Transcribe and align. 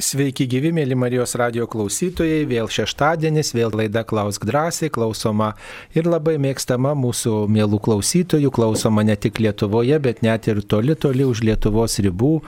Sveiki 0.00 0.46
gyvi, 0.48 0.70
mėly 0.72 0.96
Marijos 0.96 1.34
radio 1.36 1.66
klausytojai, 1.68 2.46
vėl 2.48 2.70
šeštadienis, 2.72 3.50
vėl 3.52 3.74
laida 3.76 4.00
Klausk 4.08 4.46
drąsiai, 4.48 4.88
klausoma 4.88 5.50
ir 5.92 6.08
labai 6.08 6.38
mėgstama 6.40 6.94
mūsų 6.96 7.42
mėlų 7.52 7.82
klausytojų, 7.84 8.48
klausoma 8.56 9.04
ne 9.04 9.18
tik 9.20 9.42
Lietuvoje, 9.44 9.98
bet 10.00 10.22
net 10.24 10.48
ir 10.48 10.62
toli 10.64 10.96
toli 10.96 11.28
už 11.28 11.44
Lietuvos 11.44 11.98
ribų. 12.00 12.38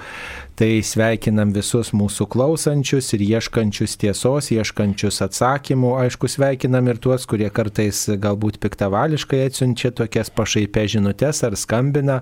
Tai 0.52 0.68
sveikinam 0.84 1.50
visus 1.56 1.90
mūsų 1.96 2.26
klausančius 2.30 3.06
ir 3.16 3.22
ieškančius 3.24 3.96
tiesos, 3.98 4.50
ieškančius 4.52 5.22
atsakymų. 5.24 5.94
Aišku, 6.04 6.28
sveikinam 6.28 6.90
ir 6.92 7.00
tuos, 7.02 7.24
kurie 7.26 7.48
kartais 7.50 8.04
galbūt 8.20 8.58
piktavališkai 8.60 9.40
atsiunčia 9.46 9.90
tokias 9.96 10.28
pašaipę 10.30 10.84
žinutės 10.92 11.40
ar 11.48 11.56
skambina 11.56 12.18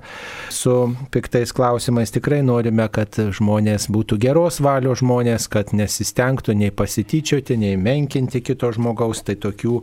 su 0.54 0.76
piktais 1.10 1.50
klausimais. 1.52 2.14
Tikrai 2.14 2.38
norime, 2.46 2.86
kad 2.94 3.18
žmonės 3.18 3.88
būtų 3.90 4.20
geros 4.22 4.62
valios 4.62 5.02
žmonės, 5.02 5.19
kad 5.52 5.74
nesistengtų 5.76 6.54
nei 6.56 6.72
pasityčioti, 6.74 7.56
nei 7.60 7.76
menkinti 7.76 8.40
kito 8.44 8.72
žmogaus. 8.72 9.22
Tai 9.26 9.36
tokių 9.42 9.82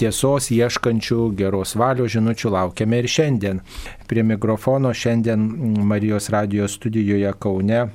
tiesos 0.00 0.50
ieškančių 0.54 1.30
geros 1.38 1.76
valios 1.78 2.12
žinučių 2.16 2.52
laukiame 2.56 3.02
ir 3.02 3.08
šiandien. 3.08 3.64
Prie 4.10 4.26
mikrofono 4.26 4.92
šiandien 4.92 5.48
Marijos 5.86 6.30
radijos 6.34 6.78
studijoje 6.80 7.32
Kaune 7.38 7.88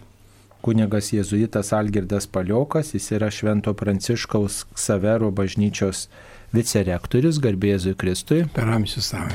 kunigas 0.68 1.14
jėzuitas 1.14 1.72
Algirdas 1.76 2.28
Paliokas, 2.28 2.92
jis 2.96 3.12
yra 3.16 3.30
Švento 3.32 3.72
Pranciškaus 3.78 4.66
Savero 4.76 5.30
bažnyčios 5.32 6.08
vicerektorius, 6.56 7.40
garbėzui 7.44 7.96
Kristui. 8.00 8.44
Per 8.56 8.68
amžius 8.76 9.14
savo. 9.14 9.32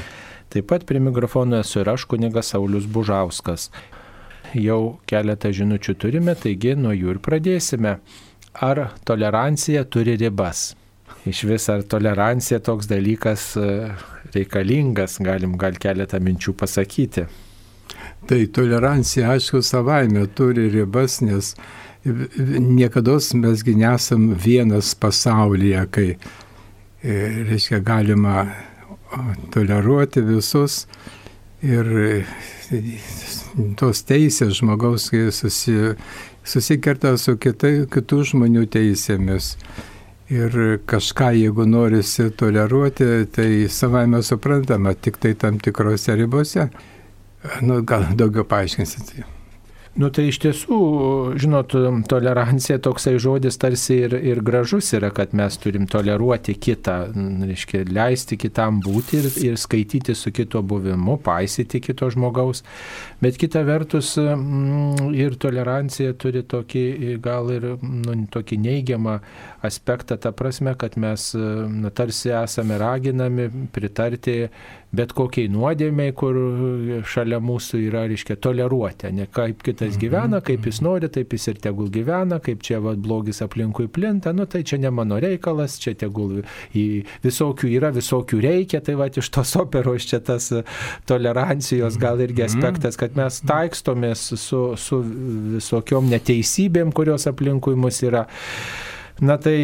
Taip 0.52 0.69
pat 0.69 0.84
prie 0.84 1.00
mikrofono 1.00 1.62
esu 1.62 1.80
ir 1.80 1.88
aš, 1.94 2.05
kunigas 2.10 2.52
Saulis 2.52 2.84
Bužauskas. 2.84 3.70
Jau 4.59 4.98
keletą 5.09 5.52
žinučių 5.55 5.95
turime, 5.97 6.34
taigi 6.37 6.74
nuo 6.77 6.92
jų 6.92 7.15
ir 7.15 7.20
pradėsime. 7.24 7.97
Ar 8.52 8.80
tolerancija 9.09 9.84
turi 9.88 10.19
ribas? 10.20 10.72
Iš 11.28 11.44
vis 11.48 11.69
ar 11.72 11.84
tolerancija 11.89 12.59
toks 12.61 12.89
dalykas 12.91 13.47
e, 13.56 13.69
reikalingas, 14.34 15.17
galim 15.25 15.56
gal 15.61 15.78
keletą 15.81 16.20
minčių 16.20 16.53
pasakyti. 16.59 17.25
Tai 18.28 18.41
tolerancija, 18.55 19.31
aišku, 19.34 19.62
savaime 19.64 20.27
turi 20.36 20.69
ribas, 20.70 21.20
nes 21.25 21.55
niekada 22.05 23.16
mesgi 23.34 23.75
nesam 23.78 24.33
vienas 24.34 24.94
pasaulyje, 24.94 25.87
kai, 25.91 26.09
e, 27.03 27.16
reiškia, 27.48 27.81
galima 27.81 28.44
toleruoti 29.55 30.20
visus 30.27 30.87
ir 31.62 31.87
e, 31.87 32.25
tos 33.78 34.03
teisės 34.08 34.56
žmogaus 34.61 35.11
susi, 35.36 35.75
susikerta 36.45 37.17
su 37.20 37.36
kitai, 37.41 37.86
kitų 37.92 38.22
žmonių 38.33 38.67
teisėmis. 38.72 39.56
Ir 40.33 40.56
kažką, 40.89 41.33
jeigu 41.36 41.67
norisi 41.69 42.31
toleruoti, 42.31 43.27
tai 43.34 43.50
savame 43.69 44.22
suprantama, 44.25 44.94
tik 44.94 45.20
tai 45.20 45.34
tam 45.36 45.59
tikrose 45.61 46.17
ribose. 46.17 46.70
Nu, 47.61 47.83
gal 47.84 48.09
daugiau 48.17 48.47
paaiškinsit. 48.48 49.41
Nu 49.92 50.08
tai 50.08 50.30
iš 50.30 50.38
tiesų, 50.40 50.76
žinot, 51.36 51.74
tolerancija 52.08 52.78
toksai 52.80 53.18
žodis 53.20 53.58
tarsi 53.60 53.98
ir, 54.06 54.14
ir 54.16 54.38
gražus 54.40 54.88
yra, 54.96 55.10
kad 55.12 55.34
mes 55.36 55.58
turim 55.60 55.84
toleruoti 55.90 56.54
kitą, 56.56 56.94
reiškia, 57.12 57.82
leisti 57.92 58.38
kitam 58.40 58.80
būti 58.80 59.20
ir, 59.20 59.28
ir 59.50 59.60
skaityti 59.60 60.16
su 60.16 60.32
kito 60.32 60.62
buvimu, 60.64 61.18
paisyti 61.20 61.82
kito 61.84 62.08
žmogaus. 62.08 62.64
Bet 63.20 63.36
kita 63.36 63.66
vertus 63.68 64.14
ir 64.16 65.36
tolerancija 65.36 66.16
turi 66.16 66.40
tokį 66.48 66.86
gal 67.20 67.52
ir 67.52 67.68
nu, 67.76 68.16
tokį 68.32 68.62
neigiamą 68.64 69.18
aspektą, 69.60 70.16
ta 70.16 70.32
prasme, 70.32 70.72
kad 70.72 70.96
mes 70.96 71.34
na, 71.36 71.92
tarsi 71.92 72.32
esame 72.32 72.80
raginami 72.80 73.50
pritarti 73.76 74.47
bet 74.92 75.14
kokiai 75.16 75.48
nuodėmiai, 75.52 76.12
kur 76.16 76.36
šalia 77.08 77.41
mūsų 77.42 77.81
yra, 77.86 78.04
reiškia, 78.10 78.36
toleruoti, 78.44 79.12
ne 79.16 79.26
kaip 79.32 79.64
kitas 79.82 79.98
gyvena, 79.98 80.41
kaip 80.44 80.66
jis 80.66 80.81
nori, 80.82 81.09
taip 81.10 81.32
jis 81.34 81.48
ir 81.50 81.59
tegul 81.62 81.88
gyvena, 81.91 82.38
kaip 82.43 82.62
čia 82.62 82.78
va, 82.81 82.94
blogis 82.94 83.43
aplinkui 83.43 83.88
plinta, 83.88 84.32
nu 84.32 84.47
tai 84.47 84.62
čia 84.62 84.78
ne 84.78 84.91
mano 84.91 85.19
reikalas, 85.20 85.78
čia 85.82 85.94
tegul 85.98 86.43
visokių 87.25 87.70
yra, 87.70 87.91
visokių 87.94 88.41
reikia, 88.43 88.81
tai 88.81 88.94
va 88.94 89.09
iš 89.09 89.31
tos 89.34 89.56
operos 89.56 90.06
čia 90.06 90.20
tas 90.20 90.53
tolerancijos 91.06 91.98
gal 91.98 92.20
irgi 92.22 92.47
aspektas, 92.47 92.97
kad 92.97 93.16
mes 93.16 93.43
taikstomės 93.48 94.32
su, 94.38 94.62
su 94.76 95.03
visokiom 95.56 96.10
neteisybėm, 96.12 96.93
kurios 96.94 97.26
aplinkui 97.31 97.76
mus 97.76 98.03
yra. 98.06 98.26
Na 99.22 99.37
tai 99.38 99.55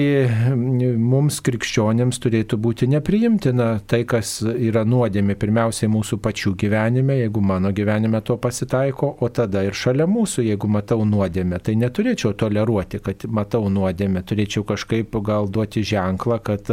mums 1.02 1.40
krikščionėms 1.42 2.20
turėtų 2.22 2.60
būti 2.62 2.86
nepriimtina 2.92 3.80
tai, 3.90 4.04
kas 4.06 4.36
yra 4.46 4.84
nuodėmė 4.86 5.34
pirmiausiai 5.34 5.90
mūsų 5.90 6.20
pačių 6.22 6.52
gyvenime, 6.60 7.16
jeigu 7.24 7.42
mano 7.42 7.72
gyvenime 7.74 8.20
to 8.22 8.36
pasitaiko, 8.38 9.16
o 9.18 9.28
tada 9.34 9.64
ir 9.66 9.74
šalia 9.74 10.06
mūsų, 10.06 10.44
jeigu 10.52 10.70
matau 10.70 11.02
nuodėmę, 11.02 11.58
tai 11.58 11.74
neturėčiau 11.80 12.36
toleruoti, 12.38 13.02
kad 13.02 13.26
matau 13.26 13.64
nuodėmę, 13.66 14.22
turėčiau 14.22 14.62
kažkaip 14.68 15.18
gal 15.26 15.50
duoti 15.50 15.82
ženklą, 15.82 16.38
kad 16.38 16.70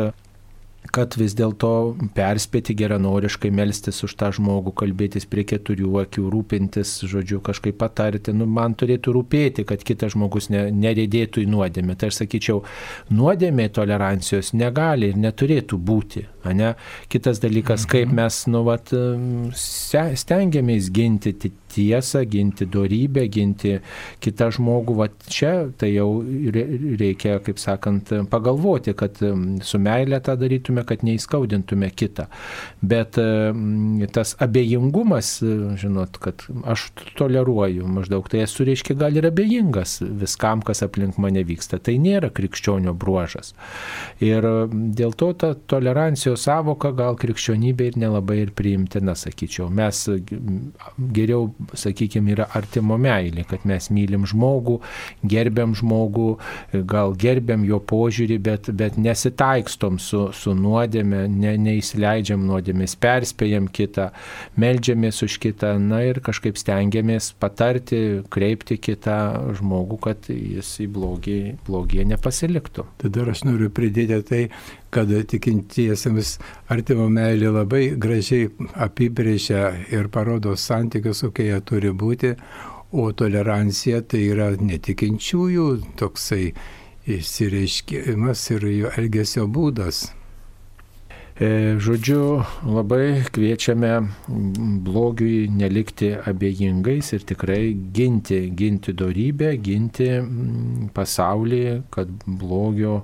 kad 0.93 1.15
vis 1.17 1.33
dėlto 1.37 1.95
perspėti 2.15 2.75
geranoriškai, 2.77 3.51
melstis 3.53 4.01
už 4.05 4.15
tą 4.19 4.31
žmogų, 4.35 4.73
kalbėtis 4.81 5.27
prie 5.29 5.45
keturių 5.47 6.01
akių, 6.03 6.25
rūpintis, 6.33 6.97
žodžiu, 7.09 7.41
kažkaip 7.45 7.77
patarti. 7.81 8.33
Nu, 8.35 8.47
man 8.49 8.75
turėtų 8.77 9.15
rūpėti, 9.17 9.65
kad 9.67 9.83
kitas 9.85 10.15
žmogus 10.15 10.49
ne, 10.53 10.67
neredėtų 10.73 11.45
į 11.45 11.49
nuodėmę. 11.51 11.97
Tai 11.99 12.11
aš 12.11 12.21
sakyčiau, 12.21 12.61
nuodėmė 13.13 13.69
tolerancijos 13.75 14.53
negali 14.57 15.11
ir 15.11 15.19
neturėtų 15.21 15.79
būti. 15.79 16.25
Ne? 16.55 16.75
Kitas 17.09 17.41
dalykas, 17.41 17.87
kaip 17.89 18.11
mhm. 18.11 18.21
mes 18.21 18.41
nu, 18.51 18.61
vat, 18.67 18.93
stengiamės 19.55 20.91
ginti 20.93 21.33
tiesą, 21.75 22.23
ginti 22.31 22.67
darybę, 22.71 23.25
ginti 23.31 23.75
kitą 24.23 24.49
žmogų. 24.55 24.95
Va 24.99 25.09
čia 25.27 25.53
tai 25.79 25.91
jau 25.93 26.09
reikia, 26.23 27.37
kaip 27.45 27.59
sakant, 27.61 28.13
pagalvoti, 28.31 28.95
kad 28.97 29.19
su 29.65 29.81
meilė 29.81 30.21
tą 30.23 30.37
darytume, 30.39 30.85
kad 30.87 31.03
neįskaudintume 31.05 31.91
kitą. 31.95 32.27
Bet 32.85 33.19
tas 34.15 34.35
abejingumas, 34.43 35.35
žinot, 35.81 36.19
kad 36.23 36.45
aš 36.65 36.87
toleruoju 37.19 37.87
maždaug, 37.91 38.27
tai 38.31 38.45
esu, 38.45 38.65
reiškia, 38.67 38.97
gal 38.99 39.15
ir 39.19 39.27
abejingas 39.29 39.99
viskam, 40.05 40.63
kas 40.65 40.83
aplink 40.85 41.19
mane 41.21 41.43
vyksta. 41.47 41.79
Tai 41.83 41.97
nėra 42.01 42.31
krikščionio 42.35 42.95
bruožas. 42.97 43.53
Ir 44.23 44.45
dėl 44.71 45.15
to 45.17 45.31
ta 45.39 45.53
tolerancijos 45.69 46.45
savoka 46.47 46.91
gal 46.95 47.17
krikščionybė 47.19 47.91
ir 47.91 47.99
nelabai 48.05 48.41
ir 48.43 48.53
priimtina, 48.55 49.15
sakyčiau. 49.17 49.69
Mes 49.73 50.05
geriau 51.15 51.49
sakykime, 51.73 52.33
yra 52.35 52.47
artimo 52.57 52.97
meilė, 53.01 53.45
kad 53.49 53.65
mes 53.67 53.89
mylim 53.93 54.25
žmogų, 54.29 54.79
gerbiam 55.25 55.75
žmogų, 55.77 56.27
gal 56.89 57.15
gerbiam 57.19 57.65
jo 57.67 57.79
požiūrį, 57.79 58.37
bet, 58.45 58.69
bet 58.77 58.99
nesitaikstom 59.01 59.99
su, 60.01 60.27
su 60.35 60.55
nuodėme, 60.57 61.25
ne, 61.31 61.55
neįsileidžiam 61.65 62.45
nuodėmės, 62.47 62.97
perspėjam 63.01 63.69
kitą, 63.71 64.09
melžiamės 64.61 65.23
už 65.25 65.39
kitą, 65.43 65.75
na 65.81 66.03
ir 66.09 66.21
kažkaip 66.25 66.59
stengiamės 66.61 67.31
patarti, 67.41 68.21
kreipti 68.33 68.79
kitą 68.81 69.19
žmogų, 69.59 69.99
kad 70.09 70.31
jis 70.31 70.75
į 70.83 70.89
blogį, 70.95 71.39
blogį 71.67 72.07
nepasiliktų. 72.13 72.87
Tada 73.01 73.29
aš 73.31 73.45
noriu 73.47 73.71
pridėti 73.73 74.21
tai, 74.25 74.43
kad 74.95 75.11
tikintiesiems 75.31 76.37
artimo 76.71 77.09
meilė 77.11 77.51
labai 77.51 77.83
gražiai 77.99 78.47
apibrėžia 78.87 79.67
ir 79.91 80.07
parodo 80.13 80.55
santykius, 80.55 81.25
kokie 81.27 81.49
jie 81.49 81.61
turi 81.67 81.91
būti, 81.91 82.35
o 82.95 83.11
tolerancija 83.11 84.01
tai 84.07 84.23
yra 84.31 84.53
netikinčiųjų 84.55 85.69
toksai 85.99 86.45
išsireiškimas 87.15 88.45
ir 88.55 88.69
jų 88.71 88.93
elgesio 88.97 89.49
būdas. 89.51 90.05
E, 91.35 91.75
žodžiu, 91.83 92.45
labai 92.63 93.25
kviečiame 93.35 93.91
blogiui 94.87 95.49
nelikti 95.51 96.13
abejingais 96.15 97.11
ir 97.17 97.25
tikrai 97.27 97.73
ginti, 97.91 98.39
ginti 98.55 98.95
darybę, 98.95 99.49
ginti 99.59 100.07
pasaulį, 100.95 101.65
kad 101.91 102.13
blogio 102.23 103.01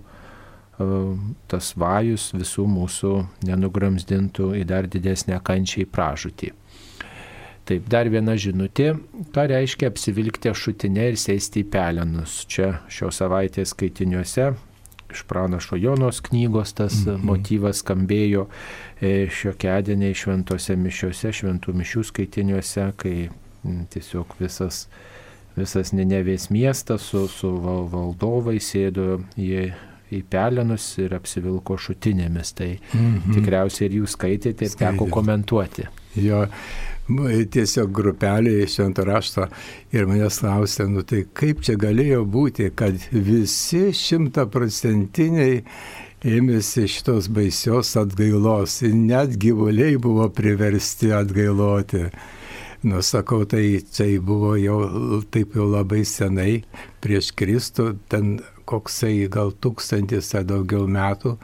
tas 1.51 1.73
vajus 1.79 2.31
visų 2.35 2.65
mūsų 2.69 3.13
nenugramzdintų 3.47 4.53
į 4.61 4.65
dar 4.69 4.89
didesnę 4.91 5.39
kančią 5.43 5.85
į 5.85 5.87
pražutį. 5.91 6.51
Taip, 7.69 7.85
dar 7.87 8.09
viena 8.09 8.33
žinutė, 8.41 8.95
ką 9.35 9.45
reiškia 9.51 9.91
apsivilkti 9.91 10.49
ašutinę 10.49 11.11
ir 11.11 11.19
sėsti 11.21 11.61
į 11.61 11.69
pelenus. 11.71 12.41
Čia 12.49 12.81
šios 12.89 13.21
savaitės 13.21 13.75
skaitiniuose 13.75 14.49
iš 15.11 15.23
pranašo 15.27 15.75
Jonos 15.75 16.21
knygos 16.25 16.73
tas 16.73 16.93
mm 16.93 17.11
-hmm. 17.11 17.23
motyvas 17.23 17.83
skambėjo 17.83 18.47
e, 19.01 19.27
šiokiadieniai 19.29 20.15
šventose 20.15 20.75
mišiuose, 20.75 21.31
šventų 21.31 21.73
mišių 21.73 22.03
skaitiniuose, 22.03 22.93
kai 22.97 23.29
tiesiog 23.89 24.35
visas 24.39 24.87
visas 25.55 25.91
Ninevės 25.93 26.49
miestas 26.49 27.01
su, 27.01 27.27
su 27.27 27.51
valdovai 27.91 28.59
sėdo 28.63 29.21
į, 29.37 29.71
į 30.11 30.21
pelenus 30.31 30.85
ir 31.01 31.15
apsivilko 31.17 31.77
šutinėmis. 31.79 32.53
Tai 32.57 32.69
mhm. 32.75 33.35
tikriausiai 33.37 33.89
ir 33.89 33.99
jūs 34.01 34.17
skaitėte 34.17 34.67
ir 34.67 34.77
teko 34.79 35.09
komentuoti. 35.11 35.87
Jo, 36.19 36.45
tiesiog 37.51 37.91
grupelė 37.95 38.61
iš 38.65 38.77
švento 38.77 39.05
rašto 39.07 39.47
ir 39.95 40.07
manęs 40.09 40.41
klausė, 40.43 40.87
nu 40.91 41.03
tai 41.07 41.23
kaip 41.33 41.63
čia 41.65 41.77
galėjo 41.79 42.25
būti, 42.27 42.69
kad 42.75 42.99
visi 43.11 43.89
šimtaprocentiniai 43.95 45.61
ėmėsi 46.21 46.85
šitos 46.91 47.31
baisios 47.33 47.95
atgailos 47.97 48.81
ir 48.85 48.93
net 48.93 49.37
gyvuliai 49.41 49.97
buvo 49.97 50.29
priversti 50.29 51.11
atgailoti. 51.15 52.05
Nusakau, 52.81 53.43
tai 53.45 53.81
tai 53.93 54.15
buvo 54.17 54.55
jau 54.57 55.21
taip 55.29 55.53
jau 55.53 55.67
labai 55.69 56.01
senai 56.05 56.63
prieš 57.01 57.29
Kristų, 57.37 57.91
ten 58.09 58.39
koksai 58.65 59.27
gal 59.31 59.51
tūkstantis 59.51 60.33
ar 60.37 60.45
daugiau 60.49 60.87
metų. 60.87 61.35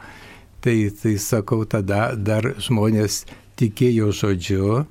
Tai, 0.64 0.76
tai 1.02 1.14
sakau, 1.22 1.62
tada 1.70 2.12
dar 2.14 2.54
žmonės 2.58 3.22
tikėjo 3.58 4.10
žodžiu 4.14 4.82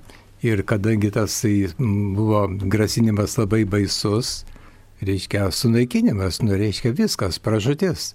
ir 0.46 0.64
kadangi 0.68 1.12
tas 1.12 1.36
buvo 1.78 2.46
grasinimas 2.72 3.36
labai 3.40 3.66
baisus, 3.68 4.46
reiškia 5.04 5.50
sunaikinimas, 5.52 6.42
nu 6.42 6.56
reiškia 6.56 6.94
viskas, 6.96 7.40
pražutis. 7.40 8.14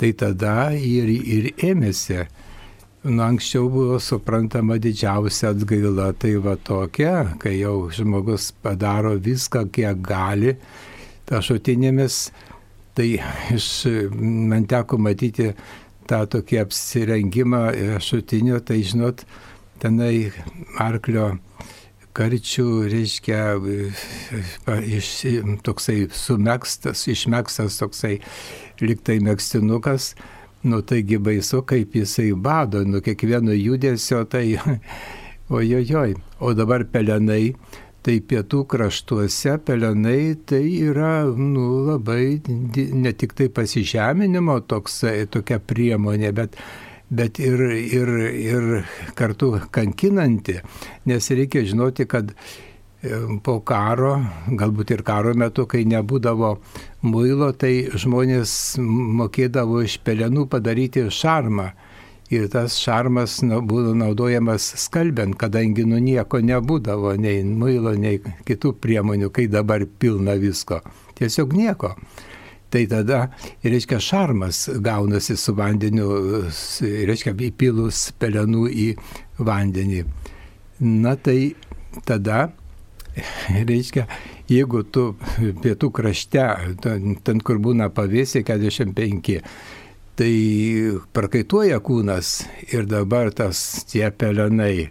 Tai 0.00 0.10
tada 0.16 0.72
ir, 0.74 1.10
ir 1.10 1.52
ėmėsi 1.60 2.24
Nu, 3.02 3.22
anksčiau 3.24 3.70
buvo 3.72 3.96
suprantama 3.96 4.76
didžiausia 4.76 5.54
atgaila, 5.54 6.10
tai 6.12 6.34
va 6.36 6.52
tokia, 6.60 7.32
kai 7.40 7.54
jau 7.56 7.88
žmogus 7.88 8.50
padaro 8.52 9.14
viską, 9.16 9.62
kiek 9.72 10.02
gali, 10.04 10.52
tašutinėmis, 11.30 12.18
tai 13.00 13.08
iš, 13.56 13.68
man 14.20 14.68
teko 14.70 15.00
matyti 15.00 15.50
tą 16.10 16.24
tokį 16.36 16.60
apsirengimą 16.64 17.62
šutinio, 18.04 18.60
tai 18.60 18.82
žinot, 18.84 19.24
tenai 19.80 20.30
arklio 20.78 21.30
karčių, 22.14 22.66
reiškia, 22.90 23.44
iš, 24.98 25.14
toksai 25.64 26.02
sumėgstas, 26.12 27.06
išmėgstas 27.08 27.80
toksai 27.80 28.18
liktai 28.84 29.20
mėgstinukas 29.24 30.12
Nu 30.62 30.82
taigi 30.82 31.16
baisu, 31.16 31.62
kaip 31.62 31.94
jisai 31.96 32.34
bado, 32.36 32.82
nu 32.84 33.00
kiekvieno 33.00 33.54
judesio, 33.56 34.24
tai 34.28 34.58
ojojoj. 35.48 36.14
O 36.40 36.52
dabar 36.54 36.84
pelenai, 36.84 37.54
tai 38.06 38.16
pietų 38.24 38.62
kraštuose 38.70 39.58
pelenai 39.66 40.36
tai 40.48 40.62
yra 40.88 41.24
nu, 41.36 41.66
labai 41.88 42.40
ne 42.46 43.12
tik 43.12 43.34
tai 43.38 43.50
pasižeminimo 43.52 44.60
toks, 44.70 45.02
tokia 45.32 45.60
priemonė, 45.60 46.32
bet, 46.36 46.56
bet 47.12 47.42
ir, 47.42 47.60
ir, 47.76 48.16
ir 48.40 48.70
kartu 49.18 49.52
kankinanti, 49.74 50.60
nes 51.10 51.30
reikia 51.36 51.66
žinoti, 51.68 52.08
kad 52.08 52.32
po 53.44 53.60
karo, 53.64 54.18
galbūt 54.48 54.92
ir 54.92 55.02
karo 55.06 55.32
metu, 55.34 55.64
kai 55.68 55.86
nebūdavo 55.88 56.56
muilo, 57.08 57.52
tai 57.56 57.88
žmonės 57.96 58.76
mokėdavo 58.80 59.80
iš 59.86 60.00
pelenų 60.04 60.46
padaryti 60.52 61.06
šarmą. 61.08 61.70
Ir 62.30 62.46
tas 62.46 62.76
šarmas 62.78 63.40
būdavo 63.42 63.96
naudojamas 63.98 64.68
skalbiant, 64.78 65.34
kadangi 65.38 65.82
nu 65.88 65.98
nieko 65.98 66.38
nebūdavo, 66.38 67.16
nei 67.18 67.42
muilo, 67.42 67.96
nei 67.98 68.20
kitų 68.46 68.76
priemonių, 68.78 69.32
kai 69.34 69.48
dabar 69.50 69.82
pilna 69.98 70.36
visko. 70.38 70.78
Tiesiog 71.18 71.56
nieko. 71.58 71.96
Tai 72.70 72.84
tada, 72.86 73.24
reiškia, 73.66 73.98
šarmas 73.98 74.68
gaunasi 74.78 75.34
su 75.34 75.56
vandeniu, 75.58 76.06
reiškia, 77.10 77.34
įpilus 77.48 78.12
pelenų 78.22 78.68
į 78.70 78.86
vandenį. 79.42 80.04
Na 80.86 81.16
tai 81.18 81.56
tada 82.06 82.52
reiškia, 83.72 84.06
jeigu 84.46 84.84
tu 84.86 85.08
pietų 85.64 85.90
krašte, 85.98 86.46
ten, 86.86 87.18
ten 87.26 87.42
kur 87.42 87.58
būna 87.58 87.90
pavėsiai 87.90 88.46
45, 88.46 89.42
tai 90.20 91.00
prakaituoja 91.16 91.78
kūnas 91.80 92.42
ir 92.68 92.84
dabar 92.88 93.30
tas 93.32 93.86
tie 93.88 94.10
pelenai. 94.12 94.90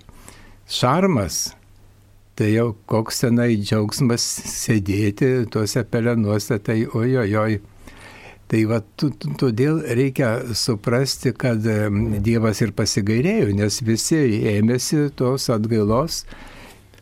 Šarmas, 0.70 1.52
tai 2.34 2.56
jau 2.56 2.72
koks 2.90 3.22
senai 3.24 3.52
džiaugsmas 3.60 4.26
sėdėti 4.50 5.30
tuose 5.54 5.84
pelenuose, 5.86 6.58
tai 6.66 6.82
ojojoj. 6.88 7.60
Tai 8.50 8.64
va, 8.72 8.80
todėl 8.98 9.84
reikia 10.00 10.32
suprasti, 10.58 11.36
kad 11.38 11.62
Dievas 12.26 12.64
ir 12.66 12.74
pasigairėjo, 12.74 13.52
nes 13.60 13.78
visi 13.86 14.24
ėmėsi 14.56 15.12
tos 15.20 15.46
atgailos 15.54 16.24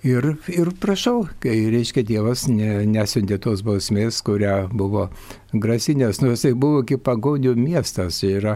Ir, 0.07 0.27
ir 0.54 0.69
prašau, 0.80 1.25
kai 1.44 1.56
reiškia 1.74 2.06
Dievas 2.07 2.45
ne, 2.48 2.86
nesiuntė 2.88 3.39
tos 3.44 3.63
bausmės, 3.65 4.21
kurią 4.24 4.69
buvo 4.71 5.07
grasinės, 5.51 6.21
nors 6.24 6.45
tai 6.45 6.54
buvo 6.56 6.83
kaip 6.88 7.04
pagonių 7.04 7.56
miestas. 7.59 8.21
Yra, 8.24 8.56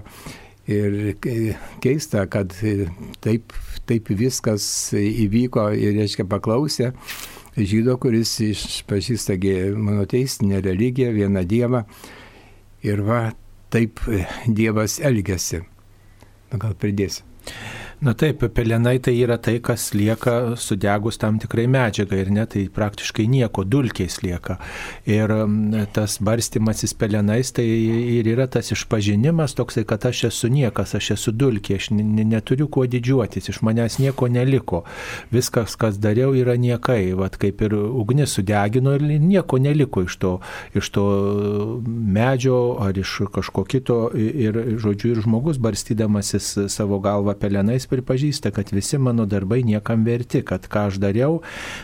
ir 0.72 1.18
keista, 1.84 2.24
kad 2.32 2.56
taip, 3.26 3.56
taip 3.90 4.14
viskas 4.16 4.64
įvyko 4.96 5.68
ir, 5.76 5.98
reiškia, 6.00 6.28
paklausė 6.32 6.94
žydo, 7.58 7.98
kuris 8.00 8.38
išpažįsta 8.46 9.36
monoteistinę 9.76 10.62
religiją, 10.62 11.12
vieną 11.12 11.44
Dievą. 11.44 11.84
Ir 12.84 13.02
va, 13.02 13.34
taip 13.70 14.00
Dievas 14.48 15.00
elgesi. 15.00 15.62
Na, 16.52 16.58
gal 16.58 16.76
pridėsiu. 16.76 17.24
Na 18.02 18.16
taip, 18.18 18.42
pelenai 18.50 18.98
tai 18.98 19.14
yra 19.22 19.36
tai, 19.38 19.60
kas 19.62 19.92
lieka 19.94 20.56
sudegus 20.58 21.20
tam 21.22 21.36
tikrai 21.38 21.68
medžiagai 21.70 22.24
ir 22.24 22.30
ne, 22.34 22.48
tai 22.50 22.64
praktiškai 22.74 23.28
nieko, 23.30 23.62
dulkiais 23.62 24.16
lieka. 24.26 24.56
Ir 25.06 25.30
tas 25.94 26.16
barstimasis 26.18 26.96
pelenais 26.98 27.54
tai 27.54 27.68
ir 28.18 28.26
yra 28.32 28.48
tas 28.50 28.74
išpažinimas 28.74 29.54
toksai, 29.54 29.84
kad 29.86 30.08
aš 30.10 30.24
esu 30.32 30.50
niekas, 30.50 30.96
aš 30.98 31.12
esu 31.14 31.34
dulkė, 31.44 31.78
aš 31.78 31.92
neturiu 31.94 32.66
kuo 32.74 32.88
didžiuotis, 32.90 33.52
iš 33.54 33.60
manęs 33.62 34.00
nieko 34.02 34.32
neliko. 34.34 34.82
Viskas, 35.30 35.78
kas 35.78 36.02
dariau, 36.02 36.34
yra 36.34 36.58
niekai, 36.58 37.14
Vat 37.22 37.38
kaip 37.38 37.62
ir 37.62 37.78
ugnis 37.78 38.34
sudegino 38.34 38.96
ir 38.98 39.06
nieko 39.22 39.62
neliko 39.62 40.08
iš 40.08 40.18
to, 40.18 40.34
iš 40.74 40.90
to 40.98 41.06
medžio 41.86 42.80
ar 42.82 42.98
iš 42.98 43.14
kažko 43.30 43.68
kito. 43.70 44.02
Ir, 44.18 44.58
žodžiu, 44.82 45.14
ir 45.14 45.22
žmogus 45.22 45.62
barstydamasis 45.62 46.56
savo 46.74 46.98
galvą 47.04 47.38
pelenais 47.38 47.91
pripažįsta, 47.92 48.52
kad 48.56 48.72
visi 48.74 48.98
mano 48.98 49.28
darbai 49.30 49.62
niekam 49.68 50.06
verti, 50.08 50.42
kad 50.48 50.66
ką 50.72 50.88
aš 50.90 51.00
dariau, 51.04 51.42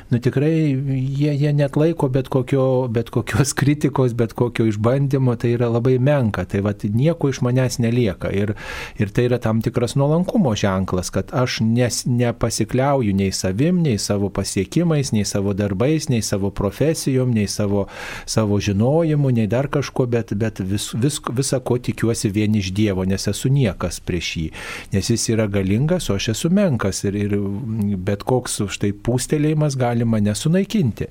nu 0.10 0.22
tikrai 0.24 0.54
jie, 0.72 1.34
jie 1.36 1.54
net 1.54 1.78
laiko 1.80 2.10
bet, 2.14 2.30
kokio, 2.34 2.88
bet 2.92 3.12
kokios 3.14 3.54
kritikos, 3.60 4.16
bet 4.18 4.34
kokio 4.38 4.68
išbandymo, 4.70 5.36
tai 5.40 5.54
yra 5.58 5.70
labai 5.72 5.98
menka, 6.00 6.46
tai 6.50 6.64
vad 6.66 6.86
nieko 6.88 7.32
iš 7.32 7.42
manęs 7.46 7.80
nelieka. 7.84 8.32
Ir, 8.36 8.56
ir 9.02 9.12
tai 9.14 9.28
yra 9.30 9.42
tam 9.44 9.62
tikras 9.66 9.98
nuolankumo 10.00 10.54
ženklas, 10.58 11.12
kad 11.14 11.34
aš 11.36 11.60
nes, 11.66 12.04
nepasikliauju 12.08 13.16
nei 13.18 13.32
savim, 13.36 13.82
nei 13.84 13.98
savo 14.02 14.30
pasiekimais, 14.34 15.14
nei 15.16 15.26
savo 15.28 15.54
darbais, 15.58 16.10
nei 16.12 16.24
savo 16.26 16.52
profesijom, 16.52 17.34
nei 17.34 17.48
savo, 17.52 17.88
savo 18.26 18.60
žinojimu, 18.64 19.32
nei 19.36 19.48
dar 19.52 19.70
kažko, 19.72 20.08
bet, 20.12 20.34
bet 20.38 20.62
vis, 20.64 20.92
vis, 20.94 21.20
visą 21.34 21.62
ko 21.64 21.80
tikiuosi 21.82 22.32
vien 22.34 22.56
iš 22.56 22.72
Dievo, 22.78 23.06
nes 23.08 23.28
esu 23.30 23.50
niekas 23.54 24.00
prieš 24.06 24.32
jį, 24.38 24.48
nes 24.94 25.10
jis 25.10 25.30
yra 25.34 25.48
galingas 25.50 25.97
galingas, 25.98 26.10
o 26.10 26.16
aš 26.16 26.30
esu 26.30 26.50
menkas 26.50 27.04
ir, 27.04 27.16
ir 27.16 27.38
bet 27.98 28.24
koks 28.24 28.62
štai 28.70 28.94
pūstelėjimas 28.94 29.77
gali 29.77 30.06
mane 30.06 30.34
sunaikinti. 30.36 31.08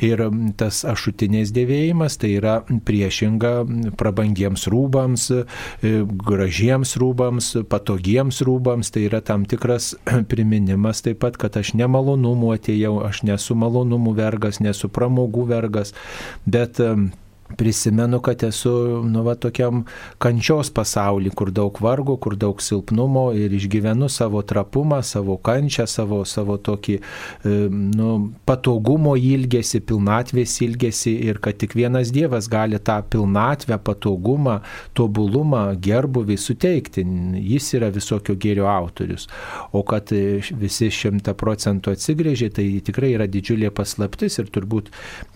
Ir 0.00 0.22
tas 0.56 0.84
ašutinės 0.84 1.52
dėvėjimas 1.52 2.18
tai 2.18 2.36
yra 2.36 2.62
priešinga 2.66 3.94
prabangiems 3.96 4.68
rūbams, 4.68 5.30
e, 5.30 6.04
gražiems 6.04 6.96
rūbams, 6.96 7.64
patogiems 7.68 8.42
rūbams, 8.42 8.90
tai 8.92 9.06
yra 9.08 9.20
tam 9.20 9.44
tikras 9.44 9.94
priminimas 10.30 11.02
taip 11.02 11.20
pat, 11.20 11.36
kad 11.36 11.56
aš 11.56 11.74
nemalonumų 11.74 12.56
atėjau, 12.56 13.00
aš 13.06 13.22
nesu 13.24 13.54
malonumų 13.54 14.16
vergas, 14.16 14.60
nesu 14.60 14.88
pramogų 14.88 15.46
vergas, 15.48 15.94
bet 16.46 16.80
prisimenu, 17.56 18.20
kad 18.20 18.42
esu, 18.42 18.72
nu, 19.06 19.22
va, 19.26 19.36
tokiam 19.38 19.84
kančios 20.22 20.70
pasaulį, 20.74 21.32
kur 21.36 21.52
daug 21.54 21.78
vargo, 21.82 22.16
kur 22.22 22.36
daug 22.36 22.60
silpnumo 22.62 23.28
ir 23.36 23.54
išgyvenu 23.56 24.08
savo 24.12 24.42
trapumą, 24.42 25.02
savo 25.06 25.36
kančią, 25.38 25.86
savo, 25.90 26.22
savo 26.26 26.58
tokį, 26.58 26.96
e, 26.98 27.54
nu, 27.70 28.10
patogumo 28.48 29.14
ilgesį, 29.16 29.82
pilnatvės 29.86 30.56
ilgesį 30.66 31.14
ir 31.28 31.40
kad 31.44 31.58
tik 31.60 31.76
vienas 31.78 32.12
Dievas 32.14 32.50
gali 32.50 32.78
tą 32.82 32.98
pilnatvę, 33.10 33.78
patogumą, 33.86 34.58
tobulumą, 34.96 35.64
gerbuvį 35.82 36.38
suteikti. 36.40 37.04
Jis 37.46 37.72
yra 37.78 37.90
visokio 37.94 38.36
gėrio 38.40 38.66
autorius. 38.70 39.28
O 39.76 39.82
kad 39.86 40.10
visi 40.10 40.90
šimta 40.92 41.34
procentų 41.38 41.94
atsigrėžė, 41.96 42.50
tai 42.58 42.66
tikrai 42.84 43.12
yra 43.14 43.26
didžiulė 43.30 43.70
paslaptis 43.74 44.38
ir 44.40 44.50
turbūt 44.52 44.90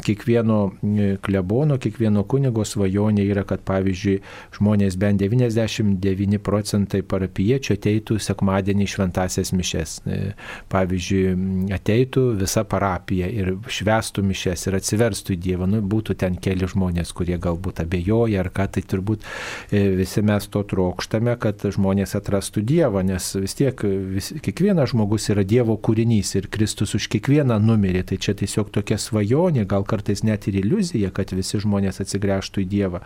kiekvieno 0.07 0.61
e, 0.71 1.11
klebono, 1.23 1.79
kiekvieno 1.81 2.00
kiekvieno 2.01 2.25
kunigo 2.25 2.65
svajonė 2.65 3.27
yra, 3.29 3.45
kad 3.45 3.61
pavyzdžiui 3.69 4.21
žmonės 4.57 4.97
bent 4.97 5.21
99 5.21 6.39
procentai 6.41 7.03
parapiečių 7.03 7.77
ateitų 7.77 8.19
sekmadienį 8.19 8.87
šventasias 8.89 9.53
mišes. 9.53 10.01
E, 10.07 10.33
pavyzdžiui, 10.73 11.73
ateitų 11.77 12.25
visa 12.41 12.65
parapija 12.65 13.29
ir 13.29 13.53
švestų 13.69 14.25
mišes 14.25 14.67
ir 14.67 14.79
atsiverstų 14.81 15.35
į 15.37 15.41
Dievą. 15.41 15.69
Nu, 15.69 15.83
būtų 15.83 16.17
ten 16.17 16.39
keli 16.41 16.69
žmonės, 16.69 17.13
kurie 17.13 17.37
galbūt 17.39 17.83
abejoja 17.85 18.41
ar 18.41 18.51
ką, 18.55 18.69
tai 18.77 18.83
turbūt 18.83 19.27
e, 19.71 19.85
visi 20.01 20.25
mes 20.25 20.49
to 20.49 20.65
trokštame, 20.65 21.37
kad 21.41 21.61
žmonės 21.61 22.17
atrastų 22.17 22.65
Dievą, 22.65 23.05
nes 23.05 23.35
vis 23.37 23.57
tiek 23.59 23.85
vis, 24.17 24.33
kiekvienas 24.41 24.95
žmogus 24.95 25.29
yra 25.35 25.45
Dievo 25.45 25.77
kūrinys 25.77 26.33
ir 26.39 26.49
Kristus 26.53 26.97
už 26.97 27.11
kiekvieną 27.13 27.61
numirė. 27.61 28.07
Tai 28.09 28.21
čia 28.23 28.35
tiesiog 28.39 28.73
tokia 28.73 28.97
svajonė, 29.01 29.67
gal 29.69 29.85
kartais 29.85 30.25
net 30.25 30.49
ir 30.49 30.61
iliuzija, 30.63 31.13
kad 31.15 31.35
visi 31.37 31.61
žmonės 31.61 31.90
žmonės 31.91 32.01
atsigręžtų 32.01 32.63
į 32.63 32.69
Dievą. 32.71 33.01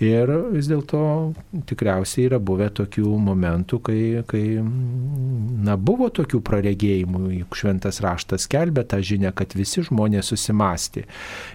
Ir 0.00 0.28
vis 0.52 0.68
dėlto 0.68 1.32
tikriausiai 1.66 2.26
yra 2.28 2.38
buvę 2.38 2.68
tokių 2.70 3.16
momentų, 3.18 3.80
kai, 3.80 4.22
kai 4.26 4.60
na, 4.60 5.76
buvo 5.76 6.08
tokių 6.10 6.42
praregėjimų, 6.42 7.30
juk 7.42 7.56
šventas 7.56 8.00
raštas 8.00 8.46
kelbė 8.46 8.84
tą 8.84 9.00
žinią, 9.00 9.32
kad 9.34 9.54
visi 9.54 9.82
žmonės 9.82 10.32
susimasti. 10.32 11.06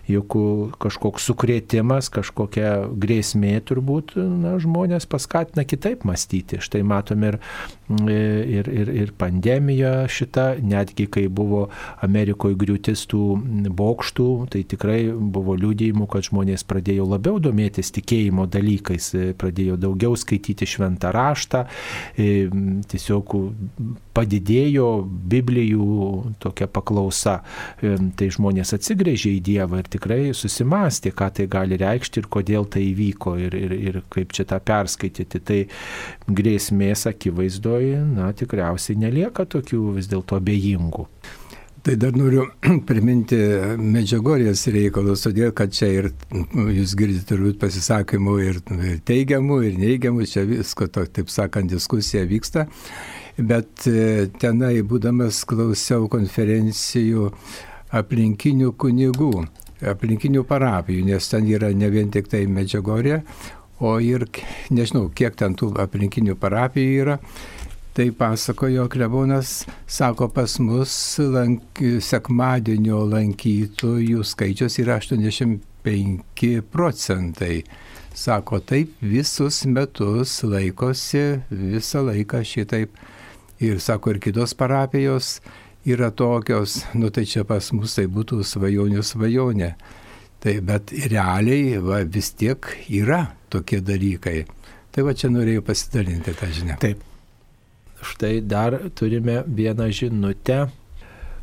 Juk 0.07 0.35
kažkoks 0.81 1.27
sukrėtimas, 1.29 2.09
kažkokia 2.09 2.87
grėsmė 2.91 3.61
turbūt 3.65 4.15
na, 4.17 4.57
žmonės 4.59 5.05
paskatina 5.05 5.65
kitaip 5.65 6.05
mąstyti. 6.05 6.61
Štai 6.61 6.83
matom 6.83 7.23
ir, 7.27 7.39
ir, 8.07 8.67
ir, 8.71 8.93
ir 9.03 9.13
pandemija 9.17 10.07
šita, 10.09 10.55
netgi 10.61 11.07
kai 11.11 11.27
buvo 11.27 11.67
Amerikoje 12.01 12.57
griūtis 12.57 13.05
tų 13.11 13.21
bokštų, 13.77 14.29
tai 14.51 14.63
tikrai 14.67 15.11
buvo 15.11 15.55
liūdėjimų, 15.59 16.07
kad 16.11 16.25
žmonės 16.27 16.60
žmonės 16.61 16.67
pradėjo 16.67 17.05
labiau 17.07 17.39
domėtis 17.39 17.91
tikėjimo 17.91 18.47
dalykais, 18.47 19.13
e, 19.15 19.33
pradėjo 19.33 19.77
daugiau 19.77 20.15
skaityti 20.15 20.65
šventą 20.65 21.11
raštą, 21.11 21.65
e, 22.17 22.49
tiesiog 22.87 23.35
padidėjo 24.13 25.07
Biblijų 25.07 26.35
tokia 26.39 26.67
paklausa. 26.67 27.41
E, 27.81 27.97
tai 28.15 28.29
žmonės 28.29 28.73
atsigrėžė 28.73 29.37
į 29.37 29.41
Dievą 29.41 29.79
ir 29.79 29.89
tikrai 29.89 30.33
susimastė, 30.33 31.11
ką 31.11 31.31
tai 31.33 31.47
gali 31.47 31.77
reikšti 31.77 32.21
ir 32.21 32.27
kodėl 32.27 32.65
tai 32.65 32.81
įvyko 32.91 33.37
ir, 33.39 33.55
ir, 33.55 33.71
ir 33.71 34.01
kaip 34.09 34.31
čia 34.33 34.45
tą 34.45 34.59
perskaityti. 34.59 35.39
Tai 35.41 35.67
grėsmės 36.27 37.07
akivaizdoje, 37.07 38.01
na, 38.15 38.31
tikriausiai 38.33 38.97
nelieka 38.97 39.45
tokių 39.45 39.97
vis 39.97 40.07
dėlto 40.07 40.37
abejingų. 40.37 41.07
Tai 41.81 41.95
dar 41.95 42.13
noriu 42.13 42.43
priminti 42.89 43.37
medžiagorės 43.81 44.67
reikalus, 44.69 45.23
todėl 45.25 45.49
kad 45.57 45.71
čia 45.73 45.87
ir 45.89 46.09
jūs 46.75 46.91
girdite 46.97 47.25
turbūt 47.31 47.57
pasisakymų 47.63 48.35
ir, 48.43 48.59
ir 48.85 48.99
teigiamų, 49.09 49.57
ir 49.65 49.79
neigiamų, 49.81 50.27
čia 50.29 50.43
visko, 50.45 50.85
to, 50.93 51.07
taip 51.09 51.31
sakant, 51.33 51.71
diskusija 51.73 52.21
vyksta. 52.29 52.67
Bet 53.41 53.87
e, 53.89 54.27
tenai, 54.43 54.75
būdamas, 54.85 55.41
klausiau 55.49 56.05
konferencijų 56.11 57.31
aplinkinių 57.97 58.75
kunigų, 58.77 59.31
aplinkinių 59.89 60.45
parapijų, 60.45 61.07
nes 61.09 61.31
ten 61.33 61.49
yra 61.49 61.71
ne 61.73 61.89
vien 61.89 62.13
tik 62.13 62.29
tai 62.29 62.43
medžiagorė, 62.45 63.23
o 63.81 63.95
ir, 64.05 64.27
nežinau, 64.69 65.07
kiek 65.17 65.33
ten 65.33 65.57
tų 65.57 65.73
aplinkinių 65.81 66.37
parapijų 66.37 66.93
yra. 67.07 67.17
Tai 67.91 68.11
pasakojo 68.15 68.85
klebonas, 68.87 69.65
sako, 69.87 70.29
pas 70.31 70.53
mus 70.63 70.93
lank, 71.19 71.81
sekmadienio 71.99 73.01
lankytojų 73.11 74.23
skaičius 74.23 74.77
yra 74.79 74.95
85 75.03 76.61
procentai. 76.71 77.57
Sako, 78.15 78.61
taip 78.63 78.95
visus 79.03 79.65
metus 79.67 80.37
laikosi 80.47 81.41
visą 81.51 82.05
laiką 82.07 82.45
šitaip. 82.47 82.95
Ir 83.59 83.83
sako, 83.83 84.15
ir 84.15 84.23
kitos 84.23 84.55
parapijos 84.55 85.41
yra 85.83 86.13
tokios, 86.15 86.85
nu 86.95 87.11
tai 87.11 87.27
čia 87.27 87.43
pas 87.43 87.73
mus 87.75 87.99
tai 87.99 88.07
būtų 88.07 88.39
svajonių 88.47 89.03
svajonė. 89.03 89.73
Tai 90.39 90.57
bet 90.63 90.95
realiai 91.11 91.75
va, 91.83 92.05
vis 92.07 92.31
tiek 92.39 92.71
yra 92.87 93.25
tokie 93.51 93.83
dalykai. 93.83 94.41
Tai 94.95 95.09
va 95.11 95.11
čia 95.11 95.27
norėjau 95.27 95.67
pasidalinti 95.67 96.39
tą 96.39 96.55
žinią. 96.55 96.79
Taip. 96.79 97.10
Štai 98.01 98.41
dar 98.41 98.79
turime 98.95 99.43
vieną 99.47 99.91
žinutę. 99.91 100.67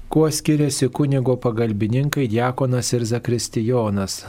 Kuo 0.08 0.30
skiriasi 0.30 0.88
kunigo 0.88 1.36
pagalbininkai 1.36 2.28
Diekonas 2.28 2.92
ir 2.92 3.04
Zakristijonas? 3.04 4.24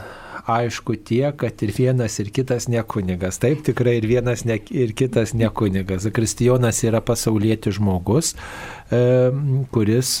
Aišku 0.50 0.96
tie, 1.06 1.30
kad 1.36 1.62
ir 1.62 1.72
vienas 1.76 2.18
ir 2.22 2.30
kitas 2.34 2.66
ne 2.70 2.82
kunigas. 2.82 3.38
Taip 3.42 3.62
tikrai 3.66 3.96
ir 4.00 4.06
vienas 4.10 4.44
ne, 4.48 4.58
ir 4.70 4.94
kitas 4.98 5.34
ne 5.36 5.48
kunigas. 5.54 6.04
Zakristijonas 6.06 6.82
yra 6.86 7.02
pasaulietis 7.04 7.78
žmogus, 7.78 8.34
kuris, 9.70 10.12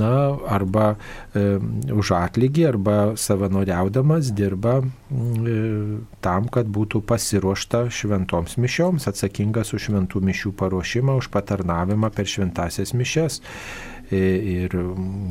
na, 0.00 0.14
arba 0.48 0.94
už 1.34 2.12
atlygį, 2.16 2.66
arba 2.70 2.98
savanoriaudamas 3.20 4.32
dirba 4.36 4.78
tam, 6.24 6.48
kad 6.52 6.70
būtų 6.72 7.02
pasiruošta 7.06 7.86
šventoms 7.92 8.56
mišioms, 8.60 9.08
atsakingas 9.10 9.74
už 9.76 9.90
šventų 9.90 10.22
mišių 10.30 10.54
paruošimą, 10.60 11.18
už 11.20 11.28
patarnavimą 11.34 12.10
per 12.14 12.30
šventasias 12.30 12.94
mišes 12.96 13.42
ir 14.14 14.76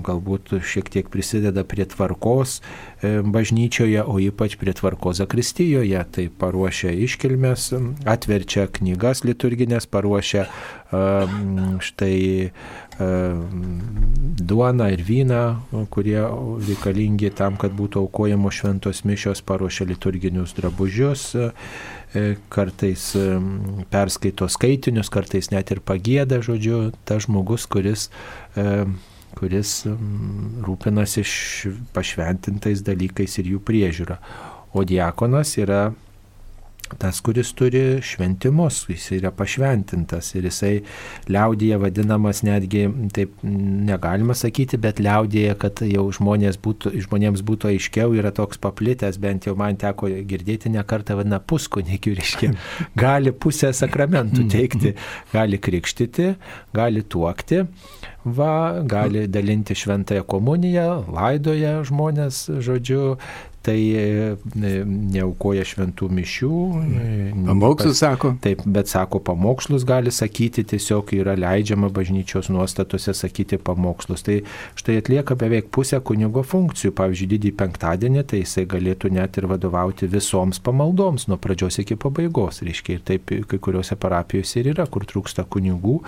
galbūt 0.06 0.58
šiek 0.64 0.92
tiek 0.94 1.10
prisideda 1.14 1.64
prie 1.68 1.86
tvarkos 1.90 2.60
bažnyčioje, 3.04 4.04
o 4.04 4.20
ypač 4.22 4.58
prie 4.62 4.76
tvarkos 4.78 5.22
zakristijoje. 5.22 6.04
Tai 6.14 6.28
paruošia 6.40 6.94
iškilmes, 7.06 7.72
atverčia 8.10 8.68
knygas 8.72 9.24
liturginės, 9.28 9.90
paruošia 9.92 10.48
štai 11.84 12.52
duoną 13.00 14.90
ir 14.94 15.02
vyną, 15.04 15.42
kurie 15.90 16.20
reikalingi 16.68 17.32
tam, 17.34 17.58
kad 17.58 17.74
būtų 17.74 18.04
aukojamos 18.06 18.60
šventos 18.60 19.04
mišios, 19.08 19.42
paruošia 19.46 19.88
liturginius 19.90 20.54
drabužius, 20.58 21.24
kartais 22.54 23.08
perskaito 23.94 24.50
skaitinius, 24.52 25.10
kartais 25.10 25.50
net 25.54 25.74
ir 25.74 25.82
pagėda, 25.82 26.44
žodžiu, 26.46 26.92
tas 27.06 27.26
žmogus, 27.26 27.66
kuris 27.66 28.10
kuris 29.34 29.72
rūpinasi 30.64 31.24
pašventintais 31.96 32.84
dalykais 32.86 33.40
ir 33.42 33.56
jų 33.56 33.62
priežiūra. 33.66 34.20
O 34.78 34.86
diakonas 34.86 35.56
yra 35.58 35.88
tas, 37.00 37.20
kuris 37.24 37.52
turi 37.58 38.00
šventimus, 38.04 38.84
jis 38.90 39.10
yra 39.18 39.32
pašventintas 39.36 40.34
ir 40.38 40.48
jisai 40.50 40.74
liaudėje 41.32 41.80
vadinamas 41.82 42.44
netgi, 42.46 42.86
taip 43.16 43.36
negalima 43.44 44.36
sakyti, 44.38 44.80
bet 44.82 45.02
liaudėje, 45.04 45.56
kad 45.62 45.84
jau 45.88 46.08
būtų, 46.12 46.94
žmonėms 47.08 47.44
būtų 47.46 47.72
aiškiau, 47.74 48.16
yra 48.18 48.34
toks 48.36 48.62
paplitęs, 48.64 49.20
bent 49.22 49.48
jau 49.48 49.56
man 49.60 49.80
teko 49.80 50.12
girdėti 50.30 50.72
ne 50.74 50.84
kartą 50.88 51.18
vadina 51.20 51.40
puskunigių, 51.40 52.16
reiškia, 52.22 52.54
gali 53.00 53.34
pusę 53.34 53.74
sakramentų 53.76 54.48
teikti, 54.54 54.96
gali 55.34 55.62
krikštyti, 55.62 56.34
gali 56.76 57.04
tuokti. 57.04 57.64
Va, 58.26 58.82
gali 58.88 59.28
dalinti 59.28 59.76
šventąją 59.76 60.24
komuniją, 60.24 60.88
laidoja 61.12 61.82
žmonės, 61.88 62.46
žodžiu, 62.64 63.18
tai 63.64 63.80
e, 63.96 64.06
neaukoja 64.60 65.64
šventų 65.68 66.10
mišių. 66.12 66.58
E, 66.84 67.12
pamokslus 67.48 68.02
sako. 68.04 68.34
Taip, 68.44 68.64
bet 68.68 68.92
sako, 68.92 69.22
pamokslus 69.24 69.86
gali 69.88 70.12
sakyti, 70.12 70.66
tiesiog 70.68 71.14
yra 71.16 71.36
leidžiama 71.40 71.88
bažnyčios 71.94 72.52
nuostatose 72.52 73.16
sakyti 73.16 73.60
pamokslus. 73.64 74.26
Tai 74.28 74.42
štai 74.80 74.98
atlieka 75.00 75.38
beveik 75.40 75.72
pusę 75.74 76.02
kunigo 76.04 76.44
funkcijų. 76.48 76.92
Pavyzdžiui, 76.98 77.30
didį 77.38 77.54
penktadienį, 77.62 78.26
tai 78.28 78.44
jisai 78.44 78.66
galėtų 78.70 79.14
net 79.16 79.40
ir 79.40 79.48
vadovauti 79.52 80.12
visoms 80.12 80.60
pamaldoms 80.64 81.30
nuo 81.32 81.40
pradžios 81.40 81.80
iki 81.84 81.98
pabaigos. 82.00 82.62
Reiškia, 82.68 83.00
ir 83.00 83.08
taip 83.08 83.32
kai 83.48 83.62
kuriuose 83.64 83.96
parapijose 84.00 84.60
ir 84.60 84.74
yra, 84.74 84.90
kur 84.92 85.08
trūksta 85.08 85.48
kunigų, 85.48 86.02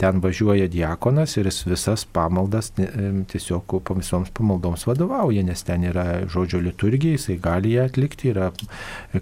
ten 0.00 0.24
važiuoja 0.24 0.70
diakonas 0.72 1.36
ir 1.36 1.52
kuris 1.62 1.66
visas 1.66 2.04
pamaldas 2.04 2.72
tiesiog 2.74 3.74
visoms 3.96 4.30
pamaldoms 4.30 4.86
vadovauja, 4.86 5.42
nes 5.42 5.62
ten 5.62 5.84
yra 5.84 6.26
žodžio 6.28 6.60
liturgija, 6.60 7.14
jisai 7.14 7.36
gali 7.38 7.74
ją 7.74 7.84
atlikti, 7.86 8.30
yra 8.32 8.50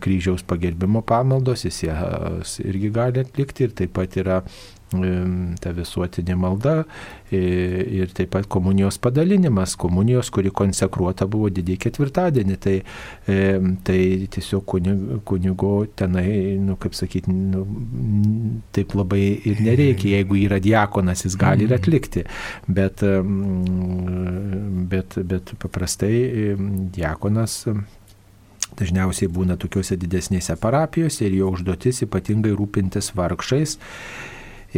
kryžiaus 0.00 0.42
pagerbimo 0.42 1.02
pamaldos, 1.02 1.64
jis 1.64 1.82
jas 1.82 2.60
irgi 2.60 2.90
gali 2.90 3.20
atlikti 3.20 3.64
ir 3.64 3.74
taip 3.76 3.92
pat 3.92 4.16
yra 4.16 4.42
ta 5.62 5.72
visuotinė 5.76 6.37
malda 6.38 6.82
ir 7.32 8.12
taip 8.16 8.32
pat 8.34 8.49
komunijos 8.52 8.99
padalinimas, 9.02 9.75
komunijos, 9.80 10.30
kuri 10.34 10.52
konsekruota 10.54 11.26
buvo 11.30 11.50
didį 11.52 11.78
ketvirtadienį. 11.87 12.58
Tai, 12.62 12.75
tai 13.87 14.00
tiesiog 14.32 14.76
kunigo 15.28 15.72
tenai, 15.99 16.26
nu, 16.61 16.76
kaip 16.80 16.96
sakyti, 16.99 17.32
nu, 17.32 17.64
taip 18.76 18.96
labai 18.99 19.22
ir 19.49 19.64
nereikia. 19.64 20.18
Jeigu 20.18 20.38
yra 20.42 20.61
diakonas, 20.62 21.25
jis 21.26 21.38
gali 21.40 21.66
ir 21.68 21.75
atlikti. 21.76 22.26
Bet, 22.68 23.02
bet, 24.92 25.18
bet 25.32 25.56
paprastai 25.62 26.14
diakonas 26.92 27.62
dažniausiai 28.78 29.30
būna 29.32 29.58
tokiuose 29.61 29.99
didesnėse 30.00 30.56
parapijose 30.61 31.26
ir 31.26 31.38
jo 31.40 31.50
užduotis 31.56 32.04
ypatingai 32.06 32.54
rūpintis 32.56 33.12
vargšais 33.18 33.78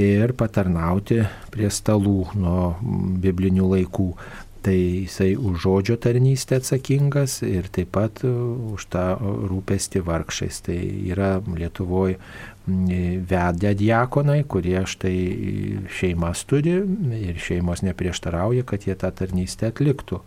ir 0.01 0.35
patarnauti 0.39 1.23
prie 1.55 1.71
stalų 1.71 2.35
nuo 2.39 2.75
biblinių 3.23 3.69
laikų. 3.77 4.09
Tai 4.65 4.73
jisai 4.73 5.35
už 5.37 5.59
žodžio 5.61 5.99
tarnystę 6.01 6.57
atsakingas 6.57 7.43
ir 7.45 7.67
taip 7.69 7.91
pat 7.93 8.23
už 8.25 8.87
tą 8.89 9.03
rūpestį 9.21 10.01
vargšais. 10.07 10.63
Tai 10.65 10.79
yra 11.13 11.35
Lietuvoje 11.45 12.17
vedę 13.29 13.75
diakonai, 13.77 14.41
kurie 14.49 14.81
štai 14.89 15.19
šeimas 15.93 16.47
turi 16.49 16.79
ir 17.21 17.37
šeimos 17.45 17.85
neprieštarauja, 17.85 18.65
kad 18.65 18.89
jie 18.89 18.97
tą 18.97 19.13
tarnystę 19.13 19.69
atliktų. 19.69 20.23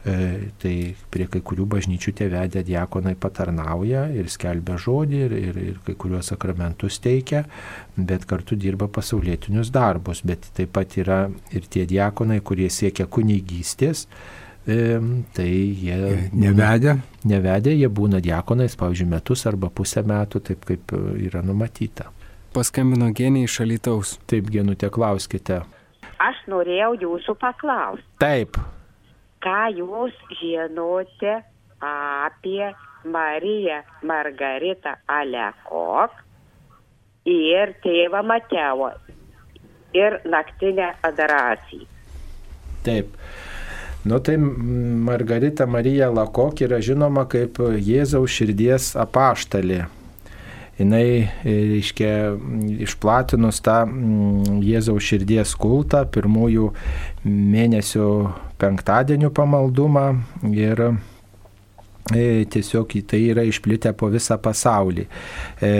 E, 0.00 0.48
tai 0.56 0.94
prie 1.12 1.26
kai 1.28 1.42
kurių 1.44 1.66
bažnyčių 1.74 2.12
tie 2.16 2.30
vedę 2.32 2.62
diakonai 2.64 3.12
patarnauja 3.20 4.06
ir 4.16 4.30
skelbia 4.32 4.78
žodį 4.80 5.18
ir, 5.26 5.34
ir, 5.36 5.58
ir 5.60 5.82
kai 5.84 5.92
kuriuos 6.00 6.30
sakramentus 6.32 6.96
teikia, 7.04 7.42
bet 7.96 8.24
kartu 8.30 8.56
dirba 8.56 8.88
pasaulietinius 8.88 9.68
darbus. 9.74 10.22
Bet 10.24 10.48
taip 10.56 10.72
pat 10.78 10.96
yra 11.02 11.26
ir 11.52 11.68
tie 11.68 11.84
diakonai, 11.90 12.40
kurie 12.40 12.70
siekia 12.72 13.04
kunigystės. 13.12 14.06
E, 14.64 14.96
tai 15.36 15.50
jie 15.50 16.00
nevedę. 16.32 16.96
Nevedę, 17.28 17.76
jie 17.76 17.92
būna 17.92 18.24
diakonais, 18.24 18.80
pavyzdžiui, 18.80 19.10
metus 19.12 19.44
arba 19.52 19.68
pusę 19.68 20.00
metų, 20.00 20.44
taip 20.48 20.64
kaip 20.64 20.96
yra 21.20 21.44
numatyta. 21.44 22.08
Paskambino 22.56 23.12
geniai 23.12 23.44
iš 23.44 23.60
Alitaus. 23.66 24.16
Taip, 24.32 24.48
genutė, 24.50 24.88
klauskite. 24.90 25.60
Aš 26.20 26.44
norėjau 26.48 26.94
jūsų 27.04 27.36
paklausti. 27.40 28.08
Taip 28.20 28.56
ką 29.44 29.60
jūs 29.76 30.16
žinote 30.40 31.36
apie 31.90 32.72
Mariją 33.04 33.80
Margaritą 34.04 34.96
Alekok 35.08 36.18
ir 37.30 37.72
tėvą 37.84 38.22
Mateo 38.26 38.90
ir 39.96 40.20
naktinę 40.24 40.92
adoraciją. 41.02 41.86
Taip. 42.84 43.16
Nu 44.04 44.18
tai 44.24 44.36
Margarita 44.36 45.66
Marija 45.66 46.08
Lakok 46.08 46.62
yra 46.64 46.78
žinoma 46.80 47.26
kaip 47.28 47.58
Jėzaus 47.60 48.32
širdies 48.32 48.94
apaštalė 48.96 49.82
jinai, 50.80 51.04
e, 51.44 51.54
reiškia, 51.74 52.12
išplatinus 52.86 53.62
tą 53.64 53.82
mm, 53.86 54.58
Jėzaus 54.66 55.06
širdies 55.06 55.54
kultą, 55.60 56.06
pirmųjų 56.10 56.72
mėnesių 57.28 58.10
penktadienių 58.60 59.32
pamaldumą 59.36 60.06
ir 60.50 60.90
E, 62.14 62.44
tiesiog 62.50 62.90
tai 63.06 63.20
yra 63.30 63.44
išplitę 63.46 63.92
po 63.94 64.08
visą 64.10 64.34
pasaulį. 64.42 65.04
E, 65.62 65.70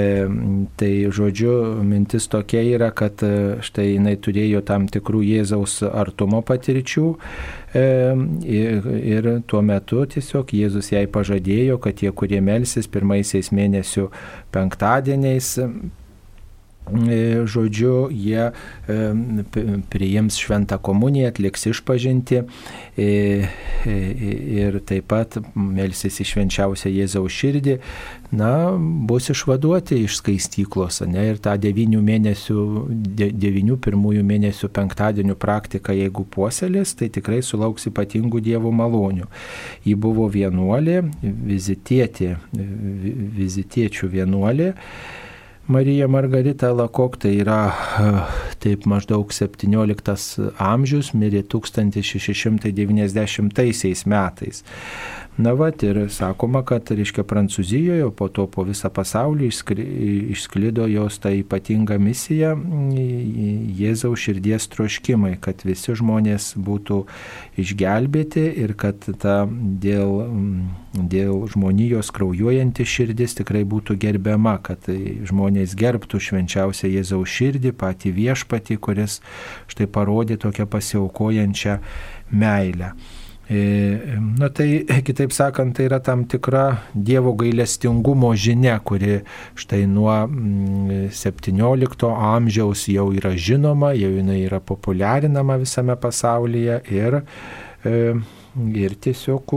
tai 0.79 0.91
žodžiu, 1.11 1.55
mintis 1.83 2.29
tokia 2.31 2.63
yra, 2.77 2.91
kad 2.95 3.25
e, 3.27 3.59
štai 3.65 3.89
jinai 3.97 4.15
turėjo 4.23 4.63
tam 4.67 4.87
tikrų 4.93 5.25
Jėzaus 5.27 5.81
artumo 5.91 6.43
patirčių 6.47 7.07
ir, 7.75 8.87
ir 8.99 9.31
tuo 9.47 9.63
metu 9.63 10.03
tiesiog 10.11 10.51
Jėzus 10.57 10.91
jai 10.93 11.07
pažadėjo, 11.11 11.79
kad 11.83 12.01
tie, 12.01 12.11
kurie 12.11 12.41
melsis 12.43 12.91
pirmaisiais 12.91 13.53
mėnesių 13.55 14.09
penktadieniais, 14.55 15.55
žodžiu, 17.47 18.09
jie 18.11 18.51
e, 18.51 18.97
priims 19.91 20.39
šventą 20.41 20.79
komuniją, 20.79 21.31
atliks 21.31 21.67
išpažinti 21.71 22.43
e, 22.99 23.09
ir 23.87 24.81
taip 24.87 25.09
pat 25.11 25.39
melsis 25.55 26.21
į 26.21 26.27
švenčiausią 26.33 26.93
Jėzaus 26.93 27.35
širdį, 27.35 27.77
na, 28.37 28.53
bus 29.09 29.31
išvaduoti 29.33 30.03
iš 30.05 30.21
skaistyklos, 30.21 31.01
ne, 31.11 31.31
ir 31.33 31.41
tą 31.43 31.57
devinių 31.61 32.03
mėnesių, 32.07 32.67
de, 32.91 33.31
devinių 33.35 33.79
pirmųjų 33.83 34.27
mėnesių 34.27 34.71
penktadienių 34.77 35.39
praktiką, 35.41 35.95
jeigu 35.97 36.27
puoselės, 36.31 36.95
tai 36.99 37.11
tikrai 37.13 37.41
sulauks 37.47 37.89
ypatingų 37.91 38.43
dievų 38.51 38.75
malonių. 38.83 39.27
Ji 39.87 39.97
buvo 39.99 40.29
vienuolė, 40.31 41.01
vizitietė, 41.23 42.37
vizitiečių 43.41 44.15
vienuolė. 44.15 44.73
Marija 45.71 46.09
Margarita 46.09 46.73
Lakok 46.75 47.17
tai 47.23 47.37
yra 47.45 47.71
taip 48.59 48.87
maždaug 48.91 49.31
17 49.31 50.51
amžius, 50.59 51.13
mirė 51.15 51.47
1690 51.47 54.03
metais. 54.11 54.65
Na 55.39 55.53
va, 55.55 55.71
ir 55.71 55.99
sakoma, 56.11 56.61
kad, 56.67 56.91
reiškia, 56.91 57.23
Prancūzijoje, 57.25 58.09
po 58.19 58.27
to 58.35 58.45
po 58.51 58.65
visą 58.67 58.91
pasaulį 58.93 59.47
išsklido 60.35 60.89
jos 60.91 61.21
ta 61.23 61.31
ypatinga 61.33 61.97
misija 62.03 62.57
Jėzaus 63.79 64.25
širdies 64.27 64.67
troškimai, 64.73 65.37
kad 65.41 65.63
visi 65.65 65.95
žmonės 65.97 66.51
būtų 66.59 66.99
išgelbėti 67.63 68.43
ir 68.65 68.75
kad 68.81 69.07
ta 69.23 69.37
dėl, 69.47 70.27
dėl 70.99 71.47
žmonijos 71.55 72.11
kraujuojanti 72.17 72.85
širdis 72.85 73.39
tikrai 73.39 73.63
būtų 73.63 73.97
gerbiama, 74.03 74.59
kad 74.67 74.91
žmonės 74.91 75.79
gerbtų 75.79 76.21
švenčiausią 76.27 76.91
Jėzaus 76.91 77.39
širdį, 77.39 77.73
patį 77.81 78.13
viešpatį, 78.19 78.81
kuris 78.83 79.21
štai 79.71 79.89
parodė 79.89 80.41
tokią 80.43 80.69
pasiaukojančią 80.75 81.81
meilę. 82.35 82.93
E, 83.51 83.99
na 84.39 84.49
tai, 84.49 84.85
kitaip 85.07 85.33
sakant, 85.35 85.75
tai 85.75 85.89
yra 85.89 85.99
tam 85.99 86.23
tikra 86.31 86.85
Dievo 86.95 87.33
gailestingumo 87.35 88.31
žinia, 88.39 88.77
kuri 88.79 89.25
štai 89.59 89.89
nuo 89.91 90.15
17 90.31 91.51
mm, 91.51 92.13
amžiaus 92.31 92.87
jau 92.95 93.09
yra 93.11 93.35
žinoma, 93.35 93.91
jau 93.99 94.13
jinai 94.15 94.45
yra 94.45 94.61
populiarinama 94.63 95.59
visame 95.65 95.99
pasaulyje 95.99 96.79
ir 96.95 97.23
e, 97.83 98.15
ir 98.75 98.95
tiesiog 99.03 99.53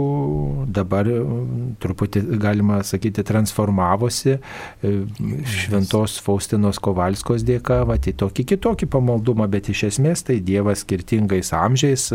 dabar 0.74 1.08
truputį, 1.82 2.24
galima 2.42 2.82
sakyti, 2.86 3.24
transformavosi 3.26 4.36
e, 4.36 4.94
šventos 5.50 6.20
Faustinos 6.24 6.80
Kovalskos 6.84 7.46
dėka, 7.48 7.82
va, 7.90 7.98
tai 8.02 8.16
tokį 8.20 8.46
kitokį 8.54 8.90
pamaldumą, 8.94 9.48
bet 9.52 9.72
iš 9.74 9.86
esmės 9.92 10.26
tai 10.28 10.40
Dievas 10.44 10.84
skirtingais 10.86 11.54
amžiais 11.58 12.10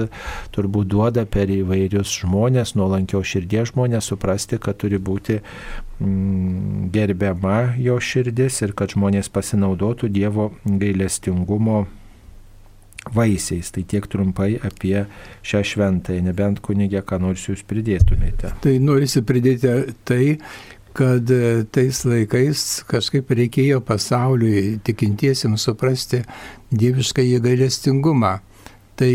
turbūt 0.55 0.91
duoda 0.93 1.27
per 1.27 1.51
įvairius 1.53 2.14
žmonės, 2.23 2.77
nuolankio 2.79 3.23
širdies 3.27 3.73
žmonės 3.73 4.12
suprasti, 4.12 4.61
kad 4.62 4.79
turi 4.81 5.01
būti 5.03 5.41
gerbiama 6.95 7.75
jo 7.83 7.99
širdis 7.99 8.62
ir 8.62 8.75
kad 8.79 8.95
žmonės 8.95 9.31
pasinaudotų 9.35 10.11
Dievo 10.14 10.53
gailestingumo 10.64 11.87
vaisiais. 13.15 13.71
Tai 13.75 13.85
tiek 13.89 14.07
trumpai 14.11 14.57
apie 14.65 15.05
šią 15.47 15.63
šventąją, 15.73 16.25
nebent 16.27 16.63
kunigė, 16.65 17.03
ką 17.07 17.21
nors 17.23 17.47
jūs 17.49 17.65
pridėtumėte. 17.69 18.55
Tai 18.65 18.75
norisi 18.85 19.23
pridėti 19.27 19.75
tai, 20.09 20.39
kad 20.99 21.31
e, 21.31 21.65
tais 21.71 22.03
laikais 22.09 22.65
kažkaip 22.89 23.31
reikėjo 23.39 23.81
pasauliui 23.87 24.79
tikintiesiems 24.87 25.69
suprasti 25.69 26.25
dievišką 26.75 27.25
įgailestingumą. 27.37 28.39
Tai 28.99 29.13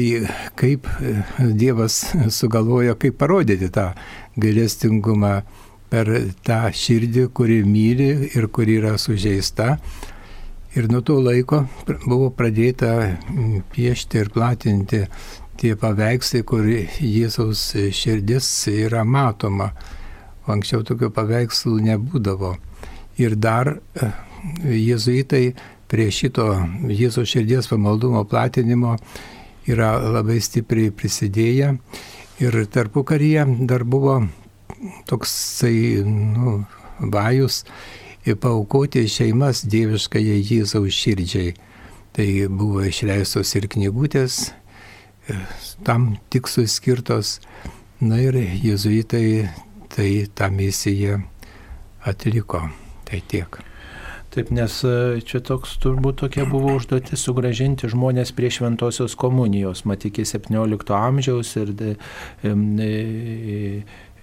kaip 0.60 0.88
e, 0.88 1.18
Dievas 1.60 2.00
sugalvojo, 2.40 2.96
kaip 3.00 3.20
parodyti 3.20 3.68
tą 3.74 3.90
gailestingumą 4.40 5.42
per 5.92 6.10
tą 6.48 6.62
širdį, 6.74 7.28
kuri 7.36 7.60
myli 7.68 8.32
ir 8.32 8.48
kuri 8.50 8.80
yra 8.80 8.96
sužeista, 8.98 9.76
Ir 10.74 10.88
nuo 10.90 11.04
to 11.06 11.20
laiko 11.22 11.60
buvo 11.86 12.32
pradėta 12.34 12.96
piešti 13.76 14.24
ir 14.24 14.32
platinti 14.34 15.04
tie 15.62 15.76
paveikslai, 15.78 16.42
kur 16.50 16.66
Jėzaus 16.66 17.68
širdis 17.94 18.48
yra 18.72 19.04
matoma. 19.06 19.70
Anksčiau 20.50 20.82
tokių 20.82 21.12
paveikslų 21.14 21.78
nebūdavo. 21.92 22.56
Ir 23.22 23.38
dar 23.38 23.70
e, 23.70 24.10
jėzuitai 24.66 25.44
prie 25.94 26.10
šito 26.10 26.50
Jėzaus 26.90 27.30
širdies 27.30 27.70
pamaldumo 27.70 28.26
platinimo 28.26 28.98
yra 29.70 29.94
labai 30.02 30.40
stipriai 30.42 30.90
prisidėję. 30.90 31.76
Ir 32.42 32.64
tarpu 32.74 33.06
karyje 33.06 33.46
dar 33.70 33.86
buvo 33.86 34.24
toksai 35.06 36.02
nu, 36.02 36.64
vajus 37.14 37.62
paukoti 38.40 39.04
šeimas 39.12 39.64
dieviškai 39.68 40.24
Jėzaus 40.24 40.96
širdžiai. 40.96 41.54
Tai 42.14 42.28
buvo 42.54 42.84
išleistos 42.86 43.56
ir 43.58 43.66
knygutės, 43.74 44.54
e, 45.28 45.40
tam 45.84 46.14
tikslui 46.30 46.68
skirtos. 46.70 47.40
Na 48.04 48.20
ir 48.22 48.38
jėzuitai 48.38 49.50
tai 49.96 50.10
tą 50.36 50.50
misiją 50.54 51.22
atliko. 52.06 52.68
Tai 53.10 53.22
tiek. 53.28 53.60
Taip, 54.34 54.50
nes 54.50 54.80
e, 54.82 55.22
čia 55.22 55.44
toks 55.46 55.76
turbūt 55.82 56.24
tokia 56.24 56.48
buvo 56.50 56.72
užduotis 56.80 57.22
sugražinti 57.22 57.90
žmonės 57.92 58.32
prie 58.34 58.50
šventosios 58.54 59.14
komunijos, 59.20 59.84
mat 59.86 60.08
iki 60.10 60.26
17 60.26 60.94
amžiaus 60.98 61.52
ir, 61.62 61.74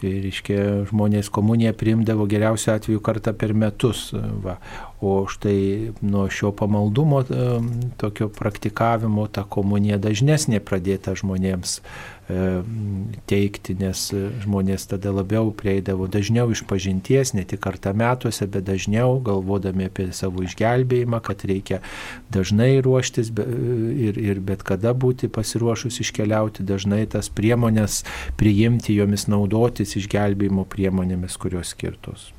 ir, 0.03 0.11
ir, 0.11 0.19
ir 0.21 0.31
iškia, 0.31 0.61
žmonės 0.91 1.31
komuniją 1.33 1.75
priimdavo 1.79 2.27
geriausiu 2.31 2.75
atveju 2.75 3.01
kartą 3.05 3.35
per 3.37 3.55
metus. 3.55 4.11
Va. 4.45 4.59
O 5.01 5.25
štai 5.33 5.93
nuo 6.05 6.27
šio 6.29 6.53
pamaldumo, 6.53 7.23
tokio 7.97 8.29
praktikavimo, 8.29 9.27
ta 9.33 9.47
komunija 9.49 9.97
dažnesnė 9.97 10.61
pradėta 10.61 11.15
žmonėms 11.17 11.79
teikti, 13.31 13.75
nes 13.81 14.03
žmonės 14.45 14.85
tada 14.91 15.13
labiau 15.15 15.51
prieidavo 15.57 16.05
dažniau 16.11 16.51
iš 16.53 16.63
pažinties, 16.69 17.33
ne 17.35 17.47
tik 17.49 17.63
kartą 17.65 17.95
metuose, 17.97 18.45
bet 18.47 18.67
dažniau 18.69 19.19
galvodami 19.25 19.89
apie 19.89 20.11
savo 20.17 20.45
išgelbėjimą, 20.45 21.23
kad 21.25 21.45
reikia 21.49 21.81
dažnai 22.33 22.83
ruoštis 22.85 23.33
ir, 23.33 24.21
ir 24.21 24.43
bet 24.45 24.67
kada 24.69 24.93
būti 24.93 25.31
pasiruošus 25.33 26.03
iškeliauti, 26.05 26.67
dažnai 26.67 27.07
tas 27.11 27.33
priemonės 27.33 28.03
priimti, 28.41 28.99
jomis 29.01 29.27
naudotis 29.33 29.97
išgelbėjimo 29.97 30.69
priemonėmis, 30.71 31.41
kurios 31.41 31.73
skirtos. 31.75 32.31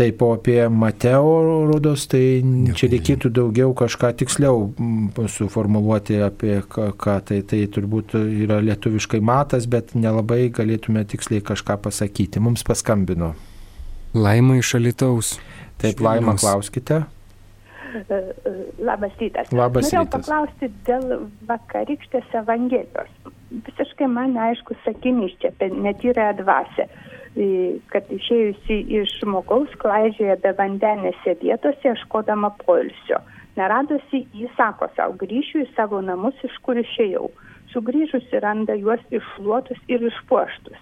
Taip, 0.00 0.22
o 0.22 0.32
apie 0.32 0.68
Mateo 0.68 1.66
rodos, 1.68 2.06
tai 2.08 2.40
Nieko 2.40 2.72
čia 2.78 2.88
reikėtų 2.88 3.28
daugiau 3.36 3.74
kažką 3.76 4.14
tiksliau 4.22 4.70
suformuluoti 5.28 6.16
apie 6.24 6.54
ką, 6.64 6.86
ką 6.96 7.18
tai, 7.28 7.42
tai 7.44 7.58
turbūt 7.68 8.14
yra 8.16 8.62
lietuviškai 8.64 9.20
matas, 9.20 9.66
bet 9.68 9.92
nelabai 9.92 10.46
galėtume 10.56 11.04
tiksliai 11.04 11.44
kažką 11.44 11.76
pasakyti. 11.84 12.40
Mums 12.40 12.64
paskambino. 12.64 13.34
Laima 14.16 14.56
iš 14.56 14.72
Alitaus. 14.80 15.34
Taip. 15.84 16.00
Laima, 16.00 16.32
klauskite. 16.40 17.02
Labas 18.80 19.12
rytas. 19.20 19.52
Labas 19.52 19.84
Norėjau 19.84 20.06
rytas. 20.06 20.16
paklausti 20.16 20.72
dėl 20.88 21.28
vakarykštės 21.52 22.40
Evangelijos. 22.40 23.12
Visiškai 23.68 24.08
man 24.08 24.40
aišku 24.48 24.80
sakinys 24.86 25.36
čia 25.44 25.52
apie 25.52 25.68
netyrąją 25.76 26.40
dvasę 26.40 26.88
kad 27.34 28.08
išėjusi 28.10 28.80
iš 29.00 29.12
žmogaus 29.20 29.70
klaidžioja 29.78 30.36
be 30.42 30.52
vandenėse 30.58 31.36
vietose, 31.42 31.92
ieškodama 31.92 32.50
poilsio. 32.64 33.20
Neradusi, 33.56 34.24
jis 34.34 34.50
sako 34.56 34.88
savo, 34.96 35.14
grįšiu 35.20 35.64
į 35.64 35.70
savo 35.76 36.00
namus, 36.02 36.34
iš 36.42 36.56
kur 36.66 36.78
išėjau. 36.78 37.30
Sugryžusi 37.70 38.40
randa 38.42 38.74
juos 38.74 39.02
iššluotus 39.14 39.78
ir 39.88 40.02
išpuoštus. 40.10 40.78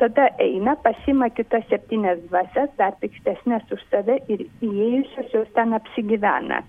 Tada 0.00 0.28
eina, 0.42 0.74
pasima 0.82 1.28
kitas 1.30 1.66
septynes 1.70 2.22
dvasias, 2.28 2.70
dar 2.78 2.96
piktesnės 3.00 3.68
už 3.70 3.82
save 3.92 4.16
ir 4.32 4.46
įėjusios 4.64 5.34
jos 5.36 5.50
ten 5.54 5.76
apsigyvena. 5.76 6.64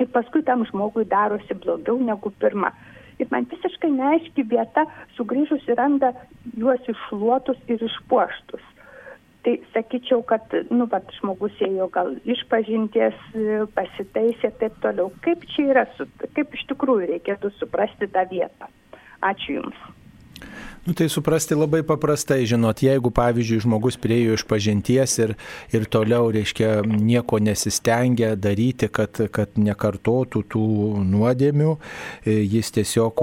Ir 0.00 0.08
paskui 0.14 0.42
tam 0.42 0.64
žmogui 0.66 1.04
darosi 1.06 1.54
blogiau 1.54 2.00
negu 2.00 2.32
pirma 2.42 2.72
ir 3.20 3.30
man 3.32 3.48
visiškai 3.50 3.90
neaiški 3.94 4.46
vieta 4.50 4.86
sugrįžusi 5.16 5.76
randa 5.78 6.12
juos 6.56 6.84
iššluotus 6.90 7.60
ir 7.68 7.82
išpuoštus. 7.86 8.66
Tai 9.40 9.54
sakyčiau, 9.72 10.20
kad, 10.28 10.52
nu, 10.68 10.84
vat, 10.92 11.08
žmogus 11.16 11.54
ėjo 11.64 11.86
gal 11.94 12.10
išpažinties, 12.28 13.16
pasitaisė 13.76 14.50
ir 14.50 14.58
taip 14.60 14.76
toliau. 14.84 15.08
Kaip 15.24 15.46
čia 15.54 15.70
yra, 15.72 15.86
kaip 16.36 16.58
iš 16.58 16.66
tikrųjų 16.74 17.08
reikėtų 17.14 17.52
suprasti 17.56 18.10
tą 18.12 18.26
vietą. 18.28 18.68
Ačiū 19.24 19.56
Jums. 19.56 19.80
Nu, 20.86 20.92
tai 20.92 21.08
suprasti 21.12 21.54
labai 21.54 21.82
paprastai, 21.84 22.46
žinot, 22.48 22.80
jeigu, 22.80 23.10
pavyzdžiui, 23.12 23.60
žmogus 23.66 23.98
priejo 24.00 24.38
iš 24.38 24.46
pažinties 24.48 25.18
ir, 25.20 25.34
ir 25.76 25.84
toliau, 25.92 26.30
reiškia, 26.32 26.80
nieko 26.88 27.36
nesistengia 27.36 28.32
daryti, 28.32 28.88
kad, 28.88 29.20
kad 29.28 29.60
nekartotų 29.60 30.44
tų 30.48 30.64
nuodėmių, 31.04 31.76
jis 32.24 32.72
tiesiog 32.78 33.20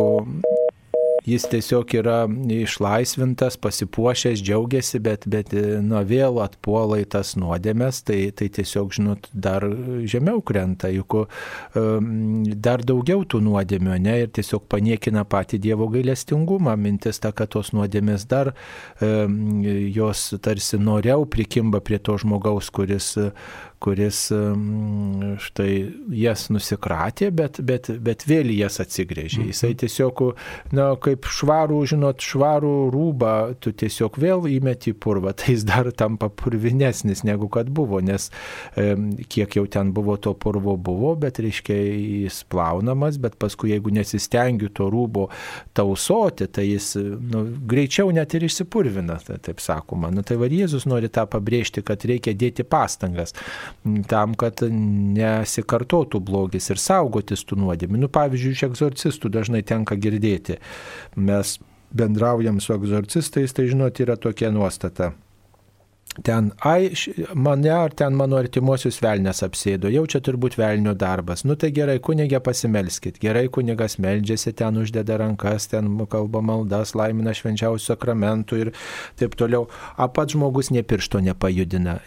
jis 1.28 1.48
tiesiog 1.52 1.94
yra 2.00 2.18
išlaisvintas, 2.54 3.58
pasipuošęs, 3.60 4.42
džiaugiasi, 4.44 5.02
bet, 5.04 5.28
bet 5.30 5.52
nuo 5.84 6.02
vėl 6.08 6.40
atpuola 6.44 7.02
į 7.02 7.08
tas 7.18 7.36
nuodėmės, 7.40 8.02
tai, 8.08 8.20
tai 8.38 8.48
tiesiog, 8.56 8.94
žinot, 8.96 9.28
dar 9.34 9.66
žemiau 10.08 10.42
krenta, 10.46 10.90
juk 10.94 11.18
um, 11.20 12.46
dar 12.48 12.84
daugiau 12.88 13.26
tų 13.28 13.42
nuodėmių, 13.50 13.98
ne, 14.08 14.16
ir 14.24 14.32
tiesiog 14.38 14.68
paniekina 14.72 15.26
patį 15.28 15.60
Dievo 15.68 15.90
gailestingumą, 15.92 16.78
mintis 16.80 17.20
ta, 17.24 17.34
kad 17.36 17.52
tos 17.56 17.74
nuodėmės 17.76 18.28
dar 18.32 18.54
um, 19.02 19.62
jos 19.64 20.30
tarsi 20.44 20.80
noriau 20.80 21.28
prikimba 21.28 21.84
prie 21.84 22.00
to 22.00 22.18
žmogaus, 22.22 22.72
kuris 22.72 23.16
kuris 23.80 24.24
štai 25.44 25.74
jas 26.18 26.48
nusikratė, 26.50 27.30
bet, 27.36 27.60
bet, 27.62 27.90
bet 28.02 28.26
vėl 28.28 28.50
jas 28.56 28.80
atsigrėžė. 28.82 29.44
Mhm. 29.44 29.52
Jisai 29.52 29.72
tiesiog, 29.78 30.24
na, 30.76 30.90
kaip 31.02 31.28
švarų, 31.30 31.84
žinot, 31.94 32.24
švarų 32.26 32.74
rūbą, 32.94 33.34
tu 33.62 33.74
tiesiog 33.78 34.18
vėl 34.22 34.48
įmeti 34.50 34.94
į 34.94 34.98
purvą, 35.04 35.36
tai 35.38 35.54
jis 35.54 35.66
dar 35.68 35.92
tampa 35.94 36.30
purvinesnis 36.34 37.22
negu 37.28 37.52
kad 37.54 37.70
buvo, 37.70 38.02
nes 38.02 38.30
e, 38.76 38.90
kiek 39.30 39.60
jau 39.60 39.68
ten 39.70 39.94
buvo 39.96 40.18
to 40.18 40.34
purvo 40.34 40.74
buvo, 40.78 41.14
bet 41.20 41.42
reiškia 41.44 41.78
jis 41.78 42.42
plaunamas, 42.50 43.22
bet 43.22 43.38
paskui 43.42 43.76
jeigu 43.76 43.94
nesistengiu 43.94 44.72
to 44.74 44.90
rūbo 44.94 45.28
tausoti, 45.78 46.50
tai 46.50 46.66
jis 46.72 46.96
nu, 46.98 47.46
greičiau 47.70 48.10
net 48.16 48.34
ir 48.34 48.48
išsipurvina, 48.50 49.20
tai, 49.28 49.38
taip 49.44 49.62
sakoma. 49.64 50.10
Nu, 50.14 50.26
tai 50.26 50.40
var 50.42 50.54
Jėzus 50.54 50.88
nori 50.90 51.12
tą 51.14 51.28
pabrėžti, 51.30 51.86
kad 51.86 52.02
reikia 52.10 52.34
dėti 52.38 52.66
pastangas 52.68 53.36
tam, 54.10 54.34
kad 54.40 54.64
nesikartotų 54.72 56.22
blogis 56.24 56.70
ir 56.74 56.82
saugotis 56.82 57.46
tų 57.48 57.60
nuodėmių. 57.64 58.04
Nu, 58.06 58.12
pavyzdžiui, 58.14 58.56
iš 58.56 58.66
egzorcistų 58.72 59.32
dažnai 59.34 59.64
tenka 59.68 59.98
girdėti. 60.00 60.60
Mes 61.16 61.58
bendraujam 61.98 62.60
su 62.64 62.76
egzorcistais, 62.76 63.56
tai 63.56 63.70
žinot, 63.72 64.04
yra 64.04 64.18
tokia 64.20 64.52
nuostata 64.54 65.14
ten, 66.24 66.52
ai, 66.66 66.92
mane 67.34 67.72
ar 67.72 67.94
ten 67.94 68.16
mano 68.18 68.38
artimuosius 68.40 69.00
velnės 69.04 69.44
apsėdo, 69.46 69.90
jau 69.94 70.06
čia 70.10 70.22
turbūt 70.26 70.58
velnio 70.58 70.94
darbas. 70.98 71.44
Nu 71.48 71.58
tai 71.60 71.70
gerai, 71.76 71.98
kunigė 72.04 72.40
pasimelskit, 72.44 73.20
gerai 73.22 73.48
kunigas 73.54 73.98
meldžiasi, 74.02 74.54
ten 74.58 74.80
uždeda 74.82 75.20
rankas, 75.22 75.70
ten 75.72 75.90
kalba 76.10 76.42
maldas, 76.46 76.96
laimina 76.98 77.36
švenčiausių 77.38 77.92
sakramentų 77.92 78.62
ir 78.64 78.74
taip 79.20 79.38
toliau. 79.38 79.68
A 79.98 80.10
pats 80.12 80.36
žmogus 80.36 80.72
ne 80.74 80.84
piršto 80.88 81.22
nepajudina, 81.24 82.00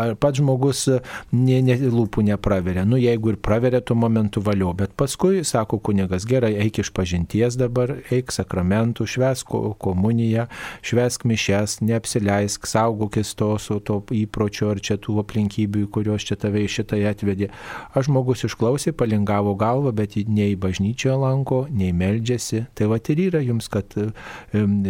ar 0.00 0.14
pats 0.20 0.40
žmogus 0.42 0.86
ne, 1.32 1.60
ne, 1.64 1.78
lūpų 1.78 2.26
nepraveria. 2.28 2.84
Nu 2.88 3.00
jeigu 3.00 3.34
ir 3.34 3.40
praveria 3.40 3.80
tuo 3.80 3.96
momentu 3.98 4.42
valio, 4.44 4.72
bet 4.76 4.94
paskui 4.98 5.44
sako 5.46 5.80
kunigas, 5.84 6.28
gerai, 6.28 6.54
eik 6.66 6.82
iš 6.84 6.92
pažinties 6.94 7.58
dabar, 7.60 7.96
eik 8.14 8.32
sakramentų, 8.34 9.08
švesk 9.08 9.56
komuniją, 9.82 10.48
švesk 10.84 11.26
mišes, 11.28 11.80
neapsileisk, 11.84 12.68
saugokis 12.68 13.34
to 13.38 13.53
priklauso 13.54 13.80
to 13.80 14.02
įpročio 14.10 14.70
ar 14.72 14.80
čia 14.80 14.96
tų 14.98 15.20
aplinkybių, 15.22 15.88
kurios 15.90 16.24
čia 16.26 16.36
tave 16.36 16.64
į 16.64 16.68
šitą 16.68 16.98
atvedė. 17.10 17.50
Aš 17.94 18.08
žmogus 18.08 18.44
išklausė, 18.44 18.92
palingavo 18.92 19.54
galvą, 19.54 19.92
bet 19.92 20.16
nei 20.26 20.56
bažnyčioje 20.56 21.16
lanko, 21.16 21.66
nei 21.70 21.92
meldžiasi. 21.92 22.66
Tai 22.74 22.88
va 22.90 22.98
ir 22.98 23.20
yra 23.28 23.40
jums, 23.40 23.68
kad 23.68 23.94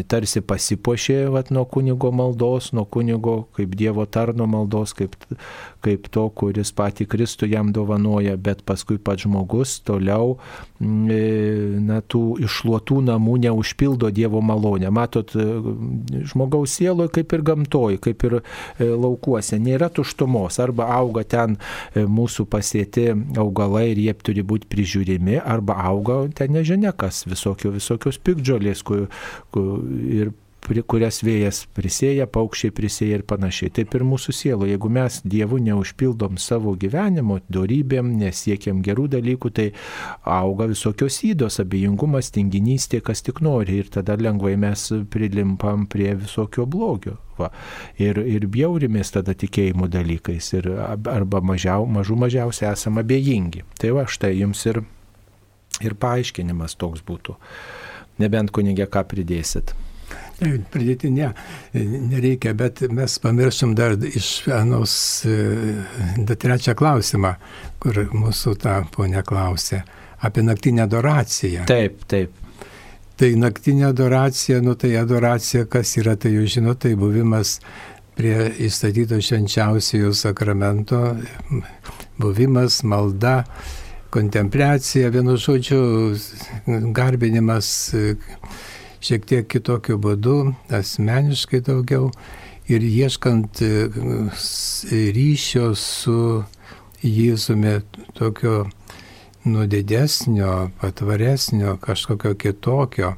tarsi 0.08 0.40
pasipošė 0.40 1.28
vat, 1.30 1.50
nuo 1.50 1.64
kunigo 1.64 2.10
maldos, 2.12 2.72
nuo 2.72 2.84
kunigo 2.84 3.48
kaip 3.54 3.74
Dievo 3.74 4.06
tarno 4.06 4.46
maldos, 4.46 4.94
kaip, 4.94 5.14
kaip 5.82 6.08
to, 6.08 6.28
kuris 6.30 6.72
patį 6.72 7.06
Kristų 7.06 7.50
jam 7.50 7.72
dovanoja, 7.72 8.36
bet 8.36 8.64
paskui 8.64 8.98
pats 8.98 9.24
žmogus 9.24 9.80
toliau 9.84 10.38
e, 10.80 11.78
na, 11.80 12.00
tų 12.00 12.38
išluotų 12.44 13.02
namų 13.10 13.38
neužpildo 13.44 14.10
Dievo 14.14 14.40
malonę. 14.44 14.90
Matot, 14.94 15.34
žmogaus 15.34 16.74
sieloje 16.78 17.12
kaip 17.18 17.32
ir 17.34 17.44
gamtoje, 17.44 18.00
kaip 18.04 18.24
ir 18.28 18.40
laukuose. 18.78 19.58
Nėra 19.62 19.90
tuštumos. 19.94 20.60
Arba 20.62 20.88
auga 20.96 21.24
ten 21.24 21.56
e, 21.56 22.04
mūsų 22.04 22.46
pasėti 22.50 23.10
augalai 23.40 23.88
ir 23.92 24.02
jie 24.06 24.14
turi 24.24 24.44
būti 24.46 24.70
prižiūrimi, 24.70 25.40
arba 25.40 25.78
auga 25.90 26.22
ten 26.36 26.54
nežinia 26.54 26.94
kas, 26.96 27.24
visokio, 27.28 27.74
visokios 27.74 28.20
pikdžiolės 28.24 28.84
kur, 28.86 29.06
kur, 29.54 29.84
ir 30.10 30.32
kurias 30.64 31.20
vėjas 31.24 31.64
prisėja, 31.76 32.26
paukščiai 32.30 32.72
prisėja 32.74 33.18
ir 33.18 33.24
panašiai. 33.28 33.72
Taip 33.74 33.94
ir 33.94 34.04
mūsų 34.08 34.32
sielo. 34.32 34.68
Jeigu 34.68 34.88
mes 34.88 35.20
Dievu 35.24 35.58
neužpildom 35.60 36.38
savo 36.40 36.74
gyvenimo, 36.80 37.38
dorybėm, 37.52 38.14
nesiekiam 38.20 38.80
gerų 38.84 39.08
dalykų, 39.16 39.52
tai 39.52 39.66
auga 40.24 40.68
visokios 40.70 41.20
įdos, 41.26 41.60
abejingumas, 41.60 42.32
tinginystė, 42.34 43.02
kas 43.04 43.22
tik 43.26 43.42
nori. 43.44 43.82
Ir 43.82 43.92
tada 43.92 44.16
lengvai 44.16 44.56
mes 44.56 44.88
prilimpam 45.12 45.86
prie 45.90 46.14
visokio 46.16 46.66
blogio. 46.66 47.18
Va. 47.38 47.50
Ir, 48.00 48.20
ir 48.24 48.46
bjaurimės 48.48 49.12
tada 49.16 49.34
tikėjimo 49.36 49.90
dalykais. 49.90 50.52
Ir, 50.56 50.70
arba 50.88 51.42
mažiau, 51.44 51.88
mažų 51.90 52.18
mažiausiai 52.24 52.72
esame 52.72 53.04
abejingi. 53.04 53.66
Tai 53.80 53.96
va 53.98 54.08
štai 54.08 54.36
jums 54.38 54.64
ir, 54.70 54.84
ir 55.84 55.98
paaiškinimas 56.00 56.78
toks 56.80 57.04
būtų. 57.04 57.36
Nebent 58.22 58.54
kunigė 58.54 58.86
ką 58.86 59.02
pridėsit. 59.10 59.74
Pridėti 60.40 61.10
ne, 61.14 61.28
nereikia, 61.74 62.54
bet 62.58 62.82
mes 62.90 63.18
pamiršom 63.22 63.74
dar 63.78 63.94
iš 63.94 64.30
vienos, 64.48 64.94
dar 66.18 66.40
trečią 66.42 66.74
klausimą, 66.78 67.36
kur 67.82 68.00
mūsų 68.10 68.56
ta 68.62 68.80
ponia 68.94 69.22
klausė 69.26 69.84
apie 70.24 70.42
naktinę 70.42 70.82
adoraciją. 70.88 71.68
Taip, 71.68 72.02
taip. 72.08 72.32
Tai 73.14 73.30
naktinė 73.38 73.86
adoracija, 73.92 74.58
nu 74.64 74.74
tai 74.74 74.96
adoracija, 74.98 75.68
kas 75.70 75.94
yra, 76.00 76.16
tai 76.18 76.32
jūs 76.34 76.56
žinote, 76.56 76.88
tai 76.88 76.96
buvimas 76.98 77.60
prie 78.18 78.48
įstatyto 78.66 79.20
švenčiausiojo 79.22 80.10
sakramento, 80.18 81.00
buvimas, 82.18 82.80
malda, 82.86 83.42
kontempliacija, 84.14 85.10
vienu 85.14 85.36
žodžiu, 85.38 85.80
garbinimas 86.94 87.68
šiek 89.04 89.26
tiek 89.28 89.48
kitokiu 89.50 89.98
būdu, 90.00 90.38
asmeniškai 90.72 91.60
daugiau 91.66 92.08
ir 92.72 92.84
ieškant 92.88 93.60
ryšio 95.18 95.74
su 95.76 96.18
Jėzumi 97.04 97.74
tokio 98.16 98.62
nu 99.44 99.66
didesnio, 99.68 100.70
patvaresnio, 100.80 101.76
kažkokio 101.76 102.32
kitokio. 102.40 103.10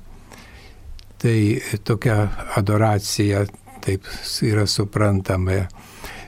Tai 1.23 1.37
tokia 1.87 2.17
adoracija 2.59 3.45
taip 3.85 4.11
yra 4.43 4.67
suprantama. 4.67 5.63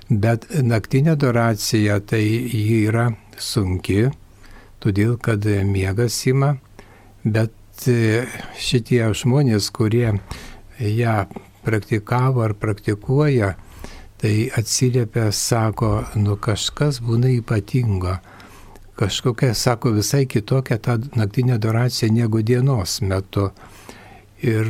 Bet 0.09 0.47
naktinė 0.63 1.17
adoracija 1.19 1.99
tai 2.07 2.23
ji 2.23 2.85
yra 2.87 3.11
sunki, 3.37 4.07
todėl 4.79 5.19
kad 5.19 5.43
miegas 5.67 6.23
ima, 6.31 6.55
bet 7.27 7.58
šitie 7.85 9.03
žmonės, 9.15 9.71
kurie 9.75 10.13
ją 10.79 11.17
praktikavo 11.65 12.43
ar 12.47 12.55
praktikuoja, 12.55 13.55
tai 14.19 14.51
atsiliepia, 14.59 15.29
sako, 15.33 15.93
nu 16.19 16.37
kažkas 16.37 17.03
būna 17.05 17.31
ypatingo. 17.37 18.17
Kažkokia, 18.99 19.53
sako, 19.55 19.93
visai 19.95 20.25
kitokia 20.27 20.79
ta 20.83 20.97
naktinė 20.99 21.55
adoracija 21.55 22.11
negu 22.11 22.43
dienos 22.43 22.99
metu. 23.01 23.51
Ir 24.43 24.67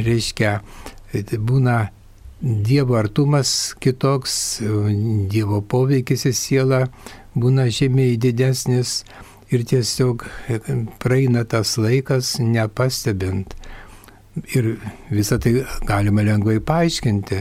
reiškia, 0.00 0.60
būna 1.38 1.78
Dievo 2.40 2.96
artumas 2.96 3.74
kitoks, 3.84 4.34
Dievo 5.28 5.58
poveikis 5.60 6.24
į 6.24 6.32
sielą 6.32 6.78
būna 7.36 7.66
žymiai 7.68 8.16
didesnis 8.16 9.02
ir 9.50 9.64
tiesiog 9.66 10.24
praeina 11.02 11.44
tas 11.44 11.76
laikas 11.78 12.38
nepastebint. 12.40 13.54
Ir 14.54 14.76
visą 15.10 15.40
tai 15.42 15.64
galima 15.86 16.22
lengvai 16.22 16.60
paaiškinti. 16.62 17.40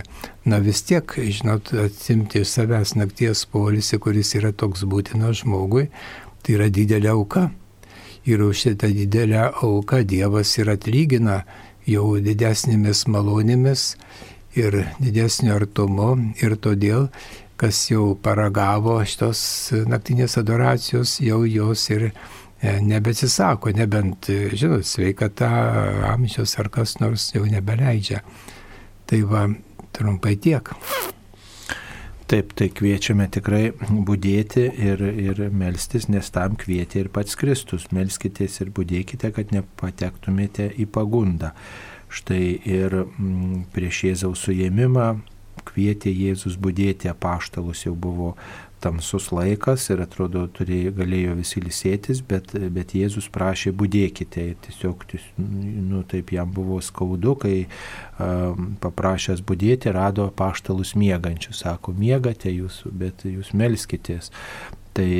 Na 0.49 0.57
vis 0.59 0.81
tiek, 0.83 1.05
žinot, 1.05 1.69
atsimti 1.85 2.41
iš 2.41 2.55
savęs 2.55 2.95
nakties 2.97 3.45
polisį, 3.53 3.99
kuris 4.01 4.33
yra 4.39 4.49
toks 4.51 4.87
būtinas 4.89 5.43
žmogui, 5.43 5.85
tai 6.41 6.57
yra 6.57 6.69
didelė 6.73 7.13
auka. 7.13 7.49
Ir 8.25 8.41
už 8.43 8.65
šitą 8.65 8.89
didelę 8.93 9.45
auką 9.61 10.01
Dievas 10.03 10.57
ir 10.57 10.73
atlygina 10.73 11.43
jau 11.87 12.17
didesnėmis 12.21 13.05
malonėmis 13.07 13.93
ir 14.57 14.81
didesnio 14.99 15.55
artumu. 15.55 16.09
Ir 16.41 16.57
todėl, 16.57 17.07
kas 17.59 17.81
jau 17.91 18.13
paragavo 18.23 18.99
šitos 19.03 19.41
naktinės 19.89 20.37
adoracijos, 20.39 21.17
jau 21.23 21.41
jos 21.43 21.85
ir 21.91 22.09
nebesisako, 22.61 23.73
nebent, 23.75 24.29
žinot, 24.29 24.87
sveikata, 24.87 25.49
amžius 26.13 26.57
ar 26.59 26.71
kas 26.71 26.97
nors 26.99 27.29
jau 27.35 27.45
nebeleidžia. 27.47 28.23
Tai 29.09 29.21
va, 29.27 29.45
trumpai 29.95 30.35
tiek. 30.39 30.71
Taip, 32.29 32.51
tai 32.53 32.67
kviečiame 32.69 33.25
tikrai 33.33 33.71
būdėti 33.89 34.67
ir, 34.85 35.01
ir 35.01 35.39
melstis, 35.49 36.05
nes 36.13 36.27
tam 36.29 36.59
kvietė 36.61 37.05
ir 37.05 37.09
pats 37.15 37.33
Kristus. 37.39 37.87
Melskitės 37.95 38.59
ir 38.61 38.69
būdėkite, 38.75 39.31
kad 39.33 39.55
nepatektumėte 39.55 40.67
į 40.77 40.85
pagundą. 40.93 41.55
Štai 42.13 42.43
ir 42.69 42.95
prieš 43.73 44.03
Jėzaus 44.05 44.45
suėmimą 44.45 45.09
kvietė 45.67 46.13
Jėzus 46.13 46.57
būdėti, 46.61 47.11
apaštalus 47.11 47.85
jau 47.85 47.95
buvo 47.95 48.35
tamsus 48.79 49.29
laikas 49.35 49.89
ir 49.91 50.01
atrodo 50.03 50.45
turėjo, 50.55 50.93
galėjo 50.99 51.35
visi 51.39 51.61
lisėtis, 51.63 52.21
bet, 52.25 52.53
bet 52.75 52.95
Jėzus 52.95 53.27
prašė 53.33 53.73
būdėkite 53.75 54.45
ir 54.51 54.57
tiesiog, 54.65 55.05
nu, 55.37 56.03
taip 56.09 56.33
jam 56.35 56.51
buvo 56.55 56.79
skaudu, 56.83 57.35
kai 57.43 57.55
um, 57.65 58.73
paprašęs 58.83 59.43
būdėti 59.45 59.93
rado 59.95 60.29
paštalus 60.35 60.95
miegančius, 60.99 61.63
sako, 61.65 61.95
miegate 61.97 62.53
jūs, 62.55 62.83
bet 62.87 63.25
jūs 63.27 63.53
melskitės. 63.53 64.31
Tai, 64.99 65.11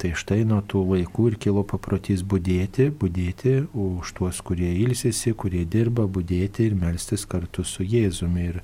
tai 0.00 0.08
štai 0.18 0.40
nuo 0.48 0.62
tų 0.66 0.80
laikų 0.88 1.26
ir 1.30 1.34
kilo 1.42 1.62
paprotys 1.68 2.24
būdėti, 2.26 2.88
būdėti 2.98 3.52
už 3.76 4.14
tuos, 4.16 4.40
kurie 4.42 4.70
ilsisi, 4.80 5.34
kurie 5.36 5.66
dirba, 5.68 6.08
būdėti 6.10 6.70
ir 6.70 6.74
melstis 6.80 7.26
kartu 7.28 7.62
su 7.62 7.86
Jėzumi. 7.86 8.48
Ir, 8.50 8.62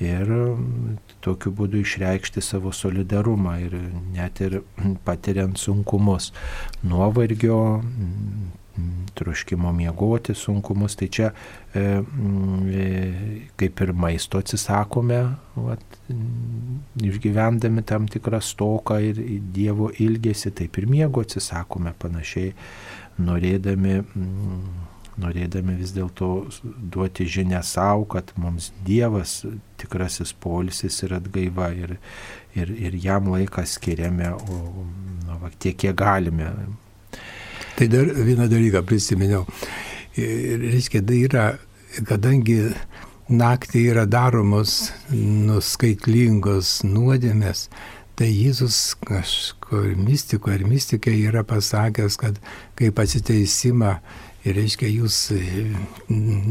ir 0.00 0.30
tokiu 1.24 1.52
būdu 1.56 1.82
išreikšti 1.84 2.42
savo 2.44 2.72
solidarumą 2.72 3.58
ir 3.66 3.76
net 4.14 4.40
ir 4.44 4.60
patiriant 5.04 5.60
sunkumus, 5.60 6.30
nuovargio, 6.82 7.60
troškimo 9.14 9.72
miegoti 9.72 10.34
sunkumus, 10.34 10.94
tai 10.96 11.08
čia 11.12 11.30
e, 11.74 11.80
e, 11.80 12.84
kaip 13.60 13.82
ir 13.84 13.92
maisto 13.92 14.40
atsisakome, 14.40 15.18
vat, 15.56 15.98
išgyvendami 17.10 17.84
tam 17.86 18.08
tikrą 18.08 18.40
stoką 18.44 19.00
ir 19.10 19.20
Dievo 19.54 19.90
ilgesį, 19.92 20.54
taip 20.62 20.78
ir 20.80 20.88
miego 20.90 21.24
atsisakome 21.26 21.92
panašiai, 21.98 22.54
norėdami 23.20 23.98
mm, 24.00 24.89
norėdami 25.20 25.76
vis 25.78 25.92
dėlto 25.96 26.30
duoti 26.64 27.26
žinę 27.28 27.62
savo, 27.66 28.06
kad 28.10 28.32
mums 28.40 28.70
Dievas 28.86 29.40
tikrasis 29.80 30.32
polisis 30.32 31.00
ir 31.04 31.16
atgaiva 31.18 31.70
ir, 31.76 31.96
ir, 32.56 32.72
ir 32.74 32.96
jam 33.00 33.30
laiką 33.32 33.64
skiriame, 33.68 34.32
o 34.34 34.60
nu, 35.26 35.38
va, 35.42 35.52
tiek, 35.58 35.76
kiek 35.80 35.96
galime. 35.96 36.50
Tai 37.76 37.88
dar 37.88 38.10
vieną 38.12 38.48
dalyką 38.50 38.82
prisiminiau. 38.84 39.46
Reiškia, 40.16 41.04
tai 41.06 41.20
yra, 41.28 41.44
kadangi 42.08 42.58
naktį 43.30 43.86
yra 43.92 44.04
daromos 44.10 44.90
nuskaitlingos 45.14 46.80
nuodėmės, 46.84 47.68
tai 48.18 48.28
Jėzus 48.28 48.98
kažkur 49.06 49.94
mistiko 49.96 50.52
ir 50.52 50.66
mystikė 50.68 51.14
yra 51.30 51.44
pasakęs, 51.46 52.18
kad 52.20 52.40
kaip 52.76 52.98
atsiteisimą 53.00 53.94
Ir 54.40 54.56
reiškia, 54.56 54.88
jūs 54.88 55.16
e, 55.36 55.40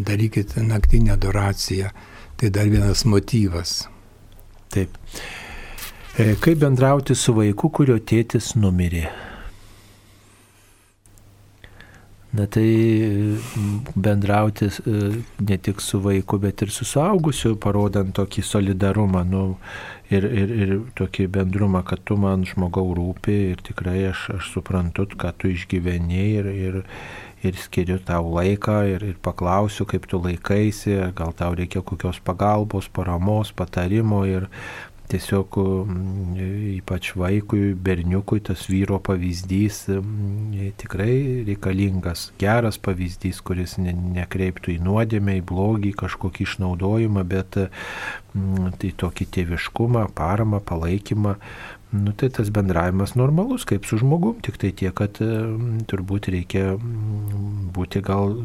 darykit 0.06 0.56
naktinę 0.62 1.16
adoraciją. 1.16 1.90
Tai 2.40 2.50
dar 2.56 2.70
vienas 2.72 3.04
motyvas. 3.10 3.82
Taip. 4.70 4.94
E, 6.20 6.36
kaip 6.40 6.62
bendrauti 6.62 7.16
su 7.18 7.34
vaiku, 7.36 7.72
kurio 7.74 7.98
tėtis 8.00 8.54
numirė? 8.56 9.10
Na 12.32 12.46
tai 12.46 13.40
bendrauti 13.96 14.68
e, 14.70 14.98
ne 15.42 15.58
tik 15.58 15.82
su 15.82 15.98
vaiku, 16.04 16.38
bet 16.38 16.62
ir 16.62 16.70
su 16.70 16.86
suaugusiu, 16.86 17.56
parodant 17.58 18.14
tokį 18.14 18.44
solidarumą 18.46 19.24
nu, 19.26 19.42
ir, 20.14 20.28
ir, 20.30 20.54
ir 20.54 20.76
tokį 21.00 21.26
bendrumą, 21.40 21.82
kad 21.90 22.04
tu 22.06 22.20
man 22.22 22.46
žmogau 22.46 22.86
rūpi 22.94 23.40
ir 23.56 23.64
tikrai 23.66 24.04
aš, 24.12 24.28
aš 24.36 24.52
suprantu, 24.54 25.08
kad 25.18 25.42
tu 25.42 25.50
išgyveni 25.50 26.22
ir, 26.38 26.52
ir, 26.54 26.80
ir 27.44 27.56
skiriu 27.56 28.00
tau 28.04 28.34
laiką 28.36 28.82
ir, 28.96 29.06
ir 29.14 29.18
paklausiu, 29.24 29.88
kaip 29.90 30.08
tu 30.10 30.20
laikaisi, 30.24 30.98
gal 31.16 31.34
tau 31.38 31.56
reikia 31.56 31.84
kokios 31.86 32.20
pagalbos, 32.24 32.90
paramos, 32.92 33.54
patarimo 33.56 34.26
ir 34.28 34.50
tiesiog 35.10 35.56
ypač 36.76 37.14
vaikui, 37.18 37.74
berniukui 37.74 38.44
tas 38.46 38.68
vyro 38.70 39.00
pavyzdys 39.02 39.88
tikrai 40.78 41.16
reikalingas, 41.48 42.28
geras 42.42 42.78
pavyzdys, 42.78 43.42
kuris 43.46 43.78
ne, 43.82 43.96
nekreiptų 44.20 44.76
į 44.76 44.78
nuodėmę, 44.86 45.40
į 45.40 45.46
blogį, 45.50 45.96
kažkokį 46.04 46.46
išnaudojimą, 46.46 47.26
bet 47.32 47.58
tai 47.58 48.94
tokį 49.02 49.30
tėviškumą, 49.40 50.06
paramą, 50.18 50.62
palaikymą 50.62 51.40
Nu, 51.90 52.12
tai 52.12 52.30
tas 52.30 52.50
bendravimas 52.54 53.16
normalus, 53.18 53.64
kaip 53.66 53.86
su 53.90 53.98
žmogum, 53.98 54.36
tik 54.46 54.60
tai 54.62 54.70
tiek, 54.78 54.94
kad 54.94 55.18
e, 55.26 55.30
turbūt 55.90 56.28
reikia 56.30 56.76
būti 57.74 58.04
gal 58.06 58.36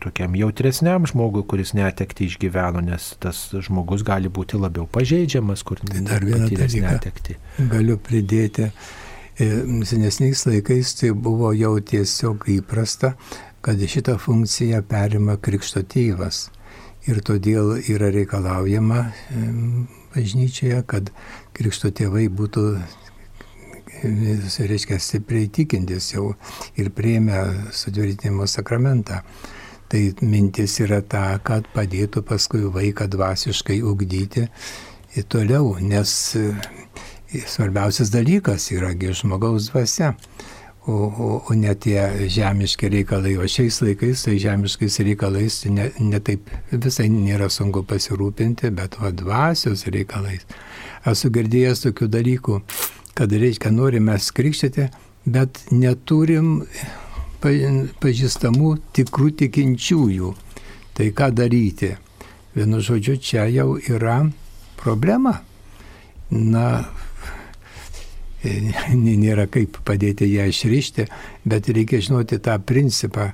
tokiam 0.00 0.32
jautresniam 0.40 1.04
žmogui, 1.10 1.42
kuris 1.44 1.74
netekti 1.76 2.30
išgyveno, 2.30 2.80
nes 2.86 3.10
tas 3.20 3.42
žmogus 3.66 4.06
gali 4.08 4.32
būti 4.32 4.56
labiau 4.56 4.88
pažeidžiamas, 4.88 5.66
kur 5.68 5.82
tai 5.84 6.00
dar 6.06 6.24
vieną 6.24 6.48
netekti. 6.86 7.36
Galiu 7.68 7.98
pridėti, 8.00 8.70
e, 9.36 9.50
senesniais 9.84 10.46
laikais 10.48 10.96
tai 10.96 11.12
buvo 11.12 11.52
jau 11.52 11.74
tiesiog 11.92 12.48
įprasta, 12.56 13.18
kad 13.60 13.84
šitą 13.84 14.16
funkciją 14.16 14.80
perima 14.88 15.36
krikšto 15.36 15.84
tėvas. 15.84 16.46
Ir 17.04 17.20
todėl 17.20 17.74
yra 17.84 18.08
reikalaujama 18.08 19.02
bažnyčioje, 20.14 20.80
kad 20.88 21.10
krikšto 21.54 21.90
tėvai 21.94 22.26
būtų, 22.32 22.64
reiškia, 24.04 24.98
stipriai 25.00 25.48
tikintis 25.52 26.12
jau 26.14 26.32
ir 26.80 26.90
prieimę 26.94 27.70
sutvirtinimo 27.72 28.48
sakramentą. 28.50 29.22
Tai 29.88 30.00
mintis 30.24 30.78
yra 30.82 31.02
ta, 31.06 31.26
kad 31.44 31.68
padėtų 31.74 32.24
paskui 32.26 32.64
vaiką 32.72 33.06
dvasiškai 33.12 33.78
ugdyti 33.84 34.48
ir 35.14 35.26
toliau, 35.30 35.76
nes 35.78 36.14
svarbiausias 37.46 38.10
dalykas 38.14 38.70
yragi 38.74 39.12
žmogaus 39.14 39.70
dvasia 39.70 40.14
o, 40.86 40.92
o, 40.92 41.28
o 41.48 41.54
ne 41.54 41.74
tie 41.74 42.28
žemiški 42.28 42.90
reikalai. 42.92 43.36
O 43.40 43.48
šiais 43.48 43.80
laikais 43.84 44.24
tai 44.26 44.36
žemiškais 44.42 44.98
reikalais 45.06 45.62
ne, 45.72 45.90
ne 45.98 46.20
taip 46.20 46.50
visai 46.72 47.08
nėra 47.12 47.48
sunku 47.52 47.84
pasirūpinti, 47.88 48.72
bet 48.74 48.98
o 49.00 49.12
dvasios 49.12 49.86
reikalais. 49.88 50.44
Esu 51.08 51.30
girdėjęs 51.32 51.84
tokių 51.86 52.08
dalykų, 52.12 52.60
kad 53.16 53.32
reiškia 53.32 53.72
norime 53.72 54.16
skrikštyti, 54.20 54.88
bet 55.24 55.60
neturim 55.72 56.62
pažįstamų 57.44 58.76
tikrų 58.96 59.30
tikinčiųjų. 59.42 60.32
Tai 60.94 61.08
ką 61.16 61.30
daryti? 61.34 61.94
Vienu 62.54 62.78
žodžiu, 62.84 63.16
čia 63.18 63.48
jau 63.50 63.74
yra 63.76 64.22
problema. 64.78 65.40
Na, 66.30 66.84
nėra 69.24 69.46
kaip 69.50 69.78
padėti 69.86 70.28
ją 70.30 70.48
išrišti, 70.50 71.08
bet 71.48 71.68
reikia 71.68 72.02
žinoti 72.04 72.40
tą 72.42 72.58
principą 72.62 73.32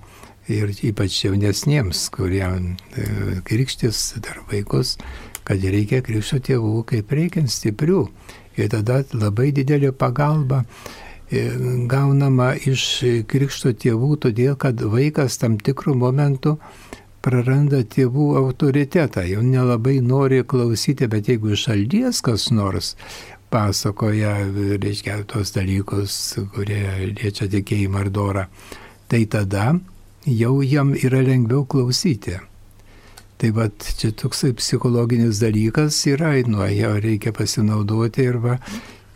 ir 0.50 0.72
ypač 0.86 1.24
jaunesniems, 1.24 2.08
kurie 2.14 2.44
e, 2.46 3.06
krikštis 3.46 4.16
dar 4.24 4.42
vaikus, 4.50 4.96
kad 5.46 5.62
reikia 5.62 6.02
krikšto 6.06 6.40
tėvų 6.50 6.84
kaip 6.90 7.12
reikiant 7.14 7.50
stiprių. 7.50 8.06
Ir 8.58 8.70
tada 8.72 9.00
labai 9.14 9.50
didelė 9.56 9.92
pagalba 9.96 10.64
e, 10.64 11.46
gaunama 11.90 12.52
iš 12.58 12.86
krikšto 13.30 13.74
tėvų, 13.78 14.16
todėl 14.26 14.56
kad 14.60 14.82
vaikas 14.82 15.38
tam 15.40 15.58
tikrų 15.58 15.94
momentų 16.02 16.56
praranda 17.20 17.82
tėvų 17.84 18.30
autoritetą, 18.40 19.26
jau 19.28 19.42
nelabai 19.44 19.98
nori 20.00 20.40
klausyti, 20.48 21.08
bet 21.10 21.28
jeigu 21.28 21.56
šaldies 21.56 22.22
kas 22.24 22.48
nors 22.54 22.94
pasakoja, 23.50 24.36
reiškia, 24.82 25.22
tos 25.30 25.54
dalykus, 25.56 26.14
kurie 26.54 26.84
liečia 27.14 27.48
tikėjimą 27.50 28.04
ar 28.04 28.12
dorą, 28.14 28.44
tai 29.10 29.24
tada 29.30 29.72
jau 30.26 30.60
jam 30.62 30.94
yra 30.94 31.24
lengviau 31.26 31.66
klausyti. 31.66 32.38
Tai 33.40 33.50
va, 33.56 33.70
čia 33.72 34.12
toksai 34.12 34.52
psichologinis 34.52 35.40
dalykas 35.40 35.96
yra, 36.12 36.34
nuo 36.46 36.66
jo 36.68 36.92
reikia 37.00 37.32
pasinaudoti 37.32 38.26
ir 38.28 38.36
va, 38.42 38.58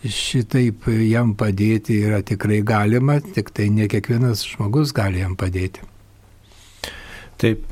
šitaip 0.04 0.88
jam 1.04 1.34
padėti 1.36 2.00
yra 2.08 2.22
tikrai 2.24 2.62
galima, 2.64 3.20
tik 3.20 3.52
tai 3.52 3.68
ne 3.72 3.88
kiekvienas 3.88 4.46
žmogus 4.48 4.96
gali 4.96 5.20
jam 5.20 5.36
padėti. 5.36 5.93
Taip, 7.40 7.64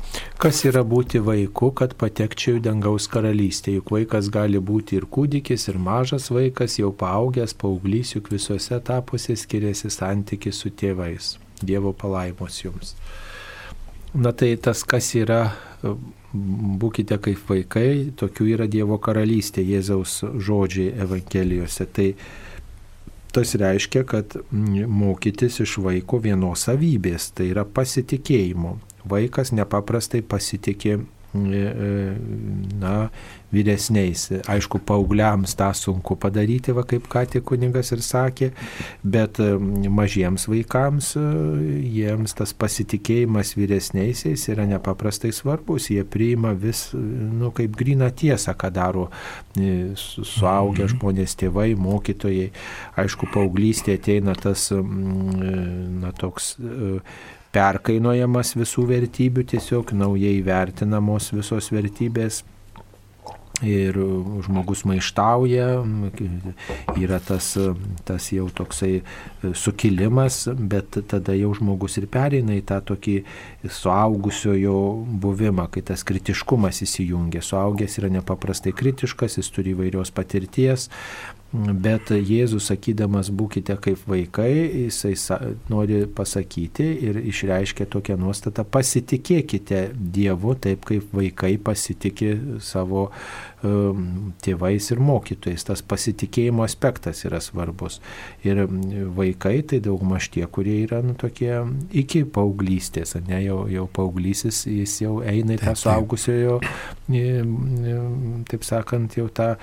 kas 0.43 0.59
yra 0.67 0.81
būti 0.83 1.21
vaiku, 1.23 1.69
kad 1.77 1.93
patekčiau 1.99 2.57
į 2.59 2.63
dangaus 2.65 3.07
karalystę? 3.11 3.71
Juk 3.77 3.93
vaikas 3.95 4.27
gali 4.33 4.59
būti 4.59 4.97
ir 4.99 5.07
kūdikis, 5.07 5.69
ir 5.71 5.79
mažas 5.79 6.27
vaikas, 6.33 6.75
jau 6.81 6.91
paaugęs, 6.99 7.55
paauglys, 7.59 8.11
juk 8.17 8.27
visose 8.33 8.75
etapuose 8.75 9.37
skiriasi 9.39 9.91
santykis 9.93 10.59
su 10.59 10.73
tėvais. 10.75 11.37
Dievo 11.63 11.93
palaimos 11.95 12.59
jums. 12.59 12.97
Na 14.13 14.33
tai 14.35 14.51
tas, 14.61 14.83
kas 14.83 15.13
yra, 15.15 15.41
būkite 16.83 17.17
kaip 17.23 17.47
vaikai, 17.49 18.11
tokių 18.19 18.51
yra 18.57 18.67
Dievo 18.67 18.99
karalystė, 19.01 19.63
Jėzaus 19.63 20.19
žodžiai 20.43 20.91
Evangelijose. 21.07 21.87
Tai 21.87 22.09
tas 23.33 23.55
reiškia, 23.57 24.03
kad 24.05 24.35
mokytis 24.51 25.63
iš 25.63 25.79
vaiko 25.81 26.19
vienos 26.21 26.67
savybės, 26.67 27.31
tai 27.33 27.53
yra 27.55 27.63
pasitikėjimo 27.63 28.75
vaikas 29.09 29.51
nepaprastai 29.55 30.21
pasitikė 30.25 30.97
e, 30.97 31.03
e, 31.33 32.15
na, 32.79 33.09
vyresniais. 33.53 34.27
Aišku, 34.49 34.79
paaugliams 34.85 35.53
tą 35.57 35.69
sunku 35.77 36.15
padaryti, 36.17 36.73
va 36.73 36.85
kaip 36.89 37.05
ką 37.11 37.23
tik 37.29 37.45
kuningas 37.49 37.91
ir 37.93 38.01
sakė, 38.05 38.49
bet 39.03 39.41
e, 39.43 39.51
mažiems 39.93 40.47
vaikams 40.49 41.13
jiems 41.17 42.37
tas 42.37 42.55
pasitikėjimas 42.57 43.53
vyresniaisiais 43.57 44.47
yra 44.53 44.65
nepaprastai 44.69 45.33
svarbus. 45.35 45.91
Jie 45.93 46.05
priima 46.05 46.53
vis, 46.57 46.87
nu, 46.93 47.51
kaip 47.55 47.77
grina 47.77 48.09
tiesą, 48.09 48.55
ką 48.57 48.73
daro 48.73 49.09
suaugę 49.53 50.87
mhm. 50.87 50.95
žmonės, 50.95 51.37
tėvai, 51.41 51.71
mokytojai. 51.77 52.49
Aišku, 53.03 53.29
paauglystė 53.33 53.97
ateina 53.99 54.37
tas, 54.37 54.69
na, 54.73 56.13
toks 56.17 56.55
perkainojamas 57.53 58.55
visų 58.57 58.87
vertybių, 58.89 59.45
tiesiog 59.53 59.93
naujai 59.97 60.39
vertinamos 60.45 61.31
visos 61.35 61.69
vertybės. 61.73 62.43
Ir 63.63 63.95
žmogus 64.43 64.81
maištauja, 64.89 65.67
yra 66.99 67.19
tas, 67.23 67.51
tas 68.03 68.25
jau 68.33 68.47
toksai 68.51 69.03
sukilimas, 69.55 70.41
bet 70.57 70.97
tada 71.07 71.35
jau 71.37 71.53
žmogus 71.55 71.95
ir 72.01 72.09
pereina 72.11 72.57
į 72.57 72.63
tą 72.67 72.81
tokį 72.89 73.13
suaugusiojo 73.69 74.75
buvimą, 75.21 75.69
kai 75.71 75.85
tas 75.85 76.03
kritiškumas 76.03 76.81
įsijungia. 76.83 77.45
Suaugęs 77.45 78.01
yra 78.01 78.09
nepaprastai 78.17 78.73
kritiškas, 78.75 79.37
jis 79.39 79.53
turi 79.53 79.77
įvairios 79.77 80.11
patirties, 80.17 80.89
Bet 81.53 82.09
Jėzus 82.09 82.65
sakydamas 82.71 83.27
būkite 83.29 83.75
kaip 83.77 84.01
vaikai, 84.09 84.49
jisai 84.87 85.13
nori 85.69 85.99
pasakyti 86.09 86.87
ir 87.05 87.19
išreiškia 87.21 87.85
tokią 87.93 88.17
nuostatą, 88.17 88.65
pasitikėkite 88.65 89.83
Dievu 89.93 90.55
taip, 90.57 90.81
kaip 90.89 91.13
vaikai 91.13 91.51
pasitikė 91.61 92.31
savo 92.57 93.03
um, 93.61 94.33
tėvais 94.41 94.89
ir 94.95 95.03
mokytojais. 95.05 95.67
Tas 95.69 95.85
pasitikėjimo 95.85 96.65
aspektas 96.65 97.21
yra 97.29 97.37
svarbus. 97.43 97.99
Ir 98.41 98.65
vaikai 99.13 99.59
tai 99.69 99.83
daugmaž 99.85 100.31
tie, 100.33 100.47
kurie 100.49 100.79
yra 100.87 101.03
nu, 101.05 101.13
tokie 101.13 101.53
iki 101.93 102.25
paauglystės, 102.25 103.13
ne, 103.29 103.43
jau, 103.45 103.63
jau 103.69 103.85
paaugysis, 103.93 104.65
jis 104.65 104.99
jau 105.05 105.19
eina 105.21 105.53
į 105.53 105.61
tą 105.67 105.77
suaugusiojo, 105.85 106.59
taip 108.49 108.65
sakant, 108.65 109.21
jau 109.21 109.29
tą 109.29 109.53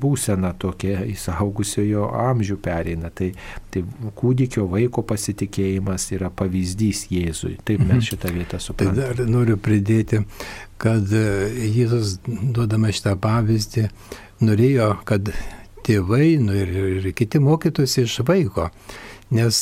būsena 0.00 0.52
tokia 0.58 1.02
įsaugusiojo 1.08 2.08
amžių 2.24 2.56
pereina. 2.62 3.10
Tai, 3.14 3.30
tai 3.70 3.82
kūdikio 4.18 4.66
vaiko 4.70 5.04
pasitikėjimas 5.06 6.10
yra 6.16 6.30
pavyzdys 6.34 7.06
Jėzui. 7.12 7.56
Taip 7.64 7.82
mes 7.84 7.98
mhm. 7.98 8.06
šitą 8.10 8.32
vietą 8.34 8.60
suprantame. 8.62 9.00
Tai 9.00 9.24
dar 9.24 9.30
noriu 9.30 9.58
pridėti, 9.60 10.22
kad 10.80 11.12
e, 11.14 11.24
Jėzus, 11.74 12.18
duodama 12.26 12.92
šitą 12.94 13.16
pavyzdį, 13.20 13.88
norėjo, 14.44 14.90
kad 15.08 15.32
tėvai 15.84 16.36
nu, 16.40 16.54
ir, 16.56 16.70
ir 16.98 17.10
kiti 17.16 17.40
mokytųsi 17.42 18.04
iš 18.06 18.20
vaiko. 18.28 18.70
Nes 19.34 19.56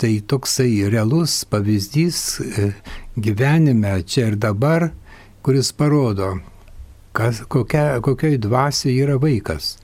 tai 0.00 0.12
toksai 0.24 0.86
realus 0.88 1.42
pavyzdys 1.50 2.20
e, 2.40 2.70
gyvenime 3.18 3.98
čia 4.06 4.30
ir 4.30 4.38
dabar, 4.40 4.90
kuris 5.44 5.72
parodo, 5.76 6.36
kas, 7.16 7.42
kokia, 7.48 8.00
kokioj 8.04 8.38
dvasioje 8.42 9.04
yra 9.04 9.16
vaikas. 9.20 9.76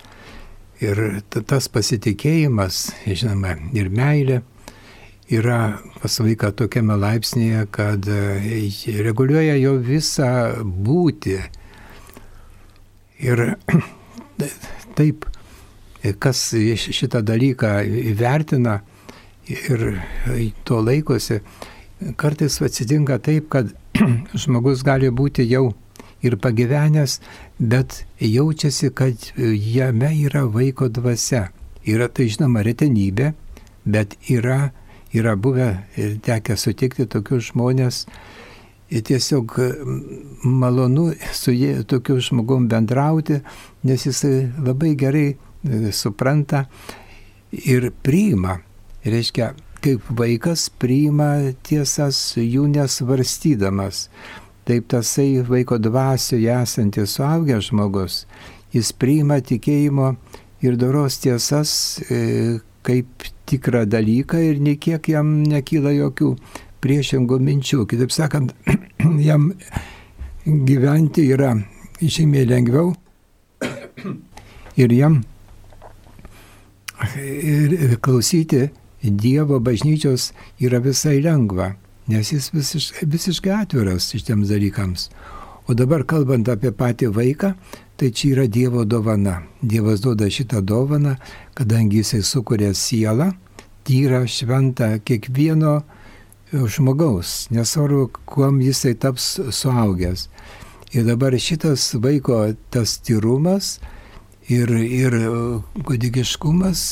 Ir 0.85 1.23
tas 1.33 1.71
pasitikėjimas, 1.73 2.91
žinoma, 3.09 3.55
ir 3.73 3.89
meilė 3.89 4.43
yra 5.33 5.79
pas 6.03 6.19
vaiką 6.21 6.53
tokiame 6.59 6.99
laipsnėje, 7.01 7.65
kad 7.75 8.05
e, 8.13 8.67
reguliuoja 9.07 9.57
jo 9.59 9.77
visą 9.83 10.29
būti. 10.63 11.39
Ir 13.25 13.47
taip 14.99 15.25
kas 16.21 16.51
šitą 16.55 17.23
dalyką 17.27 17.81
įvertina 18.13 18.81
ir 19.51 20.03
to 20.67 20.83
laikosi, 20.85 21.41
kartais 22.21 22.61
atsitinka 22.63 23.19
taip, 23.19 23.49
kad 23.51 23.73
žmogus 24.45 24.85
gali 24.87 25.11
būti 25.11 25.47
jau 25.49 25.73
ir 26.27 26.37
pagyvenęs, 26.43 27.19
bet 27.59 28.03
jaučiasi, 28.21 28.91
kad 28.95 29.31
jame 29.37 30.11
yra 30.27 30.45
vaiko 30.51 30.89
dvasia. 30.89 31.49
Yra 31.87 32.09
tai 32.11 32.27
žinoma 32.33 32.65
retenybė, 32.67 33.33
bet 33.87 34.17
yra, 34.31 34.73
yra 35.15 35.37
buvę 35.39 35.71
ir 35.97 36.17
tekę 36.27 36.57
sutikti 36.59 37.07
tokius 37.07 37.53
žmonės. 37.53 38.05
Ir 38.87 39.03
tiesiog 39.03 39.55
malonu 40.47 41.09
su 41.35 41.55
jie, 41.55 41.83
tokiu 41.91 42.21
žmogum 42.23 42.69
bendrauti, 42.71 43.41
nes 43.83 44.07
jisai 44.07 44.47
labai 44.63 44.93
gerai 44.99 45.27
e, 45.33 45.91
supranta 45.91 46.67
ir 47.51 47.91
priima. 48.07 48.61
Reiškia, 49.07 49.53
kaip 49.83 50.07
vaikas 50.19 50.69
priima 50.83 51.53
tiesas 51.67 52.19
jų 52.39 52.67
nesvarstydamas. 52.73 54.07
Taip 54.67 54.89
tasai 54.91 55.45
vaiko 55.47 55.79
dvasioje 55.79 56.51
esantis 56.51 57.13
suaugęs 57.15 57.69
žmogus, 57.69 58.25
jis 58.75 58.91
priima 58.99 59.39
tikėjimo 59.39 60.17
ir 60.67 60.79
doros 60.81 61.21
tiesas 61.23 61.75
e, 62.11 62.59
kaip 62.87 63.29
tikrą 63.47 63.85
dalyką 63.87 64.41
ir 64.43 64.59
niekiek 64.63 65.07
jam 65.13 65.31
nekyla 65.47 65.95
jokių 65.95 66.33
priešingų 66.83 67.39
minčių. 67.47 67.85
Kitaip 67.87 68.15
sakant, 68.15 68.57
jam 69.29 69.53
gyventi 70.47 71.29
yra 71.31 71.55
žymiai 72.03 72.51
lengviau 72.51 72.91
ir 74.83 74.99
jam 74.99 75.23
ir 77.17 77.97
klausyti 78.03 78.69
Dievo 79.07 79.61
bažnyčios 79.63 80.33
yra 80.59 80.81
visai 80.83 81.21
lengva 81.23 81.77
nes 82.09 82.33
jis 82.33 82.51
visiškai, 82.55 83.09
visiškai 83.09 83.53
atviras 83.63 84.11
šitiems 84.13 84.49
dalykams. 84.53 85.09
O 85.67 85.75
dabar 85.75 86.05
kalbant 86.07 86.47
apie 86.49 86.71
patį 86.71 87.11
vaiką, 87.15 87.55
tai 87.99 88.13
čia 88.15 88.37
yra 88.37 88.47
Dievo 88.47 88.85
dovana. 88.85 89.41
Dievas 89.63 90.03
duoda 90.05 90.29
šitą 90.31 90.61
dovaną, 90.63 91.17
kadangi 91.59 92.05
jisai 92.05 92.23
sukuria 92.23 92.71
sielą, 92.75 93.33
tyrą, 93.87 94.27
šventą 94.31 94.93
kiekvieno 95.03 95.81
žmogaus, 96.53 97.49
nesvarbu, 97.51 98.11
kuom 98.27 98.61
jisai 98.63 98.95
taps 98.95 99.41
suaugęs. 99.51 100.29
Ir 100.95 101.05
dabar 101.05 101.35
šitas 101.35 101.97
vaiko 101.99 102.45
tas 102.71 102.99
tyrumas 103.03 103.81
ir, 104.49 104.71
ir 104.71 105.17
kūdikiškumas 105.83 106.85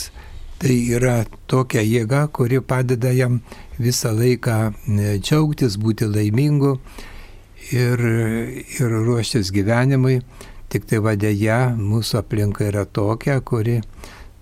tai 0.59 0.75
yra 0.97 1.23
tokia 1.47 1.85
jėga, 1.85 2.27
kuri 2.35 2.59
padeda 2.61 3.13
jam 3.15 3.39
visą 3.79 4.15
laiką 4.15 4.59
e, 4.71 5.17
džiaugtis, 5.19 5.79
būti 5.81 6.09
laimingu 6.11 6.77
ir, 7.73 8.01
ir 8.79 8.99
ruoštis 9.07 9.53
gyvenimui. 9.55 10.21
Tik 10.73 10.89
tai 10.91 10.99
vadėja, 11.05 11.75
mūsų 11.79 12.19
aplinka 12.23 12.67
yra 12.67 12.85
tokia, 12.87 13.39
kuri 13.47 13.81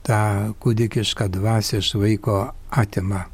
tą 0.06 0.54
kūdikišką 0.62 1.28
dvasę 1.34 1.82
iš 1.82 1.94
vaiko 2.00 2.46
atima. 2.70 3.31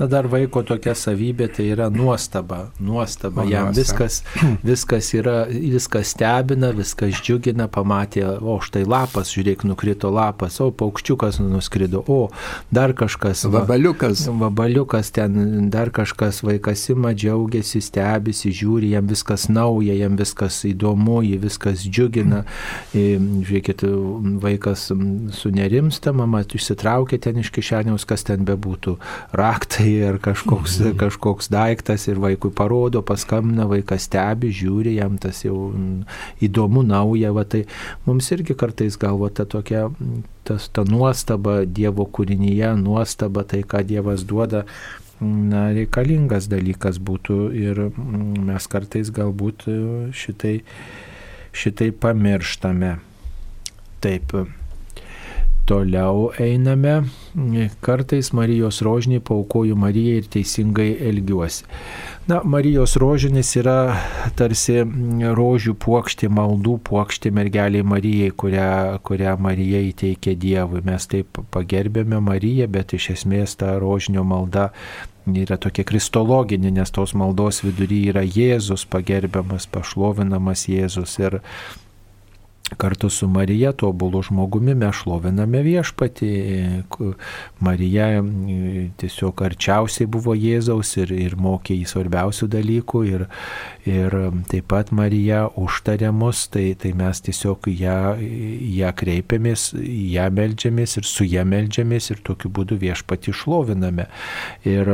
Na 0.00 0.06
dar 0.08 0.24
vaiko 0.32 0.62
tokia 0.64 0.94
savybė 0.96 1.50
tai 1.52 1.66
yra 1.74 1.90
nuostaba. 1.92 2.70
Nuostaba. 2.80 3.42
O 3.42 3.50
Jam 3.50 3.66
nuostaba. 3.68 3.76
viskas, 3.76 4.22
viskas 4.64 5.10
yra, 5.12 5.34
viskas 5.50 6.14
stebina, 6.14 6.70
viskas 6.72 7.18
džiugina, 7.20 7.66
pamatė, 7.68 8.22
o 8.40 8.54
štai 8.64 8.86
lapas, 8.88 9.28
žiūrėk, 9.34 9.66
nukrito 9.68 10.08
lapas, 10.08 10.56
o 10.64 10.70
paukščiukas 10.72 11.42
nuskrido, 11.44 12.00
o 12.08 12.30
dar 12.72 12.94
kažkas. 12.96 13.42
Vabaliukas. 13.52 14.22
Va, 14.30 14.46
vabaliukas 14.46 15.12
ten, 15.12 15.68
dar 15.74 15.92
kažkas, 15.92 16.40
vaikas 16.48 16.86
ima, 16.94 17.12
džiaugiasi, 17.12 17.82
stebisi, 17.84 18.54
žiūri, 18.56 18.94
jam 18.94 19.04
viskas 19.10 19.50
nauja, 19.52 19.98
jam 20.00 20.16
viskas 20.16 20.62
įdomu, 20.70 21.20
jį 21.28 21.42
viskas 21.44 21.84
džiugina. 21.84 22.46
Žiūrėkit, 22.96 23.84
vaikas 24.48 24.88
sunerimsta, 25.42 26.16
mama 26.16 26.40
išsitraukia 26.40 27.20
ten 27.20 27.44
iš 27.44 27.52
kišeniaus, 27.52 28.08
kas 28.08 28.24
ten 28.32 28.48
bebūtų. 28.48 28.96
Raktai 29.36 29.89
ar 30.06 30.18
kažkoks, 30.22 30.78
mhm. 30.80 30.96
kažkoks 31.00 31.50
daiktas 31.52 32.06
ir 32.10 32.20
vaikui 32.22 32.52
parodo, 32.56 33.02
paskambina, 33.06 33.66
vaikas 33.70 34.06
stebi, 34.08 34.52
žiūri, 34.54 34.96
jam 34.98 35.18
tas 35.20 35.42
jau 35.44 35.70
įdomu, 36.42 36.84
nauja, 36.86 37.34
va, 37.36 37.44
tai 37.44 37.64
mums 38.06 38.30
irgi 38.34 38.56
kartais 38.58 38.98
galvo 39.00 39.28
ta 39.32 39.46
tokia, 39.48 39.88
tas, 40.48 40.70
ta 40.72 40.84
nuostaba 40.88 41.60
Dievo 41.66 42.06
kūrinyje, 42.06 42.74
nuostaba 42.80 43.44
tai, 43.48 43.62
ką 43.66 43.84
Dievas 43.86 44.24
duoda, 44.28 44.64
na, 45.20 45.68
reikalingas 45.76 46.48
dalykas 46.50 46.98
būtų 47.02 47.38
ir 47.56 47.82
mes 47.96 48.70
kartais 48.72 49.12
galbūt 49.14 49.68
šitai, 50.16 50.60
šitai 51.52 51.90
pamirštame. 51.92 52.96
Taip. 54.00 54.32
Toliau 55.68 56.30
einame. 56.40 57.02
Kartais 57.80 58.32
Marijos 58.34 58.80
rožinį 58.82 59.20
paukoju 59.22 59.76
Marijai 59.78 60.18
ir 60.18 60.28
teisingai 60.34 60.88
elgiuosi. 61.10 61.66
Na, 62.26 62.40
Marijos 62.44 62.96
rožinis 62.98 63.52
yra 63.58 63.94
tarsi 64.38 64.80
rožių 65.38 65.76
puokštė, 65.78 66.30
maldų 66.30 66.76
puokštė 66.86 67.30
mergeliai 67.34 67.86
Marijai, 67.86 68.32
kurią, 68.34 68.72
kurią 69.06 69.36
Marija 69.42 69.82
įteikė 69.92 70.34
Dievui. 70.42 70.82
Mes 70.86 71.06
taip 71.10 71.38
pagerbėme 71.54 72.18
Mariją, 72.22 72.66
bet 72.70 72.96
iš 72.98 73.12
esmės 73.14 73.54
ta 73.60 73.76
rožinio 73.78 74.26
malda 74.26 74.70
yra 75.30 75.58
tokia 75.60 75.84
kristologinė, 75.86 76.72
nes 76.74 76.90
tos 76.90 77.14
maldos 77.14 77.62
vidury 77.62 78.02
yra 78.10 78.24
Jėzus 78.26 78.86
pagerbiamas, 78.90 79.68
pašlovinamas 79.70 80.66
Jėzus. 80.70 81.14
Ir 81.22 81.40
Kartu 82.76 83.10
su 83.10 83.28
Marija, 83.28 83.72
tobulu 83.72 84.22
žmogumi, 84.22 84.74
mes 84.78 84.94
šloviname 85.02 85.62
viešpatį. 85.66 86.30
Marija 87.60 88.06
tiesiog 89.00 89.42
arčiausiai 89.42 90.06
buvo 90.10 90.36
Jėzaus 90.38 90.94
ir, 91.02 91.10
ir 91.10 91.34
mokė 91.40 91.74
į 91.74 91.88
svarbiausių 91.90 92.48
dalykų. 92.52 93.02
Ir, 93.10 93.24
ir 93.90 94.16
taip 94.52 94.68
pat 94.70 94.92
Marija 94.94 95.48
užtarė 95.58 96.12
mus, 96.14 96.44
tai, 96.52 96.70
tai 96.78 96.92
mes 96.96 97.22
tiesiog 97.26 97.66
ją, 97.74 97.96
ją 98.78 98.92
kreipiamės, 99.02 99.70
ją 100.14 100.28
melžiamės 100.36 100.96
ir 101.00 101.10
su 101.10 101.26
ją 101.26 101.44
melžiamės 101.50 102.12
ir 102.14 102.22
tokiu 102.26 102.52
būdu 102.54 102.78
viešpatį 102.80 103.34
šloviname. 103.42 104.06
Ir 104.68 104.92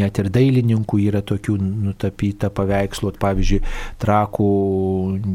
net 0.00 0.18
ir 0.18 0.32
dailininkų 0.34 1.00
yra 1.06 1.22
tokių 1.22 1.60
nutapyta 1.62 2.50
paveikslų, 2.54 3.14
pavyzdžiui, 3.22 3.62
trakų 4.02 4.52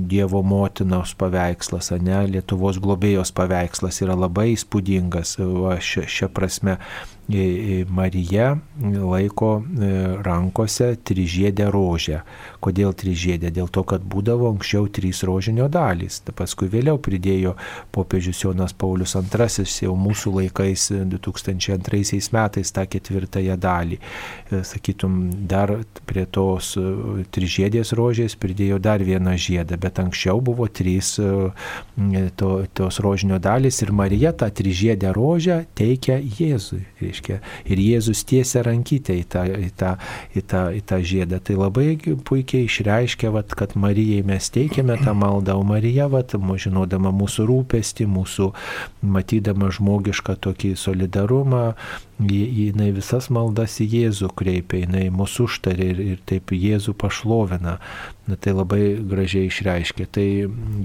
Dievo 0.10 0.42
motinos 0.44 1.16
paveikslas 1.18 1.69
paveikslas, 1.70 1.92
ne, 2.02 2.24
Lietuvos 2.34 2.80
globėjos 2.82 3.32
paveikslas 3.36 4.02
yra 4.04 4.18
labai 4.18 4.52
įspūdingas 4.56 5.38
šią 5.40 6.30
prasme. 6.34 6.80
Marija 7.90 8.58
laiko 8.82 9.62
e, 9.62 10.18
rankose 10.24 10.96
trižiedę 11.04 11.70
rožę. 11.72 12.22
Kodėl 12.60 12.96
trižiedė? 12.98 13.52
Dėl 13.54 13.70
to, 13.70 13.84
kad 13.86 14.02
būdavo 14.02 14.50
anksčiau 14.50 14.88
trys 14.90 15.22
rožinio 15.28 15.68
dalys. 15.70 16.20
Ta 16.26 16.34
paskui 16.34 16.70
vėliau 16.72 16.98
pridėjo 16.98 17.54
popiežius 17.94 18.42
Jonas 18.44 18.74
Paulius 18.74 19.14
II 19.16 19.66
jau 19.86 19.94
mūsų 19.94 20.34
laikais 20.40 20.88
2002 21.12 22.32
metais 22.34 22.74
tą 22.74 22.88
ketvirtąją 22.90 23.60
dalį. 23.62 24.00
E, 24.00 24.64
sakytum, 24.66 25.20
dar 25.48 25.76
prie 26.10 26.26
tos 26.26 26.74
e, 26.82 27.26
trižiedės 27.30 27.94
rožės 27.94 28.38
pridėjo 28.40 28.82
dar 28.82 29.06
vieną 29.06 29.38
žiedą, 29.38 29.78
bet 29.78 30.02
anksčiau 30.02 30.42
buvo 30.42 30.66
trys 30.68 31.18
to, 32.40 32.52
tos 32.74 33.00
rožinio 33.04 33.38
dalys 33.44 33.84
ir 33.84 33.94
Marija 33.94 34.34
tą 34.34 34.50
trižiedę 34.50 35.14
rožę 35.14 35.62
teikia 35.78 36.18
Jėzui 36.20 36.86
reiškia, 37.00 37.19
ir 37.28 37.82
Jėzus 37.84 38.24
tiesia 38.28 38.64
rankytę 38.66 39.16
į 39.20 39.26
tą, 39.32 39.44
į 39.50 39.70
tą, 39.80 39.94
į 40.36 40.44
tą, 40.50 40.64
į 40.76 40.82
tą 40.90 41.00
žiedą. 41.12 41.42
Tai 41.44 41.60
labai 41.60 41.88
puikiai 42.26 42.68
išreiškia, 42.68 43.32
vat, 43.36 43.56
kad 43.58 43.76
Marijai 43.80 44.24
mes 44.28 44.50
teikiame 44.54 44.98
tą 45.04 45.16
maldą, 45.18 45.58
o 45.60 45.64
Marija, 45.68 46.10
vat, 46.12 46.36
žinodama 46.36 47.14
mūsų 47.16 47.48
rūpestį, 47.50 48.10
mūsų 48.10 48.52
matydama 49.02 49.72
žmogišką 49.76 50.38
tokį 50.46 50.76
solidarumą, 50.80 51.74
jinai 52.20 52.90
visas 52.92 53.30
maldas 53.32 53.78
į 53.80 53.88
Jėzų 53.94 54.30
kreipia, 54.38 54.84
jinai 54.84 55.08
mūsų 55.14 55.46
užtarė 55.48 55.86
ir, 55.94 56.00
ir 56.14 56.24
taip 56.28 56.52
Jėzų 56.52 56.94
pašlovina. 57.00 57.78
Na, 58.30 58.36
tai 58.38 58.54
labai 58.54 59.00
gražiai 59.10 59.48
išreiškia. 59.50 60.06
Tai 60.14 60.26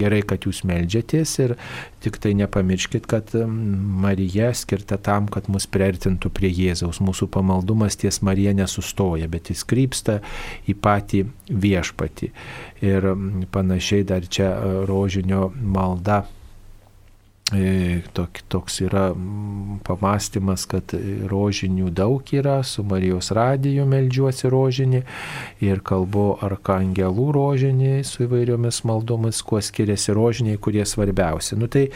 gerai, 0.01 0.23
kad 0.25 0.47
jūs 0.47 0.63
melžiatės 0.65 1.33
ir 1.45 1.57
tik 2.05 2.17
tai 2.23 2.33
nepamirškit, 2.39 3.09
kad 3.11 3.35
Marija 3.35 4.53
skirta 4.57 4.97
tam, 4.97 5.27
kad 5.29 5.51
mus 5.53 5.67
priartintų 5.69 6.31
prie 6.33 6.53
Jėzaus. 6.55 7.03
Mūsų 7.05 7.29
pamaldumas 7.35 7.99
ties 8.01 8.23
Marija 8.25 8.55
nesustoja, 8.57 9.29
bet 9.29 9.51
jis 9.53 9.67
krypsta 9.69 10.21
į 10.71 10.79
patį 10.79 11.27
viešpatį. 11.51 12.31
Ir 12.85 13.11
panašiai 13.53 14.07
dar 14.09 14.25
čia 14.25 14.55
rožinio 14.89 15.51
malda 15.61 16.23
E, 16.25 16.34
toks 18.49 18.81
yra 18.85 19.09
pamastymas, 19.87 20.67
kad 20.71 20.95
rožinių 21.31 21.91
daug 21.95 22.33
yra, 22.35 22.59
su 22.67 22.85
Marijos 22.87 23.31
radiju 23.35 23.87
melžiuosi 23.89 24.51
rožinį 24.53 25.03
ir 25.65 25.83
kalbu 25.85 26.27
arkangelų 26.45 27.29
rožinį 27.37 27.93
su 28.07 28.25
įvairiomis 28.29 28.83
maldomis, 28.89 29.43
kuo 29.43 29.61
skiriasi 29.63 30.15
rožiniai, 30.17 30.61
kurie 30.61 30.85
svarbiausi. 30.89 31.59
Nu, 31.61 31.69
tai, 31.71 31.89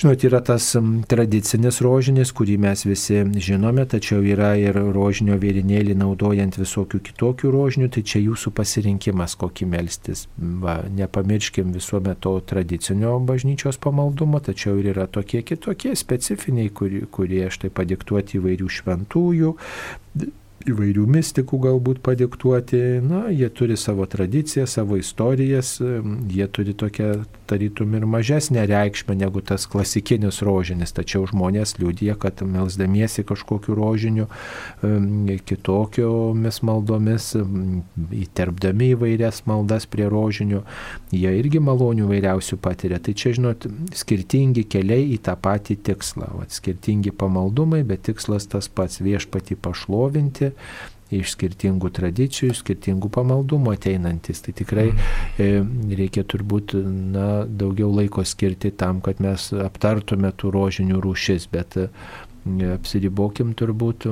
Žinot, 0.00 0.22
yra 0.24 0.38
tas 0.40 0.64
tradicinis 1.12 1.82
rožinis, 1.84 2.30
kurį 2.32 2.54
mes 2.64 2.86
visi 2.88 3.18
žinome, 3.44 3.82
tačiau 3.84 4.22
yra 4.24 4.54
ir 4.56 4.78
rožinio 4.94 5.34
vėrinėlį 5.42 5.92
naudojant 6.00 6.56
visokių 6.56 7.02
kitokių 7.10 7.50
rožinių, 7.52 7.90
tai 7.92 8.00
čia 8.08 8.22
jūsų 8.22 8.54
pasirinkimas, 8.56 9.34
kokį 9.36 9.68
melstis. 9.68 10.22
Va, 10.38 10.78
nepamirškim 10.96 11.74
visuomet 11.76 12.22
to 12.24 12.32
tradicinio 12.48 13.18
bažnyčios 13.28 13.76
pamaldumo, 13.76 14.40
tačiau 14.40 14.80
ir 14.80 14.94
yra 14.94 15.04
tokie 15.04 15.42
kitokie 15.44 15.92
specifiniai, 15.92 16.72
kurie, 16.72 17.02
kurie 17.04 17.50
štai 17.52 17.68
padiktuoti 17.68 18.40
įvairių 18.40 18.70
šventųjų, 18.80 19.52
įvairių 20.70 21.04
mistikų 21.12 21.60
galbūt 21.66 22.00
padiktuoti, 22.04 22.80
na, 23.04 23.26
jie 23.32 23.52
turi 23.52 23.76
savo 23.80 24.08
tradiciją, 24.08 24.64
savo 24.64 24.96
istorijas, 25.00 25.76
jie 26.32 26.48
turi 26.48 26.72
tokią 26.72 27.12
tarytum 27.50 27.94
ir 27.98 28.06
mažesnę 28.06 28.64
reikšmę 28.70 29.16
negu 29.18 29.42
tas 29.44 29.66
klasikinis 29.70 30.40
rožinis, 30.46 30.94
tačiau 30.96 31.26
žmonės 31.30 31.76
liūdė, 31.80 32.12
kad 32.20 32.42
melsdamiesi 32.46 33.24
kažkokiu 33.26 33.74
rožiniu, 33.78 34.28
kitokiomis 35.50 36.60
maldomis, 36.66 37.32
įterpdami 38.22 38.92
įvairias 38.94 39.42
maldas 39.50 39.88
prie 39.90 40.06
rožinių, 40.12 40.62
jie 41.14 41.34
irgi 41.40 41.62
malonių 41.64 42.08
vairiausių 42.10 42.60
patiria. 42.62 43.00
Tai 43.02 43.16
čia, 43.18 43.34
žinot, 43.36 43.66
skirtingi 43.96 44.66
keliai 44.70 45.10
į 45.16 45.20
tą 45.26 45.36
patį 45.40 45.80
tikslą, 45.90 46.30
Vat, 46.40 46.54
skirtingi 46.54 47.12
pamaldumai, 47.16 47.82
bet 47.86 48.06
tikslas 48.08 48.46
tas 48.50 48.70
pats 48.70 49.02
viešpati 49.02 49.58
pašlovinti 49.60 50.52
iš 51.14 51.34
skirtingų 51.34 51.90
tradicijų, 51.96 52.54
skirtingų 52.58 53.10
pamaldumų 53.14 53.74
ateinantis. 53.74 54.42
Tai 54.44 54.54
tikrai 54.56 54.88
e, 54.90 55.50
reikia 55.98 56.24
turbūt 56.28 56.76
na, 56.80 57.44
daugiau 57.44 57.90
laiko 57.94 58.24
skirti 58.26 58.72
tam, 58.72 59.02
kad 59.04 59.22
mes 59.22 59.50
aptartume 59.66 60.32
tų 60.32 60.54
rožinių 60.56 61.02
rūšis, 61.04 61.48
bet 61.52 61.78
e, 61.80 61.88
apsiribokim 62.74 63.54
turbūt 63.58 64.08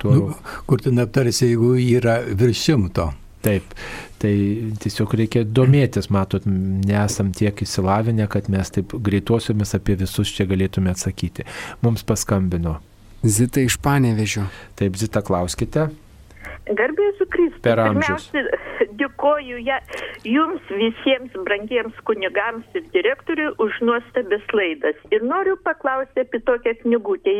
tuo. 0.00 0.14
Nu, 0.14 0.28
kur 0.66 0.82
ten 0.82 1.00
aptarsi, 1.02 1.52
jeigu 1.52 1.74
yra 1.78 2.20
virš 2.26 2.68
šimto? 2.68 3.10
Taip, 3.40 3.72
tai 4.20 4.34
tiesiog 4.82 5.14
reikia 5.16 5.46
domėtis, 5.48 6.10
matot, 6.12 6.44
nesam 6.44 7.30
tiek 7.32 7.62
įsilavinę, 7.64 8.26
kad 8.28 8.50
mes 8.52 8.68
taip 8.74 8.92
greitosiomis 8.92 9.72
apie 9.78 9.96
visus 10.02 10.28
čia 10.36 10.44
galėtume 10.50 10.92
atsakyti. 10.92 11.46
Mums 11.80 12.04
paskambino. 12.04 12.76
Zita 13.24 13.64
iš 13.64 13.78
Panevežio. 13.80 14.44
Taip, 14.76 14.96
Zita, 15.00 15.24
klauskite. 15.24 15.88
Garbėsiu 16.78 17.26
Kristų. 17.32 17.62
Per 17.64 17.80
amžius. 17.82 18.28
Pirmiausia, 18.30 18.88
dėkoju 19.00 19.60
ja, 19.66 19.80
jums 20.28 20.70
visiems 20.70 21.34
brangiems 21.46 21.96
kunigams 22.08 22.78
ir 22.78 22.86
direktoriui 22.94 23.54
už 23.64 23.80
nuostabės 23.86 24.46
laidas. 24.54 24.98
Ir 25.14 25.24
noriu 25.26 25.56
paklausti 25.64 26.24
apie 26.24 26.42
tokią 26.46 26.76
knygutę. 26.84 27.36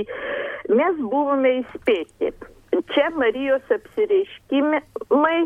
Mes 0.71 1.01
buvome 1.01 1.61
įspėti. 1.63 2.35
Čia 2.95 3.11
Marijos 3.19 3.67
apsireiškimai 3.75 5.41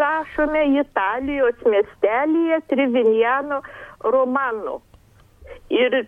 rašome 0.00 0.64
Italijos 0.80 1.60
miestelėje 1.68 2.60
Trivinjano 2.70 3.60
romanu. 4.04 4.80
Ir 5.72 6.04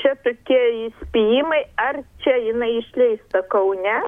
čia 0.00 0.14
tokie 0.24 0.60
įspėjimai, 0.88 1.62
ar 1.80 2.02
čia 2.24 2.36
jinai 2.48 2.70
išleista 2.80 3.42
Kaune, 3.52 4.00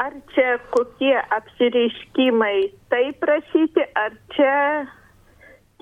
ar 0.00 0.12
čia 0.34 0.58
kokie 0.74 1.16
apsireiškimai 1.36 2.58
taip 2.92 3.18
rašyti, 3.30 3.82
ar 4.04 4.12
čia 4.36 4.56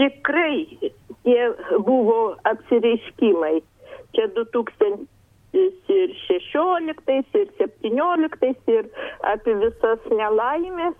tikrai 0.00 0.56
tie 1.24 1.42
buvo 1.86 2.36
apsireiškimai. 2.50 3.56
Čia 4.16 4.24
2016 4.36 5.08
ir 7.42 7.48
17 7.58 8.72
ir 8.76 8.84
apie 9.32 9.54
visas 9.64 10.00
nelaimės 10.12 10.96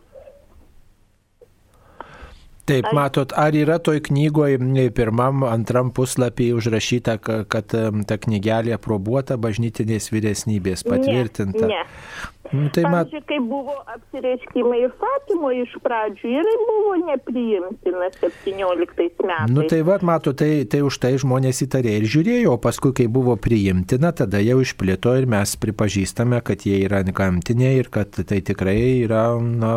Taip, 2.69 2.91
matot, 2.93 3.33
ar 3.33 3.57
yra 3.57 3.79
toj 3.81 4.03
knygoje 4.11 4.59
pirmam, 4.97 5.41
antram 5.49 5.89
puslapį 5.97 6.51
užrašyta, 6.59 7.15
kad 7.49 7.73
ta 7.73 8.19
knygelė 8.21 8.75
aprobuota 8.77 9.39
bažnytinės 9.41 10.11
vyresnybės 10.13 10.85
patvirtinta? 10.85 11.65
Ne. 11.65 11.79
ne. 11.79 12.37
Nu, 12.51 12.69
tai 12.73 12.85
mat... 12.89 13.09
Pavyzdžiui, 13.09 13.25
kai 13.29 13.39
buvo 13.45 13.75
apsireiškimai 13.95 14.81
iš 14.87 14.95
Fatimo 15.03 15.51
iš 15.53 15.75
pradžių, 15.85 16.31
ir 16.33 16.49
buvo 16.65 16.95
nepriimtina 17.05 18.09
17 18.25 19.27
metais. 19.29 19.53
Nu 19.53 19.67
tai 19.69 19.83
vad, 19.87 20.05
mato, 20.07 20.33
tai, 20.33 20.65
tai 20.71 20.81
už 20.87 20.99
tai 21.03 21.15
žmonės 21.21 21.61
įtarė 21.67 21.99
ir 21.99 22.09
žiūrėjo, 22.09 22.55
o 22.57 22.61
paskui, 22.63 22.95
kai 22.97 23.09
buvo 23.13 23.37
priimtina, 23.41 24.13
tada 24.17 24.41
jau 24.43 24.61
išplito 24.65 25.13
ir 25.19 25.29
mes 25.31 25.55
pripažįstame, 25.61 26.41
kad 26.47 26.65
jie 26.67 26.81
yra 26.87 27.03
gamtiniai 27.05 27.83
ir 27.83 27.91
kad 27.93 28.17
tai 28.17 28.41
tikrai 28.45 29.05
yra 29.05 29.25
na, 29.43 29.75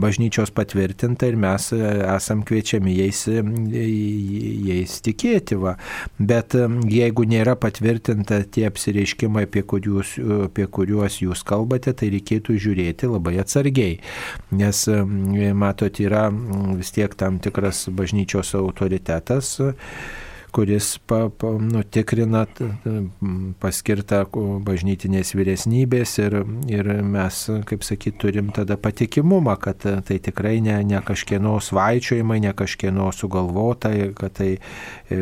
bažnyčios 0.00 0.52
patvirtinta 0.54 1.30
ir 1.30 1.38
mes 1.40 1.70
esam 1.72 2.42
kviečiami 2.46 2.96
jais, 2.98 3.22
jais 3.28 4.98
tikėti. 5.04 5.58
Va. 5.62 5.76
Bet 6.18 6.56
jeigu 6.90 7.26
nėra 7.28 7.54
patvirtinta 7.60 8.42
tie 8.50 8.66
apsireiškimai, 8.68 9.46
apie 9.48 9.62
kuriuos, 9.62 10.16
apie 10.48 10.66
kuriuos 10.66 11.20
jūs 11.22 11.44
kalbate, 11.46 11.67
kalbate, 11.68 11.92
tai 11.92 12.08
reikėtų 12.14 12.56
žiūrėti 12.56 13.08
labai 13.12 13.38
atsargiai, 13.42 13.98
nes 14.56 14.88
matot, 15.54 16.00
yra 16.00 16.30
vis 16.78 16.90
tiek 16.92 17.14
tam 17.14 17.38
tikras 17.38 17.88
bažnyčios 17.92 18.54
autoritetas 18.54 19.58
kuris 20.52 20.98
pa, 21.06 21.28
pa, 21.28 21.50
nutikrina 21.60 22.44
paskirtą 23.60 24.22
bažnytinės 24.64 25.34
vyresnybės 25.36 26.14
ir, 26.22 26.38
ir 26.70 26.90
mes, 27.04 27.40
kaip 27.68 27.84
sakyt, 27.86 28.18
turim 28.22 28.50
tada 28.54 28.78
patikimumą, 28.80 29.56
kad 29.62 29.84
tai 29.84 30.18
tikrai 30.24 30.58
ne, 30.64 30.78
ne 30.88 31.02
kažkieno 31.04 31.58
svaičiojimai, 31.64 32.40
ne 32.44 32.54
kažkieno 32.56 33.10
sugalvota, 33.14 33.92
kad 34.18 34.36
tai 34.40 34.50
e, 34.56 35.20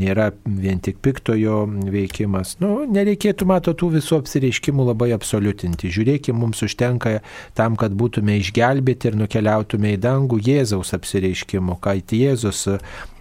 nėra 0.00 0.30
vien 0.44 0.80
tik 0.82 1.00
piktojo 1.04 1.62
veikimas. 1.90 2.56
Nu, 2.62 2.84
nereikėtų, 2.90 3.48
mato, 3.50 3.74
tų 3.74 3.92
visų 3.98 4.20
apsireiškimų 4.20 4.90
labai 4.92 5.10
absoliutinti. 5.16 5.90
Žiūrėkime, 5.92 6.38
mums 6.40 6.62
užtenka 6.66 7.18
tam, 7.58 7.78
kad 7.80 7.94
būtume 7.96 8.38
išgelbėti 8.40 9.10
ir 9.10 9.20
nukeliautume 9.20 9.96
į 9.96 10.02
dangų 10.04 10.40
Jėzaus 10.46 10.94
apsireiškimų, 10.96 11.80
kad 11.84 12.14
Jėzus 12.14 12.66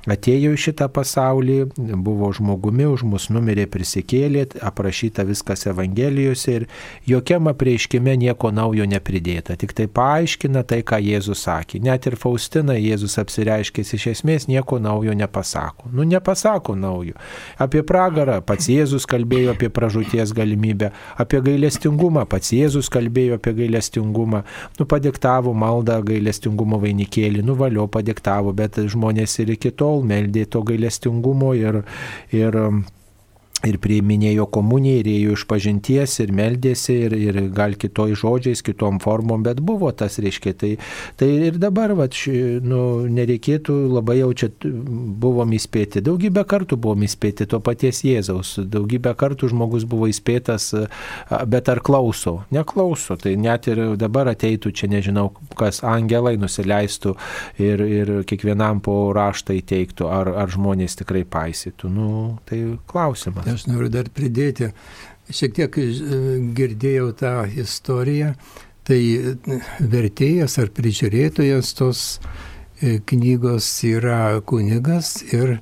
atėjo 0.07 0.53
į 0.55 0.59
šitą 0.59 0.87
pasaulį, 0.93 1.57
buvo 1.99 2.29
žmogumi, 2.35 2.85
už 2.87 3.03
mus 3.07 3.27
numirė, 3.33 3.65
prisikėlė, 3.71 4.45
aprašyta 4.63 5.25
viskas 5.27 5.65
Evangelijose 5.69 6.55
ir 6.59 6.67
jokiam 7.09 7.49
apreiškime 7.51 8.15
nieko 8.21 8.51
naujo 8.55 8.87
nepridėta, 8.89 9.57
tik 9.59 9.73
tai 9.75 9.89
paaiškina 9.91 10.63
tai, 10.69 10.81
ką 10.87 11.01
Jėzus 11.03 11.43
sakė. 11.47 11.81
Net 11.83 12.07
ir 12.07 12.15
Faustina 12.19 12.77
Jėzus 12.79 13.17
apsireiškęs 13.21 13.93
iš 13.97 14.07
esmės 14.13 14.47
nieko 14.49 14.79
naujo 14.79 15.15
nepasako. 15.17 15.91
Nu, 15.91 16.05
nepasako 16.07 16.77
naujo. 16.79 17.17
Apie 17.59 17.83
pragarą 17.83 18.39
pats 18.45 18.69
Jėzus 18.71 19.07
kalbėjo 19.09 19.55
apie 19.55 19.71
pražūties 19.73 20.33
galimybę, 20.37 20.93
apie 21.19 21.41
gailestingumą 21.43 22.25
pats 22.29 22.53
Jėzus 22.55 22.91
kalbėjo 22.93 23.39
apie 23.39 23.55
gailestingumą, 23.57 24.43
nu, 24.79 24.87
padiktavo 24.89 25.53
maldą 25.57 25.99
gailestingumo 26.05 26.79
vainikėlį, 26.81 27.43
nuvalio 27.45 27.87
padiktavo, 27.91 28.53
bet 28.55 28.79
žmonės 28.89 29.39
ir 29.43 29.55
iki 29.55 29.71
tol 29.75 29.88
tol 29.89 30.05
meldė 30.05 30.45
to 30.53 30.61
gailestingumo 30.67 31.53
ir, 31.57 31.81
ir 32.35 32.57
ir 33.67 33.79
priiminėjo 33.83 34.45
komuniją, 34.53 35.01
ir 35.01 35.09
ėjo 35.11 35.35
iš 35.35 35.45
pažinties, 35.49 36.15
ir 36.23 36.31
meldėsi, 36.35 36.95
ir, 37.07 37.15
ir 37.17 37.39
gal 37.55 37.75
kitoj 37.79 38.15
žodžiais, 38.19 38.63
kitom 38.65 39.01
formom, 39.03 39.43
bet 39.43 39.59
buvo 39.65 39.91
tas, 39.91 40.19
reiškia, 40.21 40.53
tai, 40.59 40.71
tai 41.19 41.29
ir 41.49 41.59
dabar, 41.59 41.93
va, 41.97 42.07
nu, 42.63 42.83
nereikėtų 43.11 43.75
labai 43.97 44.19
jau 44.21 44.31
čia 44.43 44.51
buvom 44.63 45.55
įspėti. 45.57 46.03
Daugybę 46.05 46.45
kartų 46.47 46.79
buvom 46.79 47.03
įspėti 47.07 47.49
to 47.51 47.59
paties 47.63 48.03
Jėzaus, 48.07 48.55
daugybę 48.63 49.13
kartų 49.19 49.51
žmogus 49.51 49.87
buvo 49.89 50.07
įspėtas, 50.11 50.71
bet 51.51 51.71
ar 51.71 51.83
klauso? 51.83 52.39
Neklauso, 52.55 53.19
tai 53.19 53.35
net 53.39 53.67
ir 53.71 53.83
dabar 53.99 54.31
ateitų 54.31 54.71
čia, 54.71 54.91
nežinau, 54.91 55.29
kas 55.59 55.83
angelai 55.83 56.37
nusileistų 56.39 57.15
ir, 57.59 57.83
ir 57.83 58.13
kiekvienam 58.29 58.79
po 58.85 59.11
raštą 59.15 59.57
įteiktų, 59.59 60.07
ar, 60.07 60.31
ar 60.45 60.55
žmonės 60.55 60.95
tikrai 61.03 61.25
paisytų. 61.27 61.91
Nu, 61.91 62.09
tai 62.47 62.63
klausimas. 62.87 63.48
Aš 63.53 63.65
noriu 63.69 63.89
dar 63.93 64.09
pridėti, 64.13 64.71
šiek 65.33 65.55
tiek 65.57 65.79
e, 65.81 65.87
girdėjau 66.57 67.11
tą 67.19 67.33
istoriją, 67.61 68.33
tai 68.87 68.99
e, 68.99 69.33
vertėjas 69.79 70.57
ar 70.61 70.71
prižiūrėtojas 70.75 71.73
tos 71.77 72.03
e, 72.81 72.97
knygos 73.09 73.67
yra 73.89 74.39
kunigas 74.49 75.19
ir, 75.29 75.59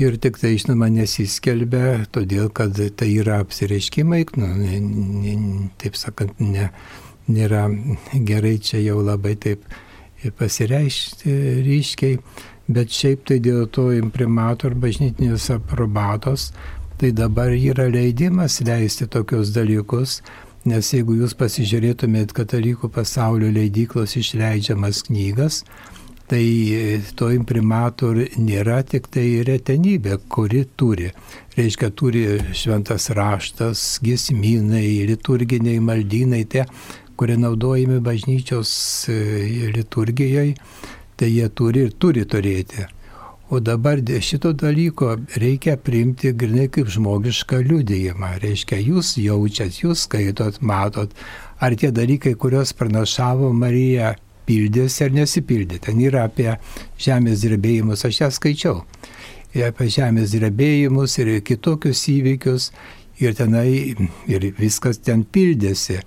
ir 0.00 0.18
tik 0.22 0.40
tai, 0.42 0.56
žinoma, 0.60 0.90
nesiskelbia, 0.92 2.06
todėl 2.14 2.50
kad 2.54 2.78
tai 2.96 3.12
yra 3.14 3.40
apsireiškimai, 3.44 4.24
nu, 4.40 4.50
ne, 4.62 4.80
ne, 4.80 5.36
taip 5.80 5.98
sakant, 5.98 6.40
ne, 6.42 6.70
nėra 7.30 7.68
gerai 8.26 8.56
čia 8.58 8.82
jau 8.82 8.98
labai 9.04 9.36
taip 9.38 9.66
pasireišti 10.36 11.32
ryškiai, 11.64 12.18
bet 12.70 12.92
šiaip 12.94 13.22
tai 13.26 13.38
dėl 13.42 13.64
to 13.72 13.88
imprimato 13.94 14.68
ar 14.68 14.76
bažnytinės 14.78 15.48
aprobatos, 15.54 16.50
tai 17.00 17.12
dabar 17.16 17.48
yra 17.56 17.86
leidimas 17.88 18.60
leisti 18.60 19.06
tokius 19.08 19.54
dalykus, 19.56 20.18
nes 20.68 20.90
jeigu 20.92 21.14
jūs 21.16 21.32
pasižiūrėtumėt 21.40 22.34
katalikų 22.36 22.90
pasaulio 22.92 23.48
leidyklos 23.54 24.18
išleidžiamas 24.20 25.06
knygas, 25.06 25.62
tai 26.28 26.42
to 27.16 27.30
imprimator 27.32 28.20
nėra 28.36 28.82
tik 28.84 29.08
tai 29.16 29.24
retenybė, 29.48 30.20
kuri 30.28 30.66
turi. 30.76 31.08
Reiškia, 31.56 31.88
turi 31.96 32.26
šventas 32.52 33.08
raštas, 33.16 33.86
gisminai, 34.04 35.00
liturginiai 35.08 35.80
maldynai, 35.80 36.44
tie, 36.52 36.68
kurie 37.16 37.40
naudojami 37.40 37.96
bažnyčios 38.04 38.70
e, 39.08 39.18
liturgijoje, 39.72 40.54
tai 41.16 41.32
jie 41.32 41.48
turi 41.48 41.88
ir 41.88 41.96
turi 41.96 42.28
turėti. 42.28 42.90
O 43.50 43.58
dabar 43.58 43.98
šito 44.20 44.52
dalyko 44.52 45.16
reikia 45.42 45.76
priimti 45.76 46.30
grinai 46.32 46.68
kaip 46.70 46.86
žmogišką 46.86 47.58
liudijimą. 47.66 48.36
Reiškia, 48.38 48.76
jūs 48.78 49.16
jaučiat, 49.18 49.80
jūs 49.82 50.04
skaitot, 50.06 50.60
matot, 50.62 51.10
ar 51.58 51.74
tie 51.74 51.90
dalykai, 51.90 52.36
kuriuos 52.38 52.70
pranašavo 52.78 53.48
Marija, 53.50 54.12
pildėsi 54.46 55.02
ar 55.08 55.16
nesipildė. 55.16 55.80
Ten 55.82 55.98
yra 55.98 56.28
apie 56.28 56.52
žemės 57.02 57.42
drebėjimus, 57.42 58.04
aš 58.06 58.20
ją 58.20 58.28
skaičiau. 58.36 58.84
Ir 59.58 59.66
apie 59.72 59.88
žemės 59.90 60.30
drebėjimus 60.36 61.18
ir 61.18 61.32
kitokius 61.42 62.04
įvykius. 62.12 62.68
Ir 63.18 63.34
tenai 63.34 63.96
ir 64.30 64.46
viskas 64.60 65.02
ten 65.02 65.24
pildėsi. 65.26 65.98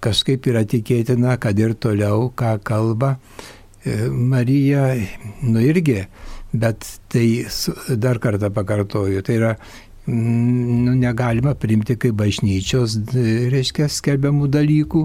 Kažkaip 0.00 0.48
yra 0.48 0.64
tikėtina, 0.64 1.36
kad 1.36 1.60
ir 1.60 1.76
toliau, 1.76 2.30
ką 2.32 2.56
kalba 2.64 3.18
e, 3.84 4.08
Marija, 4.08 4.88
nu 5.44 5.60
irgi, 5.60 6.06
bet 6.60 6.86
tai 7.12 7.26
dar 8.00 8.20
kartą 8.22 8.50
pakartoju, 8.54 9.22
tai 9.26 9.38
yra 9.40 9.52
nu, 10.06 10.94
negalima 10.94 11.54
priimti 11.58 11.96
kaip 11.98 12.16
bažnyčios, 12.20 12.98
reiškia, 13.52 13.88
skelbiamų 13.90 14.48
dalykų, 14.54 15.02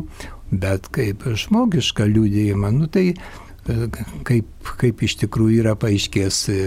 bet 0.51 0.91
kaip 0.93 1.25
žmogišką 1.25 2.05
liūdėjimą, 2.11 2.71
nu 2.75 2.89
tai 2.91 3.07
e, 3.11 3.89
kaip, 4.27 4.71
kaip 4.81 5.03
iš 5.07 5.17
tikrųjų 5.23 5.63
yra 5.63 5.75
paaiškės 5.79 6.41
e, 6.53 6.59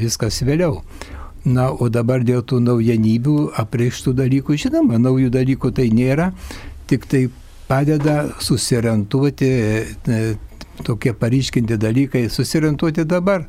viskas 0.00 0.42
vėliau. 0.46 0.82
Na, 1.46 1.68
o 1.70 1.86
dabar 1.92 2.24
dėl 2.26 2.42
tų 2.42 2.58
naujenybių 2.64 3.36
apreikštų 3.62 4.16
dalykų, 4.18 4.56
žinoma, 4.58 4.98
naujų 4.98 5.30
dalykų 5.34 5.70
tai 5.78 5.92
nėra, 5.94 6.32
tik 6.90 7.06
tai 7.06 7.28
padeda 7.68 8.24
susirentuoti 8.42 9.50
e, 9.50 10.20
tokie 10.86 11.14
paryškinti 11.16 11.78
dalykai, 11.80 12.26
susirentuoti 12.30 13.06
dabar, 13.08 13.46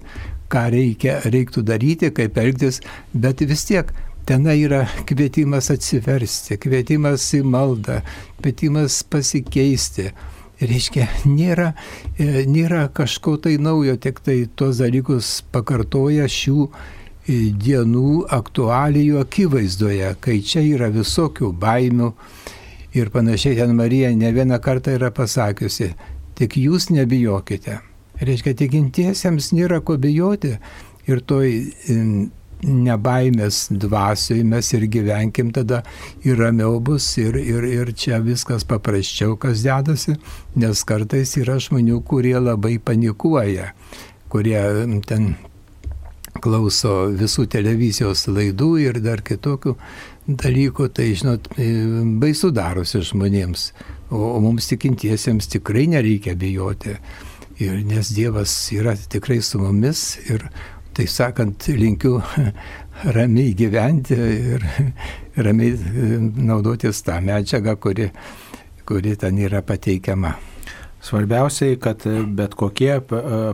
ką 0.52 0.68
reikia, 0.74 1.20
reiktų 1.28 1.64
daryti, 1.68 2.12
kaip 2.16 2.38
elgtis, 2.42 2.82
bet 3.14 3.44
vis 3.48 3.66
tiek 3.68 3.94
Tenai 4.28 4.58
yra 4.60 4.82
kvietimas 5.08 5.70
atsiversti, 5.72 6.58
kvietimas 6.60 7.24
į 7.38 7.46
maldą, 7.48 8.02
kvietimas 8.42 8.98
pasikeisti. 9.08 10.10
Reiškia, 10.60 11.06
nėra, 11.30 11.70
e, 12.20 12.44
nėra 12.50 12.90
kažko 12.92 13.38
tai 13.46 13.56
naujo, 13.62 13.96
tik 14.04 14.20
tai 14.26 14.36
tuos 14.60 14.82
dalykus 14.84 15.30
pakartoja 15.56 16.28
šių 16.28 16.66
e, 16.68 17.38
dienų 17.56 18.26
aktualijų 18.36 19.22
akivaizdoje, 19.24 20.12
kai 20.20 20.42
čia 20.44 20.66
yra 20.74 20.92
visokių 20.92 21.54
baimių 21.64 22.12
ir 23.00 23.14
panašiai 23.16 23.62
ten 23.62 23.78
Marija 23.80 24.12
ne 24.12 24.34
vieną 24.36 24.60
kartą 24.60 24.98
yra 25.00 25.14
pasakiusi, 25.16 25.94
tik 26.36 26.60
jūs 26.60 26.92
nebijokite. 26.92 27.80
Reiškia, 28.18 28.56
tikintiesiems 28.58 29.52
nėra 29.54 29.82
ko 29.86 29.98
bijoti 30.02 30.56
ir 31.08 31.22
toj 31.30 31.52
nebaimės 32.66 33.68
dvasioj 33.70 34.42
mes 34.48 34.72
ir 34.74 34.88
gyvenkim 34.90 35.52
tada 35.54 35.84
ir 36.26 36.40
ramiau 36.42 36.80
bus 36.82 37.06
ir, 37.22 37.38
ir, 37.38 37.64
ir 37.64 37.92
čia 37.94 38.18
viskas 38.24 38.66
paprasčiau, 38.66 39.36
kas 39.38 39.62
dedasi, 39.66 40.18
nes 40.58 40.84
kartais 40.88 41.36
yra 41.38 41.60
žmonių, 41.62 42.02
kurie 42.02 42.38
labai 42.40 42.78
panikuoja, 42.82 43.74
kurie 44.34 44.58
ten 45.06 45.36
klauso 46.42 47.08
visų 47.18 47.48
televizijos 47.50 48.28
laidų 48.30 48.72
ir 48.82 49.02
dar 49.06 49.22
kitokių 49.26 49.76
dalykų, 50.28 50.90
tai 50.94 51.12
žinot, 51.18 51.48
baisu 52.22 52.52
darosi 52.52 53.02
žmonėms, 53.06 53.72
o 54.12 54.38
mums 54.44 54.68
tikintiesiems 54.74 55.50
tikrai 55.54 55.88
nereikia 55.94 56.36
bijoti. 56.36 56.98
Ir 57.58 57.80
nes 57.90 58.12
Dievas 58.14 58.52
yra 58.76 58.94
tikrai 58.96 59.40
su 59.42 59.58
mumis 59.58 60.18
ir 60.30 60.44
tai 60.94 61.08
sakant, 61.10 61.68
linkiu 61.74 62.20
ramiai 63.16 63.54
gyventi 63.58 64.18
ir 64.18 64.66
ramiai 65.46 65.74
e, 65.74 66.20
naudotis 66.50 67.02
tą 67.06 67.18
medžiagą, 67.26 67.78
kuri, 67.82 68.12
kuri 68.86 69.16
ten 69.18 69.42
yra 69.42 69.62
pateikiama. 69.66 70.36
Svarbiausiai, 70.98 71.76
kad 71.78 72.02
bet 72.36 72.56
kokie 72.58 72.96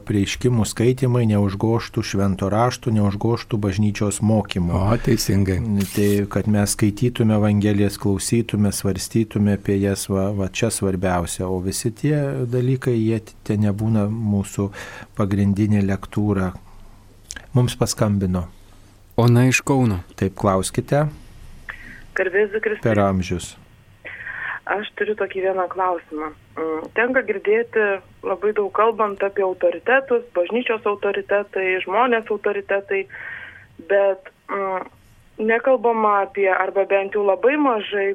prieiškimų 0.07 0.63
skaitimai 0.65 1.25
neužgoštų 1.27 2.03
švento 2.07 2.47
raštų, 2.49 2.93
neužgoštų 2.95 3.59
bažnyčios 3.61 4.21
mokymų. 4.23 4.73
O, 4.79 4.95
teisingai. 5.03 5.59
Tai, 5.91 6.07
kad 6.31 6.47
mes 6.47 6.73
skaitytume 6.77 7.35
Evangelijas, 7.35 7.99
klausytume, 8.01 8.71
svarstytume 8.73 9.57
apie 9.59 9.75
jas, 9.81 10.07
va, 10.09 10.29
va 10.33 10.47
čia 10.47 10.71
svarbiausia. 10.71 11.45
O 11.51 11.59
visi 11.63 11.91
tie 11.91 12.15
dalykai, 12.47 12.95
jie 12.95 13.19
ten 13.43 13.67
nebūna 13.67 14.07
mūsų 14.07 14.69
pagrindinė 15.19 15.83
lektūra, 15.91 16.53
mums 17.53 17.75
paskambino. 17.77 18.47
Ona 19.19 19.49
iš 19.51 19.59
Kauno. 19.67 19.99
Taip, 20.17 20.33
klauskite. 20.39 21.09
Garbėsiu 22.17 22.63
Kristus. 22.63 22.85
Per 22.87 23.03
amžius. 23.03 23.51
Aš 24.63 24.87
turiu 24.95 25.15
tokį 25.19 25.41
vieną 25.43 25.65
klausimą. 25.71 26.29
Mm, 26.55 26.83
tenka 26.95 27.23
girdėti 27.27 27.81
labai 28.23 28.53
daug 28.55 28.69
kalbant 28.71 29.23
apie 29.25 29.43
autoritetus, 29.43 30.23
bažnyčios 30.37 30.85
autoritetai, 30.87 31.81
žmonės 31.83 32.29
autoritetai, 32.31 33.01
bet 33.89 34.29
mm, 34.47 34.85
nekalbama 35.49 36.21
apie, 36.21 36.47
arba 36.47 36.85
bent 36.87 37.17
jau 37.17 37.25
labai 37.27 37.57
mažai 37.59 38.13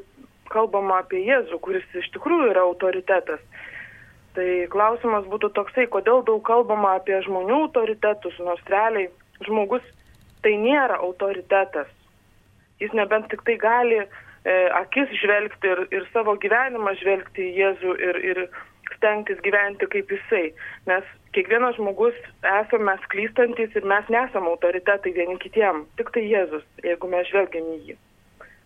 kalbama 0.48 1.02
apie 1.02 1.20
Jėzų, 1.26 1.58
kuris 1.60 1.84
iš 2.00 2.08
tikrųjų 2.16 2.52
yra 2.54 2.64
autoritetas. 2.64 3.44
Tai 4.38 4.48
klausimas 4.72 5.26
būtų 5.28 5.50
toksai, 5.52 5.84
kodėl 5.92 6.22
daug 6.24 6.40
kalbama 6.46 6.94
apie 6.96 7.18
žmonių 7.26 7.64
autoritetus, 7.66 8.38
nors 8.40 8.62
realiai 8.72 9.10
žmogus 9.44 9.84
tai 10.40 10.54
nėra 10.56 10.96
autoritetas. 11.04 11.90
Jis 12.80 12.94
nebent 12.94 13.28
tik 13.28 13.42
tai 13.44 13.58
gali 13.60 14.00
akis 14.78 15.12
žvelgti 15.20 15.70
ir, 15.72 15.84
ir 15.92 16.08
savo 16.12 16.36
gyvenimą 16.42 16.94
žvelgti 17.00 17.46
į 17.48 17.54
Jėzų 17.62 17.94
ir, 18.08 18.20
ir 18.32 18.42
stengtis 18.96 19.40
gyventi 19.44 19.88
kaip 19.92 20.10
jisai. 20.12 20.52
Nes 20.90 21.06
kiekvienas 21.36 21.76
žmogus 21.78 22.16
esame 22.42 22.90
mes 22.90 23.08
klystantis 23.12 23.74
ir 23.76 23.88
mes 23.88 24.08
nesame 24.12 24.52
autoritetai 24.54 25.14
vieni 25.16 25.38
kitiem. 25.42 25.84
Tik 26.00 26.12
tai 26.14 26.26
Jėzus, 26.28 26.66
jeigu 26.84 27.10
mes 27.12 27.28
žvelgiam 27.30 27.72
į 27.76 27.80
jį. 27.90 27.98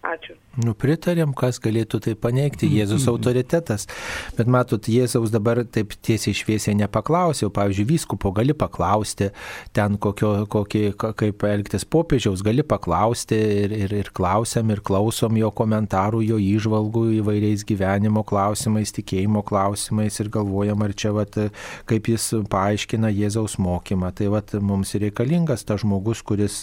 Ačiū. 0.03 0.34
Nu, 0.59 0.74
pritarėm, 0.74 1.30
kas 1.32 1.61
galėtų 1.62 2.00
tai 2.03 2.12
paneigti, 2.18 2.66
Jėzus 2.66 3.05
autoritetas. 3.09 3.86
Bet 4.34 4.48
matot, 4.50 4.84
Jėzaus 4.90 5.30
dabar 5.30 5.61
taip 5.62 5.94
tiesiai 6.03 6.34
šviesiai 6.34 6.74
nepaklausiau. 6.76 7.53
Pavyzdžiui, 7.55 7.86
vyskupo 7.86 8.32
gali 8.34 8.53
paklausti, 8.53 9.30
ten 9.72 9.94
kokio, 10.03 10.32
kokį, 10.50 10.82
kaip 10.98 11.46
elgtis 11.46 11.86
popiežiaus, 11.86 12.42
gali 12.42 12.64
paklausti 12.66 13.38
ir, 13.62 13.76
ir, 13.84 13.94
ir 14.03 14.11
klausiam, 14.12 14.72
ir 14.74 14.82
klausom 14.82 15.38
jo 15.38 15.53
komentarų, 15.55 16.24
jo 16.32 16.40
įžvalgų 16.42 17.05
įvairiais 17.20 17.62
gyvenimo 17.68 18.26
klausimais, 18.26 18.92
tikėjimo 18.98 19.44
klausimais 19.46 20.18
ir 20.18 20.32
galvojam, 20.34 20.82
ar 20.82 20.96
čia, 20.98 21.14
vat, 21.14 21.38
kaip 21.86 22.11
jis 22.11 22.28
paaiškina 22.50 23.12
Jėzaus 23.14 23.55
mokymą. 23.62 24.11
Tai 24.18 24.34
vat, 24.34 24.59
mums 24.59 24.96
reikalingas 24.98 25.62
tas 25.64 25.86
žmogus, 25.86 26.26
kuris 26.26 26.61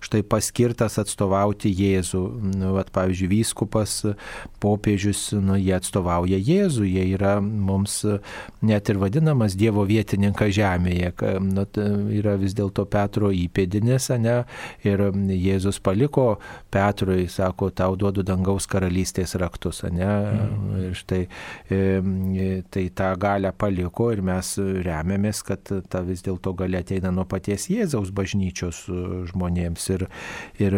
štai 0.00 0.24
paskirtas 0.24 0.98
atstovauti 1.04 1.76
Jėzų 1.84 2.26
vat, 2.78 2.92
pavyzdžiui, 2.94 3.30
vyskupas, 3.32 3.96
popiežius, 4.62 5.28
nu, 5.34 5.58
jie 5.58 5.74
atstovauja 5.76 6.38
Jėzų, 6.38 6.86
jie 6.88 7.04
yra 7.16 7.38
mums 7.42 8.00
net 8.64 8.90
ir 8.90 9.00
vadinamas 9.02 9.56
Dievo 9.58 9.84
vietininkas 9.88 10.54
žemėje, 10.56 11.12
nu, 11.44 11.66
yra 12.14 12.36
vis 12.40 12.56
dėlto 12.58 12.86
Petro 12.90 13.32
įpėdinis, 13.34 14.10
ne, 14.22 14.40
ir 14.86 15.04
Jėzus 15.34 15.80
paliko 15.84 16.28
Petrui, 16.72 17.28
sako, 17.32 17.70
tau 17.74 17.96
duodu 17.98 18.24
dangaus 18.26 18.68
karalystės 18.70 19.36
raktus, 19.40 19.84
ne, 19.92 20.08
mm. 20.08 20.80
ir 20.88 20.98
štai 20.98 21.22
tai 22.70 22.84
tą 22.94 23.12
galę 23.20 23.52
paliko 23.56 24.10
ir 24.12 24.22
mes 24.24 24.54
remiamės, 24.84 25.42
kad 25.46 25.70
ta 25.90 26.02
vis 26.06 26.22
dėlto 26.24 26.54
galia 26.58 26.82
ateina 26.84 27.12
nuo 27.14 27.24
paties 27.28 27.68
Jėzaus 27.72 28.10
bažnyčios 28.14 28.84
žmonėms 29.32 29.88
ir, 29.94 30.06
ir 30.62 30.76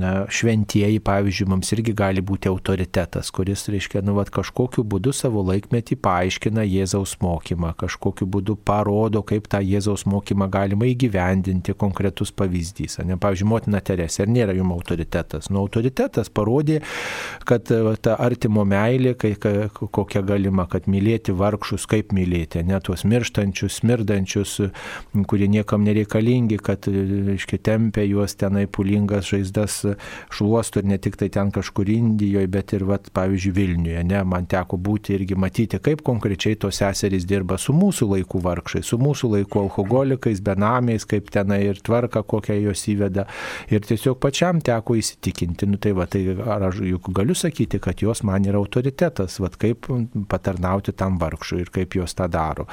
na, 0.00 0.12
šventieji, 0.30 1.00
pavyzdžiui, 1.04 1.19
mums 1.50 1.72
irgi 1.74 1.92
gali 1.96 2.22
būti 2.24 2.48
autoritetas, 2.50 3.30
kuris, 3.34 3.66
reiškia, 3.72 4.02
nu, 4.06 4.14
vat, 4.16 4.30
kažkokiu 4.34 4.84
būdu 4.84 5.12
savo 5.16 5.42
laikmetį 5.46 5.98
paaiškina 6.02 6.64
Jėzaus 6.66 7.16
mokymą, 7.22 7.72
kažkokiu 7.80 8.26
būdu 8.30 8.56
parodo, 8.56 9.22
kaip 9.26 9.48
tą 9.50 9.60
Jėzaus 9.64 10.06
mokymą 10.10 10.48
galima 10.50 10.88
įgyvendinti, 10.90 11.74
konkretus 11.78 12.32
pavyzdys. 12.32 12.98
Ne, 13.06 13.18
pavyzdžiui, 13.20 13.48
motina 13.50 13.80
Teresė, 13.84 14.24
ar 14.24 14.32
nėra 14.32 14.54
jums 14.56 14.76
autoritetas? 14.76 15.50
Nu, 15.50 15.64
autoritetas 15.64 16.30
parodė, 16.32 16.80
kad 17.48 17.70
ta 18.02 18.16
artimo 18.20 18.64
meilė, 18.68 19.14
kai, 19.18 19.34
ka, 19.40 19.70
kokia 19.70 20.22
galima, 20.26 20.66
kad 20.70 20.88
mylėti 20.90 21.34
vargšus, 21.36 21.86
kaip 21.90 22.14
mylėti, 22.16 22.62
ne 22.66 22.80
tuos 22.84 23.04
mirštančius, 23.08 23.80
smirdančius, 23.80 24.56
kurie 25.30 25.50
niekam 25.50 25.84
nereikalingi, 25.86 26.60
kad, 26.62 26.86
reiškia, 26.90 27.60
tempia 27.70 28.04
juos 28.06 28.36
tenai 28.38 28.66
pulingas 28.70 29.30
žaizdas 29.30 29.80
šluostų 30.34 30.82
ir 30.82 30.90
ne 30.92 30.98
tik 31.02 31.09
tai 31.18 31.30
ten 31.32 31.50
kažkur 31.54 31.88
Indijoje, 31.90 32.46
bet 32.50 32.74
ir, 32.76 32.84
vat, 32.88 33.10
pavyzdžiui, 33.16 33.54
Vilniuje. 33.56 34.02
Ne, 34.06 34.22
man 34.28 34.46
teko 34.50 34.78
būti 34.80 35.14
irgi 35.16 35.36
matyti, 35.38 35.80
kaip 35.82 36.04
konkrečiai 36.06 36.58
tos 36.60 36.80
seserys 36.80 37.26
dirba 37.28 37.58
su 37.58 37.74
mūsų 37.76 38.10
laikų 38.14 38.42
vargšais, 38.44 38.86
su 38.90 38.98
mūsų 39.00 39.32
laikų 39.34 39.62
alkoholikais, 39.64 40.42
benamiais, 40.44 41.06
kaip 41.08 41.30
tenai 41.34 41.60
ir 41.68 41.80
tvarka, 41.84 42.22
kokią 42.22 42.58
jos 42.60 42.84
įveda. 42.92 43.26
Ir 43.72 43.84
tiesiog 43.86 44.20
pačiam 44.22 44.60
teko 44.64 44.96
įsitikinti, 45.00 45.68
nu 45.70 45.80
tai 45.82 45.94
va, 45.96 46.06
tai 46.10 46.24
ar 46.34 46.68
aš 46.70 46.82
juk 46.86 47.10
galiu 47.16 47.36
sakyti, 47.38 47.80
kad 47.82 48.02
jos 48.02 48.24
man 48.26 48.46
yra 48.48 48.60
autoritetas, 48.60 49.38
va, 49.42 49.50
kaip 49.50 49.90
patarnauti 50.30 50.94
tam 50.96 51.18
vargšui 51.20 51.62
ir 51.64 51.72
kaip 51.74 51.96
jos 51.98 52.16
tą 52.18 52.28
daro. 52.30 52.66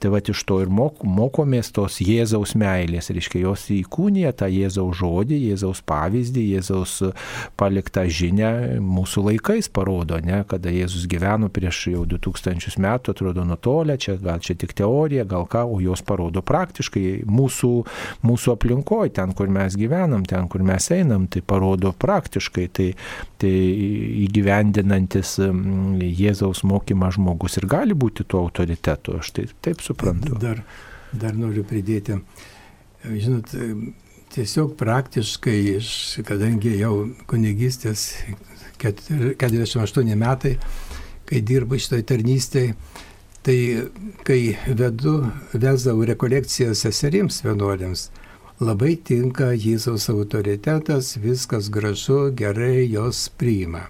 Tai 0.00 0.14
va, 0.14 0.22
iš 0.24 0.44
to 0.48 0.60
ir 0.64 0.72
mok, 0.72 1.04
mokomės 1.04 1.72
tos 1.74 2.00
Jėzaus 2.04 2.54
meilės, 2.58 3.10
reiškia, 3.14 3.44
jos 3.44 3.68
įkūnija 3.74 4.34
tą 4.38 4.48
Jėzaus 4.52 4.98
žodį, 5.00 5.40
Jėzaus 5.50 5.82
pavyzdį, 5.86 6.44
Jėzaus 6.56 6.96
paliktą 7.84 8.08
žinę 8.08 8.80
mūsų 8.80 9.24
laikais 9.28 9.68
parodo, 9.68 10.18
ne, 10.20 10.44
kada 10.48 10.70
Jėzus 10.70 11.06
gyveno 11.06 11.50
prieš 11.52 11.90
jau 11.92 12.04
2000 12.06 12.78
metų, 12.80 13.12
atrodo 13.12 13.44
nutolę, 13.44 13.98
čia 13.98 14.16
gal 14.16 14.40
čia 14.40 14.54
tik 14.54 14.72
teorija, 14.72 15.24
gal 15.24 15.46
ką, 15.46 15.64
o 15.68 15.80
jos 15.80 16.02
parodo 16.02 16.42
praktiškai 16.42 17.24
mūsų, 17.26 17.84
mūsų 18.24 18.54
aplinkoje, 18.54 19.14
ten, 19.14 19.34
kur 19.34 19.48
mes 19.48 19.76
gyvenam, 19.76 20.24
ten, 20.24 20.48
kur 20.48 20.62
mes 20.62 20.90
einam, 20.90 21.26
tai 21.26 21.42
parodo 21.42 21.92
praktiškai, 21.92 22.68
tai, 22.72 22.94
tai 23.38 23.54
įgyvendinantis 24.24 25.38
Jėzaus 26.04 26.64
mokymą 26.64 27.10
žmogus 27.14 27.58
ir 27.58 27.66
gali 27.66 27.94
būti 27.94 28.24
tuo 28.24 28.44
autoritetu, 28.46 29.18
aš 29.20 29.34
tai 29.34 29.48
taip 29.60 29.82
suprantu. 29.84 30.38
Dar, 30.40 30.64
dar 31.12 31.36
noriu 31.36 31.64
pridėti, 31.64 32.18
žinot, 33.04 33.52
tiesiog 34.34 34.74
praktiškai, 34.76 35.58
iš, 35.78 35.88
kadangi 36.26 36.74
jau 36.80 37.06
kunigystės 37.30 38.08
48 38.82 40.18
metai, 40.18 40.56
kai 41.28 41.40
dirbu 41.46 41.78
šitoj 41.80 42.02
tarnystėje, 42.08 42.74
tai 43.44 43.56
kai 44.26 44.40
vedu, 44.66 45.14
vesdavau 45.52 46.06
rekolekcijas 46.08 46.82
seserims 46.84 47.42
vienuolėms, 47.44 48.08
labai 48.64 48.94
tinka 48.96 49.52
Jėzaus 49.52 50.08
autoritetas, 50.12 51.14
viskas 51.20 51.70
gražu, 51.70 52.30
gerai 52.36 52.86
jos 52.88 53.28
priima. 53.38 53.88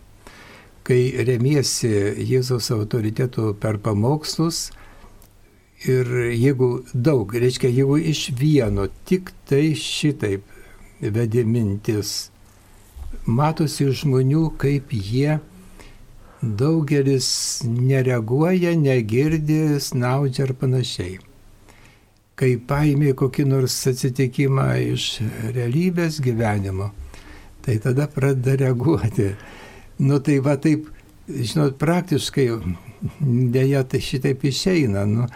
Kai 0.84 1.24
remiesi 1.24 1.90
Jėzaus 2.20 2.68
autoritetu 2.74 3.54
per 3.60 3.78
pamokslus, 3.80 4.66
Ir 5.84 6.08
jeigu 6.32 6.68
daug, 6.94 7.34
reiškia, 7.36 7.68
jeigu 7.68 7.98
iš 8.00 8.30
vieno 8.38 8.86
tik 9.04 9.34
tai 9.48 9.74
šitaip 9.76 10.46
vedė 11.04 11.42
mintis, 11.44 12.30
matosi 13.26 13.90
žmonių, 13.92 14.46
kaip 14.60 14.94
jie 14.96 15.38
daugelis 16.44 17.28
nereaguoja, 17.64 18.72
negirdi, 18.80 19.80
snaudžia 19.80 20.46
ar 20.48 20.54
panašiai. 20.60 21.18
Kai 22.34 22.54
paimė 22.68 23.12
kokį 23.20 23.44
nors 23.46 23.76
atsitikimą 23.88 24.66
iš 24.94 25.08
realybės 25.54 26.18
gyvenimo, 26.24 26.90
tai 27.64 27.76
tada 27.84 28.08
pradeda 28.10 28.56
reaguoti. 28.64 29.28
Nu 30.00 30.18
tai 30.18 30.40
va 30.42 30.56
taip, 30.58 30.88
žinot, 31.28 31.76
praktiškai 31.78 32.48
dėja 33.54 33.84
tai 33.88 34.00
šitaip 34.02 34.42
išeina. 34.50 35.04
Nu, 35.06 35.28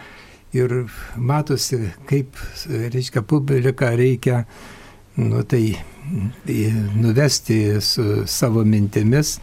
ir 0.53 0.75
matosi, 1.15 1.91
kaip, 2.09 2.37
reiškia, 2.67 3.21
publiką 3.21 3.91
reikia, 3.97 4.43
nu 5.19 5.43
tai, 5.43 5.75
nuvesti 6.95 7.81
su 7.81 8.23
savo 8.27 8.63
mintimis, 8.65 9.37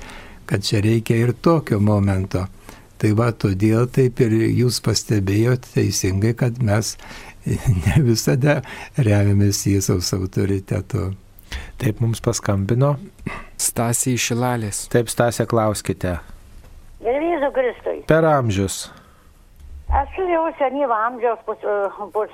kad 0.46 0.64
čia 0.64 0.80
reikia 0.80 1.16
ir 1.16 1.32
tokio 1.32 1.80
momento. 1.80 2.46
Tai 2.96 3.10
va, 3.12 3.28
todėl 3.32 3.90
taip 3.92 4.22
ir 4.24 4.32
jūs 4.56 4.80
pastebėjote 4.80 5.74
teisingai, 5.74 6.32
kad 6.38 6.62
mes 6.64 6.94
ne 7.84 8.02
visada 8.06 8.62
remiamės 8.96 9.66
Jėzaus 9.68 10.14
autoritetu. 10.16 11.10
Taip 11.76 12.00
mums 12.00 12.22
paskambino. 12.24 12.96
Stasė 13.60 14.16
iš 14.16 14.30
Šilalės. 14.30 14.86
Taip, 14.92 15.12
Stasė, 15.12 15.46
klauskite. 15.48 16.16
Gerbėjus 17.04 17.52
Kristui. 17.54 17.98
Per 18.08 18.26
amžius. 18.28 18.86
Esu 19.96 20.26
jau 20.28 20.42
senyvo 20.58 20.92
amžiaus, 20.92 21.38
pus, 21.46 21.62
pus, 22.12 22.32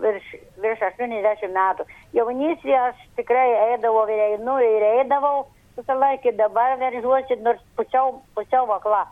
virš, 0.00 0.28
virš 0.64 0.84
80 0.86 1.50
metų. 1.52 1.84
Jaunystėje 2.16 2.78
aš 2.78 3.02
tikrai 3.18 3.48
eidavau 3.66 4.06
ir 4.08 4.22
einu 4.30 4.54
ir 4.64 4.86
eidavau 4.86 5.42
visą 5.76 5.98
laiką, 5.98 6.32
dabar 6.38 6.78
veržiuosi 6.80 7.36
nors 7.44 7.60
pusiau, 7.76 8.22
pusiau 8.38 8.64
vakla. 8.70 9.02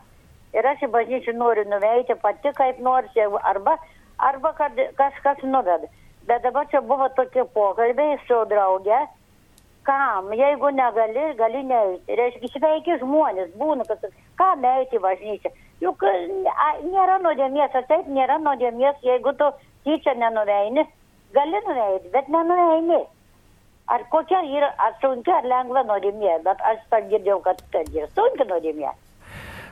Ir 0.56 0.70
aš 0.72 0.86
į 0.86 0.90
bažnyčią 0.96 1.36
noriu 1.36 1.66
nuveikti 1.68 2.16
pati 2.24 2.54
kaip 2.56 2.80
nors, 2.88 3.20
arba, 3.52 3.76
arba 4.30 4.54
kad 4.56 4.80
kažkas 4.96 5.44
nuveda. 5.44 5.92
Bet 6.24 6.46
dabar 6.46 6.70
čia 6.72 6.80
buvo 6.80 7.08
tokie 7.18 7.44
pokalbiai 7.52 8.16
su 8.24 8.44
drauge, 8.48 9.00
kam, 9.84 10.32
jeigu 10.32 10.72
negali, 10.72 11.32
gali 11.36 11.66
neiti. 11.68 12.16
Reiškia, 12.16 12.54
sveiki 12.56 13.02
žmonės, 13.04 13.52
būna, 13.60 13.84
kad 13.92 14.08
kam 14.40 14.64
eiti 14.64 14.96
į 14.96 15.04
bažnyčią. 15.04 15.52
Juk 15.80 16.02
nėra 16.04 17.18
nuodėmės, 17.24 17.76
taip 17.88 18.08
nėra 18.08 18.36
nuodėmės, 18.44 18.98
jeigu 19.06 19.32
tu 19.40 19.48
tyčia 19.86 20.14
nenuveini, 20.22 20.84
gali 21.36 21.62
nuveini, 21.68 22.10
bet 22.12 22.28
nenuveini. 22.28 23.00
Ar 23.90 24.04
kokia 24.12 24.42
yra, 24.46 24.68
ar 24.78 24.92
sunkia, 25.02 25.40
ar 25.40 25.48
lengva 25.50 25.82
nuodėmė, 25.88 26.36
bet 26.44 26.60
aš 26.72 26.82
girdėjau, 26.92 27.40
kad 27.46 27.62
tai 27.72 27.86
yra 27.94 28.06
sunkia 28.14 28.46
nuodėmė. 28.52 28.92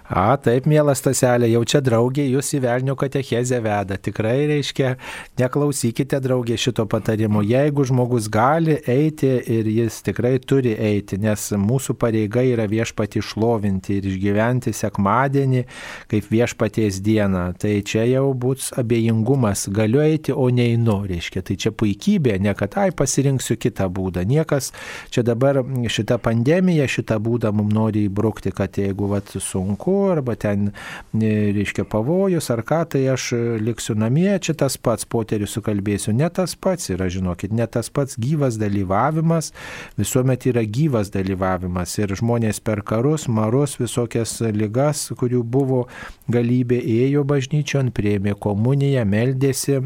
A, 0.08 0.38
taip, 0.40 0.64
mielas 0.64 1.02
taselė, 1.04 1.50
jau 1.52 1.60
čia 1.68 1.82
draugė, 1.84 2.24
jūs 2.32 2.54
į 2.56 2.62
velnių 2.64 2.94
katechezę 2.96 3.58
veda. 3.60 3.98
Tikrai 4.00 4.46
reiškia, 4.48 4.94
neklausykite 5.36 6.16
draugė 6.24 6.56
šito 6.56 6.86
patarimo. 6.88 7.42
Jeigu 7.44 7.84
žmogus 7.84 8.30
gali 8.32 8.78
eiti 8.88 9.28
ir 9.52 9.68
jis 9.68 9.98
tikrai 10.06 10.38
turi 10.40 10.72
eiti, 10.72 11.18
nes 11.20 11.50
mūsų 11.60 11.98
pareiga 12.00 12.40
yra 12.40 12.64
viešpati 12.70 13.20
šlovinti 13.20 13.98
ir 13.98 14.08
išgyventi 14.08 14.72
sekmadienį 14.72 15.66
kaip 16.08 16.32
viešpaties 16.32 17.02
dieną, 17.04 17.44
tai 17.60 17.74
čia 17.84 18.06
jau 18.08 18.32
bus 18.32 18.70
abejingumas, 18.80 19.66
galiu 19.76 20.00
eiti, 20.06 20.32
o 20.32 20.48
neinu, 20.48 21.02
reiškia. 21.10 21.44
Tai 21.44 21.58
čia 21.60 21.74
puikybė, 21.76 22.38
ne 22.48 22.56
kad, 22.56 22.78
ai, 22.80 22.94
pasirinksiu 22.96 23.58
kitą 23.60 23.90
būdą. 23.92 24.24
Niekas 24.24 24.72
čia 25.12 25.26
dabar 25.28 25.60
šitą 25.92 26.16
pandemiją, 26.24 26.88
šitą 26.96 27.20
būdą 27.20 27.52
mums 27.52 27.76
nori 27.76 28.08
įbrukti, 28.08 28.56
kad 28.56 28.80
jeigu 28.80 29.12
vat 29.12 29.36
sunku, 29.36 29.97
arba 30.08 30.36
ten, 30.40 30.70
e, 31.14 31.32
reiškia, 31.56 31.86
pavojus 31.90 32.50
ar 32.54 32.62
ką, 32.66 32.82
tai 32.94 33.04
aš 33.12 33.30
liksiu 33.62 33.96
namie, 33.98 34.30
čia 34.42 34.54
tas 34.58 34.78
pats, 34.80 35.06
poterių 35.08 35.48
sukalbėsiu, 35.50 36.14
ne 36.16 36.28
tas 36.32 36.54
pats 36.54 36.90
yra, 36.94 37.08
žinokit, 37.12 37.52
ne 37.54 37.66
tas 37.66 37.90
pats 37.90 38.18
gyvas 38.20 38.58
dalyvavimas, 38.60 39.52
visuomet 39.98 40.48
yra 40.50 40.64
gyvas 40.64 41.12
dalyvavimas 41.14 41.96
ir 41.98 42.14
žmonės 42.18 42.62
per 42.64 42.82
karus, 42.86 43.28
marus, 43.28 43.78
visokias 43.80 44.38
lygas, 44.54 45.08
kurių 45.18 45.42
buvo 45.42 45.84
galybė, 46.32 46.78
ėjo 46.78 47.24
bažnyčion, 47.28 47.90
prieimė 47.94 48.34
komuniją, 48.38 49.04
meldėsi, 49.08 49.78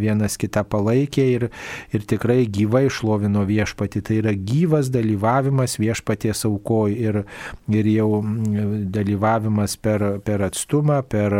vienas 0.00 0.38
kitą 0.40 0.64
palaikė 0.68 1.26
ir, 1.36 1.48
ir 1.94 2.06
tikrai 2.10 2.44
gyvai 2.50 2.86
šlovino 2.92 3.44
viešpati. 3.48 4.02
Tai 4.04 4.18
yra 4.22 4.34
gyvas 4.34 4.90
dalyvavimas 4.94 5.78
viešpaties 5.80 6.44
aukoj 6.48 6.94
ir, 6.94 7.20
ir 7.72 7.90
jau 7.94 8.10
dalyvavimas 8.94 9.53
per, 9.80 10.18
per 10.24 10.42
atstumą, 10.42 11.02
per 11.06 11.32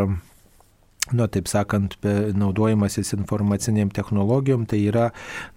nu, 1.12 1.26
taip 1.28 1.48
sakant, 1.50 1.98
naudojimasis 2.32 3.12
informaciniam 3.12 3.90
technologijom, 3.92 4.64
tai 4.64 4.78
yra, 4.88 5.11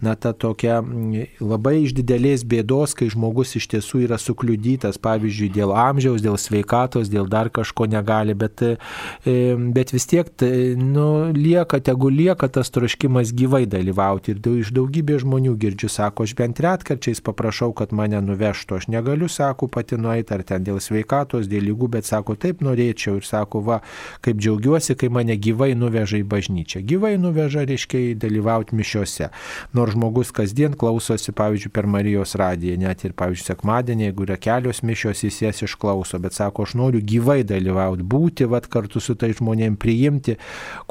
na, 0.03 0.15
ta 0.19 0.33
tokia 0.35 0.81
labai 1.39 1.77
iš 1.85 1.93
didelės 1.95 2.43
bėdos, 2.43 2.91
kai 2.97 3.07
žmogus 3.13 3.55
iš 3.55 3.69
tiesų 3.71 4.01
yra 4.03 4.17
sukliudytas, 4.19 4.99
pavyzdžiui, 4.99 5.47
dėl 5.55 5.71
amžiaus, 5.71 6.19
dėl 6.25 6.35
sveikatos, 6.41 7.07
dėl 7.13 7.29
dar 7.31 7.47
kažko 7.53 7.87
negali, 7.87 8.35
bet, 8.35 8.59
e, 8.59 8.75
bet 9.55 9.93
vis 9.95 10.09
tiek, 10.11 10.27
nu, 10.81 11.07
lieka, 11.31 11.79
tegu 11.79 12.11
lieka 12.11 12.51
tas 12.51 12.73
troškimas 12.75 13.31
gyvai 13.31 13.63
dalyvauti. 13.71 14.35
Ir 14.35 14.51
iš 14.65 14.73
daugybė 14.75 15.21
žmonių 15.23 15.55
girdžiu, 15.63 15.87
sako, 15.93 16.27
aš 16.27 16.35
bent 16.35 16.59
retkarčiais 16.59 17.23
paprašau, 17.23 17.71
kad 17.77 17.95
mane 17.95 18.19
nuvežtų, 18.19 18.81
aš 18.81 18.89
negaliu, 18.91 19.31
sako, 19.31 19.71
pati 19.71 19.95
nueiti 19.95 20.35
ar 20.35 20.43
ten 20.43 20.67
dėl 20.67 20.83
sveikatos, 20.83 21.47
dėl 21.47 21.69
lygų, 21.71 21.93
bet 21.95 22.09
sako, 22.09 22.35
taip 22.35 22.59
norėčiau 22.67 23.21
ir 23.21 23.27
sako, 23.27 23.63
va, 23.63 23.79
kaip 24.25 24.43
džiaugiuosi, 24.43 24.99
kai 24.99 25.07
mane 25.13 25.36
gyvai 25.41 25.71
nuveža 25.77 26.21
į 26.21 26.25
bažnyčią. 26.29 26.81
Gyvai 26.87 27.15
nuveža, 27.21 27.65
reiškia, 27.67 28.15
dalyvauti 28.19 28.77
mišiuose. 28.77 29.29
Nors 29.77 29.95
žmogus 29.95 30.33
kasdien 30.35 30.75
klausosi, 30.77 31.33
pavyzdžiui, 31.35 31.71
per 31.73 31.87
Marijos 31.89 32.35
radiją, 32.39 32.77
net 32.81 33.05
ir, 33.07 33.15
pavyzdžiui, 33.17 33.47
sekmadienį, 33.51 34.07
jeigu 34.09 34.27
yra 34.27 34.37
kelios 34.41 34.83
mišios, 34.85 35.23
jis 35.25 35.41
jas 35.45 35.63
išklauso, 35.65 36.19
bet 36.23 36.37
sako, 36.37 36.67
aš 36.67 36.75
noriu 36.79 37.01
gyvai 37.01 37.41
dalyvauti, 37.47 38.05
būti, 38.07 38.47
vad 38.49 38.69
kartu 38.71 39.01
su 39.03 39.15
tai 39.19 39.33
žmonėm 39.37 39.77
priimti 39.79 40.37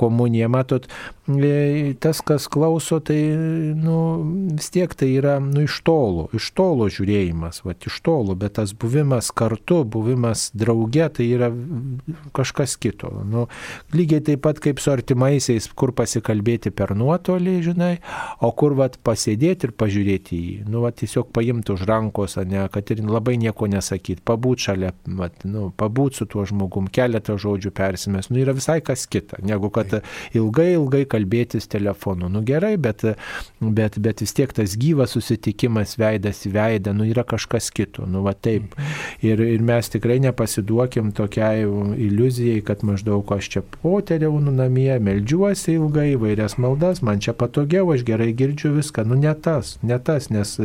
komuniją. 0.01 0.51
Matot, 0.53 0.88
e, 1.28 1.94
tas, 2.01 2.22
kas 2.26 2.49
klauso, 2.53 3.01
tai, 3.05 3.18
nu, 3.76 3.99
vis 4.57 4.70
tiek 4.74 4.92
tai 4.97 5.11
yra, 5.16 5.38
nu, 5.42 5.66
iš 5.66 5.80
tolo, 5.86 6.28
iš 6.36 6.51
tolo 6.57 6.88
žiūrėjimas, 6.92 7.62
vad 7.66 7.86
iš 7.88 8.01
tolo, 8.07 8.36
bet 8.38 8.57
tas 8.61 8.74
buvimas 8.76 9.32
kartu, 9.36 9.82
buvimas 9.84 10.51
drauge, 10.57 11.09
tai 11.18 11.28
yra 11.32 11.51
kažkas 12.36 12.76
kito. 12.80 13.11
Nu, 13.26 13.47
lygiai 13.94 14.22
taip 14.24 14.36
taip 14.37 14.43
pat 14.45 14.61
kaip 14.61 14.80
su 14.80 14.91
artimaisiais, 14.93 15.68
kur 15.74 15.93
pasikalbėti 15.97 16.70
per 16.70 16.95
nuotolį, 16.97 17.57
žinai, 17.64 17.93
o 18.45 18.53
kur 18.53 18.74
vat 18.76 18.99
pasėdėti 19.05 19.68
ir 19.68 19.72
pažiūrėti 19.72 20.37
į 20.37 20.41
jį. 20.47 20.57
Nu, 20.68 20.82
vat 20.84 20.99
tiesiog 21.01 21.30
paimti 21.32 21.72
už 21.72 21.87
rankos, 21.89 22.37
ne, 22.45 22.66
kad 22.72 22.91
ir 22.93 23.03
labai 23.05 23.37
nieko 23.41 23.66
nesakyti, 23.70 24.22
pabūt 24.26 24.66
šalia, 24.66 24.93
vat, 25.07 25.45
nu, 25.45 25.70
pabūt 25.76 26.20
su 26.20 26.26
tuo 26.26 26.45
žmogum, 26.47 26.89
keletą 26.93 27.37
žodžių 27.41 27.72
persimės, 27.76 28.30
nu, 28.30 28.41
yra 28.43 28.55
visai 28.57 28.80
kas 28.84 29.07
kita, 29.07 29.41
negu 29.47 29.70
kad 29.70 29.99
ilgai, 30.37 30.72
ilgai 30.76 31.05
kalbėtis 31.09 31.68
telefonu. 31.72 32.28
Nu, 32.32 32.43
gerai, 32.47 32.76
bet, 32.76 33.05
bet, 33.61 33.99
bet 34.03 34.24
vis 34.24 34.37
tiek 34.37 34.53
tas 34.57 34.76
gyvas 34.76 35.16
susitikimas 35.16 35.97
veidas 36.01 36.45
į 36.47 36.53
veidą, 36.57 36.95
nu, 36.97 37.09
yra 37.09 37.24
kažkas 37.26 37.70
kito. 37.74 38.07
Nu, 38.07 38.22
va 38.26 38.34
taip. 38.34 38.76
Ir, 39.24 39.41
ir 39.41 39.64
mes 39.64 39.89
tikrai 39.93 40.18
nepasiduokim 40.24 41.12
tokiai 41.16 41.64
iliuzijai, 42.07 42.61
kad 42.66 42.84
maždaug 42.87 43.26
aš 43.37 43.51
čia 43.55 43.62
poterį 43.78 44.26
sėdėjau 44.27 44.53
namie, 44.53 44.99
meldžiuosi 44.99 45.77
ilgai, 45.77 46.16
vairias 46.18 46.57
maldas, 46.59 47.03
man 47.03 47.20
čia 47.20 47.33
patogiau, 47.33 47.93
aš 47.95 48.03
gerai 48.05 48.33
girdžiu 48.35 48.74
viską. 48.74 49.05
Nu 49.07 49.14
ne 49.14 49.35
tas, 49.35 49.79
ne 49.83 49.99
tas, 49.99 50.31
nes 50.31 50.59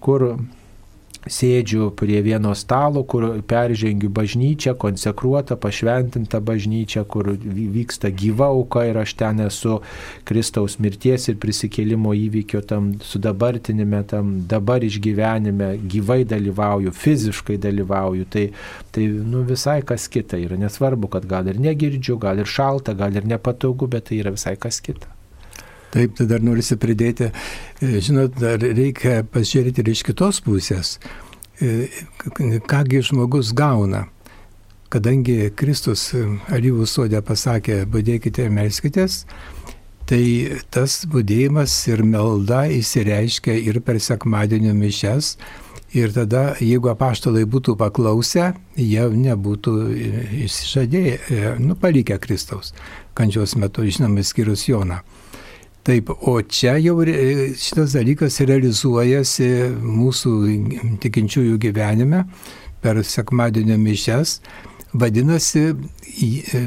kur 0.00 0.38
sėdžiu 1.26 1.90
prie 1.98 2.20
vieno 2.22 2.54
stalo, 2.54 3.02
kur 3.04 3.26
peržengiu 3.48 4.10
bažnyčią, 4.14 4.76
konsekruotą, 4.78 5.56
pašventintą 5.60 6.40
bažnyčią, 6.40 7.04
kur 7.10 7.32
vyksta 7.36 8.10
gyva 8.14 8.50
auka 8.54 8.84
ir 8.86 9.00
aš 9.02 9.16
ten 9.18 9.42
esu 9.46 9.80
Kristaus 10.28 10.78
mirties 10.82 11.28
ir 11.30 11.40
prisikėlimo 11.42 12.14
įvykio 12.14 12.62
tam 12.70 12.92
sudabartinime, 13.02 14.04
tam 14.10 14.32
dabar 14.48 14.86
išgyvenime, 14.86 15.74
gyvai 15.82 16.22
dalyvauju, 16.28 16.94
fiziškai 16.94 17.58
dalyvauju. 17.62 18.30
Tai, 18.30 18.46
tai 18.94 19.08
nu, 19.10 19.42
visai 19.48 19.80
kas 19.86 20.08
kita 20.12 20.38
yra. 20.40 20.60
Nesvarbu, 20.60 21.10
kad 21.12 21.26
gal 21.28 21.50
ir 21.50 21.60
negirdžiu, 21.62 22.20
gal 22.22 22.42
ir 22.42 22.50
šalta, 22.50 22.94
gal 22.94 23.14
ir 23.16 23.26
nepatogu, 23.26 23.90
bet 23.90 24.10
tai 24.10 24.22
yra 24.22 24.34
visai 24.34 24.56
kas 24.60 24.80
kita. 24.80 25.15
Taip, 25.96 26.12
tai 26.12 26.26
dar 26.28 26.42
norisi 26.44 26.76
pridėti, 26.76 27.30
e, 27.80 28.00
žinot, 28.04 28.34
dar 28.36 28.60
reikia 28.60 29.22
pažiūrėti 29.32 29.80
ir 29.80 29.94
iš 29.94 30.02
kitos 30.04 30.42
pusės, 30.44 30.98
e, 31.56 31.88
kągi 32.68 33.00
žmogus 33.08 33.54
gauna. 33.56 34.02
Kadangi 34.92 35.54
Kristus 35.56 36.10
e, 36.12 36.26
alyvų 36.52 36.84
sodė 36.84 37.22
pasakė, 37.24 37.86
būdėkite 37.88 38.44
ir 38.44 38.52
melskitės, 38.52 39.22
tai 40.04 40.20
tas 40.68 40.98
būdėjimas 41.08 41.78
ir 41.88 42.04
melda 42.04 42.66
įsireiškia 42.76 43.56
ir 43.56 43.80
per 43.80 43.96
sekmadienio 43.96 44.76
mišes. 44.76 45.38
Ir 45.96 46.12
tada, 46.12 46.50
jeigu 46.60 46.90
apaštalai 46.92 47.46
būtų 47.48 47.78
paklausę, 47.80 48.50
jie 48.76 49.04
nebūtų 49.16 49.72
išsižadėję, 50.44 51.56
nu, 51.62 51.78
palikę 51.80 52.18
Kristaus 52.20 52.74
kančios 53.16 53.56
metu, 53.56 53.86
žinoma, 53.88 54.20
skyrus 54.26 54.68
Joną. 54.68 55.00
Taip, 55.86 56.08
o 56.10 56.40
čia 56.42 56.72
jau 56.82 56.96
šitas 57.62 57.92
dalykas 57.94 58.40
realizuojasi 58.42 59.46
mūsų 59.78 60.32
tikinčiųjų 61.04 61.60
gyvenime 61.62 62.24
per 62.82 62.98
sekmadienio 63.06 63.76
mišes. 63.78 64.40
Vadinasi, 64.98 65.62
e, 65.70 66.62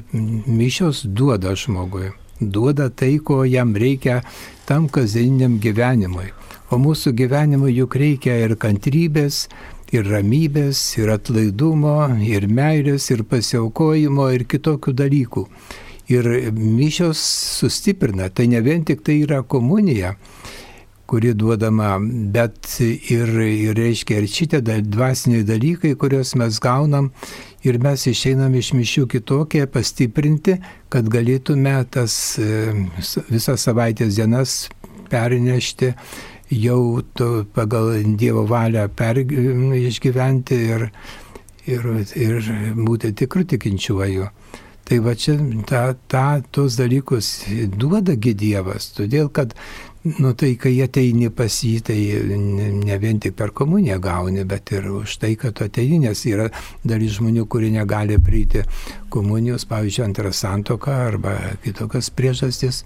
mišios 0.47 1.01
duoda 1.03 1.51
žmogui. 1.51 2.13
Duoda 2.39 2.87
tai, 2.89 3.17
ko 3.19 3.41
jam 3.43 3.75
reikia 3.75 4.21
tam 4.69 4.87
kasdieniniam 4.87 5.59
gyvenimui. 5.59 6.29
O 6.71 6.79
mūsų 6.79 7.11
gyvenimui 7.19 7.73
juk 7.75 7.99
reikia 7.99 8.37
ir 8.45 8.55
kantrybės, 8.55 9.49
ir 9.91 10.07
ramybės, 10.07 10.85
ir 10.95 11.11
atlaidumo, 11.11 11.97
ir 12.23 12.47
meilės, 12.47 13.11
ir 13.11 13.27
pasiaukojimo, 13.27 14.31
ir 14.31 14.47
kitokių 14.47 14.95
dalykų 15.03 15.47
ir 16.09 16.51
mišios 16.55 17.19
sustiprina. 17.59 18.29
Tai 18.29 18.47
ne 18.49 18.61
vien 18.65 18.85
tik 18.85 19.03
tai 19.05 19.21
yra 19.23 19.43
komunija, 19.43 20.15
kuri 21.09 21.33
duodama, 21.33 21.97
bet 22.33 22.75
ir, 22.81 23.29
ir 23.41 23.77
reiškia 23.77 24.19
ir 24.21 24.27
šitie 24.29 24.61
dvasiniai 24.61 25.45
dalykai, 25.47 25.95
kuriuos 25.97 26.35
mes 26.37 26.59
gaunam 26.61 27.09
ir 27.65 27.79
mes 27.81 28.05
išeinam 28.11 28.53
iš 28.55 28.73
mišių 28.77 29.07
kitokie, 29.15 29.63
pastiprinti, 29.73 30.59
kad 30.89 31.09
galėtume 31.09 31.73
tas 31.89 32.13
e, 32.37 32.73
visas 33.31 33.65
savaitės 33.65 34.19
dienas 34.19 34.59
pernešti 35.09 35.95
jau 36.53 37.01
pagal 37.57 37.91
Dievo 38.17 38.45
valią 38.49 38.87
per, 38.93 39.17
išgyventi 39.21 40.61
ir, 40.75 40.89
ir, 41.69 41.89
ir 42.15 42.53
būti 42.77 43.13
tikrų 43.17 43.49
tikinčiuoju. 43.55 44.29
Tai 44.89 44.97
va 45.05 45.11
čia 45.13 45.35
ta, 45.69 45.93
ta, 46.09 46.41
tos 46.49 46.73
dalykus 46.79 47.27
duodagi 47.77 48.31
Dievas, 48.33 48.87
todėl 48.95 49.27
kad, 49.29 49.51
nu 50.17 50.31
tai 50.33 50.55
kai 50.57 50.71
ateini 50.81 51.27
pas 51.29 51.53
jį, 51.61 51.75
tai 51.85 51.97
ne, 52.33 52.95
vien 52.97 53.19
tik 53.21 53.35
per 53.37 53.53
komuniją 53.53 53.99
gauni, 54.01 54.47
bet 54.49 54.71
ir 54.73 54.87
už 54.89 55.19
tai, 55.21 55.35
kad 55.37 55.53
tu 55.59 55.67
ateini, 55.67 55.99
nes 56.07 56.23
yra 56.25 56.47
dalis 56.81 57.19
žmonių, 57.19 57.45
kurie 57.45 57.69
negali 57.75 58.17
prieiti 58.17 58.63
komunijos, 59.13 59.67
pavyzdžiui, 59.69 60.07
antrą 60.07 60.31
santoką 60.33 60.95
arba 61.11 61.35
kitokias 61.61 62.09
priežastis. 62.09 62.81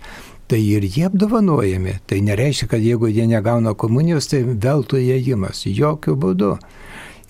Tai 0.51 0.60
ir 0.60 0.84
jie 0.84 1.06
apdovanojami. 1.08 1.95
Tai 2.04 2.18
nereiškia, 2.20 2.68
kad 2.74 2.84
jeigu 2.84 3.08
jie 3.08 3.30
negauna 3.32 3.72
komunijos, 3.80 4.28
tai 4.28 4.41
veltui 4.43 5.06
įėjimas. 5.06 5.64
Jokių 5.72 6.18
būdų. 6.20 6.51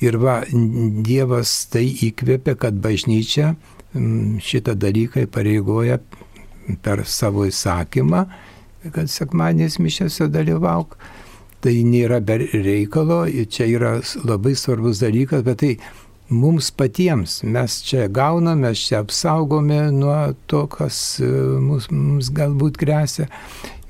Ir 0.02 0.18
va, 0.18 0.40
Dievas 0.50 1.54
tai 1.70 1.86
įkvėpė, 2.10 2.58
kad 2.66 2.82
bažnyčia 2.82 3.54
šitą 3.94 4.76
dalyką 4.80 5.28
pareigoja 5.32 6.00
per 6.82 7.04
savo 7.06 7.46
įsakymą, 7.50 8.24
kad 8.94 9.12
sekmanės 9.12 9.80
mišiose 9.80 10.30
dalyvauk. 10.32 10.98
Tai 11.64 11.74
nėra 11.88 12.20
be 12.20 12.42
reikalo, 12.52 13.24
čia 13.48 13.70
yra 13.72 13.94
labai 14.28 14.52
svarbus 14.60 15.00
dalykas, 15.00 15.46
bet 15.46 15.62
tai 15.62 15.78
mums 16.34 16.72
patiems, 16.76 17.42
mes 17.44 17.78
čia 17.88 18.10
gauname, 18.12 18.68
mes 18.68 18.82
čia 18.88 19.00
apsaugome 19.04 19.80
nuo 19.96 20.34
to, 20.48 20.66
kas 20.68 20.98
e, 21.24 21.30
mums, 21.64 21.88
mums 21.92 22.32
galbūt 22.36 22.80
grėsia 22.82 23.30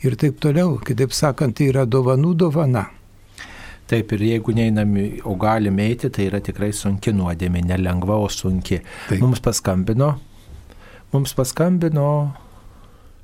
ir 0.03 0.17
taip 0.19 0.41
toliau. 0.43 0.77
Kitaip 0.85 1.15
sakant, 1.15 1.57
tai 1.57 1.71
yra 1.71 1.87
dovanų 1.89 2.35
dovana. 2.43 2.87
Taip 3.91 4.13
ir 4.15 4.21
jeigu 4.29 4.53
neinam, 4.55 4.93
o 5.27 5.35
galime 5.39 5.89
eiti, 5.89 6.09
tai 6.13 6.29
yra 6.29 6.39
tikrai 6.43 6.71
sunki 6.75 7.11
nuodėmė, 7.15 7.65
nelengva, 7.67 8.15
o 8.15 8.29
sunki. 8.31 8.79
Taip. 9.09 9.19
Mums 9.21 9.43
paskambino, 9.43 10.13
mums 11.11 11.35
paskambino. 11.35 12.07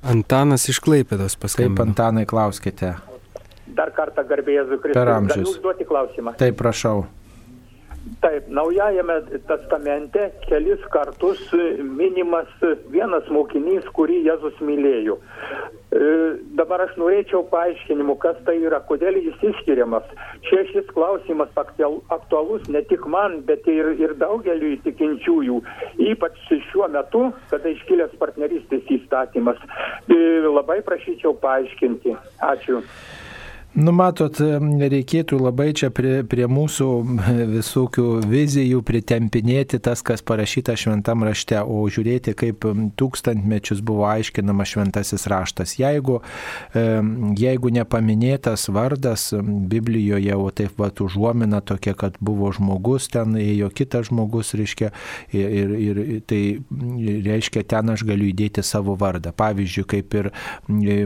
Antanas 0.00 0.66
iš 0.72 0.80
Klaipėdos 0.84 1.36
paskambino. 1.40 1.76
Taip, 1.76 1.88
Antanai, 1.88 2.26
klauskite. 2.28 2.94
Dar 3.76 3.92
kartą 3.96 4.24
garbėjai 4.28 4.66
Zukristus. 4.68 4.96
Per 4.98 5.12
amžius. 5.12 5.40
Galiu 5.42 5.56
užduoti 5.56 5.88
klausimą. 5.88 6.36
Taip, 6.40 6.56
prašau. 6.60 7.04
Taip, 8.20 8.46
naujajame 8.48 9.14
testamente 9.48 10.30
kelis 10.46 10.80
kartus 10.92 11.40
minimas 11.84 12.48
vienas 12.92 13.28
mokinys, 13.28 13.84
kurį 13.96 14.22
Jėzus 14.24 14.56
mylėjo. 14.64 15.18
E, 15.90 16.00
dabar 16.56 16.84
aš 16.86 16.94
norėčiau 17.00 17.42
paaiškinimų, 17.52 18.16
kas 18.22 18.40
tai 18.46 18.56
yra, 18.62 18.80
kodėl 18.88 19.18
jis 19.20 19.44
išskiriamas. 19.50 20.08
Čia 20.48 20.62
šis 20.70 20.88
klausimas 20.96 21.52
aktualus 21.60 22.68
ne 22.72 22.80
tik 22.88 23.04
man, 23.04 23.40
bet 23.48 23.68
ir, 23.68 23.92
ir 24.00 24.16
daugeliu 24.20 24.76
tikinčiųjų, 24.86 25.60
ypač 26.12 26.40
šiuo 26.70 26.88
metu, 26.94 27.26
kada 27.52 27.72
iškilęs 27.74 28.16
partnerystės 28.22 28.94
įstatymas. 28.96 29.60
E, 30.08 30.20
labai 30.48 30.80
prašyčiau 30.88 31.36
paaiškinti. 31.44 32.16
Ačiū. 32.48 32.80
Nu, 33.70 33.92
matot, 33.94 34.34
reikėtų 34.34 35.36
labai 35.38 35.68
čia 35.78 35.92
prie, 35.94 36.24
prie 36.26 36.48
mūsų 36.50 36.86
visokių 37.52 38.06
vizijų 38.26 38.80
pritempinėti 38.82 39.78
tas, 39.78 40.00
kas 40.02 40.24
parašyta 40.26 40.74
šventam 40.74 41.22
rašte, 41.22 41.54
o 41.62 41.84
žiūrėti, 41.86 42.34
kaip 42.34 42.66
tūkstantmečius 42.98 43.78
buvo 43.86 44.08
aiškinama 44.10 44.66
šventasis 44.66 45.28
raštas. 45.30 45.76
Jeigu, 45.78 46.18
jeigu 47.38 47.70
nepaminėtas 47.76 48.66
vardas 48.74 49.28
Biblijoje, 49.38 50.34
o 50.34 50.50
taip 50.50 50.74
pat 50.80 50.98
užuomina 51.06 51.62
tokia, 51.62 51.94
kad 51.94 52.18
buvo 52.18 52.50
žmogus, 52.56 53.06
ten 53.14 53.38
ėjo 53.38 53.70
kitas 53.70 54.10
žmogus, 54.10 54.50
reiškia, 54.58 54.90
ir, 55.30 55.76
ir 55.78 56.02
tai 56.26 56.42
reiškia, 57.30 57.62
ten 57.70 57.94
aš 57.94 58.02
galiu 58.10 58.32
įdėti 58.34 58.66
savo 58.66 58.98
vardą. 58.98 59.30
Pavyzdžiui, 59.30 59.86
kaip 59.94 60.20
ir 60.24 60.32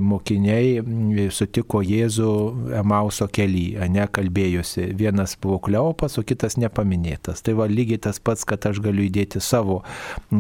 mokiniai 0.00 1.28
sutiko 1.28 1.84
Jėzų 1.84 2.53
Emauso 2.78 3.26
kely, 3.32 3.74
ne, 3.92 4.04
kalbėjosi. 4.14 4.88
Vienas 4.98 5.34
buvo 5.40 5.58
Kleopas, 5.64 6.18
o 6.18 6.24
kitas 6.26 6.56
nepaminėtas. 6.60 7.42
Tai 7.44 7.56
va 7.58 7.66
lygiai 7.70 8.00
tas 8.06 8.20
pats, 8.22 8.44
kad 8.48 8.64
aš 8.68 8.80
galiu 8.84 9.06
įdėti 9.06 9.42
savo, 9.44 9.80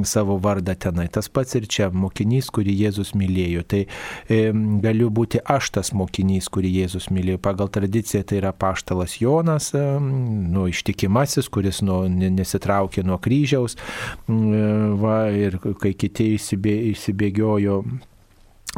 savo 0.08 0.38
vardą 0.42 0.76
tenai. 0.78 1.06
Tas 1.12 1.28
pats 1.32 1.58
ir 1.58 1.68
čia 1.70 1.90
mokinys, 1.94 2.50
kurį 2.54 2.76
Jėzus 2.84 3.14
mylėjo. 3.18 3.64
Tai 3.70 3.82
e, 3.84 4.40
galiu 4.84 5.10
būti 5.14 5.42
aš 5.42 5.72
tas 5.78 5.92
mokinys, 5.96 6.48
kurį 6.54 6.72
Jėzus 6.80 7.10
mylėjo. 7.14 7.42
Pagal 7.44 7.70
tradiciją 7.74 8.24
tai 8.28 8.40
yra 8.42 8.54
paštalas 8.56 9.18
Jonas, 9.20 9.72
e, 9.74 9.84
nu, 10.00 10.68
ištikimasis, 10.70 11.50
kuris 11.52 11.82
nu, 11.86 12.04
nesitraukė 12.08 13.04
nuo 13.06 13.20
kryžiaus. 13.22 13.76
E, 13.76 14.64
va, 15.00 15.20
ir 15.34 15.60
kai 15.80 15.94
kiti 15.98 16.34
įsibėgiojo 16.38 17.82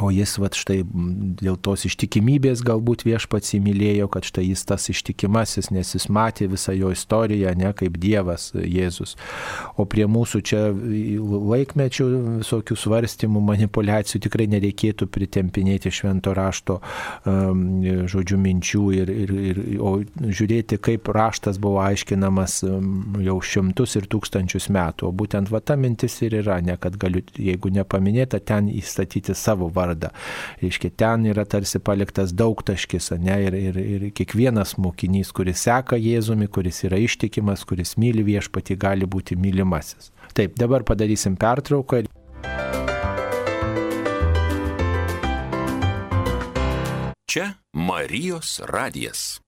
O 0.04 0.10
jis, 0.12 0.34
va 0.36 0.50
štai, 0.52 0.82
dėl 1.40 1.56
tos 1.64 1.86
ištikimybės 1.88 2.60
galbūt 2.66 3.06
viešpats 3.06 3.54
įmylėjo, 3.56 4.10
kad 4.12 4.26
štai 4.28 4.42
jis 4.50 4.66
tas 4.68 4.90
ištikimasis, 4.92 5.70
nes 5.72 5.94
jis 5.94 6.04
matė 6.12 6.50
visą 6.52 6.74
jo 6.76 6.90
istoriją, 6.92 7.54
ne 7.56 7.70
kaip 7.76 7.96
Dievas 8.02 8.50
Jėzus. 8.52 9.14
O 9.80 9.86
prie 9.88 10.04
mūsų 10.04 10.42
čia 10.44 10.60
laikmečių 10.68 12.08
visokių 12.42 12.76
svarstymų, 12.76 13.40
manipulacijų 13.48 14.20
tikrai 14.26 14.44
nereikėtų 14.52 15.08
pritempinėti 15.08 15.88
švento 15.88 16.36
rašto 16.36 16.76
um, 17.24 17.64
žodžių 18.12 18.40
minčių 18.44 18.84
ir, 18.98 19.14
ir, 19.24 19.34
ir 19.52 19.62
o 19.80 19.94
žiūrėti, 20.20 20.76
kaip 20.76 21.08
raštas 21.16 21.56
buvo 21.62 21.80
aiškinamas 21.86 22.58
jau 23.24 23.38
šimtus 23.40 23.96
ir 23.96 24.10
tūkstančius 24.12 24.68
metų. 24.76 25.08
O 25.08 25.16
būtent 25.24 25.48
va 25.48 25.64
ta 25.64 25.80
mintis 25.80 26.20
ir 26.20 26.36
yra, 26.42 26.60
ne 26.60 26.76
kad 26.76 27.00
galiu, 27.00 27.24
jeigu 27.32 27.72
nepaminėta, 27.72 28.44
ten 28.44 28.68
įstatyti 28.68 29.32
savo 29.32 29.72
vardą 29.72 29.85
vardą. 29.86 30.12
Reiškia, 30.62 30.92
ten 30.98 31.26
yra 31.30 31.46
tarsi 31.48 31.80
paliktas 31.82 32.34
daug 32.36 32.62
taškis, 32.66 33.12
ne, 33.22 33.38
ir, 33.46 33.56
ir, 33.56 33.80
ir 33.80 34.06
kiekvienas 34.16 34.76
mokinys, 34.82 35.32
kuris 35.36 35.64
seka 35.66 35.98
Jėzumi, 36.00 36.50
kuris 36.52 36.84
yra 36.88 37.00
ištikimas, 37.02 37.64
kuris 37.68 37.96
myli 38.00 38.26
viešpatį, 38.26 38.78
gali 38.86 39.08
būti 39.08 39.38
mylimasis. 39.40 40.12
Taip, 40.36 40.58
dabar 40.60 40.84
padarysim 40.86 41.38
pertrauką. 41.40 42.04
Čia 47.26 47.50
Marijos 47.74 48.60
radijas. 48.64 49.40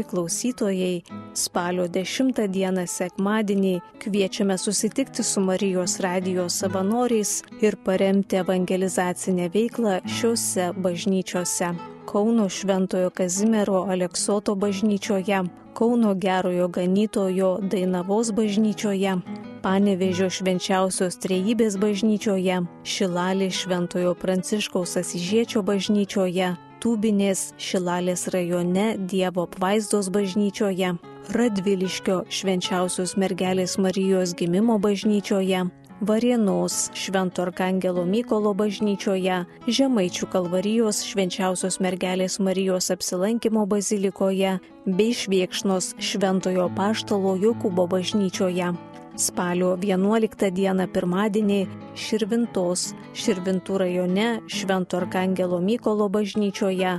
Mėly 0.00 0.08
klausytojai, 0.08 1.02
spalio 1.36 1.84
10 1.84 2.38
dieną 2.48 2.86
sekmadienį 2.88 3.80
kviečiame 4.00 4.56
susitikti 4.56 5.22
su 5.22 5.40
Marijos 5.44 5.98
radijos 6.00 6.56
savanoriais 6.62 7.42
ir 7.60 7.76
paremti 7.84 8.38
evangelizacinę 8.40 9.50
veiklą 9.52 10.00
šiuose 10.06 10.72
bažnyčiose. 10.72 11.74
Kauno 12.08 12.48
Šventojo 12.48 13.10
Kazimiero 13.10 13.84
Aleksoto 13.92 14.54
bažnyčioje, 14.54 15.42
Kauno 15.74 16.14
Gerojo 16.14 16.68
Ganytojo 16.68 17.58
Dainavos 17.60 18.32
bažnyčioje, 18.32 19.18
Panevežio 19.60 20.30
švenčiausios 20.32 21.20
trejybės 21.20 21.76
bažnyčioje, 21.76 22.64
Šilalė 22.84 23.50
Šventojo 23.52 24.16
Pranciškaus 24.16 24.96
Asižiečio 24.96 25.60
bažnyčioje, 25.62 26.56
Tūbinės 26.80 27.50
Šilalės 27.60 28.22
rajone 28.32 28.94
Dievo 29.04 29.42
apvaizdos 29.44 30.06
bažnyčioje, 30.14 30.94
Radviliškio 31.36 32.22
švenčiausios 32.32 33.12
mergelės 33.20 33.76
Marijos 33.76 34.32
gimimo 34.38 34.78
bažnyčioje, 34.80 35.66
Varienos 36.00 36.88
Švento 36.96 37.44
Arkangelo 37.44 38.06
Mykolo 38.08 38.54
bažnyčioje, 38.56 39.42
Žemaičių 39.68 40.32
kalvarijos 40.32 41.02
švenčiausios 41.04 41.76
mergelės 41.84 42.38
Marijos 42.40 42.88
apsilankimo 42.94 43.66
bazilikoje 43.68 44.56
bei 44.88 45.12
Šviekšnos 45.12 45.98
Šventojo 46.00 46.70
Paštalo 46.80 47.36
Jokūbo 47.44 47.84
bažnyčioje. 47.92 48.72
Spalio 49.20 49.74
11 49.76 50.48
dieną 50.56 50.86
pirmadienį 50.94 51.58
Širvintos, 51.92 52.94
Širvintų 53.12 53.74
rajone 53.82 54.28
Švento 54.48 54.96
Arkangelo 54.96 55.58
Mykolo 55.60 56.06
bažnyčioje, 56.08 56.94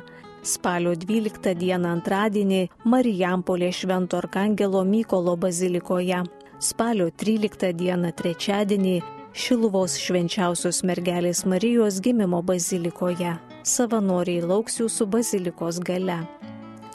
spalio 0.46 0.94
12 1.02 1.56
dieną 1.58 1.96
antradienį 1.96 2.60
Marijampolė 2.94 3.72
Švento 3.74 4.20
Arkangelo 4.22 4.84
Mykolo 4.86 5.34
bazilikoje, 5.42 6.22
spalio 6.62 7.10
13 7.24 7.74
dieną 7.82 8.14
trečiadienį 8.22 8.94
Šiluvos 9.34 9.98
švenčiausios 9.98 10.84
mergelės 10.86 11.42
Marijos 11.50 11.98
gimimo 12.06 12.44
bazilikoje. 12.46 13.34
Savanoriai 13.66 14.46
lauks 14.46 14.78
jūsų 14.84 15.10
bazilikos 15.18 15.82
gale. 15.82 16.22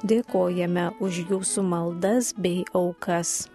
Dėkojame 0.06 0.92
už 1.02 1.24
jūsų 1.32 1.66
maldas 1.66 2.30
bei 2.38 2.62
aukas. 2.76 3.48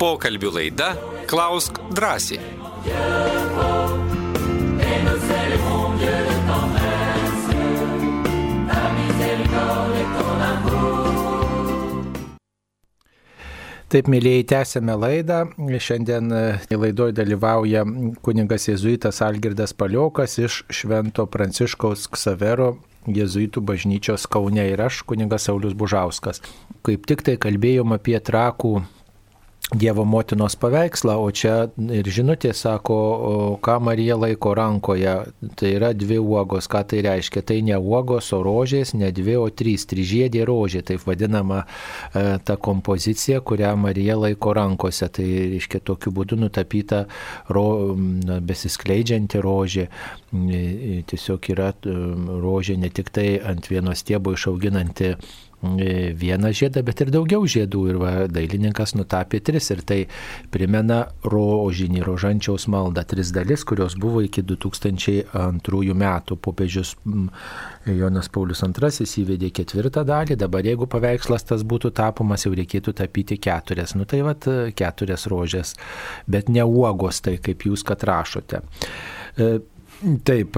Pokalbių 0.00 0.48
laida 0.54 0.94
Klausk 1.28 1.76
drąsiai. 1.92 2.38
Taip, 13.90 14.06
mėlyjei, 14.08 14.46
tęsėme 14.48 14.94
laidą. 14.96 15.42
Šiandien 15.76 16.32
e, 16.32 16.42
laidoje 16.72 17.12
dalyvauja 17.18 17.82
kuningas 18.24 18.70
jėzuitas 18.70 19.20
Algirdas 19.26 19.76
Paliokas 19.76 20.38
iš 20.40 20.62
Švento 20.72 21.26
Pranciškaus 21.28 22.06
Ksavero 22.14 22.78
jėzuitų 23.04 23.60
bažnyčios 23.68 24.24
Kaune 24.32 24.64
ir 24.70 24.80
aš, 24.86 25.02
kuningas 25.04 25.44
Saulis 25.48 25.76
Bužauskas. 25.76 26.40
Kaip 26.88 27.04
tik 27.10 27.26
tai 27.26 27.36
kalbėjom 27.42 27.92
apie 27.98 28.16
trakų 28.16 28.78
Dievo 29.70 30.02
motinos 30.04 30.56
paveikslą, 30.58 31.14
o 31.22 31.28
čia 31.30 31.68
ir 31.94 32.08
žinutė 32.10 32.50
sako, 32.58 32.96
ką 33.62 33.76
Marija 33.86 34.16
laiko 34.18 34.50
rankoje. 34.58 35.12
Tai 35.54 35.68
yra 35.70 35.92
dvi 35.94 36.16
uogos. 36.18 36.66
Ką 36.66 36.80
tai 36.90 37.04
reiškia? 37.06 37.44
Tai 37.46 37.60
ne 37.68 37.76
uogos, 37.78 38.32
o 38.34 38.40
rožės, 38.42 38.96
ne 38.98 39.12
dvi, 39.14 39.36
o 39.38 39.46
trys. 39.54 39.84
Trižiedė 39.86 40.42
rožė, 40.48 40.82
taip 40.88 41.04
vadinama 41.06 41.60
e, 41.62 42.24
ta 42.42 42.56
kompozicija, 42.58 43.38
kurią 43.46 43.76
Marija 43.78 44.16
laiko 44.18 44.56
rankose. 44.58 45.06
Tai 45.06 45.26
reiškia 45.54 45.82
tokiu 45.86 46.10
būdu 46.18 46.40
nutapyta 46.40 47.04
ro, 47.54 47.94
besiskleidžianti 48.42 49.44
rožė. 49.44 49.86
Tiesiog 51.14 51.46
yra 51.54 51.70
e, 51.70 51.94
rožė 52.42 52.74
ne 52.74 52.90
tik 52.90 53.14
tai 53.14 53.28
ant 53.38 53.70
vieno 53.70 53.94
stiebo 53.94 54.34
išauginanti 54.34 55.14
vieną 55.62 56.52
žiedą, 56.56 56.82
bet 56.86 57.00
ir 57.04 57.10
daugiau 57.12 57.44
žiedų. 57.48 57.82
Ir 57.90 57.98
va, 58.00 58.12
dailininkas 58.32 58.94
nutapė 58.96 59.40
tris 59.44 59.70
ir 59.74 59.82
tai 59.86 59.98
primena 60.52 61.02
rožinį, 61.24 62.02
rožančiaus 62.06 62.66
maldą. 62.72 63.04
Tris 63.08 63.32
dalis, 63.36 63.64
kurios 63.68 63.96
buvo 64.00 64.22
iki 64.24 64.42
2002 64.46 65.96
metų. 66.04 66.38
Popiežius 66.40 66.94
Jonas 67.86 68.30
Paulius 68.32 68.64
II 68.64 69.08
įvedė 69.24 69.50
ketvirtą 69.60 70.04
dalį, 70.08 70.38
dabar 70.40 70.64
jeigu 70.64 70.88
paveikslas 70.90 71.44
tas 71.48 71.64
būtų 71.64 71.92
tapomas, 71.96 72.46
jau 72.46 72.54
reikėtų 72.56 72.96
tapyti 73.02 73.40
keturias. 73.40 73.94
Nu 73.98 74.08
tai 74.08 74.22
va, 74.24 74.36
keturias 74.76 75.28
rožės, 75.30 75.76
bet 76.30 76.48
ne 76.48 76.64
uogos, 76.64 77.20
tai 77.24 77.36
kaip 77.42 77.68
jūs 77.68 77.84
kad 77.86 78.04
rašote. 78.08 78.64
E, 80.00 80.14
Taip, 80.24 80.56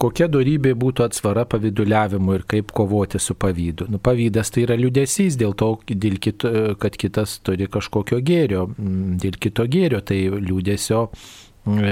kokia 0.00 0.26
darybė 0.30 0.72
būtų 0.78 1.04
atsvara 1.06 1.44
pavyduliavimu 1.50 2.34
ir 2.38 2.46
kaip 2.50 2.72
kovoti 2.74 3.20
su 3.22 3.36
pavydu? 3.38 3.86
Nu, 3.90 4.00
pavydas 4.02 4.50
tai 4.50 4.64
yra 4.66 4.78
liudesys 4.78 5.38
dėl 5.38 5.54
to, 5.58 5.76
dėl 5.86 6.18
kito, 6.22 6.50
kad 6.82 6.98
kitas 6.98 7.38
turi 7.46 7.68
kažkokio 7.70 8.18
gėrio, 8.26 8.66
dėl 8.76 9.38
kito 9.38 9.66
gėrio 9.70 10.02
tai 10.02 10.24
liudesio 10.34 11.06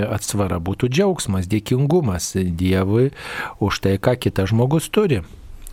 atsvara 0.08 0.58
būtų 0.64 0.88
džiaugsmas, 0.90 1.46
dėkingumas 1.50 2.32
Dievui 2.58 3.10
už 3.62 3.82
tai, 3.84 3.98
ką 4.00 4.16
kitas 4.18 4.50
žmogus 4.50 4.88
turi. 4.90 5.22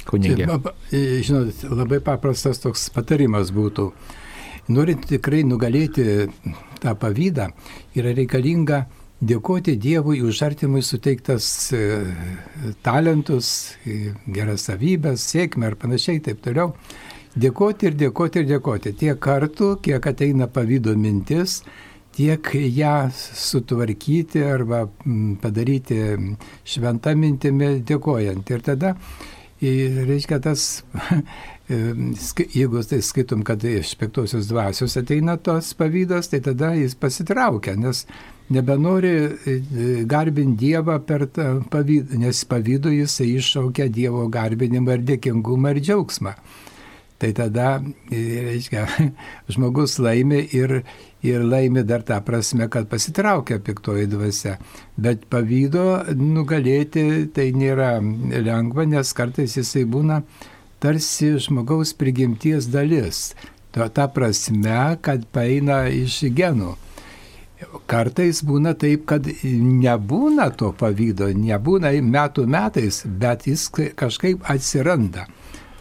Kunigė. 0.05 0.45
Žinot, 0.91 1.63
labai 1.71 1.97
paprastas 2.03 2.61
toks 2.61 2.91
patarimas 2.93 3.49
būtų. 3.55 3.89
Norint 4.69 5.07
tikrai 5.09 5.43
nugalėti 5.45 6.27
tą 6.81 6.93
pavydą, 6.97 7.49
yra 7.97 8.13
reikalinga 8.17 8.83
dėkoti 9.29 9.75
Dievui 9.81 10.21
už 10.25 10.41
artimui 10.47 10.83
suteiktas 10.85 11.47
e, 11.73 11.81
talentus, 12.85 13.49
e, 13.85 14.13
geras 14.27 14.67
savybės, 14.69 15.25
sėkmę 15.33 15.71
ir 15.71 15.77
panašiai 15.81 16.21
taip 16.25 16.43
toliau. 16.45 16.73
Dėkoti 17.35 17.89
ir 17.89 17.97
dėkoti 17.99 18.41
ir 18.41 18.47
dėkoti. 18.53 18.93
Tiek 18.95 19.19
kartų, 19.19 19.75
kiek 19.83 20.05
ateina 20.07 20.47
pavydo 20.47 20.93
mintis, 20.95 21.59
tiek 22.15 22.51
ją 22.55 22.95
sutvarkyti 23.11 24.43
arba 24.47 24.85
padaryti 25.43 25.99
šventą 26.63 27.15
mintimį 27.19 27.71
dėkojant. 27.87 28.53
Ir 28.55 28.63
tada, 28.63 28.93
reiškia, 29.59 30.39
tas 30.45 30.85
jeigu 32.59 32.85
tai 32.87 33.01
skaitom, 33.03 33.43
kad 33.43 33.63
iš 33.67 33.97
piktosios 33.99 34.47
dvasios 34.47 34.95
ateina 35.01 35.35
tos 35.35 35.73
pavydas, 35.75 36.31
tai 36.31 36.39
tada 36.45 36.71
jis 36.79 36.95
pasitraukia, 36.95 37.75
nes 37.75 38.05
nebenori 38.49 39.07
e, 39.07 39.37
e, 39.45 40.03
garbinti 40.05 40.65
Dievą 40.65 40.99
per 41.05 41.27
pavydą, 41.71 42.19
nes 42.21 42.43
pavydu 42.45 42.93
jisai 42.93 43.31
iššaukia 43.39 43.89
Dievo 43.89 44.27
garbinimą 44.29 44.99
ir 44.99 45.03
dėkingumą 45.09 45.73
ir 45.75 45.81
džiaugsmą. 45.81 46.35
Tai 47.17 47.31
tada, 47.33 47.81
e, 48.11 48.21
reiškia, 48.49 48.85
žmogus 49.53 49.97
laimi 50.03 50.43
ir, 50.53 50.81
ir 51.23 51.45
laimi 51.47 51.85
dar 51.87 52.03
tą 52.05 52.19
prasme, 52.25 52.67
kad 52.69 52.89
pasitraukia 52.91 53.59
piktoji 53.63 54.09
dvasia. 54.11 54.57
Bet 54.97 55.25
pavydo 55.31 56.03
nugalėti 56.19 57.25
tai 57.33 57.49
nėra 57.55 57.97
lengva, 58.45 58.85
nes 58.85 59.13
kartais 59.15 59.57
jisai 59.57 59.87
būna 59.89 60.21
tarsi 60.83 61.33
žmogaus 61.41 61.95
prigimties 61.97 62.69
dalis. 62.69 63.31
Ta, 63.71 63.89
ta 63.89 64.05
prasme, 64.11 64.99
kad 65.03 65.25
paeina 65.33 65.85
iš 65.91 66.21
genų. 66.35 66.75
Kartais 67.89 68.41
būna 68.45 68.73
taip, 68.79 69.05
kad 69.09 69.27
nebūna 69.45 70.49
to 70.57 70.71
pavydo, 70.77 71.29
nebūna 71.33 71.91
metų 72.01 72.45
metais, 72.49 73.03
bet 73.05 73.47
jis 73.47 73.67
kažkaip 73.97 74.45
atsiranda. 74.51 75.27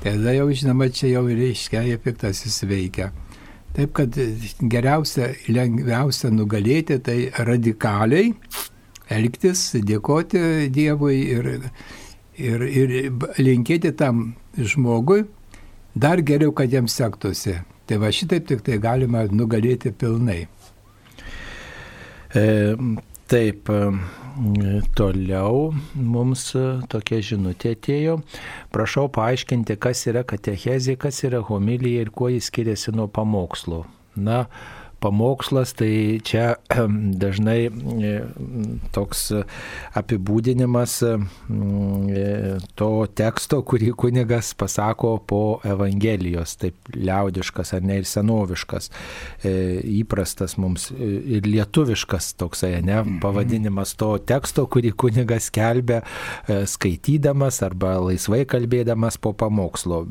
Tada 0.05 0.35
jau 0.37 0.51
žinoma, 0.53 0.91
čia 0.93 1.14
jau 1.14 1.24
reiškia, 1.28 1.85
piktasis 2.05 2.61
veikia. 2.68 3.11
Taip 3.74 3.95
kad 3.97 4.14
geriausia, 4.70 5.32
lengviausia 5.51 6.30
nugalėti 6.30 7.01
tai 7.03 7.16
radikaliai 7.35 8.35
elgtis, 9.11 9.72
dėkoti 9.80 10.68
Dievui 10.74 11.16
ir, 11.35 11.49
ir, 12.39 12.66
ir 12.68 12.95
linkėti 13.41 13.95
tam 13.99 14.35
žmogui 14.59 15.24
dar 15.95 16.22
geriau, 16.22 16.53
kad 16.53 16.72
jam 16.72 16.87
sektųsi. 16.91 17.59
Tai 17.85 17.99
va 18.01 18.12
šitaip 18.14 18.47
tik 18.49 18.62
tai 18.64 18.78
galima 18.80 19.24
nugalėti 19.30 19.93
pilnai. 19.93 20.45
Taip, 22.35 23.68
toliau 24.99 25.59
mums 25.95 26.43
e, 26.59 26.62
tokia 26.91 27.20
žinutė 27.22 27.74
atėjo. 27.76 28.16
Prašau 28.74 29.07
paaiškinti, 29.14 29.76
kas 29.80 30.03
yra 30.11 30.24
katechezė, 30.26 30.97
kas 31.01 31.22
yra 31.24 31.41
homilija 31.47 32.03
ir 32.05 32.11
kuo 32.11 32.32
jis 32.32 32.51
skiriasi 32.51 32.95
nuo 32.97 33.07
pamokslo. 33.07 33.85
Na, 34.14 34.45
pamokslas, 35.05 35.75
tai 35.77 36.21
čia 36.25 36.55
dažnai 37.23 37.59
e, 37.69 38.13
toks 38.95 39.27
apibūdinimas 40.01 40.97
e, 41.05 41.13
to 42.79 42.91
teksto, 43.17 43.61
kurį 43.69 43.93
kunigas 44.01 44.55
pasako 44.59 45.17
po 45.29 45.43
Evangelijos, 45.69 46.57
taip 46.61 46.93
liaudiškas 46.95 47.75
ar 47.77 47.85
ne 47.85 48.01
ir 48.01 48.09
senoviškas, 48.09 48.91
e, 49.45 49.55
įprastas 50.01 50.57
mums 50.61 50.89
ir 50.95 51.45
lietuviškas 51.49 52.33
toksai, 52.41 52.79
ne, 52.81 53.01
mhm. 53.03 53.21
pavadinimas 53.25 53.95
to 54.01 54.15
teksto, 54.25 54.67
kurį 54.71 54.95
kunigas 55.05 55.51
kelbė 55.55 56.01
skaitydamas 56.71 57.61
arba 57.67 57.97
laisvai 58.03 58.45
kalbėdamas 58.49 59.19
po 59.21 59.35
pamokslo, 59.37 60.05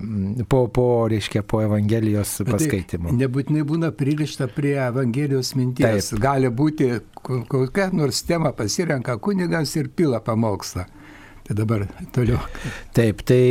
po, 0.50 0.66
po 0.74 0.88
reiškia, 1.10 1.44
po 1.48 1.64
Evangelijos 1.64 2.38
paskaitimo. 2.48 3.10
Tai 3.10 3.20
nebūtinai 3.24 3.66
būna 3.68 3.92
pririšta 3.96 4.48
prie 4.54 4.83
Evangelijos 4.92 5.54
minties. 5.56 6.10
Taip. 6.12 6.22
Gali 6.24 6.50
būti 6.50 6.90
kokia 7.24 7.90
nors 7.94 8.24
tema 8.28 8.52
pasirenka 8.58 9.18
kunigas 9.18 9.76
ir 9.80 9.90
pila 9.96 10.20
pamokslą. 10.24 10.86
Tai 11.44 11.56
dabar 11.58 11.82
toliau. 12.16 12.40
Taip, 12.96 13.20
tai 13.28 13.44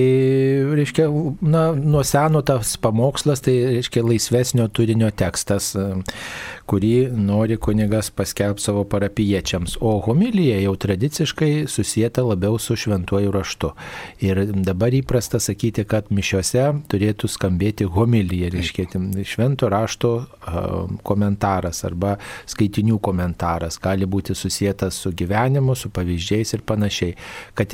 reiškia, 0.73 1.11
na, 1.45 1.67
nuo 1.77 2.01
seno 2.09 2.41
tas 2.41 2.79
pamokslas, 2.81 3.43
tai 3.45 3.59
reiškia 3.69 4.01
laisvesnio 4.07 4.65
turinio 4.73 5.11
tekstas, 5.13 5.75
kurį 6.71 6.93
nori 7.13 7.59
kunigas 7.61 8.09
paskelbti 8.17 8.65
savo 8.65 8.87
parapiečiams. 8.89 9.77
O 9.85 9.99
homilija 10.07 10.57
jau 10.63 10.73
tradiciškai 10.81 11.67
susijęta 11.69 12.25
labiau 12.25 12.57
su 12.57 12.79
šventuoju 12.81 13.35
raštu. 13.35 13.75
Ir 14.25 14.41
dabar 14.55 14.97
įprasta 14.97 15.43
sakyti, 15.43 15.85
kad 15.85 16.09
mišiuose 16.09 16.65
turėtų 16.89 17.29
skambėti 17.29 17.91
homilija, 17.93 18.49
reiškia 18.57 18.89
švento 19.29 19.69
rašto 19.69 20.15
komentaras 21.05 21.85
arba 21.85 22.15
skaitinių 22.49 22.97
komentaras. 23.05 23.77
Gali 23.83 24.09
būti 24.09 24.33
susijęs 24.39 24.97
su 24.97 25.13
gyvenimu, 25.13 25.77
su 25.77 25.93
pavyzdžiais 25.93 26.57
ir 26.57 26.65
panašiai. 26.65 27.19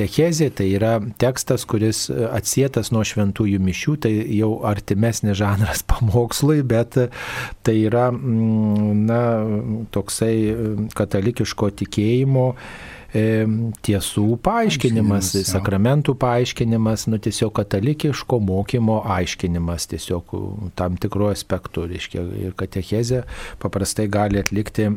Katechezė 0.09 0.47
tai 0.57 0.67
yra 0.73 0.95
tekstas, 1.21 1.67
kuris 1.69 2.07
atsietas 2.09 2.89
nuo 2.95 3.03
šventųjų 3.05 3.59
mišių, 3.61 3.97
tai 4.01 4.13
jau 4.39 4.55
artimesnis 4.65 5.37
žanras 5.37 5.85
pamokslui, 5.91 6.63
bet 6.65 6.97
tai 6.97 7.75
yra 7.85 8.09
mm, 8.09 9.05
na, 9.05 9.21
toksai 9.93 10.33
katalikiško 10.97 11.75
tikėjimo 11.83 12.47
E, 12.49 12.98
tiesų 13.09 14.37
paaiškinimas, 14.45 15.31
sakramentų 15.49 16.13
paaiškinimas, 16.21 17.07
nu 17.09 17.17
tiesiog 17.25 17.55
katalikiško 17.57 18.37
mokymo 18.45 18.99
aiškinimas, 19.17 19.87
tiesiog 19.89 20.35
tam 20.77 20.99
tikrų 21.01 21.31
aspektų, 21.33 21.87
reiškia, 21.89 22.25
ir 22.37 22.57
katechezė 22.59 23.23
paprastai 23.63 24.09
gali 24.13 24.43
atlikti 24.43 24.91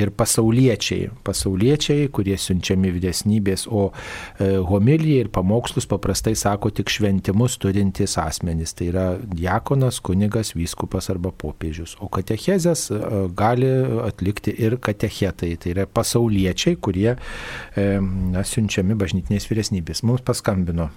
ir 0.00 0.12
pasauliečiai, 0.16 1.10
pasauliečiai, 1.28 2.08
kurie 2.14 2.38
siunčiami 2.40 2.92
vyresnybės, 2.94 3.66
o 3.68 3.90
e, 3.90 4.54
homiliją 4.64 5.26
ir 5.26 5.30
pamokslus 5.34 5.88
paprastai 5.90 6.32
sako 6.38 6.72
tik 6.72 6.88
šventimus 6.92 7.58
turintys 7.60 8.16
asmenys, 8.22 8.72
tai 8.78 8.88
yra 8.94 9.06
diakonas, 9.28 10.00
kunigas, 10.00 10.54
vyskupas 10.56 11.10
arba 11.12 11.34
popiežius, 11.36 11.98
o 12.00 12.08
katechezės 12.12 12.88
e, 12.96 13.02
gali 13.36 13.70
atlikti 14.08 14.56
ir 14.56 14.80
katechetai, 14.80 15.52
tai 15.60 15.76
yra 15.76 15.88
pasauliečiai, 15.92 16.80
kurie 16.80 17.18
E, 17.18 17.57
na, 17.76 18.44
siunčiami 18.44 18.96
bažnytinės 18.98 19.48
vyresnybės. 19.50 20.04
Mums 20.06 20.24
paskambino. 20.26 20.88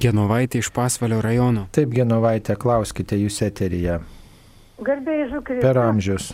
Genovaitė 0.00 0.60
iš 0.62 0.70
Pasvalio 0.74 1.18
rajono. 1.24 1.66
Taip, 1.74 1.90
Genovaitė, 1.96 2.54
klauskite 2.60 3.18
jūs 3.18 3.40
eteryje. 3.42 3.98
Garbėjai 4.86 5.30
Žukrius. 5.32 5.64
Per 5.64 5.80
amžius. 5.82 6.30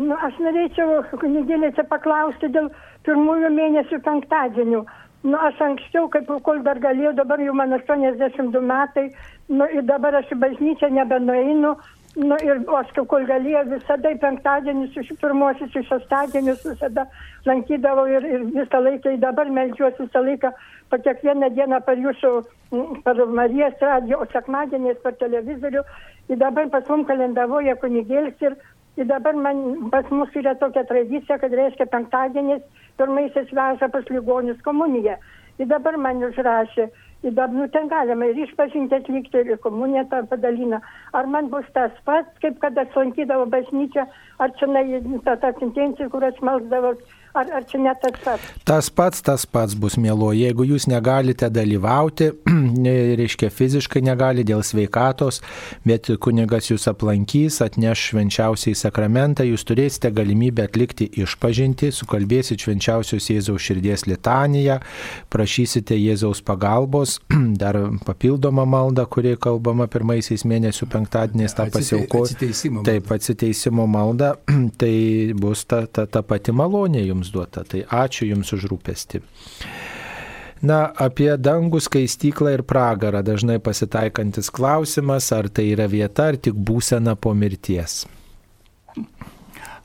Nu, 0.00 0.16
aš 0.26 0.36
norėčiau 0.40 1.00
kunigėlė 1.20 1.72
čia 1.76 1.84
paklausti 1.88 2.50
dėl 2.52 2.68
pirmųjų 3.06 3.50
mėnesių 3.54 4.00
penktadienių. 4.04 4.82
Nu, 5.22 5.38
aš 5.38 5.60
anksčiau, 5.62 6.08
kaip 6.10 6.30
kol 6.42 6.62
dar 6.66 6.80
galėjau, 6.82 7.12
dabar 7.14 7.40
jau 7.40 7.54
man 7.54 7.72
82 7.76 8.62
metai, 8.66 9.04
nu, 9.48 9.68
ir 9.70 9.84
dabar 9.86 10.16
aš 10.18 10.32
į 10.34 10.40
bažnyčią 10.42 10.90
nebenueinu. 10.96 11.76
Nu, 12.14 12.36
ir 12.44 12.58
aš 12.76 12.90
kaip 12.92 13.06
kol 13.08 13.22
galėjau, 13.24 13.62
visada 13.70 14.10
į 14.12 14.18
penktadienius, 14.20 14.96
iš 15.00 15.14
pirmosius, 15.22 15.72
iš 15.72 15.86
šeštadienius 15.88 16.66
visada 16.66 17.06
lankydavau 17.48 18.04
ir, 18.10 18.26
ir 18.28 18.44
visą 18.52 18.82
laiką, 18.84 19.14
ir 19.14 19.22
dabar 19.22 19.48
melžiuosi 19.48 20.04
visą 20.04 20.20
laiką, 20.26 20.50
po 20.92 20.98
kiekvieną 21.06 21.48
dieną 21.56 21.80
per 21.86 22.02
jūsų, 22.04 22.34
per 23.06 23.22
Marijos 23.38 23.80
radiją, 23.80 24.20
o 24.20 24.28
sekmadieniais 24.34 25.00
per 25.00 25.16
televizorių. 25.24 25.86
Ir 26.28 26.38
dabar 26.44 26.68
pas 26.74 26.84
mum 26.92 27.06
kalendavoja 27.08 27.78
kunigėlis 27.80 28.44
ir 28.44 28.60
Ir 29.00 29.06
dabar 29.08 29.32
man, 29.32 29.88
pas 29.88 30.04
mus 30.12 30.34
yra 30.36 30.52
tokia 30.60 30.82
tradicija, 30.84 31.38
kad 31.40 31.54
reiškia 31.56 31.86
penktadienis 31.88 32.60
pirmaisiais 33.00 33.48
veža 33.56 33.88
pas 33.88 34.10
ligonius 34.12 34.58
komuniją. 34.66 35.14
Ir 35.56 35.70
dabar 35.70 35.96
man 35.96 36.20
užrašė, 36.26 36.90
dabar, 37.22 37.52
nu, 37.54 37.68
ten 37.68 37.88
galima 37.88 38.26
ir 38.26 38.38
išpažinti 38.44 38.94
atlikti, 38.98 39.44
ir 39.46 39.58
komuniją 39.62 40.04
tą 40.10 40.22
padalina. 40.26 40.80
Ar 41.12 41.26
man 41.26 41.50
bus 41.54 41.66
tas 41.74 41.94
pats, 42.04 42.30
kaip 42.42 42.58
kada 42.64 42.84
lankydavo 42.96 43.46
bažnyčią, 43.46 44.06
ar 44.38 44.54
čia 44.58 44.66
ta, 45.24 45.36
ta 45.36 45.52
intencija, 45.60 46.08
kur 46.08 46.24
aš 46.24 46.40
melsdavau, 46.42 46.96
ar, 47.34 47.46
ar 47.56 47.64
čia 47.68 47.80
ne 47.80 47.92
tas 48.00 48.18
pats? 48.24 48.50
Tas 48.68 48.88
pats, 48.90 49.22
tas 49.24 49.44
pats 49.48 49.74
bus 49.78 49.96
mėlo. 50.00 50.30
Jeigu 50.36 50.66
jūs 50.68 50.86
negalite 50.90 51.48
dalyvauti, 51.52 52.30
reiškia 53.20 53.50
fiziškai 53.52 54.02
negali 54.04 54.44
dėl 54.46 54.64
sveikatos, 54.66 55.40
bet 55.88 56.10
kunigas 56.22 56.70
jūs 56.70 56.88
aplankys, 56.92 57.60
atneš 57.64 58.08
švenčiausiai 58.10 58.76
sakramentą, 58.78 59.46
jūs 59.48 59.64
turėsite 59.68 60.12
galimybę 60.14 60.66
atlikti 60.68 61.08
išpažinti, 61.24 61.92
sukalbėsite 61.94 62.66
švenčiausios 62.66 63.30
Jėzaus 63.32 63.64
širdies 63.64 64.06
litaniją, 64.10 64.80
prašysite 65.32 65.96
Jėzaus 65.98 66.42
pagalbos, 66.46 67.18
dar 67.62 67.78
papildomą 68.06 68.66
maldą, 68.68 69.06
kuri 69.10 69.36
kalbama 69.40 69.88
pirmaisiais 69.92 70.46
mėnesių 70.48 70.90
penktadieniais, 70.92 71.56
tą 71.56 71.68
pasiaukoju. 71.72 72.82
Taip, 72.86 73.10
atsiteisimo 73.16 73.86
maldą, 73.90 74.34
tai 74.80 74.94
bus 75.38 75.64
ta, 75.68 75.84
ta, 75.86 76.06
ta 76.06 76.24
pati 76.26 76.54
malonė 76.56 77.06
jums 77.06 77.21
duota. 77.30 77.62
Tai 77.68 77.84
ačiū 77.86 78.26
Jums 78.32 78.50
už 78.56 78.66
rūpestį. 78.72 79.22
Na, 80.62 80.84
apie 80.94 81.32
dangų 81.38 81.80
skaistyklą 81.82 82.52
ir 82.54 82.62
pragarą 82.62 83.22
dažnai 83.26 83.58
pasitaikantis 83.62 84.50
klausimas, 84.54 85.32
ar 85.34 85.48
tai 85.50 85.72
yra 85.72 85.88
vieta, 85.90 86.28
ar 86.30 86.38
tik 86.38 86.54
būsena 86.54 87.16
po 87.18 87.34
mirties. 87.34 88.04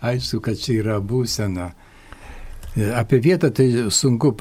Aišku, 0.06 0.42
kad 0.46 0.60
čia 0.62 0.78
yra 0.84 1.00
būsena. 1.02 1.72
Apie 2.94 3.18
vietą 3.26 3.50
tai 3.50 3.72
sunku 3.90 4.36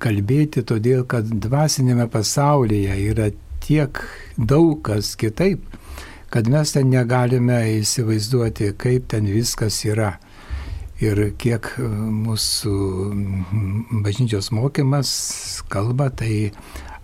kalbėti, 0.00 0.64
todėl 0.64 1.04
kad 1.04 1.28
dvasinėme 1.28 2.08
pasaulyje 2.08 2.96
yra 3.10 3.28
tiek 3.60 4.00
daug 4.40 4.80
kas 4.88 5.12
kitaip, 5.20 5.60
kad 6.32 6.48
mes 6.48 6.72
ten 6.72 6.88
negalime 6.88 7.58
įsivaizduoti, 7.82 8.72
kaip 8.80 9.10
ten 9.12 9.28
viskas 9.28 9.82
yra 9.84 10.14
ir 11.02 11.20
kiek 11.40 11.68
mūsų 11.78 12.74
bažnyčios 14.04 14.50
mokymas 14.54 15.10
kalba 15.72 16.08
tai 16.10 16.50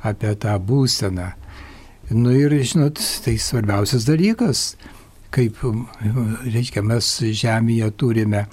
apie 0.02 0.32
tą 0.40 0.56
būseną. 0.59 1.32
Nu 2.12 2.32
ir, 2.36 2.52
žinot, 2.66 3.01
tai 3.24 3.39
svarbiausias 3.40 4.05
dalykas, 4.05 4.74
kaip, 5.32 5.60
reiškia, 6.44 6.82
mes 6.85 7.09
žemėje 7.23 7.89
turime 7.97 8.47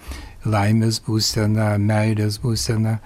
laimės 0.48 1.02
būseną, 1.04 1.74
meilės 1.84 2.40
būseną, 2.44 3.00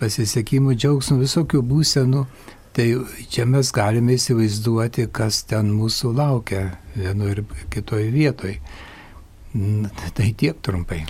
pasisekimų, 0.00 0.74
džiaugsmų, 0.76 1.20
visokių 1.24 1.62
būsenų. 1.64 2.24
Tai 2.76 2.86
čia 3.32 3.46
mes 3.50 3.72
galime 3.74 4.14
įsivaizduoti, 4.14 5.08
kas 5.10 5.40
ten 5.50 5.72
mūsų 5.74 6.12
laukia 6.14 6.68
vienoje 6.94 7.38
ir 7.38 7.40
kitoje 7.72 8.12
vietoje. 8.14 8.60
Tai 9.52 10.32
tiek 10.36 10.58
trumpai. 10.62 11.04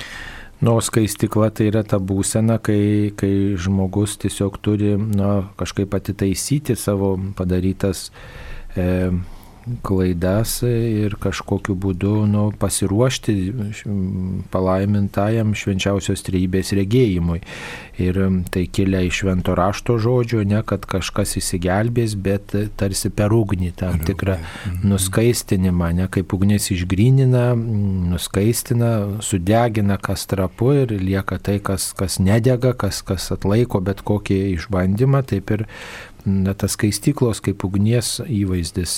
Nu, 0.61 0.75
skaistikla 0.85 1.49
tai 1.57 1.71
yra 1.71 1.81
ta 1.89 1.97
būsena, 1.97 2.59
kai, 2.61 3.13
kai 3.17 3.57
žmogus 3.57 4.19
tiesiog 4.21 4.59
turi 4.61 4.93
nu, 5.01 5.29
kažkaip 5.61 5.95
atitaisyti 5.97 6.77
savo 6.77 7.15
padarytas 7.37 8.11
e, 8.77 9.09
klaidas 9.87 10.61
ir 10.67 11.15
kažkokiu 11.21 11.75
būdu 11.79 12.25
nu, 12.31 12.47
pasiruošti 12.61 13.35
palaimintajam 14.53 15.55
švenčiausios 15.57 16.25
trejybės 16.27 16.73
regėjimui. 16.79 17.41
Ir 18.01 18.17
tai 18.49 18.65
kilia 18.73 19.03
iš 19.05 19.21
švento 19.21 19.55
rašto 19.59 19.99
žodžio, 20.01 20.41
ne 20.49 20.63
kad 20.65 20.87
kažkas 20.89 21.37
įsigelbės, 21.37 22.15
bet 22.17 22.55
tarsi 22.81 23.11
per 23.13 23.35
ugnį 23.37 23.75
tam 23.77 23.99
tikrą 24.07 24.39
mhm. 24.39 24.89
nuskaistinimą, 24.89 25.91
ne 25.99 26.09
kaip 26.13 26.33
ugnis 26.33 26.71
išgrynina, 26.73 27.51
nuskaistina, 28.15 29.21
sudegina 29.25 29.99
kas 30.01 30.25
trapu 30.31 30.73
ir 30.85 30.97
lieka 30.97 31.37
tai, 31.43 31.59
kas, 31.61 31.91
kas 31.97 32.19
nedega, 32.23 32.73
kas, 32.73 33.03
kas 33.05 33.29
atlaiko 33.37 33.83
bet 33.85 34.01
kokį 34.07 34.41
išbandymą, 34.57 35.23
taip 35.29 35.53
ir 35.57 35.67
na, 36.27 36.55
tas 36.55 36.75
skaistyklos 36.77 37.41
kaip 37.45 37.65
ugnies 37.67 38.19
įvaizdis 38.25 38.97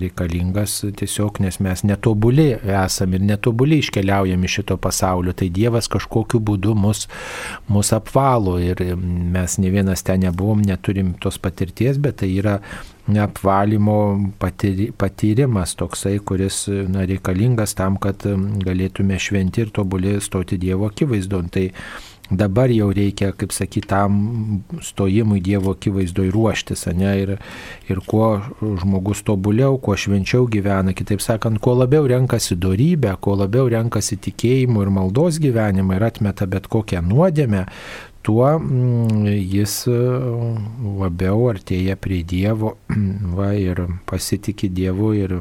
reikalingas 0.00 0.78
tiesiog, 0.98 1.40
nes 1.44 1.60
mes 1.64 1.84
netobuli 1.86 2.48
esam 2.56 3.14
ir 3.16 3.24
netobuli 3.26 3.80
iškeliaujam 3.82 4.44
iš 4.44 4.58
šito 4.60 4.76
pasaulio, 4.80 5.34
tai 5.36 5.50
Dievas 5.52 5.90
kažkokiu 5.92 6.40
būdu 6.40 6.74
mus, 6.78 7.06
mus 7.68 7.92
apvalo 7.96 8.58
ir 8.62 8.82
mes 8.96 9.58
ne 9.62 9.72
vienas 9.74 10.04
ten 10.06 10.24
nebuvom, 10.26 10.64
neturim 10.66 11.14
tos 11.20 11.38
patirties, 11.42 12.00
bet 12.02 12.20
tai 12.22 12.32
yra 12.40 12.58
apvalymo 13.06 14.32
patyrimas 14.98 15.76
toksai, 15.78 16.18
kuris 16.26 16.64
na, 16.90 17.04
reikalingas 17.06 17.76
tam, 17.78 18.00
kad 18.02 18.26
galėtume 18.66 19.18
šventi 19.22 19.62
ir 19.62 19.72
tobulį 19.74 20.18
stoti 20.24 20.58
Dievo 20.58 20.90
akivaizdon. 20.90 21.50
Tai 21.54 21.68
dabar 22.30 22.70
jau 22.74 22.90
reikia, 22.94 23.32
kaip 23.36 23.52
sakyti, 23.54 23.86
tam 23.88 24.62
stojimui 24.82 25.40
Dievo 25.44 25.74
akivaizdoj 25.76 26.30
ruoštis, 26.34 26.86
ne, 26.96 27.12
ir, 27.22 27.34
ir 27.90 28.00
kuo 28.06 28.30
žmogus 28.60 29.22
tobuliau, 29.26 29.78
kuo 29.82 29.96
švenčiau 29.98 30.48
gyvena, 30.50 30.94
kitaip 30.96 31.22
sakant, 31.24 31.60
kuo 31.62 31.76
labiau 31.78 32.06
renkasi 32.10 32.58
darybę, 32.58 33.14
kuo 33.20 33.36
labiau 33.38 33.70
renkasi 33.72 34.18
tikėjimo 34.26 34.82
ir 34.82 34.92
maldos 34.94 35.40
gyvenimą 35.42 35.98
ir 35.98 36.08
atmeta 36.10 36.48
bet 36.50 36.66
kokią 36.72 37.04
nuodėmę, 37.06 37.66
tuo 38.26 38.48
mm, 38.58 39.28
jis 39.38 39.84
labiau 41.02 41.46
artėja 41.52 41.94
prie 42.00 42.24
Dievo 42.26 42.74
va, 43.36 43.52
ir 43.54 43.86
pasitikė 44.10 44.72
Dievu 44.74 45.12
ir 45.14 45.38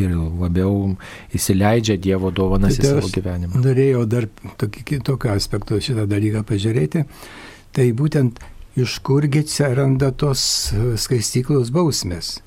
ir 0.00 0.12
labiau 0.16 0.94
įsileidžia 1.36 1.96
Dievo 2.00 2.30
dovanas 2.34 2.76
tai 2.78 2.84
į 2.84 2.90
savo 2.92 3.12
gyvenimą. 3.14 3.62
Norėjau 3.64 4.04
dar 4.10 4.28
tokio 4.60 5.32
aspekto 5.34 5.80
šitą 5.82 6.06
dalyką 6.10 6.44
pažiūrėti. 6.48 7.04
Tai 7.76 7.86
būtent 7.96 8.40
iš 8.76 8.98
kurgi 9.04 9.44
atsiranda 9.44 10.12
tos 10.12 10.42
skaistyklos 11.00 11.72
bausmės. 11.72 12.38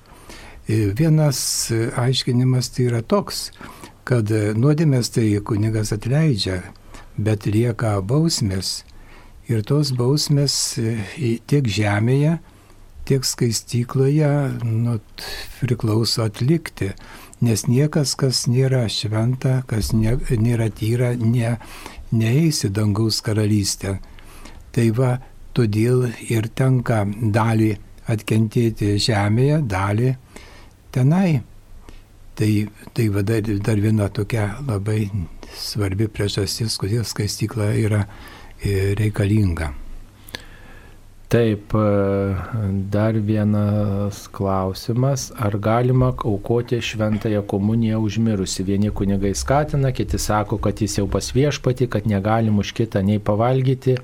E, 0.70 0.92
vienas 0.94 1.40
aiškinimas 1.98 2.70
tai 2.76 2.90
yra 2.90 3.02
toks, 3.02 3.50
kad 4.06 4.30
nuodėmės 4.58 5.12
tai 5.14 5.32
kunigas 5.46 5.94
atleidžia, 5.94 6.62
bet 7.18 7.50
lieka 7.50 7.98
bausmės. 8.06 8.84
Ir 9.50 9.64
tos 9.66 9.90
bausmės 9.98 10.54
e, 10.78 11.40
tiek 11.50 11.66
žemėje, 11.66 12.38
tiek 13.10 13.26
skaistykloje 13.26 14.30
nu, 14.62 15.00
priklauso 15.64 16.28
atlikti 16.28 16.92
nes 17.46 17.66
niekas, 17.68 18.16
kas 18.20 18.46
nėra 18.52 18.86
šventa, 18.92 19.62
kas 19.70 19.94
ne, 19.96 20.18
nėra 20.30 20.70
tyra, 20.76 21.14
ne, 21.16 21.56
neeis 22.12 22.64
į 22.68 22.72
dangaus 22.76 23.22
karalystę. 23.26 23.98
Tai 24.76 24.88
va, 24.98 25.12
todėl 25.56 26.10
ir 26.30 26.50
tenka 26.56 27.04
dalį 27.08 27.74
atkentėti 28.10 28.96
žemėje, 29.02 29.62
dalį 29.70 30.14
tenai. 30.96 31.42
Tai, 32.40 32.52
tai 32.96 33.10
va, 33.12 33.24
dar, 33.28 33.44
dar 33.66 33.82
viena 33.84 34.08
tokia 34.16 34.46
labai 34.64 35.10
svarbi 35.60 36.08
priežastis, 36.08 36.78
kodėl 36.80 37.04
skaistykla 37.08 37.74
yra 37.76 38.06
e, 38.06 38.96
reikalinga. 39.00 39.74
Taip, 41.30 41.74
e, 41.78 42.36
dar 42.90 43.14
vienas 43.14 44.28
klausimas. 44.34 45.32
Ar 45.38 45.58
galima 45.58 46.14
aukoti 46.26 46.82
šventąją 46.82 47.44
komuniją 47.46 48.00
užmirusi? 48.02 48.64
Vieni 48.64 48.90
kunigai 48.90 49.36
skatina, 49.36 49.92
kiti 49.92 50.18
sako, 50.18 50.58
kad 50.58 50.82
jis 50.82 50.98
jau 50.98 51.08
pas 51.08 51.32
viešpati, 51.36 51.88
kad 51.88 52.08
negalim 52.08 52.58
už 52.58 52.74
kitą 52.74 53.04
nei 53.06 53.20
pavalgyti 53.20 53.98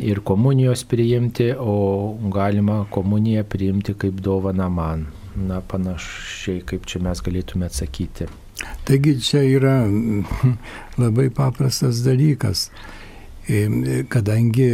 ir 0.00 0.20
komunijos 0.24 0.84
priimti, 0.84 1.50
o 1.58 2.16
galima 2.32 2.86
komuniją 2.90 3.44
priimti 3.44 3.94
kaip 3.94 4.20
dovana 4.24 4.68
man. 4.68 5.06
na, 5.36 5.60
panašiai, 5.60 6.62
kaip 6.66 6.86
čia 6.86 7.00
mes 7.02 7.20
galėtume 7.24 7.66
atsakyti. 7.66 8.28
Taigi 8.86 9.16
čia 9.24 9.42
yra 9.42 9.80
labai 11.02 11.28
paprastas 11.34 12.04
dalykas, 12.06 12.68
kadangi 14.08 14.68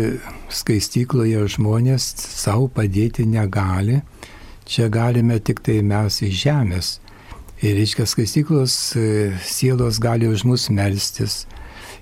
skaistykloje 0.55 1.43
žmonės 1.57 2.05
savo 2.23 2.69
padėti 2.71 3.27
negali, 3.27 4.01
čia 4.65 4.89
galime 4.89 5.41
tik 5.43 5.63
tai 5.67 5.81
mes 5.83 6.21
iš 6.23 6.37
žemės. 6.45 6.91
Ir 7.61 7.77
reiškia, 7.77 8.07
skaistyklos 8.09 8.75
e, 8.97 9.07
sielos 9.45 9.99
gali 10.01 10.29
už 10.31 10.47
mus 10.49 10.71
melstis. 10.73 11.45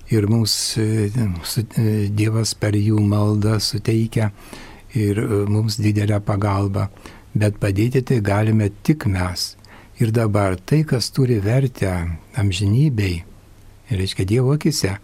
Ir 0.09 0.29
mums 0.31 0.77
e, 0.79 1.09
Dievas 2.15 2.53
per 2.55 2.77
jų 2.77 3.01
maldą 3.03 3.57
suteikia 3.59 4.29
ir 4.95 5.19
mums 5.49 5.75
didelę 5.81 6.21
pagalbą. 6.23 6.87
Bet 7.35 7.59
padėti 7.59 8.05
tai 8.05 8.21
galime 8.23 8.69
tik 8.83 9.05
mes. 9.09 9.55
Ir 9.99 10.13
dabar 10.15 10.55
tai, 10.55 10.85
kas 10.87 11.11
turi 11.11 11.41
vertę 11.43 11.91
amžinybei, 12.39 13.19
reiškia 13.91 14.25
Dievo 14.29 14.55
akise, 14.55 14.95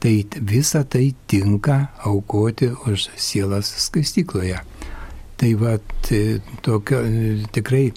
tai 0.00 0.24
visa 0.40 0.84
tai 0.84 1.14
tinka 1.28 1.90
aukoti 2.08 2.70
už 2.88 3.10
sielas 3.16 3.68
skaistykloje. 3.86 4.60
Tai 5.36 5.50
va, 5.60 5.76
tokio, 6.64 7.00
tikrai 7.52 7.90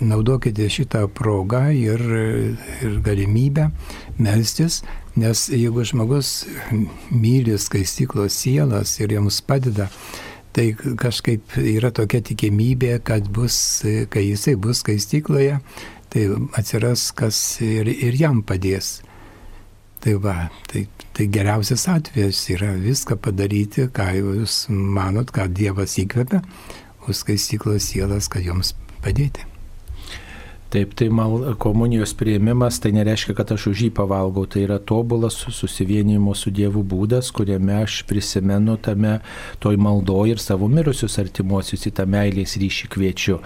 naudokite 0.00 0.68
šitą 0.68 1.06
progą 1.12 1.68
ir, 1.76 2.02
ir 2.82 3.00
galimybę 3.04 3.68
melstis, 4.18 4.82
nes 5.16 5.46
jeigu 5.52 5.84
žmogus 5.86 6.44
myli 7.10 7.56
skaistyklos 7.60 8.36
sielas 8.44 8.98
ir 9.00 9.14
jiems 9.14 9.40
padeda, 9.46 9.88
tai 10.54 10.70
kažkaip 10.74 11.56
yra 11.58 11.90
tokia 11.94 12.22
tikimybė, 12.24 12.98
kad 13.06 13.28
bus, 13.28 13.56
kai 14.10 14.28
jisai 14.28 14.56
bus 14.56 14.82
skaistykloje, 14.84 15.58
tai 16.14 16.28
atsiras 16.58 17.10
kas 17.16 17.40
ir, 17.64 17.90
ir 17.90 18.16
jam 18.18 18.42
padės. 18.46 19.00
Tai 20.04 20.18
va, 20.20 20.36
tai 20.68 20.84
Tai 21.14 21.28
geriausias 21.30 21.84
atvejas 21.86 22.40
yra 22.50 22.72
viską 22.74 23.14
padaryti, 23.22 23.84
ką 23.94 24.08
jūs 24.16 24.64
manot, 24.68 25.30
ką 25.30 25.46
Dievas 25.46 25.94
įkvepia, 26.02 26.40
už 27.06 27.20
skaistyklos 27.20 27.86
sielas, 27.92 28.26
kad 28.26 28.42
joms 28.42 28.74
padėti. 29.04 29.46
Taip, 30.74 30.90
tai 30.98 31.06
mal, 31.08 31.54
komunijos 31.54 32.16
prieimimas 32.18 32.80
tai 32.82 32.90
nereiškia, 32.96 33.36
kad 33.38 33.52
aš 33.54 33.68
už 33.70 33.82
jį 33.84 33.90
pavalgau, 33.94 34.42
tai 34.50 34.64
yra 34.64 34.80
tobulas 34.82 35.36
susivienimo 35.54 36.32
su 36.34 36.50
Dievu 36.50 36.80
būdas, 36.82 37.28
kuriame 37.30 37.76
aš 37.84 38.00
prisimenu 38.10 38.74
tame 38.82 39.20
toj 39.62 39.78
maldoje 39.78 40.34
ir 40.34 40.42
savo 40.42 40.66
mirusius 40.66 41.20
artimuosius 41.22 41.86
į 41.86 41.92
tą 41.94 42.08
meilės 42.10 42.56
ryšį 42.58 42.90
kviečiu. 42.90 43.36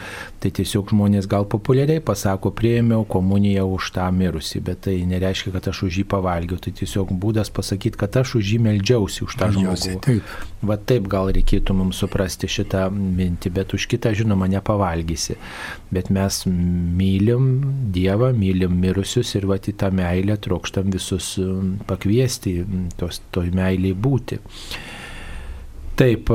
Tai 0.40 0.52
tiesiog 0.56 0.94
žmonės 0.94 1.28
gal 1.28 1.44
populiariai 1.52 2.00
pasako, 2.00 2.54
prieimiau 2.56 3.04
komuniją 3.04 3.66
už 3.74 3.90
tą 3.98 4.08
mirusį, 4.08 4.64
bet 4.64 4.86
tai 4.88 4.96
nereiškia, 5.12 5.52
kad 5.58 5.68
aš 5.68 5.82
už 5.90 6.00
jį 6.00 6.06
pavalgiau, 6.08 6.56
tai 6.56 6.72
tiesiog 6.80 7.12
būdas 7.12 7.52
pasakyti, 7.52 8.00
kad 8.00 8.16
aš 8.22 8.38
už 8.40 8.54
jį 8.54 8.62
meldžiausi, 8.70 9.26
už 9.28 9.36
tą 9.36 9.50
žmogų. 9.52 10.00
Taip. 10.08 10.32
Va 10.64 10.74
taip 10.80 11.04
gal 11.12 11.28
reikėtų 11.36 11.76
mums 11.76 12.00
suprasti 12.00 12.48
šitą 12.50 12.88
mintį, 12.88 13.52
bet 13.60 13.76
už 13.76 13.84
kitą, 13.92 14.16
žinoma, 14.16 14.48
nepavalgysi. 14.50 15.36
Bet 15.92 16.08
mes 16.14 16.40
mylim 16.48 17.17
mylim 17.18 17.90
Dievą, 17.92 18.32
mylim 18.32 18.78
mirusius 18.80 19.34
ir 19.34 19.46
va 19.50 19.58
į 19.58 19.74
tą 19.78 19.90
meilę 19.94 20.36
trokštam 20.38 20.90
visus 20.92 21.36
um, 21.42 21.78
pakviesti, 21.86 22.62
tos, 22.98 23.20
toj 23.32 23.50
meiliai 23.54 23.94
būti. 23.94 24.38
Taip, 25.98 26.28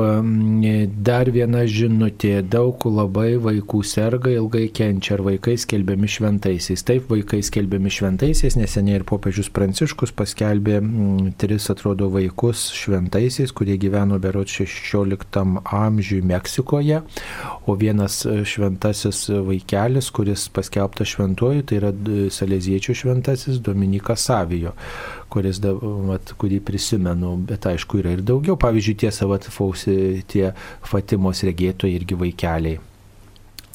dar 1.08 1.30
viena 1.32 1.62
žinutė. 1.64 2.42
Daug 2.52 2.82
labai 2.84 3.38
vaikų 3.40 3.78
serga, 3.88 4.28
ilgai 4.36 4.66
kenčia. 4.76 5.14
Ar 5.16 5.22
vaikai 5.24 5.54
skelbiami 5.56 6.10
šventaisiais? 6.10 6.82
Taip, 6.84 7.06
vaikai 7.08 7.40
skelbiami 7.46 7.88
šventaisiais. 7.96 8.58
Neseniai 8.60 8.98
ir 9.00 9.06
popiežius 9.08 9.48
Pranciškus 9.56 10.12
paskelbė 10.18 10.82
tris, 11.40 11.70
atrodo, 11.72 12.10
vaikus 12.12 12.66
šventaisiais, 12.76 13.54
kurie 13.56 13.78
gyveno 13.80 14.20
berot 14.20 14.52
16 14.52 15.40
amžiui 15.64 16.20
Meksikoje. 16.28 17.00
O 17.64 17.78
vienas 17.80 18.20
šventasis 18.28 19.30
vaikelis, 19.48 20.12
kuris 20.12 20.44
paskelbtas 20.52 21.16
šventuoju, 21.16 21.64
tai 21.64 21.80
yra 21.80 21.96
Saleziečių 22.36 23.00
šventasis 23.00 23.64
Dominikas 23.64 24.28
Savijo 24.28 24.76
kuris, 25.34 25.60
vat, 26.08 26.34
kurį 26.40 26.62
prisimenu, 26.64 27.34
bet 27.50 27.68
aišku 27.74 28.00
yra 28.04 28.14
ir 28.14 28.24
daugiau. 28.26 28.58
Pavyzdžiui, 28.60 28.98
tiesa, 29.04 29.28
vat, 29.30 29.50
fausi, 29.50 30.24
tie 30.30 30.50
Fatimos 30.86 31.44
regėtojai 31.46 32.00
irgi 32.00 32.20
vaikeliai. 32.24 32.82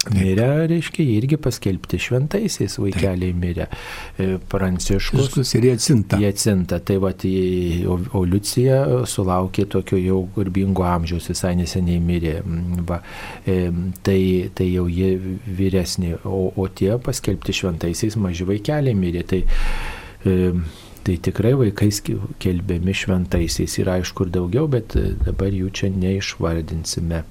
Mirė, 0.07 0.45
reiškia, 0.71 1.03
irgi 1.19 1.35
paskelbti 1.43 1.97
šventaisiais 1.99 2.77
vaikeliai 2.79 3.33
mirė. 3.35 3.65
E, 4.15 4.37
Pranciškus. 4.39 5.11
Pranciškus 5.11 5.51
ir 5.59 5.67
Jacinta. 5.67 6.19
Jacinta. 6.23 6.79
Tai 6.79 6.95
va, 7.03 7.11
o, 7.11 7.97
o 8.15 8.21
Liucija 8.23 8.79
sulaukė 9.11 9.67
tokio 9.75 9.99
jau 9.99 10.21
garbingo 10.37 10.87
amžiaus, 10.87 11.27
visai 11.33 11.51
neseniai 11.59 11.99
mirė. 11.99 12.37
Mm, 12.39 12.85
va, 12.87 13.01
e, 13.43 13.59
tai, 14.07 14.21
tai 14.55 14.69
jau 14.71 14.87
jie 14.87 15.17
vyresni, 15.59 16.15
o, 16.23 16.45
o 16.55 16.69
tie 16.71 16.93
paskelbti 17.03 17.59
šventaisiais 17.59 18.15
maži 18.23 18.47
vaikeliai 18.47 18.95
mirė. 18.95 19.25
Tai, 19.27 19.43
e, 20.23 20.53
Tai 21.09 21.15
tikrai 21.17 21.55
vaikai 21.57 21.87
kelbiami 22.37 22.93
šventaisiais 22.93 23.79
yra 23.81 23.95
aišku 23.97 24.27
ir 24.27 24.33
daugiau, 24.35 24.67
bet 24.69 24.93
e, 24.93 25.15
dabar 25.25 25.49
jų 25.49 25.71
čia 25.73 25.87
neišvardinsime. 25.89 27.23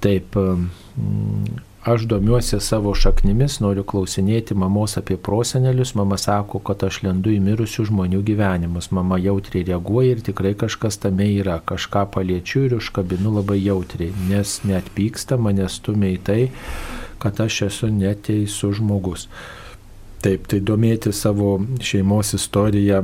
Taip, 0.00 0.38
aš 1.92 2.06
domiuosi 2.08 2.62
savo 2.64 2.94
šaknimis, 2.96 3.58
noriu 3.60 3.84
klausinėti 3.92 4.56
mamos 4.56 4.96
apie 4.96 5.18
prosenelius, 5.20 5.92
mama 6.00 6.16
sako, 6.16 6.62
kad 6.64 6.86
aš 6.88 7.02
lendu 7.04 7.36
į 7.36 7.42
mirusių 7.50 7.84
žmonių 7.90 8.22
gyvenimus, 8.30 8.88
mama 8.96 9.20
jautriai 9.20 9.68
reaguoja 9.68 10.16
ir 10.16 10.24
tikrai 10.30 10.54
kažkas 10.56 10.96
tame 11.04 11.28
yra, 11.42 11.60
kažką 11.60 12.06
paliečiu 12.16 12.64
ir 12.70 12.78
užkabinu 12.80 13.36
labai 13.36 13.60
jautriai, 13.66 14.16
nes 14.32 14.62
net 14.64 14.88
pyksta, 14.96 15.36
mane 15.36 15.68
stumia 15.68 16.16
į 16.16 16.18
tai, 16.24 16.42
kad 17.20 17.44
aš 17.44 17.66
esu 17.68 17.92
neteisus 17.92 18.80
žmogus. 18.80 19.28
Taip, 20.18 20.48
tai 20.50 20.58
domėti 20.66 21.12
savo 21.14 21.52
šeimos 21.78 22.32
istoriją 22.34 22.98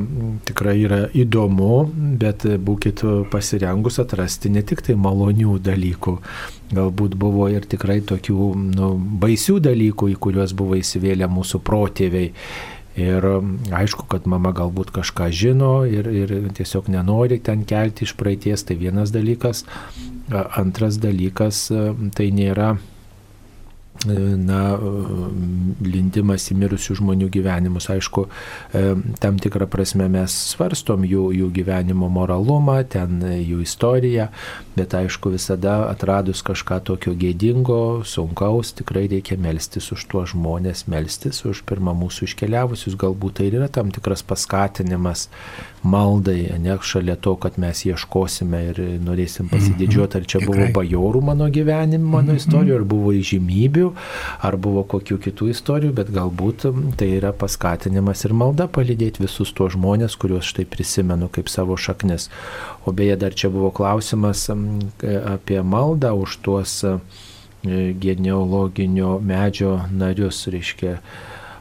tikrai 0.48 0.74
yra 0.82 1.00
įdomu, 1.14 1.84
bet 2.18 2.42
būkit 2.66 3.04
pasirengus 3.30 4.00
atrasti 4.02 4.50
ne 4.50 4.64
tik 4.66 4.82
tai 4.82 4.96
malonių 4.98 5.60
dalykų, 5.62 6.14
galbūt 6.74 7.14
buvo 7.14 7.46
ir 7.52 7.68
tikrai 7.70 8.00
tokių 8.02 8.48
nu, 8.74 8.88
baisių 9.22 9.60
dalykų, 9.62 10.08
į 10.10 10.16
kuriuos 10.26 10.56
buvo 10.58 10.80
įsivėlę 10.80 11.28
mūsų 11.30 11.60
protėviai. 11.62 12.32
Ir 12.98 13.24
aišku, 13.74 14.06
kad 14.10 14.26
mama 14.30 14.52
galbūt 14.54 14.92
kažką 14.94 15.26
žino 15.34 15.72
ir, 15.86 16.06
ir 16.10 16.34
tiesiog 16.54 16.90
nenori 16.94 17.40
ten 17.42 17.62
kelti 17.66 18.06
iš 18.06 18.14
praeities, 18.18 18.66
tai 18.66 18.78
vienas 18.78 19.14
dalykas. 19.14 19.64
Antras 20.30 20.98
dalykas, 21.02 21.66
tai 22.14 22.28
nėra 22.34 22.76
na, 24.04 24.60
lindimas 25.84 26.48
į 26.52 26.56
mirusių 26.60 26.98
žmonių 26.98 27.28
gyvenimus. 27.32 27.88
Aišku, 27.92 28.26
e, 28.74 28.82
tam 29.22 29.38
tikrą 29.40 29.68
prasme 29.70 30.08
mes 30.12 30.34
svarstom 30.52 31.06
jų, 31.08 31.28
jų 31.38 31.50
gyvenimo 31.54 32.10
moralumą, 32.12 32.82
ten 32.88 33.22
jų 33.22 33.62
istoriją, 33.64 34.28
bet 34.76 34.96
aišku, 34.98 35.32
visada 35.34 35.84
atradus 35.88 36.42
kažką 36.44 36.80
tokio 36.84 37.14
gėdingo, 37.16 38.04
sunkaus, 38.04 38.74
tikrai 38.76 39.06
reikia 39.08 39.38
melstis 39.40 39.90
už 39.94 40.06
tuos 40.10 40.34
žmonės, 40.34 40.86
melstis 40.90 41.44
už 41.48 41.64
pirmą 41.68 41.94
mūsų 42.04 42.28
iškeliavusius, 42.28 42.98
galbūt 43.00 43.40
tai 43.40 43.48
yra 43.52 43.70
tam 43.72 43.94
tikras 43.94 44.22
paskatinimas 44.26 45.28
maldai, 45.85 46.48
ne 46.59 46.77
šalia 46.81 47.16
to, 47.20 47.35
kad 47.40 47.59
mes 47.61 47.85
ieškosime 47.85 48.61
ir 48.70 48.81
norėsim 49.05 49.51
pasididžiuoti, 49.52 50.20
ar 50.20 50.28
čia 50.28 50.40
buvo 50.44 50.69
bajorų 50.74 51.20
mano 51.28 51.48
gyvenimo, 51.52 52.09
mano 52.16 52.36
istorijų, 52.39 52.78
ar 52.81 52.86
buvo 52.89 53.12
įžymybių, 53.19 53.90
ar 54.48 54.56
buvo 54.61 54.85
kokių 54.94 55.19
kitų 55.27 55.51
istorijų, 55.52 55.93
bet 56.01 56.12
galbūt 56.15 56.66
tai 57.01 57.11
yra 57.19 57.35
paskatinimas 57.36 58.24
ir 58.24 58.36
malda 58.36 58.69
palydėti 58.73 59.24
visus 59.27 59.52
tuos 59.52 59.74
žmonės, 59.77 60.16
kuriuos 60.20 60.48
štai 60.55 60.65
prisimenu 60.70 61.28
kaip 61.32 61.52
savo 61.52 61.77
šaknis. 61.77 62.31
O 62.89 62.97
beje, 62.97 63.19
dar 63.20 63.36
čia 63.36 63.52
buvo 63.52 63.70
klausimas 63.74 64.48
apie 64.51 65.61
maldą 65.62 66.15
už 66.24 66.40
tuos 66.44 66.81
genealoginio 67.65 69.19
medžio 69.24 69.78
narius, 69.93 70.44
reiškia, 70.52 70.98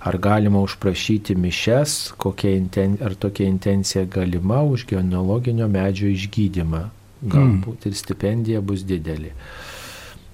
Ar 0.03 0.17
galima 0.19 0.59
užprašyti 0.59 1.35
mišes, 1.39 2.13
inten, 2.43 2.97
ar 3.01 3.15
tokia 3.15 3.47
intencija 3.47 4.05
galima 4.05 4.63
už 4.63 4.85
genealoginio 4.89 5.67
medžio 5.67 6.09
išgydymą? 6.11 6.83
Galbūt 7.23 7.85
mm. 7.85 7.87
ir 7.87 7.95
stipendija 7.95 8.61
bus 8.61 8.83
didelė. 8.83 9.31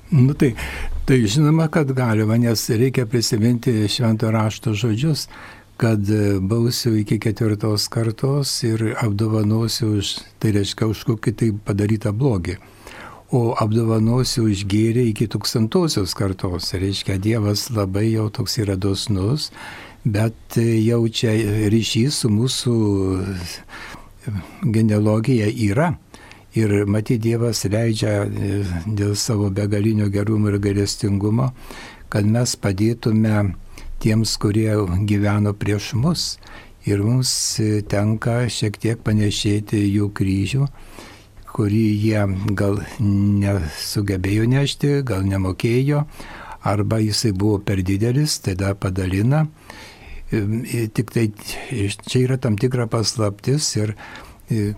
Nu 0.10 0.34
tai, 0.34 0.56
tai 1.06 1.20
žinoma, 1.30 1.68
kad 1.70 1.92
galima, 1.94 2.38
nes 2.38 2.66
reikia 2.70 3.06
prisiminti 3.06 3.86
švento 3.86 4.32
rašto 4.34 4.74
žodžius, 4.74 5.28
kad 5.78 6.02
bausiu 6.42 6.96
iki 6.98 7.20
ketvirtos 7.22 7.86
kartos 7.94 8.56
ir 8.66 8.96
apdovanosiu 8.98 9.94
už, 10.02 10.16
tai 10.42 10.56
reiškia, 10.58 10.90
už 10.90 11.06
kokį 11.12 11.36
tai 11.38 11.52
padarytą 11.70 12.12
blogį. 12.12 12.58
O 13.32 13.54
apdovanosiu 13.62 14.48
už 14.50 14.66
gėrį 14.70 15.10
iki 15.12 15.28
tūkstantosios 15.30 16.16
kartos. 16.18 16.72
Reiškia, 16.74 17.20
Dievas 17.22 17.68
labai 17.70 18.08
jau 18.10 18.30
toks 18.34 18.58
yra 18.64 18.76
dosnus, 18.76 19.50
bet 20.04 20.58
jau 20.58 21.04
čia 21.14 21.36
ryšys 21.70 22.24
su 22.24 22.32
mūsų 22.34 22.76
genealogija 24.66 25.50
yra. 25.50 25.94
Ir 26.58 26.74
matyti 26.90 27.30
Dievas 27.30 27.62
leidžia 27.70 28.26
dėl 28.88 29.14
savo 29.14 29.52
begalinio 29.54 30.10
gerumo 30.10 30.50
ir 30.50 30.58
galestingumo, 30.64 31.52
kad 32.10 32.26
mes 32.26 32.56
padėtume 32.58 33.52
tiems, 34.02 34.34
kurie 34.42 34.74
gyveno 35.06 35.54
prieš 35.54 35.94
mus. 35.94 36.32
Ir 36.90 37.04
mums 37.06 37.32
tenka 37.92 38.48
šiek 38.50 38.80
tiek 38.82 39.02
panešėti 39.06 39.84
jų 39.84 40.10
kryžių 40.18 40.66
kurį 41.56 41.86
jie 42.04 42.24
gal 42.58 42.80
nesugebėjo 43.00 44.48
nešti, 44.50 44.94
gal 45.08 45.26
nemokėjo, 45.28 46.06
arba 46.70 47.00
jisai 47.02 47.32
buvo 47.34 47.60
per 47.64 47.82
didelis, 47.86 48.40
tada 48.46 48.76
padalina. 48.76 49.48
Tik 50.30 51.14
tai 51.14 51.30
čia 51.34 52.20
yra 52.22 52.38
tam 52.38 52.58
tikra 52.62 52.86
paslaptis 52.92 53.72
ir 53.80 53.96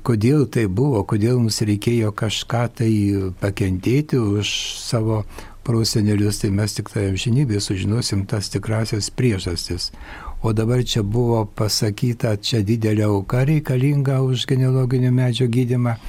kodėl 0.04 0.46
tai 0.52 0.68
buvo, 0.72 1.04
kodėl 1.08 1.40
mums 1.40 1.62
reikėjo 1.68 2.12
kažką 2.16 2.64
tai 2.80 2.92
pakentėti 3.42 4.20
už 4.20 4.52
savo 4.80 5.24
prosenelius, 5.64 6.42
tai 6.42 6.50
mes 6.56 6.74
tik 6.74 6.90
tai 6.92 7.10
amžinybėje 7.12 7.62
sužinosim 7.68 8.26
tas 8.28 8.50
tikrasias 8.52 9.12
priežastis. 9.14 9.92
O 10.42 10.56
dabar 10.58 10.82
čia 10.84 11.04
buvo 11.04 11.44
pasakyta, 11.46 12.34
čia 12.42 12.64
didelė 12.66 13.06
auka 13.12 13.44
reikalinga 13.46 14.22
už 14.26 14.48
genealoginio 14.50 15.12
medžio 15.14 15.46
gydimą. 15.52 16.00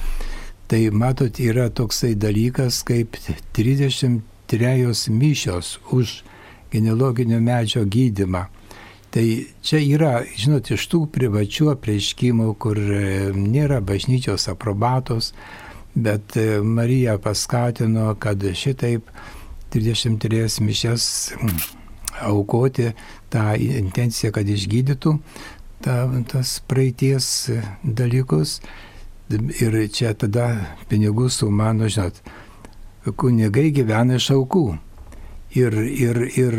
Tai 0.73 0.89
matot, 0.89 1.37
yra 1.37 1.67
toksai 1.69 2.15
dalykas 2.17 2.79
kaip 2.81 3.13
33 3.53 5.09
mišios 5.13 5.67
už 5.93 6.23
genealoginio 6.73 7.37
medžio 7.37 7.83
gydimą. 7.85 8.47
Tai 9.13 9.25
čia 9.61 9.77
yra, 9.77 10.23
žinot, 10.25 10.71
iš 10.73 10.87
tų 10.89 11.03
privačių 11.13 11.67
apreiškimų, 11.75 12.47
kur 12.57 12.79
e, 12.81 13.29
nėra 13.37 13.77
bažnyčios 13.85 14.47
aprobatos, 14.49 15.35
bet 15.93 16.33
e, 16.41 16.57
Marija 16.65 17.19
paskatino, 17.21 18.07
kad 18.17 18.41
šitaip 18.41 19.11
33 19.77 20.57
mišes 20.65 21.05
mm, 21.37 21.59
aukoti 22.31 22.87
tą 23.29 23.45
intenciją, 23.61 24.33
kad 24.33 24.49
išgydytų 24.49 25.13
ta, 25.85 25.99
tas 26.33 26.55
praeities 26.65 27.29
dalykus. 27.85 28.57
Ir 29.31 29.75
čia 29.93 30.11
tada 30.19 30.75
pinigų 30.89 31.29
suma, 31.31 31.71
nu 31.73 31.87
žinot, 31.89 32.19
kunigai 33.17 33.71
gyvena 33.73 34.19
iš 34.19 34.33
aukų. 34.35 34.65
Ir, 35.53 35.73
ir, 35.77 36.19
ir 36.33 36.55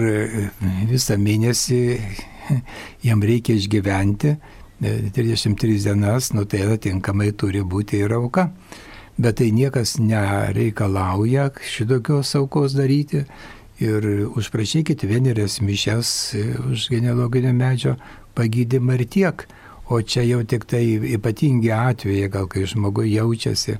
visą 0.88 1.16
mėnesį 1.18 1.80
jam 3.06 3.22
reikia 3.22 3.56
išgyventi, 3.58 4.36
33 4.80 5.78
dienas, 5.84 6.32
nu 6.32 6.44
tai 6.44 6.64
atitinkamai 6.66 7.32
turi 7.38 7.62
būti 7.62 8.02
ir 8.04 8.14
auka. 8.16 8.50
Bet 9.16 9.38
tai 9.38 9.52
niekas 9.54 9.96
nereikalauja 10.02 11.50
šitokios 11.62 12.34
aukos 12.34 12.74
daryti. 12.74 13.24
Ir 13.82 14.04
užprašykite 14.30 15.06
vienerias 15.10 15.60
mišes 15.62 16.08
už 16.70 16.88
genealoginio 16.90 17.52
medžio 17.54 17.96
pagydymą 18.34 18.98
ir 18.98 19.06
tiek. 19.10 19.46
O 19.88 20.00
čia 20.00 20.22
jau 20.24 20.40
tik 20.48 20.64
tai 20.64 20.96
ypatingi 21.12 21.68
atvejai, 21.74 22.30
gal 22.32 22.46
kai 22.48 22.64
žmogus 22.64 23.10
jaučiasi, 23.10 23.76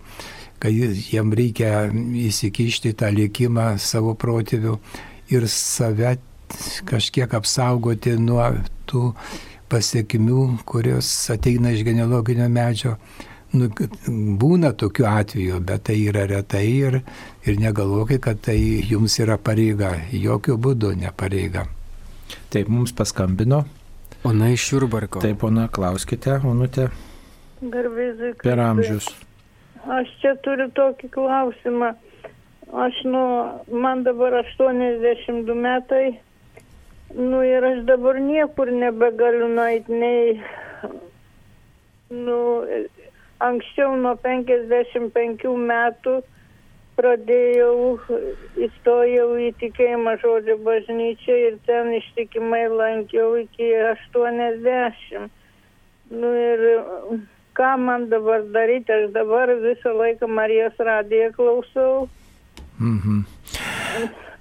kad 0.60 0.72
jam 1.08 1.32
reikia 1.32 1.88
įsikišti 2.28 2.92
tą 3.00 3.08
likimą 3.14 3.74
savo 3.80 4.12
protėvių 4.12 4.76
ir 5.32 5.46
save 5.48 6.16
kažkiek 6.84 7.32
apsaugoti 7.34 8.18
nuo 8.20 8.50
tų 8.84 9.14
pasiekmių, 9.72 10.42
kurios 10.68 11.08
ateina 11.32 11.72
iš 11.72 11.86
genealoginio 11.86 12.50
medžio. 12.52 12.98
Nu, 13.54 13.70
būna 14.40 14.72
tokių 14.74 15.06
atvejų, 15.08 15.60
bet 15.64 15.86
tai 15.88 15.96
yra 16.10 16.26
retai 16.26 16.66
ir, 16.68 16.98
ir 17.46 17.60
negalvokit, 17.62 18.20
kad 18.26 18.42
tai 18.44 18.58
jums 18.90 19.16
yra 19.22 19.38
pareiga. 19.38 19.94
Jokių 20.10 20.58
būdų 20.58 20.92
ne 21.00 21.14
pareiga. 21.16 21.64
Taip, 22.50 22.68
mums 22.68 22.92
paskambino 22.92 23.62
Ona 24.24 24.48
iš 24.54 24.72
Jurbarko. 24.72 25.20
Taip, 25.20 25.44
ona, 25.44 25.66
klauskite, 25.68 26.38
onutė. 26.48 26.88
Garbėzai. 27.60 28.32
Per 28.40 28.60
amžius. 28.60 29.10
Aš 29.84 30.08
čia 30.22 30.32
turiu 30.44 30.70
tokį 30.72 31.10
klausimą. 31.12 31.92
Aš, 32.72 33.00
nu, 33.04 33.24
man 33.84 34.02
dabar 34.06 34.38
82 34.40 35.54
metai. 35.54 36.06
Nu 37.14 37.42
ir 37.46 37.64
aš 37.68 37.84
dabar 37.86 38.16
niekur 38.18 38.72
nebegaliu 38.72 39.46
nueiti, 39.52 39.92
nei, 39.92 40.40
nu, 42.10 42.38
anksčiau 43.44 43.92
nuo 44.00 44.16
55 44.24 45.52
metų 45.68 46.16
pradėjau, 46.98 47.98
įstojau 48.66 49.28
į 49.46 49.50
tikėjimą 49.60 50.16
žodžio 50.22 50.58
bažnyčią 50.66 51.38
ir 51.48 51.56
ten 51.68 51.92
ištikimai 51.98 52.66
lankiau 52.72 53.34
iki 53.42 53.70
80. 53.92 55.30
Nu 56.14 56.34
ir 56.38 56.66
ką 57.58 57.70
man 57.80 58.08
dabar 58.12 58.44
daryti, 58.54 58.92
aš 58.92 59.10
dabar 59.14 59.52
visą 59.62 59.94
laiką 59.98 60.28
Marijos 60.28 60.78
radiją 60.78 61.32
klausau. 61.36 62.08
Mhm. 62.80 63.24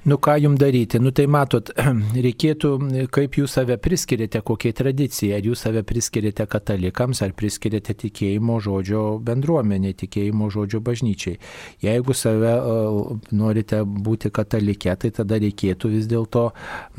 Nu 0.03 0.17
ką 0.17 0.35
jums 0.37 0.59
daryti? 0.59 0.99
Nu 0.99 1.11
tai 1.15 1.29
matot, 1.31 1.69
reikėtų, 2.25 2.69
kaip 3.15 3.37
jūs 3.39 3.53
save 3.55 3.77
priskiriate, 3.79 4.41
kokiai 4.43 4.75
tradicijai. 4.75 5.37
Ar 5.37 5.45
jūs 5.47 5.61
save 5.63 5.79
priskiriate 5.87 6.43
katalikams, 6.51 7.21
ar 7.23 7.31
priskiriate 7.39 7.95
tikėjimo 8.01 8.57
žodžio 8.63 9.03
bendruomenė, 9.23 9.93
tikėjimo 10.01 10.49
žodžio 10.51 10.81
bažnyčiai. 10.83 11.37
Jeigu 11.85 12.15
save 12.19 12.51
uh, 12.51 13.13
norite 13.31 13.79
būti 13.87 14.31
katalikė, 14.35 14.97
tai 14.99 15.13
tada 15.15 15.39
reikėtų 15.39 15.93
vis 15.95 16.09
dėlto, 16.11 16.49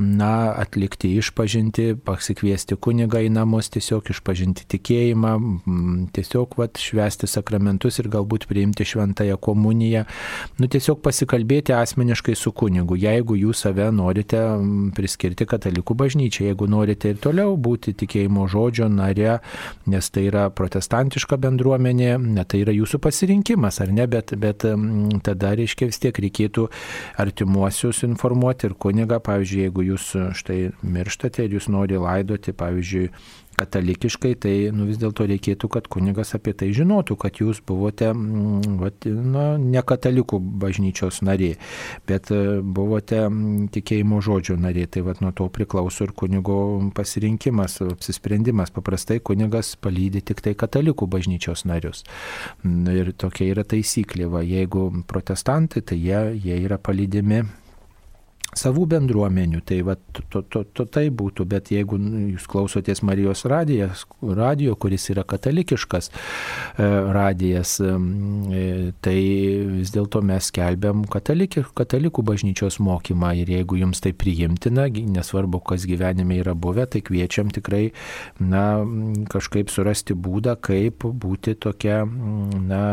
na, 0.00 0.32
atlikti 0.64 1.12
išpažinti, 1.20 1.90
pasikviesti 2.08 2.80
kunigą 2.80 3.20
į 3.26 3.28
namus, 3.36 3.68
tiesiog 3.76 4.08
išpažinti 4.16 4.64
tikėjimą, 4.78 5.34
tiesiog 6.16 6.56
vat, 6.56 6.80
švesti 6.80 7.28
sakramentus 7.28 8.00
ir 8.00 8.08
galbūt 8.16 8.48
priimti 8.48 8.88
šventąją 8.88 9.36
komuniją. 9.44 10.06
Nu 10.56 10.72
tiesiog 10.72 11.04
pasikalbėti 11.04 11.76
asmeniškai 11.76 12.38
su 12.38 12.56
kunigu 12.56 12.93
katalikų. 12.94 12.96
Jeigu 12.96 13.36
jūs 13.36 13.64
save 13.64 13.90
norite 13.92 14.38
priskirti 14.94 15.46
katalikų 15.46 15.94
bažnyčiai, 15.94 16.48
jeigu 16.50 16.66
norite 16.66 17.10
ir 17.10 17.18
toliau 17.18 17.56
būti 17.56 17.94
tikėjimo 17.94 18.48
žodžio 18.48 18.88
nare, 18.88 19.40
nes 19.86 20.10
tai 20.10 20.28
yra 20.28 20.50
protestantiška 20.50 21.36
bendruomenė, 21.36 22.18
ne, 22.18 22.44
tai 22.44 22.62
yra 22.62 22.72
jūsų 22.72 23.00
pasirinkimas, 23.00 23.80
ar 23.80 23.92
ne, 23.92 24.06
bet, 24.06 24.34
bet 24.36 24.64
tada 25.24 25.54
reiškia 25.54 25.88
vis 25.90 25.98
tiek 25.98 26.14
reikėtų 26.18 26.68
artimuosius 27.18 28.04
informuoti 28.04 28.68
ir 28.68 28.74
kunigą, 28.74 29.20
pavyzdžiui, 29.20 29.64
jeigu 29.68 29.86
jūs 29.90 30.10
štai 30.34 30.72
mirštate 30.82 31.44
ir 31.44 31.58
jūs 31.58 31.68
nori 31.68 31.98
laidoti, 31.98 32.52
pavyzdžiui, 32.52 33.10
katalikiškai, 33.58 34.34
tai 34.40 34.54
nu, 34.74 34.86
vis 34.88 34.98
dėlto 35.00 35.26
reikėtų, 35.30 35.70
kad 35.72 35.88
kunigas 35.92 36.34
apie 36.36 36.54
tai 36.58 36.70
žinotų, 36.76 37.16
kad 37.20 37.40
jūs 37.40 37.60
buvote 37.66 38.10
mm, 38.12 38.78
vat, 38.82 39.06
na, 39.06 39.46
ne 39.60 39.82
katalikų 39.86 40.40
bažnyčios 40.62 41.22
nariai, 41.26 41.58
bet 42.08 42.30
e, 42.34 42.60
buvote 42.60 43.22
mm, 43.26 43.70
tikėjimo 43.74 44.20
žodžio 44.24 44.58
nariai. 44.60 44.90
Tai 44.90 45.04
vat, 45.08 45.22
nuo 45.24 45.32
to 45.36 45.48
priklauso 45.54 46.08
ir 46.08 46.14
kunigo 46.16 46.58
pasirinkimas, 46.96 47.80
apsisprendimas. 47.86 48.72
Paprastai 48.74 49.20
kunigas 49.24 49.74
palydė 49.80 50.24
tik 50.32 50.44
tai 50.44 50.54
katalikų 50.58 51.08
bažnyčios 51.10 51.64
narius. 51.68 52.04
Ir 52.64 53.14
tokia 53.18 53.50
yra 53.54 53.66
taisyklė. 53.66 54.28
Va, 54.30 54.44
jeigu 54.44 54.90
protestantai, 55.08 55.84
tai 55.86 55.98
jie, 56.00 56.22
jie 56.44 56.62
yra 56.66 56.78
palydimi 56.82 57.44
savų 58.58 58.86
bendruomenių. 58.94 59.62
Tai, 59.66 59.80
va, 59.86 59.96
to, 60.14 60.42
to, 60.42 60.64
to, 60.64 60.86
tai 60.86 61.06
būtų, 61.14 61.46
bet 61.50 61.70
jeigu 61.74 61.98
jūs 62.34 62.46
klausotės 62.50 63.02
Marijos 63.06 63.44
radijas, 63.50 64.04
radio, 64.22 64.76
kuris 64.80 65.08
yra 65.12 65.24
katalikiškas 65.28 66.10
e, 66.10 66.88
radijas, 67.14 67.76
e, 67.80 68.92
tai 69.04 69.16
vis 69.74 69.92
dėlto 69.94 70.22
mes 70.26 70.50
kelbiam 70.54 71.04
katalikį, 71.10 71.66
katalikų 71.76 72.24
bažnyčios 72.26 72.80
mokymą 72.84 73.34
ir 73.42 73.54
jeigu 73.56 73.80
jums 73.80 74.02
tai 74.04 74.14
priimtina, 74.16 74.88
nesvarbu, 74.88 75.62
kas 75.64 75.86
gyvenime 75.90 76.38
yra 76.42 76.56
buvę, 76.56 76.86
tai 76.90 77.04
kviečiam 77.04 77.52
tikrai 77.54 77.88
na, 78.40 78.84
kažkaip 79.30 79.72
surasti 79.72 80.16
būdą, 80.16 80.56
kaip 80.64 81.04
būti 81.04 81.56
tokia 81.60 82.02
na, 82.04 82.84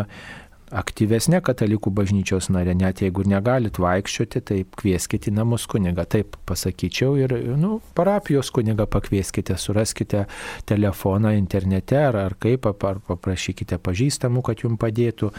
aktyvesnė 0.72 1.42
katalikų 1.46 1.92
bažnyčios 1.96 2.50
narė, 2.54 2.74
net 2.78 3.02
jeigu 3.04 3.26
negalit 3.28 3.78
vaikščioti, 3.82 4.42
tai 4.48 4.58
kvieskite 4.80 5.32
į 5.32 5.36
namus 5.38 5.68
kunigą, 5.72 6.06
taip 6.10 6.38
pasakyčiau, 6.50 7.18
ir, 7.20 7.36
nu, 7.60 7.80
parapijos 7.98 8.52
kunigą 8.56 8.88
pakvieskite, 8.92 9.58
suraskite 9.60 10.26
telefoną 10.70 11.34
internete 11.38 12.00
ar, 12.00 12.20
ar 12.26 12.38
kaip, 12.42 12.68
ar 12.72 13.02
paprašykite 13.08 13.80
pažįstamų, 13.84 14.46
kad 14.48 14.66
jums 14.66 14.80
padėtų 14.82 15.32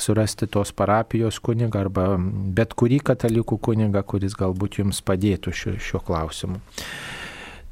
surasti 0.00 0.48
tos 0.50 0.72
parapijos 0.76 1.40
kunigą 1.44 1.84
arba 1.86 2.08
bet 2.18 2.74
kurį 2.78 3.02
katalikų 3.12 3.60
kunigą, 3.70 4.02
kuris 4.08 4.36
galbūt 4.38 4.80
jums 4.82 5.02
padėtų 5.04 5.54
šiuo, 5.54 5.78
šiuo 5.82 6.04
klausimu. 6.06 6.62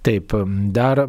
Taip, 0.06 0.32
dar 0.70 1.00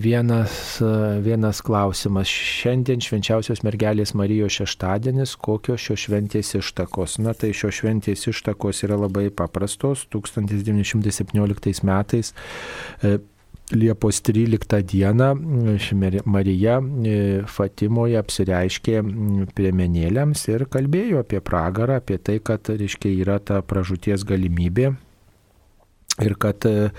vienas, 0.00 0.80
vienas 1.20 1.58
klausimas. 1.60 2.30
Šiandien 2.32 3.02
švenčiausios 3.04 3.60
mergelės 3.60 4.14
Marijos 4.16 4.54
šeštadienis, 4.56 5.34
kokios 5.36 5.82
šios 5.84 6.06
šventės 6.06 6.54
ištakos? 6.56 7.18
Na 7.20 7.34
tai 7.36 7.50
šios 7.52 7.76
šventės 7.82 8.24
ištakos 8.32 8.80
yra 8.86 8.96
labai 9.02 9.26
paprastos. 9.28 10.06
1917 10.16 11.84
metais 11.84 12.32
e, 13.04 13.18
Liepos 13.76 14.22
13 14.24 14.80
dieną 14.94 15.28
Marija 16.24 16.78
e, 16.80 17.18
Fatimoje 17.52 18.16
apsireiškė 18.16 19.02
priemenėliams 19.58 20.46
ir 20.48 20.64
kalbėjo 20.72 21.20
apie 21.20 21.42
pragarą, 21.44 22.00
apie 22.00 22.16
tai, 22.16 22.38
kad, 22.40 22.72
reiškia, 22.80 23.12
yra 23.26 23.36
ta 23.44 23.60
pražūties 23.60 24.24
galimybė 24.24 24.94
ir 26.24 26.34
kad 26.40 26.66
e, 26.68 26.90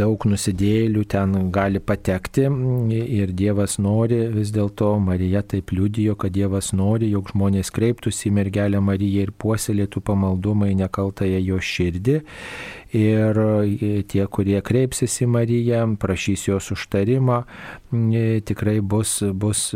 daug 0.00 0.26
nusidėlių 0.30 1.04
ten 1.10 1.36
gali 1.54 1.80
patekti 1.82 2.46
ir 2.46 3.32
Dievas 3.36 3.78
nori, 3.82 4.20
vis 4.34 4.52
dėlto 4.54 4.92
Marija 5.02 5.42
taip 5.42 5.72
liudijo, 5.74 6.16
kad 6.20 6.34
Dievas 6.34 6.72
nori, 6.76 7.10
jog 7.14 7.32
žmonės 7.34 7.72
kreiptųsi 7.74 8.28
į 8.30 8.36
mergelę 8.40 8.82
Mariją 8.84 9.26
ir 9.26 9.34
puoselėtų 9.34 10.02
pamaldumą 10.06 10.70
į 10.70 10.78
nekaltąją 10.84 11.42
jo 11.46 11.60
širdį 11.70 12.20
ir 12.92 13.38
e, 13.38 14.02
tie, 14.08 14.24
kurie 14.26 14.58
kreipsis 14.64 15.20
į 15.22 15.28
Mariją, 15.30 15.82
prašys 16.00 16.46
jos 16.48 16.70
užtarimą, 16.74 17.40
e, 17.92 18.40
tikrai 18.46 18.78
bus, 18.80 19.20
bus, 19.32 19.70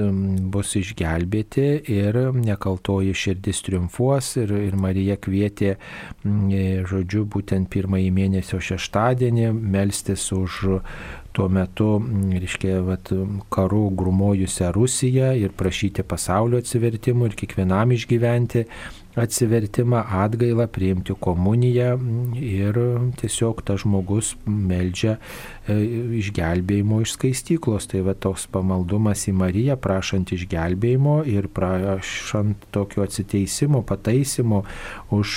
bus 0.54 0.74
išgelbėti 0.80 1.66
ir 1.94 2.18
nekaltoji 2.34 3.14
širdis 3.14 3.62
triumfuos 3.66 4.34
ir, 4.42 4.54
ir 4.68 4.78
Marija 4.80 5.18
kvietė, 5.20 5.76
e, 5.76 6.64
žodžiu, 6.88 7.24
būtent 7.30 7.70
pirmąjį 7.72 8.10
mėnesio 8.14 8.60
šeštadienį 8.62 9.52
melstis 9.54 10.30
už 10.34 10.64
tuo 11.34 11.48
metu, 11.50 11.96
reiškia, 12.30 12.76
vat, 12.86 13.10
karų 13.50 13.88
grumojusią 13.98 14.70
Rusiją 14.74 15.32
ir 15.34 15.54
prašyti 15.58 16.04
pasaulio 16.06 16.60
atsivertimų 16.62 17.30
ir 17.30 17.34
kiekvienam 17.40 17.94
išgyventi 17.96 18.68
atsivertimą, 19.16 20.02
atgailą, 20.24 20.66
priimti 20.68 21.14
komuniją 21.20 21.90
ir 22.40 22.78
tiesiog 23.20 23.62
tas 23.66 23.82
žmogus 23.84 24.32
meldžia 24.46 25.16
e, 25.68 25.76
išgelbėjimo 26.20 27.00
iš 27.04 27.14
skaistyklos. 27.14 27.86
Tai 27.90 28.02
va 28.08 28.16
toks 28.18 28.48
pamaldumas 28.54 29.26
į 29.30 29.36
Mariją, 29.38 29.76
prašant 29.80 30.34
išgelbėjimo 30.34 31.20
ir 31.30 31.48
prašant 31.54 32.66
tokio 32.74 33.04
atsiteisimo, 33.06 33.84
pataisimo 33.86 34.64
už 35.14 35.36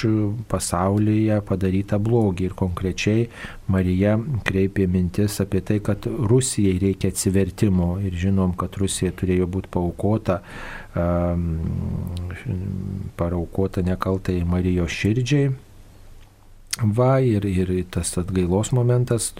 pasaulyje 0.50 1.42
padarytą 1.48 2.02
blogį. 2.02 2.50
Ir 2.50 2.58
konkrečiai 2.58 3.28
Marija 3.70 4.16
kreipė 4.48 4.88
mintis 4.90 5.38
apie 5.44 5.62
tai, 5.62 5.80
kad 5.86 6.08
Rusijai 6.08 6.78
reikia 6.82 7.12
atsivertimo 7.14 7.98
ir 8.02 8.18
žinom, 8.18 8.58
kad 8.58 8.78
Rusija 8.82 9.14
turėjo 9.14 9.50
būti 9.52 9.74
paukota 9.74 10.42
paraukota 13.18 13.82
nekaltai 13.86 14.42
Marijos 14.46 14.94
širdžiai. 14.94 15.54
Va, 16.78 17.18
ir, 17.26 17.42
ir 17.50 17.72
tas 17.90 18.12
atgailos 18.22 18.70
momentas 18.76 19.32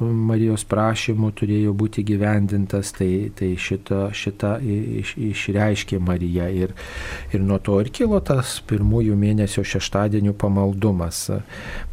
Marijos 0.00 0.64
prašymų 0.66 1.30
turėjo 1.38 1.74
būti 1.78 2.02
gyvendintas, 2.02 2.90
tai, 2.96 3.30
tai 3.38 3.52
šitą, 3.54 4.08
šitą 4.10 4.56
iš, 4.66 5.12
išreiškė 5.28 6.00
Marija. 6.02 6.48
Ir, 6.50 6.74
ir 7.30 7.44
nuo 7.46 7.60
to 7.62 7.78
ir 7.84 7.92
kilo 7.94 8.18
tas 8.18 8.56
pirmųjų 8.66 9.14
mėnesio 9.14 9.62
šeštadienių 9.62 10.34
pamaldumas 10.34 11.28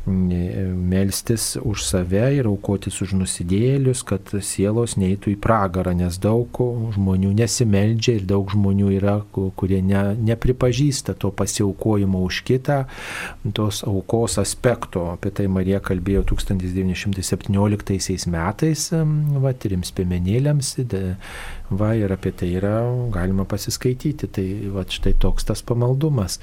melstis 0.05 1.55
už 1.61 1.83
save 1.87 2.35
ir 2.35 2.47
aukotis 2.49 3.01
už 3.01 3.13
nusidėlius, 3.15 4.03
kad 4.03 4.27
sielos 4.43 4.97
neįtų 4.99 5.31
į 5.31 5.37
pragarą, 5.39 5.93
nes 5.95 6.17
daug 6.19 6.51
žmonių 6.95 7.31
nesimeldžia 7.37 8.17
ir 8.19 8.25
daug 8.27 8.51
žmonių 8.51 8.91
yra, 8.97 9.21
kurie 9.31 9.79
ne, 9.81 10.15
nepripažįsta 10.19 11.15
to 11.19 11.31
pasiaukojimo 11.31 12.19
už 12.27 12.43
kitą, 12.49 12.83
tos 13.55 13.83
aukos 13.87 14.37
aspekto. 14.43 15.13
Apie 15.15 15.31
tai 15.31 15.47
Marija 15.47 15.79
kalbėjo 15.79 16.23
1917 16.33 18.27
metais, 18.27 18.89
va, 19.39 19.53
trims 19.55 19.91
piemenėliams, 19.95 20.75
va, 21.71 21.95
ir 21.95 22.11
apie 22.11 22.31
tai 22.35 22.51
yra 22.59 22.83
galima 23.13 23.47
pasiskaityti. 23.47 24.27
Tai 24.33 24.47
va, 24.75 24.83
štai 24.83 25.15
toks 25.15 25.47
tas 25.47 25.63
pamaldumas. 25.63 26.39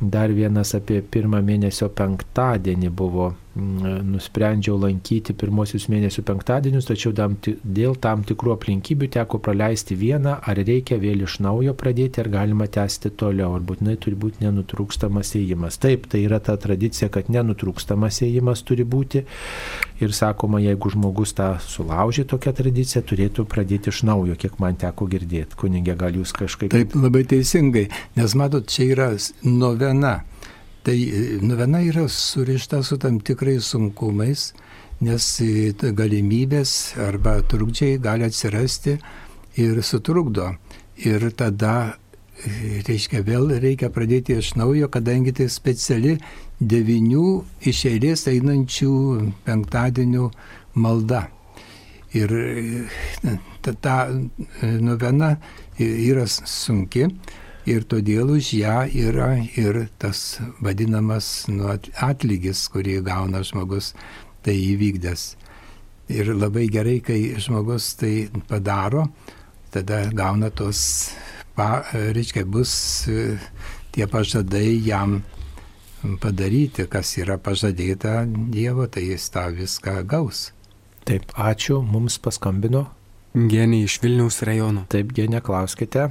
Dar 0.00 0.28
vienas 0.36 0.74
apie 0.76 1.00
pirmą 1.00 1.40
mėnesio 1.40 1.88
penktadienį 2.00 2.90
buvo 3.00 3.30
nusprendžiau 3.56 4.76
lankyti 4.80 5.34
pirmosius 5.36 5.86
mėnesių 5.88 6.22
penktadienius, 6.28 6.88
tačiau 6.90 7.12
dėl 7.14 7.96
tam 8.02 8.24
tikrų 8.26 8.52
aplinkybių 8.56 9.08
teko 9.16 9.40
praleisti 9.42 9.96
vieną, 9.96 10.36
ar 10.44 10.60
reikia 10.60 10.98
vėl 11.00 11.24
iš 11.24 11.38
naujo 11.44 11.72
pradėti, 11.78 12.20
ar 12.20 12.28
galima 12.32 12.68
tęsti 12.68 13.14
toliau, 13.16 13.54
ar 13.56 13.64
būtinai 13.64 13.96
turi 14.02 14.18
būti 14.20 14.44
nenutrūkstamas 14.44 15.32
ėjimas. 15.40 15.80
Taip, 15.80 16.08
tai 16.12 16.24
yra 16.26 16.40
ta 16.40 16.58
tradicija, 16.60 17.08
kad 17.12 17.32
nenutrūkstamas 17.32 18.20
ėjimas 18.28 18.64
turi 18.66 18.84
būti 18.84 19.24
ir 20.04 20.12
sakoma, 20.12 20.60
jeigu 20.60 20.92
žmogus 20.92 21.32
tą 21.36 21.54
sulaužė 21.64 22.26
tokią 22.28 22.52
tradiciją, 22.60 23.04
turėtų 23.08 23.48
pradėti 23.48 23.92
iš 23.92 24.04
naujo, 24.08 24.36
kiek 24.36 24.60
man 24.60 24.76
teko 24.76 25.08
girdėti. 25.08 25.56
Kunigė, 25.56 25.96
gal 25.96 26.20
jūs 26.20 26.36
kažkaip. 26.36 26.74
Taip, 26.76 26.96
labai 26.98 27.24
teisingai, 27.28 27.88
nes 28.20 28.36
matot, 28.36 28.68
čia 28.68 28.90
yra 28.92 29.12
novena. 29.46 30.18
Tai 30.86 31.02
e, 31.02 31.38
novena 31.42 31.80
yra 31.82 32.08
surišta 32.08 32.82
su 32.82 32.96
tam 32.96 33.18
tikrais 33.18 33.66
sunkumais, 33.72 34.52
nes 35.02 35.24
e, 35.42 35.72
galimybės 35.98 36.74
arba 37.02 37.40
trukdžiai 37.42 37.96
gali 37.98 38.22
atsirasti 38.22 38.92
ir 39.58 39.80
sutrukdo. 39.82 40.52
Ir 41.02 41.24
tada, 41.34 41.96
e, 42.38 42.84
reiškia, 42.86 43.24
vėl 43.26 43.50
reikia 43.64 43.90
pradėti 43.90 44.36
iš 44.38 44.52
naujo, 44.60 44.86
kadangi 44.94 45.32
tai 45.34 45.48
speciali 45.50 46.12
devinių 46.62 47.24
iš 47.66 47.80
eilės 47.90 48.22
einančių 48.30 48.92
penktadienių 49.48 50.28
malda. 50.78 51.24
Ir 52.14 52.30
ta, 53.64 53.74
ta 53.74 53.96
novena 54.62 55.32
yra 55.82 56.28
sunki 56.30 57.08
ir 57.66 57.84
todėl 57.90 58.30
už 58.36 58.52
ją 58.60 58.76
yra 58.94 59.32
ir 59.58 59.86
tas 59.98 60.38
vadinamas 60.62 61.46
nu, 61.50 61.68
atlygis, 62.06 62.66
kurį 62.70 63.00
gauna 63.06 63.42
žmogus 63.46 63.92
tai 64.46 64.54
įvykdęs. 64.72 65.26
Ir 66.14 66.30
labai 66.38 66.68
gerai, 66.70 67.00
kai 67.02 67.34
žmogus 67.42 67.94
tai 67.98 68.28
padaro, 68.48 69.08
tada 69.74 70.04
gauna 70.14 70.52
tos, 70.54 71.10
pa, 71.58 71.82
reiškia, 71.92 72.44
bus 72.46 72.72
e, 73.10 73.34
tie 73.90 74.06
pažadai 74.06 74.68
jam 74.86 75.18
padaryti, 76.22 76.86
kas 76.86 77.16
yra 77.18 77.40
pažadėta 77.42 78.20
Dievo, 78.30 78.86
tai 78.86 79.08
jis 79.08 79.26
tą 79.34 79.48
viską 79.56 80.04
gaus. 80.06 80.52
Taip, 81.06 81.34
ačiū, 81.34 81.80
mums 81.82 82.20
paskambino. 82.22 82.86
Genė 83.34 83.82
iš 83.88 83.98
Vilniaus 84.02 84.38
rajono. 84.46 84.86
Taip, 84.90 85.10
Genė, 85.16 85.42
klauskite 85.42 86.06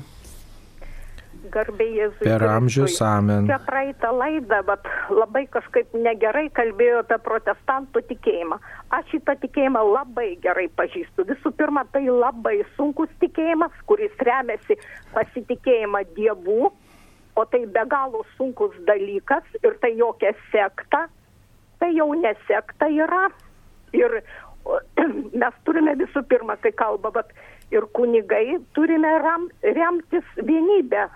garbė 1.56 1.88
Jėzui. 1.96 2.26
Per 2.28 2.44
amžius 2.50 2.98
amen. 3.06 3.48
Čia 3.50 3.60
praeitą 3.66 4.12
laidą, 4.16 4.62
bet 4.68 4.88
labai 5.14 5.46
kažkaip 5.54 5.96
negerai 5.96 6.48
kalbėjo 6.56 7.02
apie 7.04 7.18
protestantų 7.26 8.04
tikėjimą. 8.12 8.60
Aš 8.96 9.10
šitą 9.14 9.38
tikėjimą 9.44 9.84
labai 9.88 10.30
gerai 10.44 10.68
pažįstu. 10.80 11.28
Visų 11.32 11.54
pirma, 11.60 11.86
tai 11.96 12.06
labai 12.10 12.58
sunkus 12.76 13.12
tikėjimas, 13.24 13.76
kuris 13.90 14.14
remiasi 14.30 14.78
pasitikėjimą 15.16 16.06
dievų, 16.18 16.72
o 17.36 17.46
tai 17.52 17.66
be 17.66 17.84
galo 17.92 18.24
sunkus 18.36 18.76
dalykas 18.88 19.60
ir 19.64 19.76
tai 19.84 19.96
jokia 20.00 20.36
sekta, 20.52 21.06
tai 21.82 21.92
jau 21.96 22.12
nesekta 22.20 22.92
yra. 22.92 23.28
Ir 23.96 24.22
mes 25.42 25.60
turime 25.68 25.96
visų 26.00 26.26
pirma, 26.30 26.58
kai 26.64 26.72
kalba, 26.76 27.12
bet 27.16 27.36
ir 27.74 27.86
kunigai 27.98 28.60
turime 28.78 29.12
ram, 29.24 29.48
remtis 29.64 30.26
vienybę 30.38 31.08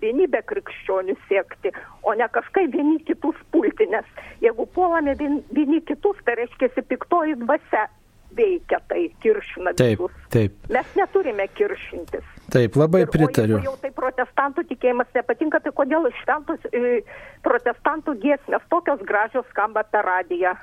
vienybę 0.00 0.42
krikščionių 0.50 1.16
siekti, 1.28 1.72
o 2.02 2.14
ne 2.18 2.28
kažkaip 2.34 2.72
vieni 2.74 2.98
kitus 3.08 3.38
pulti, 3.52 3.88
nes 3.92 4.06
jeigu 4.44 4.66
puolame 4.74 5.14
vieni, 5.20 5.42
vieni 5.54 5.80
kitus, 5.80 6.20
tai 6.24 6.38
reiškia 6.42 6.84
piktoji 6.88 7.38
dvasia 7.44 7.88
veikia 8.36 8.80
tai 8.88 9.08
kiršina 9.22 9.72
taip, 9.76 9.98
visus. 9.98 10.16
Taip. 10.32 10.56
Mes 10.72 10.94
neturime 10.96 11.48
kiršintis. 11.58 12.24
Taip, 12.52 12.76
labai 12.76 13.04
ir, 13.04 13.12
pritariu. 13.12 13.60
Jau 13.64 13.74
tai 13.82 13.90
protestantų 13.96 14.64
tikėjimas 14.70 15.10
nepatinka, 15.16 15.60
tai 15.64 15.72
kodėl 15.76 16.08
šventos 16.22 16.68
e, 16.72 17.00
protestantų 17.46 18.16
giesmės 18.22 18.64
tokios 18.72 19.04
gražios 19.08 19.48
skamba 19.52 19.84
per 19.92 20.06
radiją. 20.08 20.54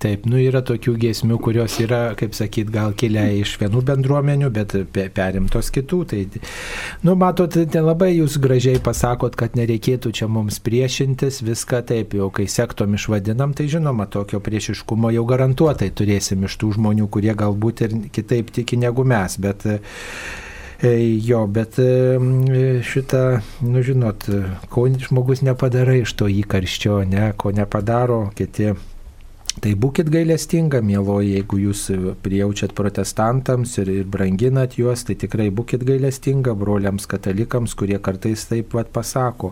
Taip, 0.00 0.24
nu 0.24 0.38
yra 0.40 0.62
tokių 0.64 0.94
giesmių, 0.96 1.36
kurios 1.44 1.74
yra, 1.84 2.14
kaip 2.16 2.32
sakyt, 2.32 2.70
gal 2.72 2.94
kilę 2.96 3.20
iš 3.42 3.58
vienų 3.60 3.82
bendruomenių, 3.90 4.48
bet 4.56 4.72
pe- 4.94 5.10
perimtos 5.12 5.68
kitų. 5.74 5.98
Tai, 6.08 6.20
nu, 7.04 7.12
matot, 7.20 7.52
ten 7.52 7.84
labai 7.84 8.14
jūs 8.14 8.38
gražiai 8.40 8.80
pasakot, 8.80 9.36
kad 9.36 9.58
nereikėtų 9.60 10.14
čia 10.16 10.30
mums 10.32 10.56
priešintis, 10.64 11.42
viską 11.44 11.82
taip, 11.92 12.16
jau 12.16 12.30
kai 12.32 12.48
sektom 12.48 12.96
išvadinam, 12.96 13.52
tai 13.52 13.68
žinoma, 13.68 14.08
tokio 14.08 14.40
priešiškumo 14.40 15.12
jau 15.12 15.26
garantuotai 15.28 15.90
turėsim 15.92 16.48
iš 16.48 16.56
tų 16.62 16.78
žmonių, 16.78 17.08
kurie 17.12 17.36
galbūt 17.36 17.84
ir 17.84 17.98
kitaip 18.08 18.54
tiki 18.56 18.80
negu 18.80 19.04
mes, 19.04 19.36
bet 19.36 19.68
e, 19.68 19.80
Jo, 20.80 21.42
bet 21.44 21.76
e, 21.76 22.80
šitą, 22.88 23.42
nu 23.68 23.82
žinot, 23.84 24.24
ko 24.72 24.86
žmogus 24.88 25.42
nepadara 25.44 25.98
iš 26.00 26.14
to 26.16 26.24
įkarščio, 26.32 27.02
ne, 27.04 27.34
ko 27.36 27.52
nepadaro 27.52 28.30
kiti. 28.32 28.72
Tai 29.58 29.72
būkit 29.82 30.06
gailestinga, 30.14 30.78
mėloji, 30.86 31.32
jeigu 31.34 31.58
jūs 31.58 31.80
prijaučiat 32.22 32.70
protestantams 32.78 33.72
ir, 33.82 33.88
ir 33.90 34.04
branginat 34.06 34.76
juos, 34.78 35.02
tai 35.08 35.16
tikrai 35.18 35.48
būkit 35.50 35.82
gailestinga 35.88 36.54
broliams 36.54 37.08
katalikams, 37.10 37.74
kurie 37.74 37.98
kartais 37.98 38.44
taip 38.46 38.70
pat 38.70 38.92
pasako. 38.94 39.50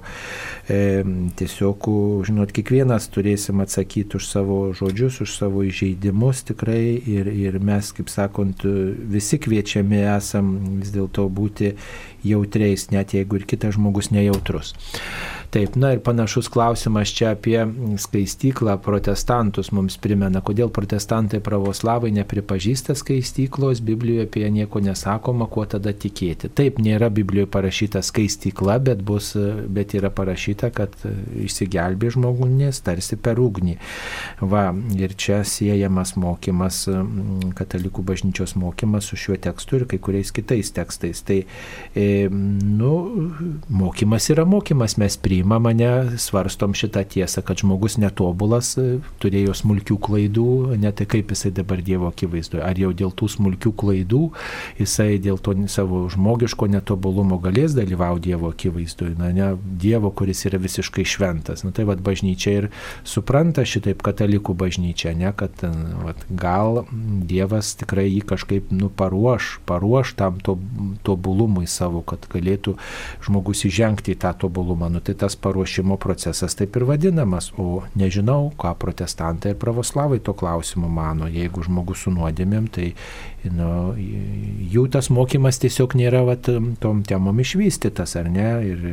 E, 0.71 1.03
tiesiog, 1.41 1.89
žinot, 2.31 2.55
kiekvienas 2.55 3.11
turėsim 3.11 3.59
atsakyti 3.65 4.21
už 4.21 4.29
savo 4.31 4.61
žodžius, 4.79 5.19
už 5.27 5.35
savo 5.35 5.65
įžeidimus 5.67 6.45
tikrai 6.53 6.95
ir, 6.95 7.33
ir 7.35 7.59
mes, 7.59 7.91
kaip 7.99 8.13
sakant, 8.13 8.63
visi 9.11 9.41
kviečiami 9.43 10.05
esam 10.15 10.55
vis 10.79 10.95
dėlto 10.95 11.27
būti 11.27 11.75
jautriais, 12.23 12.87
net 12.95 13.19
jeigu 13.19 13.43
ir 13.43 13.51
kitas 13.51 13.75
žmogus 13.75 14.13
nejautrus. 14.15 14.77
Taip, 15.51 15.77
na 15.81 15.95
ir 15.95 16.01
panašus 16.05 16.49
klausimas 16.53 17.09
čia 17.09 17.31
apie 17.33 17.63
skaistyklą 17.97 18.75
protestantus 18.85 19.71
mums 19.73 19.95
primena, 19.97 20.43
kodėl 20.45 20.69
protestantai 20.69 21.39
pravoslavai 21.41 22.11
nepripažįsta 22.19 22.93
skaistyklos, 22.99 23.81
Biblijoje 23.81 24.27
apie 24.27 24.43
ją 24.43 24.51
nieko 24.53 24.83
nesakoma, 24.85 25.47
kuo 25.49 25.65
tada 25.65 25.95
tikėti. 25.97 26.51
Taip, 26.53 26.83
nėra 26.85 27.09
Biblijoje 27.09 27.49
parašyta 27.55 28.03
skaistykla, 28.05 28.77
bet, 28.91 29.01
bus, 29.01 29.31
bet 29.73 29.95
yra 29.97 30.11
parašyta, 30.13 30.69
kad 30.77 30.99
išsigelbė 31.41 32.13
žmogunės 32.19 32.83
tarsi 32.85 33.17
per 33.17 33.41
ugnį. 33.41 33.79
Va, 34.53 34.67
ir 35.01 35.17
čia 35.17 35.41
siejamas 35.49 36.13
mokymas, 36.21 36.83
katalikų 37.57 38.05
bažnyčios 38.13 38.53
mokymas 38.61 39.09
su 39.09 39.17
šiuo 39.17 39.41
tekstu 39.49 39.81
ir 39.81 39.89
kai 39.89 40.03
kuriais 40.11 40.35
kitais 40.37 40.77
tekstais. 40.77 41.25
Tai, 41.25 41.41
e, 41.97 42.29
nu, 42.29 42.93
mokymas 43.73 44.29
yra 44.37 44.45
mokymas, 44.45 45.01
mes 45.01 45.17
priimame 45.17 45.38
priima 45.39 45.59
mane, 45.59 46.19
svarstom 46.19 46.75
šitą 46.75 47.05
tiesą, 47.07 47.45
kad 47.47 47.61
žmogus 47.63 47.95
netobulas, 48.03 48.73
turėjo 49.23 49.53
smulkių 49.55 49.97
klaidų, 50.03 50.75
ne 50.83 50.91
tai 50.91 51.07
kaip 51.07 51.31
jisai 51.31 51.53
dabar 51.55 51.79
Dievo 51.79 52.09
akivaizdoje. 52.11 52.65
Ar 52.67 52.75
jau 52.75 52.91
dėl 52.91 53.13
tų 53.15 53.29
smulkių 53.37 53.71
klaidų 53.79 54.23
jisai 54.81 55.21
dėl 55.23 55.39
to 55.39 55.55
savo 55.71 56.01
žmogiško 56.11 56.67
netobulumo 56.73 57.39
galės 57.39 57.77
dalyvauti 57.79 58.33
Dievo 58.33 58.51
akivaizdoje. 58.51 59.15
Na, 59.21 59.31
ne 59.31 59.53
Dievo, 59.63 60.11
kuris 60.11 60.43
yra 60.51 60.59
visiškai 60.59 61.05
šventas. 61.07 61.63
Na, 61.63 61.71
tai 61.71 61.87
vad 61.87 62.03
bažnyčia 62.03 62.57
ir 62.57 62.69
supranta 63.07 63.63
šitaip 63.63 64.03
katalikų 64.03 64.57
bažnyčia, 64.59 65.15
ne, 65.15 65.31
kad 65.39 65.63
vat, 66.03 66.27
gal 66.35 66.83
Dievas 67.31 67.77
tikrai 67.79 68.09
jį 68.09 68.25
kažkaip 68.35 68.75
nu, 68.75 68.91
paruoš, 68.91 69.61
paruoš 69.71 70.17
tam 70.19 70.43
to, 70.43 70.59
tobulumui 71.07 71.71
savo, 71.71 72.03
kad 72.03 72.27
galėtų 72.35 72.75
žmogus 73.23 73.63
įžengti 73.71 74.17
į 74.17 74.21
tą 74.27 74.35
tobulumą. 74.43 74.91
Nu, 74.91 75.05
tai 75.05 75.15
tas 75.29 75.37
paruošimo 75.37 75.97
procesas 76.01 76.55
taip 76.57 76.77
ir 76.81 76.87
vadinamas, 76.89 77.51
o 77.61 77.83
nežinau, 78.01 78.49
ką 78.57 78.73
protestantai 78.81 79.53
ir 79.53 79.59
pravoslavai 79.61 80.23
to 80.25 80.33
klausimu 80.33 80.89
mano. 80.89 81.29
Jeigu 81.29 81.67
žmogus 81.67 82.07
su 82.07 82.13
nuodėmėm, 82.15 82.71
tai 82.73 82.95
nu, 83.53 83.69
jų 84.73 84.87
tas 84.95 85.11
mokymas 85.13 85.61
tiesiog 85.61 85.99
nėra 86.01 86.25
vat, 86.25 86.49
tom 86.81 87.03
temom 87.05 87.45
išvystytas, 87.45 88.17
ar 88.17 88.33
ne? 88.33 88.49
Ir 88.71 88.89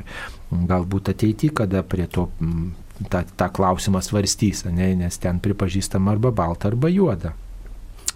galbūt 0.51 1.13
ateityje, 1.15 1.55
kada 1.61 1.85
prie 1.87 2.09
to 2.11 2.27
tą, 3.07 3.23
tą 3.23 3.49
klausimą 3.55 4.03
svarstys, 4.03 4.65
ne? 4.67 4.91
nes 4.99 5.23
ten 5.23 5.39
pripažįstama 5.39 6.17
arba 6.17 6.35
balta, 6.35 6.67
arba 6.73 6.91
juoda. 6.91 7.31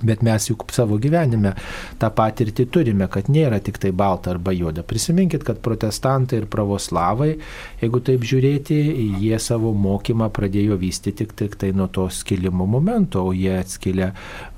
Bet 0.02 0.24
mes 0.26 0.50
juk 0.50 0.66
savo 0.74 0.98
gyvenime 1.02 1.54
tą 2.00 2.10
patirtį 2.16 2.66
turime, 2.74 3.10
kad 3.12 3.30
nėra 3.30 3.60
tik 3.64 3.78
tai 3.84 3.92
balta 3.92 4.34
arba 4.34 4.54
juoda. 4.56 4.84
Prisiminkit, 4.88 5.44
kad 5.48 5.60
protestantai 5.66 6.42
ir 6.42 6.50
pravoslavai, 6.52 7.34
jeigu 7.82 8.02
taip 8.08 8.24
žiūrėti, 8.28 8.80
jie 9.20 9.40
savo 9.44 9.74
mokymą 9.76 10.30
pradėjo 10.34 10.80
vystyti 10.80 11.20
tik, 11.20 11.34
tik 11.36 11.56
tai 11.60 11.72
nuo 11.76 11.88
to 11.92 12.08
skilimo 12.10 12.66
momento, 12.66 13.26
o 13.28 13.34
jie 13.36 13.58
atskilę, 13.60 14.12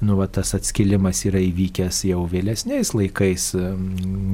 nu, 0.06 0.16
va, 0.20 0.28
tas 0.28 0.54
atskilimas 0.58 1.24
yra 1.26 1.42
įvykęs 1.42 2.04
jau 2.10 2.26
vėlesniais 2.30 2.94
laikais, 2.94 3.48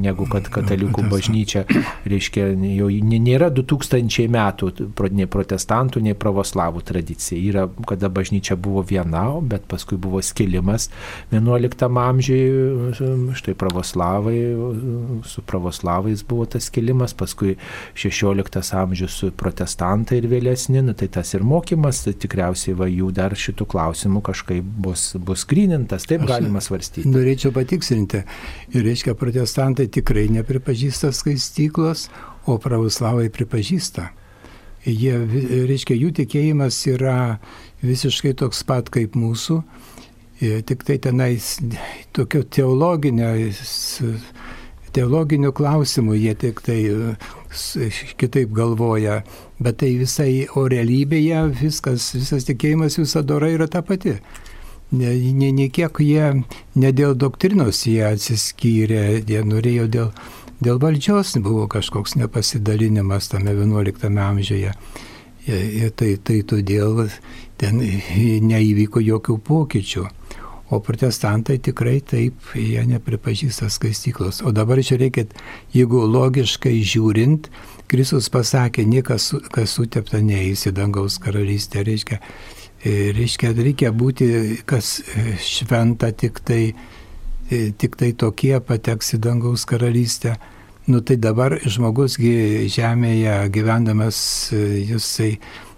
negu 0.03 0.27
kad 0.31 0.49
katalikų 0.51 1.07
bažnyčia, 1.11 1.63
reiškia, 2.09 2.49
jau 2.75 2.89
nėra 2.91 3.49
2000 3.53 4.27
metų 4.33 4.71
nei 5.15 5.29
protestantų, 5.31 6.03
nei 6.03 6.17
pravoslavų 6.17 6.83
tradicija. 6.87 7.39
Yra, 7.39 7.67
kada 7.87 8.11
bažnyčia 8.11 8.57
buvo 8.59 8.83
viena, 8.83 9.27
bet 9.41 9.67
paskui 9.71 9.99
buvo 10.01 10.21
skilimas 10.25 10.89
11 11.31 11.85
amžiui, 12.01 13.33
štai 13.37 13.55
pravoslavai, 13.59 14.37
su 15.27 15.43
pravoslavais 15.47 16.23
buvo 16.27 16.45
tas 16.45 16.69
kilimas, 16.73 17.15
paskui 17.17 17.55
16 17.95 18.73
amžius 18.77 19.17
su 19.21 19.31
protestantai 19.31 20.21
ir 20.21 20.29
vėlesni, 20.31 20.83
nu, 20.85 20.95
tai 20.97 21.09
tas 21.11 21.33
ir 21.35 21.45
mokymas, 21.47 22.03
tai 22.05 22.15
tikriausiai 22.19 22.77
va 22.77 22.89
jų 22.91 23.11
dar 23.15 23.35
šitų 23.37 23.67
klausimų 23.73 24.23
kažkaip 24.29 24.63
bus, 24.87 25.09
bus 25.17 25.45
grinintas, 25.49 26.07
taip 26.09 26.25
Aš 26.25 26.33
galima 26.35 26.63
svarstyti. 26.63 27.07
Norėčiau 27.09 27.53
patikslinti, 27.55 28.23
ir 28.73 28.87
reiškia, 28.87 29.17
protestantai 29.19 29.89
tikrai 29.91 30.27
nepripažįsta 30.37 31.11
skaistyklos, 31.15 32.07
o 32.47 32.57
pravoslavai 32.63 33.27
pripažįsta. 33.33 34.07
Jie, 34.87 35.13
reiškia, 35.67 35.97
jų 35.99 36.13
tikėjimas 36.21 36.79
yra 36.87 37.39
visiškai 37.83 38.31
toks 38.39 38.63
pat 38.67 38.87
kaip 38.93 39.17
mūsų, 39.19 39.59
Tik 40.37 40.83
tai 40.85 40.99
tenais 41.01 41.55
tokio 42.13 42.43
teologinio, 42.45 43.31
teologinių 44.93 45.51
klausimų 45.57 46.17
jie 46.17 46.33
tik 46.37 46.61
tai 46.65 46.77
kitaip 48.21 48.51
galvoja, 48.55 49.21
bet 49.57 49.79
tai 49.81 49.95
visai 49.97 50.45
o 50.53 50.67
realybėje 50.69 51.41
viskas, 51.61 52.11
visas 52.17 52.45
tikėjimas 52.47 52.99
visada 53.01 53.39
yra 53.49 53.67
ta 53.67 53.81
pati. 53.81 54.17
Ne, 54.91 55.15
ne, 55.35 55.51
ne 55.51 55.67
kiek 55.73 55.99
jie, 55.99 56.27
ne 56.79 56.91
dėl 56.95 57.17
doktrinos 57.19 57.81
jie 57.89 58.05
atsiskyrė, 58.07 59.23
jie 59.27 59.41
norėjo 59.43 59.87
dėl, 59.91 60.13
dėl 60.63 60.79
valdžios, 60.79 61.33
buvo 61.43 61.65
kažkoks 61.67 62.15
nepasidalinimas 62.21 63.27
tame 63.33 63.51
11 63.57 64.21
amžiuje. 64.29 64.71
Ir 65.47 65.91
tai, 65.95 66.13
tai 66.23 66.41
todėl 66.43 67.05
ten 67.59 67.79
neįvyko 67.79 69.03
jokių 69.03 69.37
pokyčių. 69.47 70.07
O 70.69 70.81
protestantai 70.83 71.61
tikrai 71.63 72.01
taip, 72.03 72.49
jie 72.59 72.81
nepripažįsta 72.89 73.69
skaistyklos. 73.71 74.41
O 74.43 74.51
dabar 74.51 74.81
žiūrėkit, 74.83 75.31
jeigu 75.71 76.01
logiškai 76.11 76.73
žiūrint, 76.83 77.47
Kristus 77.87 78.27
pasakė, 78.27 78.83
niekas, 78.83 79.29
kas 79.55 79.77
sutepta 79.77 80.19
neįs 80.19 80.65
į 80.67 80.73
dangaus 80.75 81.15
karalystę, 81.23 81.85
reiškia, 81.87 82.19
reiškia, 83.15 83.53
reikia 83.55 83.93
būti, 83.95 84.27
kas 84.67 84.97
šventa, 85.39 86.11
tik 86.11 86.43
tai, 86.43 86.61
tik 87.47 87.95
tai 87.95 88.11
tokie 88.11 88.57
pateks 88.59 89.15
į 89.15 89.21
dangaus 89.23 89.63
karalystę. 89.69 90.35
Nu 90.87 90.99
tai 91.03 91.15
dabar 91.19 91.57
žmogusgi 91.63 92.67
žemėje 92.71 93.39
gyvendamas, 93.55 94.19
jisai 94.51 95.37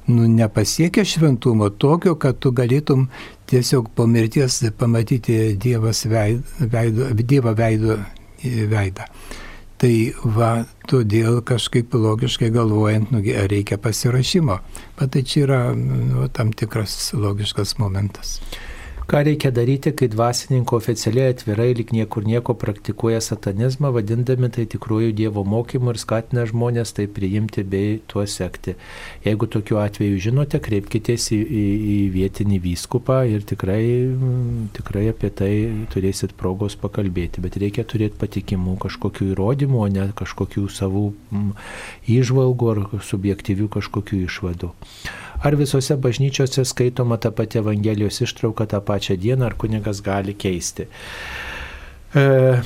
nu, 0.10 0.26
nepasiekia 0.26 1.06
šventumo 1.06 1.70
tokio, 1.70 2.16
kad 2.18 2.38
tu 2.42 2.52
galėtum 2.54 3.08
tiesiog 3.50 3.90
po 3.96 4.06
mirties 4.08 4.62
pamatyti 4.78 5.56
Dievas 5.58 6.06
veido, 6.06 6.44
veido, 6.60 7.10
Dievo 7.14 7.54
veido, 7.58 7.98
veidą. 8.44 9.08
Tai 9.80 9.94
va, 10.36 10.50
todėl 10.92 11.40
kažkaip 11.48 11.94
logiškai 11.96 12.50
galvojant, 12.52 13.14
nu, 13.16 13.22
reikia 13.24 13.78
pasirašymo. 13.80 14.58
Bet 15.00 15.14
tai 15.16 15.24
čia 15.24 15.46
yra 15.46 15.60
nu, 15.76 16.28
tam 16.36 16.52
tikras 16.52 17.14
logiškas 17.16 17.78
momentas. 17.80 18.42
Ką 19.10 19.24
reikia 19.26 19.50
daryti, 19.50 19.90
kai 19.98 20.06
dvasininko 20.06 20.78
oficialiai 20.78 21.32
atvirai 21.34 21.72
lik 21.74 21.90
niekur 21.96 22.28
nieko 22.30 22.54
praktikuoja 22.54 23.18
satanizmą, 23.26 23.90
vadindami 23.96 24.52
tai 24.54 24.68
tikrųjų 24.70 25.16
Dievo 25.18 25.42
mokymu 25.50 25.96
ir 25.96 25.98
skatina 25.98 26.44
žmonės 26.46 26.92
tai 26.94 27.08
priimti 27.10 27.64
bei 27.66 27.96
tuo 28.06 28.22
sekti. 28.30 28.76
Jeigu 29.26 29.48
tokiu 29.50 29.80
atveju 29.82 30.20
žinote, 30.28 30.60
kreipkitės 30.62 31.26
į, 31.34 31.40
į, 31.42 31.64
į 31.94 31.96
vietinį 32.14 32.60
vyskupą 32.68 33.24
ir 33.32 33.48
tikrai, 33.50 33.82
tikrai 34.78 35.08
apie 35.10 35.32
tai 35.42 35.50
turėsit 35.90 36.36
progos 36.38 36.78
pakalbėti. 36.78 37.42
Bet 37.42 37.58
reikia 37.58 37.88
turėti 37.90 38.20
patikimų 38.22 38.76
kažkokių 38.86 39.32
įrodymų, 39.32 39.80
o 39.82 39.90
ne 39.90 40.06
kažkokių 40.22 40.68
savų 40.70 41.08
įžvalgų 42.20 42.70
ar 42.76 42.84
subjektyvių 43.10 43.72
kažkokių 43.80 44.22
išvadų. 44.28 44.70
Ar 45.40 45.56
visose 45.56 45.96
bažnyčiose 45.96 46.66
skaitoma 46.66 47.18
ta 47.18 47.32
pati 47.32 47.58
Evangelijos 47.62 48.22
ištrauka 48.22 48.66
tą 48.68 48.82
pačią 48.84 49.16
dieną, 49.16 49.46
ar 49.46 49.56
kunigas 49.56 50.02
gali 50.04 50.34
keisti? 50.36 50.88
E, 52.16 52.62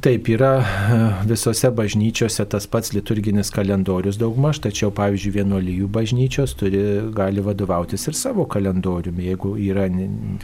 taip, 0.00 0.28
yra 0.30 0.52
e, 0.62 0.96
visose 1.26 1.72
bažnyčiose 1.74 2.44
tas 2.46 2.68
pats 2.70 2.92
liturginis 2.94 3.48
kalendorius 3.50 4.14
daugmaž, 4.20 4.60
tačiau, 4.62 4.92
pavyzdžiui, 4.94 5.32
vienuolijų 5.40 5.88
bažnyčios 5.90 6.54
turi, 6.60 6.82
gali 7.16 7.42
vadovautis 7.42 8.06
ir 8.06 8.14
savo 8.14 8.44
kalendoriumi. 8.46 9.26
Jeigu 9.26 9.56
yra 9.58 9.88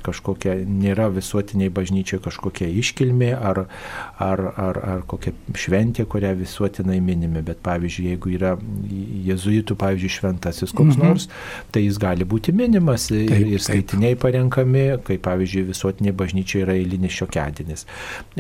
kažkokia, 0.03 0.57
nėra 0.67 1.07
visuotiniai 1.15 1.71
bažnyčioje 1.71 2.25
kažkokia 2.25 2.67
iškilmė 2.83 3.31
ar, 3.37 3.63
ar, 4.19 4.43
ar, 4.59 4.83
ar 4.97 5.07
kokia 5.07 5.37
šventė, 5.55 6.09
kurią 6.11 6.35
visuotinai 6.43 6.99
minime, 6.99 7.45
bet, 7.47 7.63
pavyzdžiui, 7.63 8.09
jeigu 8.17 8.35
yra 8.35 8.57
jezuitų, 9.31 9.79
pavyzdžiui, 9.79 10.13
šventasis 10.17 10.75
koks 10.75 10.97
mhm. 10.97 11.07
nors, 11.07 11.29
tai 11.71 11.85
jis 11.87 12.03
gali 12.03 12.27
būti 12.27 12.51
minimas 12.59 13.07
taip, 13.13 13.31
ir, 13.39 13.63
skaitiniai 13.63 14.17
taip. 14.17 14.27
parenkami, 14.27 14.85
kaip, 15.07 15.23
pavyzdžiui, 15.31 15.69
visuotiniai 15.71 16.19
bažnyčioje 16.25 16.67
yra 16.67 16.79
eilinis 16.83 17.15
šiokiadienis. 17.23 17.87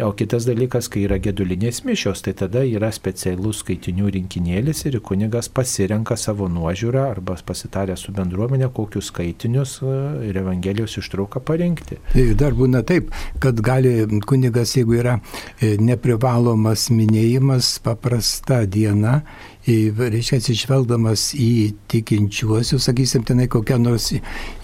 O 0.00 0.12
kitas 0.16 0.46
dalykas, 0.48 0.86
kai 0.88 1.02
yra 1.04 1.18
gedulinės 1.20 1.82
mišios, 1.84 2.22
tai 2.24 2.32
tada 2.32 2.62
yra 2.64 2.88
specialus 2.96 3.58
skaitinių 3.60 4.08
rinkinėlis 4.14 4.86
ir 4.88 4.94
kunigas 5.04 5.50
pasirenka 5.52 6.16
savo 6.16 6.46
nuožiūrą 6.48 7.02
arba 7.10 7.36
pasitarę 7.44 7.92
su 8.00 8.14
bendruomenė, 8.16 8.70
kokius 8.72 9.10
skaitinius 9.12 9.74
e, 9.84 9.96
ir 10.30 10.38
Evangelijos 10.40 10.96
ištrauką 11.02 11.42
parinkti. 11.44 11.98
Tai 12.14 12.24
dar 12.40 12.56
būna 12.56 12.80
taip, 12.88 13.10
kad 13.42 13.60
gali 13.60 14.06
kunigas, 14.24 14.72
jeigu 14.78 14.96
yra 14.96 15.18
e, 15.60 15.74
neprivalomas 15.76 16.86
minėjimas, 16.88 17.74
paprasta 17.84 18.62
diena, 18.64 19.18
reiškia 19.66 20.40
atsižvelgdamas 20.40 21.26
į 21.36 21.50
tikinčiuosius, 21.92 22.88
sakysim, 22.88 23.28
tenai 23.28 23.44
kokia 23.52 23.76
nors 23.78 24.08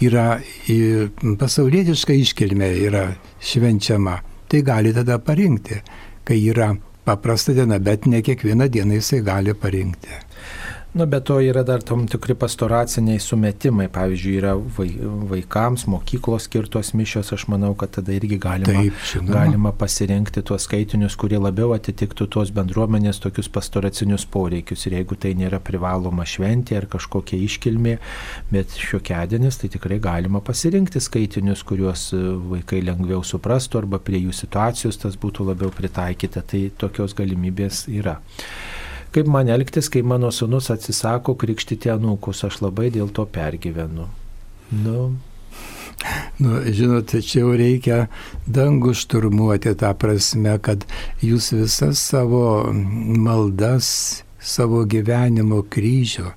yra 0.01 0.41
pasaulietiška 1.37 2.17
iškilmė 2.17 2.73
yra 2.89 3.05
švenčiama 3.45 4.17
tai 4.49 4.63
gali 4.63 4.93
tada 4.93 5.19
parinkti, 5.19 5.83
kai 6.25 6.39
yra 6.51 6.73
paprasta 7.05 7.53
diena, 7.53 7.79
bet 7.79 8.07
ne 8.07 8.23
kiekvieną 8.23 8.69
dieną 8.69 9.01
jisai 9.01 9.21
gali 9.23 9.55
parinkti. 9.55 10.28
Nu, 10.99 11.07
bet 11.07 11.25
to 11.25 11.37
yra 11.39 11.63
dar 11.63 11.83
tam 11.83 12.07
tikri 12.11 12.35
pastoraciniai 12.35 13.21
sumetimai. 13.23 13.85
Pavyzdžiui, 13.95 14.33
yra 14.41 14.55
vaikams 15.31 15.85
mokyklos 15.87 16.49
skirtos 16.49 16.89
mišios, 16.99 17.29
aš 17.37 17.45
manau, 17.53 17.71
kad 17.79 17.93
tada 17.95 18.17
irgi 18.17 18.35
galima, 18.43 18.73
Taip, 18.81 18.97
žinoma. 19.07 19.35
galima 19.37 19.73
pasirinkti 19.79 20.43
tuos 20.43 20.67
skaitinius, 20.67 21.15
kurie 21.21 21.39
labiau 21.39 21.71
atitiktų 21.77 22.27
tos 22.35 22.51
bendruomenės 22.57 23.23
tokius 23.23 23.47
pastoracinius 23.55 24.25
poreikius. 24.27 24.89
Ir 24.89 24.97
jeigu 24.99 25.21
tai 25.23 25.37
nėra 25.39 25.63
privaloma 25.63 26.27
šventė 26.27 26.81
ar 26.81 26.89
kažkokia 26.91 27.39
iškilmė, 27.47 27.95
bet 28.51 28.75
šiokiadienis, 28.89 29.61
tai 29.63 29.71
tikrai 29.77 30.01
galima 30.03 30.43
pasirinkti 30.43 31.05
skaitinius, 31.05 31.63
kuriuos 31.69 32.09
vaikai 32.57 32.83
lengviau 32.91 33.23
suprastų 33.23 33.85
arba 33.85 34.03
prie 34.03 34.25
jų 34.25 34.35
situacijos 34.35 34.99
tas 35.07 35.15
būtų 35.15 35.47
labiau 35.53 35.71
pritaikyta. 35.79 36.43
Tai 36.43 36.67
tokios 36.83 37.15
galimybės 37.15 37.85
yra 37.87 38.19
kaip 39.15 39.31
man 39.31 39.49
elgtis, 39.53 39.89
kai 39.93 40.03
mano 40.03 40.31
sunus 40.35 40.71
atsisako 40.75 41.37
krikštyti 41.39 41.93
anūkus, 41.95 42.45
aš 42.49 42.61
labai 42.65 42.91
dėl 42.95 43.11
to 43.15 43.27
pergyvenu. 43.27 44.09
Nu, 44.75 45.01
Nu, 46.39 46.61
žinot, 46.63 47.11
čia 47.27 47.41
jau 47.41 47.55
reikia 47.59 47.97
dangų 48.47 48.93
šturmuoti 48.95 49.73
tą 49.81 49.91
prasme, 49.99 50.53
kad 50.63 50.85
jūs 51.25 51.51
visas 51.57 51.99
savo 52.13 52.71
maldas, 52.71 53.89
savo 54.39 54.85
gyvenimo 54.87 55.65
kryžių, 55.67 56.31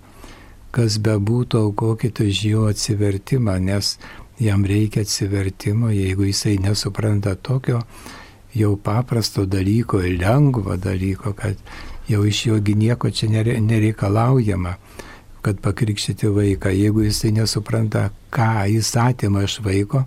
kas 0.74 0.98
bebūtų, 1.06 1.62
aukokite 1.68 2.26
už 2.32 2.42
jo 2.50 2.66
atsivertimą, 2.72 3.60
nes 3.62 3.94
jam 4.42 4.66
reikia 4.66 5.06
atsivertimo, 5.06 5.92
jeigu 5.94 6.26
jisai 6.32 6.58
nesupranta 6.64 7.36
tokio 7.38 7.84
jau 8.58 8.74
paprasto 8.82 9.46
dalyko, 9.46 10.02
lengvo 10.02 10.76
dalyko, 10.82 11.36
kad 11.38 11.62
jau 12.12 12.26
iš 12.28 12.46
jogi 12.46 12.76
nieko 12.76 13.10
čia 13.10 13.30
nereikalaujama, 13.60 14.76
kad 15.42 15.62
pakrikštyti 15.62 16.28
vaiką. 16.28 16.70
Jeigu 16.76 17.06
jisai 17.08 17.32
nesupranta, 17.32 18.10
ką 18.32 18.68
jis 18.70 18.94
atima 19.00 19.44
iš 19.48 19.60
vaiko, 19.66 20.04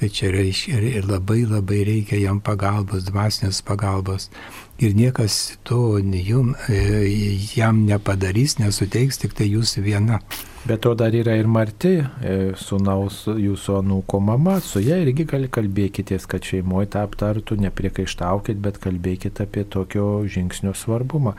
tai 0.00 0.08
čia 0.08 0.30
reiškia, 0.32 1.02
labai 1.04 1.44
labai 1.44 1.82
reikia 1.84 2.20
jam 2.22 2.40
pagalbos, 2.40 3.04
dvasinės 3.10 3.60
pagalbos. 3.66 4.30
Ir 4.80 4.94
niekas 4.96 5.58
to 5.68 5.98
jum, 6.00 6.54
e, 6.68 6.78
jam 7.52 7.84
nepadarys, 7.84 8.56
nesuteiks, 8.62 9.20
tik 9.20 9.36
tai 9.36 9.50
jūs 9.52 9.76
viena. 9.84 10.22
Bet 10.60 10.80
to 10.84 10.94
dar 10.94 11.14
yra 11.16 11.38
ir 11.40 11.46
Marti, 11.48 11.94
e, 12.20 12.32
sunaus 12.60 13.22
jūsų 13.24 13.78
anūko 13.78 14.18
mama, 14.20 14.58
su 14.60 14.82
ja 14.84 14.98
irgi 15.00 15.24
gali 15.24 15.48
kalbėkitės, 15.48 16.26
kad 16.28 16.44
šeimoje 16.44 16.90
tą 16.92 17.04
aptartų, 17.06 17.56
nepriekaištaukit, 17.64 18.60
bet 18.60 18.76
kalbėkit 18.82 19.40
apie 19.40 19.64
tokio 19.64 20.20
žingsnio 20.28 20.74
svarbumą. 20.76 21.32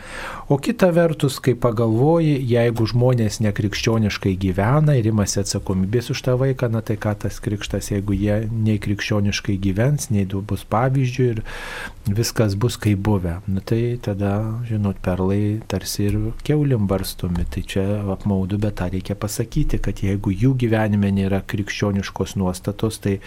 O 0.50 0.58
kita 0.58 0.90
vertus, 0.96 1.38
kai 1.38 1.54
pagalvoji, 1.54 2.34
jeigu 2.50 2.88
žmonės 2.90 3.38
nekrikščioniškai 3.46 4.34
gyvena 4.42 4.98
ir 4.98 5.12
imasi 5.12 5.44
atsakomybės 5.44 6.10
už 6.16 6.26
tą 6.26 6.36
vaiką, 6.42 6.72
na 6.74 6.82
tai 6.82 6.98
ką 6.98 7.14
tas 7.22 7.38
krikštas, 7.46 7.92
jeigu 7.94 8.18
jie 8.18 8.40
nei 8.50 8.82
krikščioniškai 8.82 9.60
gyvens, 9.62 10.10
nei 10.10 10.26
bus 10.26 10.66
pavyzdžių 10.66 11.30
ir 11.36 11.44
viskas 12.10 12.58
bus 12.58 12.80
kaip 12.82 13.06
buvę. 13.06 13.38
Na 13.46 13.62
tai 13.62 14.00
tada, 14.02 14.34
žinot, 14.66 14.98
perlai 15.06 15.62
tarsi 15.70 16.10
ir 16.10 16.20
keulim 16.42 16.90
barstomi, 16.90 17.46
tai 17.46 17.62
čia 17.62 17.86
apmaudu, 18.18 18.58
bet 18.58 18.80
tą 18.82 18.90
reikia 18.90 19.11
reikia 19.12 19.16
pasakyti, 19.20 19.80
kad 19.82 20.00
jeigu 20.02 20.32
jų 20.32 20.56
gyvenime 20.58 21.12
nėra 21.12 21.42
krikščioniškos 21.46 22.36
nuostatos, 22.38 23.00
tai 23.00 23.20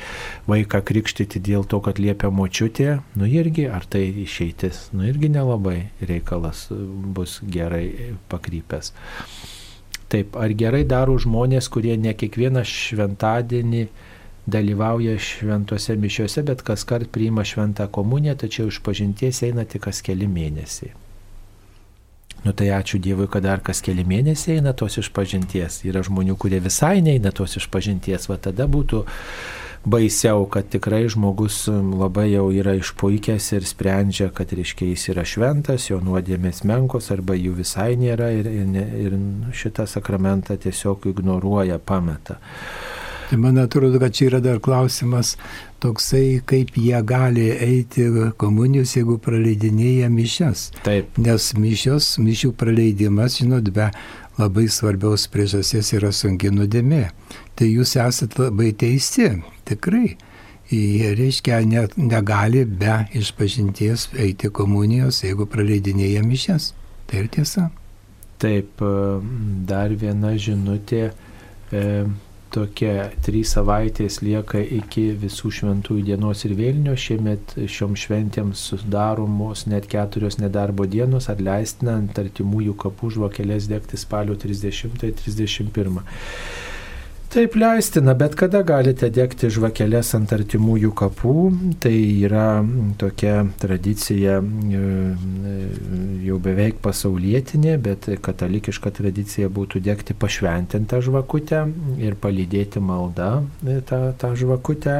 vaiką 0.46 0.82
krikštyti 0.82 1.40
dėl 1.40 1.64
to, 1.64 1.80
kad 1.80 1.98
liepia 1.98 2.30
močiutė, 2.30 3.02
nu 3.16 3.26
irgi, 3.26 3.68
ar 3.68 3.84
tai 3.84 4.08
išeitis, 4.24 4.92
nu 4.92 5.04
irgi 5.04 5.28
nelabai 5.28 5.90
reikalas 6.00 6.68
bus 6.70 7.40
gerai 7.42 8.16
pakrypęs. 8.28 8.92
Taip, 10.08 10.36
ar 10.36 10.52
gerai 10.52 10.84
daro 10.84 11.16
žmonės, 11.18 11.68
kurie 11.68 11.96
ne 11.96 12.14
kiekvieną 12.14 12.64
šventadienį 12.64 13.86
dalyvauja 14.46 15.18
šventose 15.18 15.96
mišiuose, 15.96 16.44
bet 16.44 16.62
kas 16.62 16.84
kart 16.84 17.08
priima 17.10 17.44
šventą 17.44 17.88
komuniją, 17.88 18.36
tačiau 18.36 18.68
iš 18.68 18.82
pažinties 18.84 19.42
eina 19.42 19.64
tik 19.64 19.88
kas 19.88 20.02
keli 20.04 20.28
mėnesiai. 20.28 21.03
Nu 22.44 22.52
tai 22.52 22.68
ačiū 22.76 23.00
Dievui, 23.00 23.26
kad 23.32 23.46
dar 23.46 23.62
kas 23.64 23.80
keli 23.84 24.04
mėnesiai 24.04 24.58
eina 24.58 24.74
tos 24.76 24.98
išpažinties. 25.00 25.80
Yra 25.88 26.04
žmonių, 26.04 26.36
kurie 26.36 26.60
visai 26.60 26.98
neina 27.00 27.32
tos 27.32 27.56
išpažinties. 27.56 28.28
Va 28.28 28.36
tada 28.36 28.66
būtų 28.68 29.00
baisiau, 29.88 30.44
kad 30.48 30.68
tikrai 30.72 31.06
žmogus 31.12 31.64
labai 31.68 32.30
jau 32.32 32.50
yra 32.52 32.74
išpuikęs 32.76 33.50
ir 33.56 33.68
sprendžia, 33.68 34.28
kad 34.36 34.52
reiškia 34.52 34.90
jis 34.90 35.08
yra 35.12 35.24
šventas, 35.28 35.88
jo 35.90 36.00
nuodėmės 36.04 36.64
menkos 36.68 37.10
arba 37.14 37.36
jų 37.36 37.56
visai 37.60 37.94
nėra 38.00 38.30
ir, 38.36 38.48
ir, 38.48 38.76
ir 39.06 39.16
šitą 39.52 39.88
sakramentą 39.88 40.56
tiesiog 40.60 41.08
ignoruoja, 41.12 41.80
pameta. 41.80 42.40
Tai 43.30 43.40
man 43.40 43.56
atrodo, 43.58 43.98
kad 44.00 44.12
čia 44.12 44.28
yra 44.28 44.40
dar 44.44 44.60
klausimas 44.60 45.34
toksai, 45.84 46.40
kaip 46.48 46.74
jie 46.80 46.98
gali 47.06 47.46
eiti 47.52 48.08
komunijos, 48.40 48.96
jeigu 48.96 49.18
praleidinėja 49.22 50.10
mišes. 50.12 50.68
Taip. 50.86 51.18
Nes 51.20 51.50
mišios, 51.60 52.14
mišių 52.24 52.54
praleidimas, 52.58 53.38
žinot, 53.42 53.68
be 53.74 53.90
labai 54.38 54.66
svarbiaus 54.72 55.28
priežasties 55.30 55.92
yra 55.98 56.12
sunki 56.14 56.50
nuodėmė. 56.54 57.04
Tai 57.54 57.68
jūs 57.68 57.96
esate 58.00 58.46
labai 58.46 58.72
teisi, 58.78 59.30
tikrai. 59.68 60.16
Jie 60.72 61.10
reiškia, 61.14 61.60
ne, 61.68 61.84
negali 62.00 62.64
be 62.64 63.02
išpažinties 63.14 64.08
eiti 64.16 64.48
komunijos, 64.48 65.20
jeigu 65.26 65.46
praleidinėja 65.50 66.24
mišes. 66.24 66.72
Tai 67.06 67.20
ir 67.20 67.28
tiesa. 67.36 67.68
Taip, 68.40 68.80
dar 69.68 69.92
viena 70.00 70.32
žinutė. 70.40 71.10
E, 71.70 71.82
tokia 72.54 73.08
trys 73.26 73.54
savaitės 73.56 74.20
lieka 74.22 74.60
iki 74.62 75.08
visų 75.18 75.50
šventųjų 75.58 76.04
dienos 76.10 76.44
ir 76.46 76.54
vėlinio. 76.58 76.94
Šiemet 76.98 77.56
šiom 77.70 77.96
šventėms 77.98 78.62
sudaromos 78.70 79.66
net 79.70 79.88
keturios 79.90 80.38
nedarbo 80.42 80.86
dienos, 80.90 81.28
ar 81.32 81.42
leistina 81.42 81.98
ant 81.98 82.18
artimųjų 82.22 82.76
kapų 82.84 83.10
žvakelės 83.16 83.68
degti 83.72 83.98
spalio 84.00 84.38
30-31. 84.38 86.02
Taip 87.34 87.56
leistina, 87.58 88.12
bet 88.14 88.36
kada 88.38 88.60
galite 88.62 89.08
degti 89.10 89.48
žvakelės 89.50 90.12
ant 90.14 90.30
artimųjų 90.36 90.92
kapų, 90.94 91.32
tai 91.82 91.96
yra 92.22 92.60
tokia 93.00 93.40
tradicija 93.58 94.36
e, 94.38 94.82
jau 96.28 96.38
beveik 96.44 96.78
pasaulietinė, 96.84 97.72
bet 97.82 98.06
katalikiška 98.22 98.92
tradicija 99.00 99.50
būtų 99.50 99.82
degti 99.82 100.14
pašventintą 100.14 101.00
žvakutę 101.02 101.64
ir 102.06 102.14
palydėti 102.22 102.78
maldą 102.78 103.32
e, 103.66 103.80
tą, 103.82 104.00
tą 104.14 104.30
žvakutę, 104.38 104.94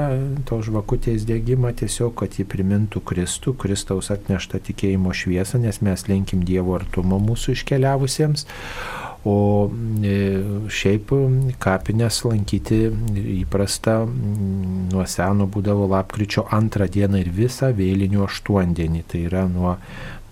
to 0.51 0.59
žvakutės 0.67 1.29
dėgymą 1.31 1.71
tiesiog, 1.85 2.17
kad 2.19 2.35
ji 2.35 2.49
primintų 2.51 3.05
Kristų, 3.13 3.55
Kristaus 3.63 4.11
atneštą 4.11 4.59
tikėjimo 4.73 5.15
šviesą, 5.15 5.63
nes 5.63 5.79
mes 5.87 6.09
linkim 6.11 6.43
Dievo 6.43 6.75
artumo 6.83 7.23
mūsų 7.31 7.55
iškeliavusiems. 7.61 8.49
O 9.25 9.71
e, 10.05 10.17
šiaip 10.69 11.15
kapinės 11.63 12.19
lankyti 12.27 12.81
įprasta 13.39 14.03
nuo 14.05 15.07
seno 15.09 15.47
būdavo 15.49 15.87
lapkričio 15.95 16.45
antrą 16.53 16.91
dieną 16.93 17.23
ir 17.23 17.31
visą 17.33 17.71
vėlinių 17.77 18.27
aštuondienį. 18.27 19.05
Tai 19.09 19.23
yra 19.31 19.47
nuo 19.49 19.79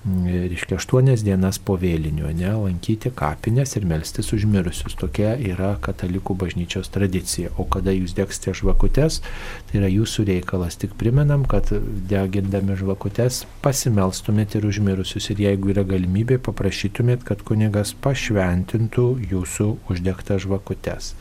reiškia, 0.04 0.76
aštuonias 0.80 1.22
dienas 1.22 1.60
po 1.62 1.76
vėlinių, 1.78 2.30
ne, 2.34 2.50
lankyti 2.58 3.12
kapines 3.14 3.76
ir 3.78 3.86
melstis 3.86 4.32
užmirusius. 4.34 4.96
Tokia 4.98 5.36
yra 5.38 5.76
katalikų 5.82 6.34
bažnyčios 6.40 6.90
tradicija. 6.92 7.52
O 7.62 7.66
kada 7.70 7.94
jūs 7.94 8.16
degsite 8.16 8.54
žvakutes, 8.58 9.20
tai 9.68 9.78
yra 9.78 9.90
jūsų 9.92 10.26
reikalas. 10.32 10.78
Tik 10.82 10.96
primenam, 10.98 11.46
kad 11.46 11.70
degindami 12.10 12.74
žvakutes 12.78 13.44
pasimelstumėt 13.62 14.58
ir 14.58 14.66
užmirusius. 14.66 15.30
Ir 15.30 15.44
jeigu 15.46 15.70
yra 15.76 15.86
galimybė, 15.86 16.40
paprašytumėt, 16.42 17.22
kad 17.28 17.46
kunigas 17.46 17.94
pašventintų 18.02 19.06
jūsų 19.30 19.70
uždegtas 19.92 20.42
žvakutes. 20.48 21.14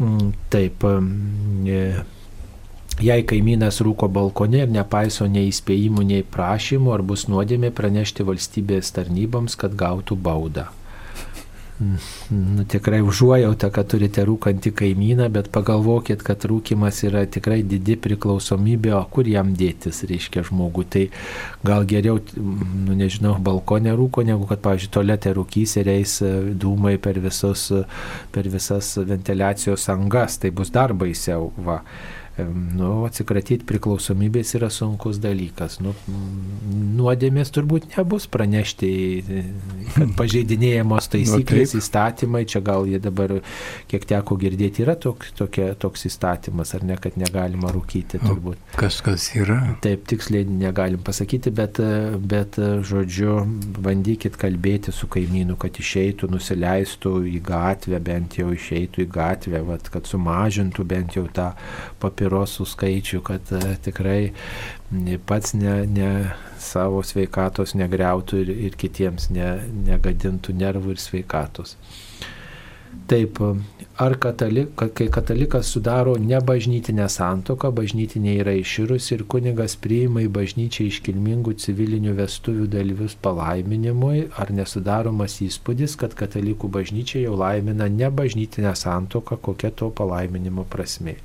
Mm, 0.00 0.32
taip. 0.50 0.88
E, 0.88 1.84
Jei 3.00 3.24
kaimynas 3.24 3.80
rūko 3.84 4.10
balkone 4.12 4.66
ir 4.66 4.70
nepaiso 4.72 5.24
nei 5.30 5.48
įspėjimų, 5.48 6.04
nei 6.10 6.26
prašymų, 6.36 6.92
ar 6.92 7.06
bus 7.06 7.24
nuodėmė 7.30 7.72
pranešti 7.74 8.26
valstybės 8.28 8.92
tarnyboms, 8.98 9.56
kad 9.56 9.78
gautų 9.78 10.18
baudą. 10.18 10.68
Nu, 12.30 12.64
tikrai 12.68 13.00
užuojauta, 13.02 13.70
kad 13.74 13.88
turite 13.90 14.22
rūkantį 14.28 14.70
kaimyną, 14.76 15.26
bet 15.32 15.48
pagalvokit, 15.54 16.20
kad 16.22 16.44
rūkimas 16.46 17.00
yra 17.08 17.24
tikrai 17.26 17.62
didi 17.66 17.96
priklausomybė, 17.98 18.92
o 18.94 19.02
kur 19.10 19.26
jam 19.26 19.50
dėtis, 19.58 20.02
reiškia 20.06 20.44
žmogų. 20.46 20.84
Tai 20.92 21.04
gal 21.66 21.88
geriau, 21.88 22.20
nu, 22.36 22.94
nežinau, 22.98 23.34
balkonė 23.42 23.96
rūko, 23.98 24.22
negu 24.28 24.46
kad, 24.50 24.62
pavyzdžiui, 24.62 24.92
tolete 24.94 25.34
rūkys 25.34 25.78
ir 25.82 25.90
eis 25.96 26.18
e, 26.22 26.32
dūmai 26.54 26.98
per, 27.02 27.18
visus, 27.24 27.70
per 28.32 28.50
visas 28.52 28.94
ventiliacijos 29.08 29.88
angas, 29.96 30.38
tai 30.42 30.52
bus 30.54 30.70
dar 30.74 30.94
baisiau. 30.94 31.50
Va 31.66 31.80
nu, 32.40 33.02
atsikratyti 33.04 33.66
priklausomybės 33.68 34.54
yra 34.56 34.70
sunkus 34.72 35.18
dalykas. 35.20 35.78
Nu, 35.84 35.92
nuodėmės 36.96 37.52
turbūt 37.52 37.90
nebus 37.92 38.24
pranešti, 38.32 38.88
kad 39.92 40.14
pažeidinėjamos 40.20 41.10
taisyklės, 41.12 41.74
nu, 41.76 41.82
įstatymai, 41.82 42.44
čia 42.48 42.62
gal 42.64 42.88
jie 42.88 43.00
dabar, 43.02 43.36
kiek 43.90 44.06
teko 44.08 44.38
girdėti, 44.40 44.86
yra 44.86 44.96
tok, 44.96 45.26
tokia, 45.36 45.72
toks 45.76 46.08
įstatymas, 46.08 46.72
ar 46.78 46.86
ne, 46.88 46.96
kad 47.00 47.18
negalima 47.20 47.72
rūkyti 47.74 48.22
turbūt. 48.22 48.64
O 48.72 48.80
kažkas 48.80 49.28
yra. 49.36 49.60
Taip, 49.84 50.06
tiksliai 50.08 50.48
negalim 50.48 51.04
pasakyti, 51.04 51.52
bet, 51.52 51.82
bet 52.32 52.56
žodžiu, 52.56 53.42
bandykit 53.84 54.40
kalbėti 54.40 54.94
su 54.94 55.10
kaimynu, 55.12 55.58
kad 55.60 55.76
išeitų, 55.82 56.32
nusileistų 56.32 57.14
į 57.28 57.44
gatvę, 57.44 58.00
bent 58.00 58.40
jau 58.40 58.48
išeitų 58.56 59.04
į 59.04 59.08
gatvę, 59.12 59.62
vat, 59.68 59.92
kad 59.92 60.08
sumažintų 60.08 60.88
bent 60.88 61.20
jau 61.20 61.28
tą 61.28 61.52
papildomą 62.00 62.21
papirosų 62.22 62.66
skaičių, 62.66 63.20
kad 63.26 63.50
e, 63.52 63.76
tikrai 63.82 64.32
pats 65.26 65.54
ne, 65.54 65.86
ne 65.86 66.10
savo 66.58 67.02
sveikatos 67.02 67.74
negriautų 67.74 68.44
ir, 68.44 68.54
ir 68.68 68.76
kitiems 68.78 69.30
ne, 69.30 69.58
negadintų 69.88 70.54
nervų 70.54 70.94
ir 70.94 71.02
sveikatos. 71.02 71.76
Taip, 73.08 73.38
ar 73.98 74.14
katalik, 74.20 74.76
kai 74.76 75.06
katalikas 75.08 75.70
sudaro 75.72 76.12
nebažnytinę 76.20 77.08
santoką, 77.08 77.70
bažnytinė 77.72 78.36
yra 78.42 78.52
iširusi 78.60 79.14
ir 79.16 79.24
kunigas 79.24 79.74
priima 79.80 80.22
į 80.22 80.28
bažnyčią 80.32 80.86
iškilmingų 80.90 81.56
civilinių 81.64 82.12
vestuvių 82.20 82.68
dalyvius 82.72 83.16
palaiminimui, 83.24 84.28
ar 84.36 84.52
nesudaromas 84.52 85.40
įspūdis, 85.44 85.96
kad 85.98 86.14
katalikų 86.20 86.68
bažnyčia 86.72 87.24
jau 87.24 87.34
laimina 87.40 87.88
nebažnytinę 87.88 88.76
santoką, 88.76 89.40
kokia 89.40 89.72
to 89.72 89.90
palaiminimo 89.90 90.68
prasme. 90.68 91.16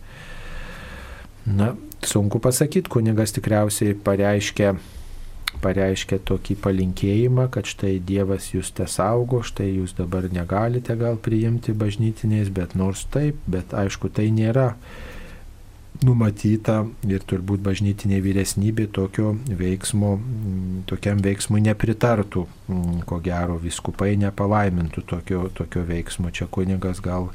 Na, 1.47 1.75
sunku 2.03 2.39
pasakyti, 2.43 2.89
kunigas 2.91 3.31
tikriausiai 3.31 3.95
pareiškia, 4.03 4.73
pareiškia 5.63 6.19
tokį 6.27 6.57
palinkėjimą, 6.59 7.47
kad 7.53 7.69
štai 7.71 7.93
Dievas 8.03 8.49
jūs 8.51 8.73
te 8.75 8.87
saugo, 8.91 9.39
štai 9.47 9.69
jūs 9.77 9.95
dabar 9.95 10.27
negalite 10.27 10.97
gal 10.99 11.15
priimti 11.15 11.71
bažnytiniais, 11.71 12.51
bet 12.51 12.75
nors 12.75 13.05
taip, 13.13 13.39
bet 13.47 13.71
aišku, 13.71 14.11
tai 14.11 14.27
nėra 14.35 14.73
numatyta 16.05 16.81
ir 17.09 17.23
turbūt 17.25 17.61
bažnytinė 17.65 18.19
vyresnybė 18.21 18.87
tokio 18.93 19.33
veiksmo, 19.47 20.17
tokiam 20.89 21.21
veiksmui 21.23 21.61
nepritartų, 21.65 22.43
ko 23.09 23.19
gero 23.25 23.57
viskupai 23.61 24.13
nepalaimintų 24.21 25.03
tokio, 25.09 25.47
tokio 25.57 25.85
veiksmo. 25.87 26.31
Čia 26.33 26.49
kunigas 26.51 27.01
gal 27.03 27.31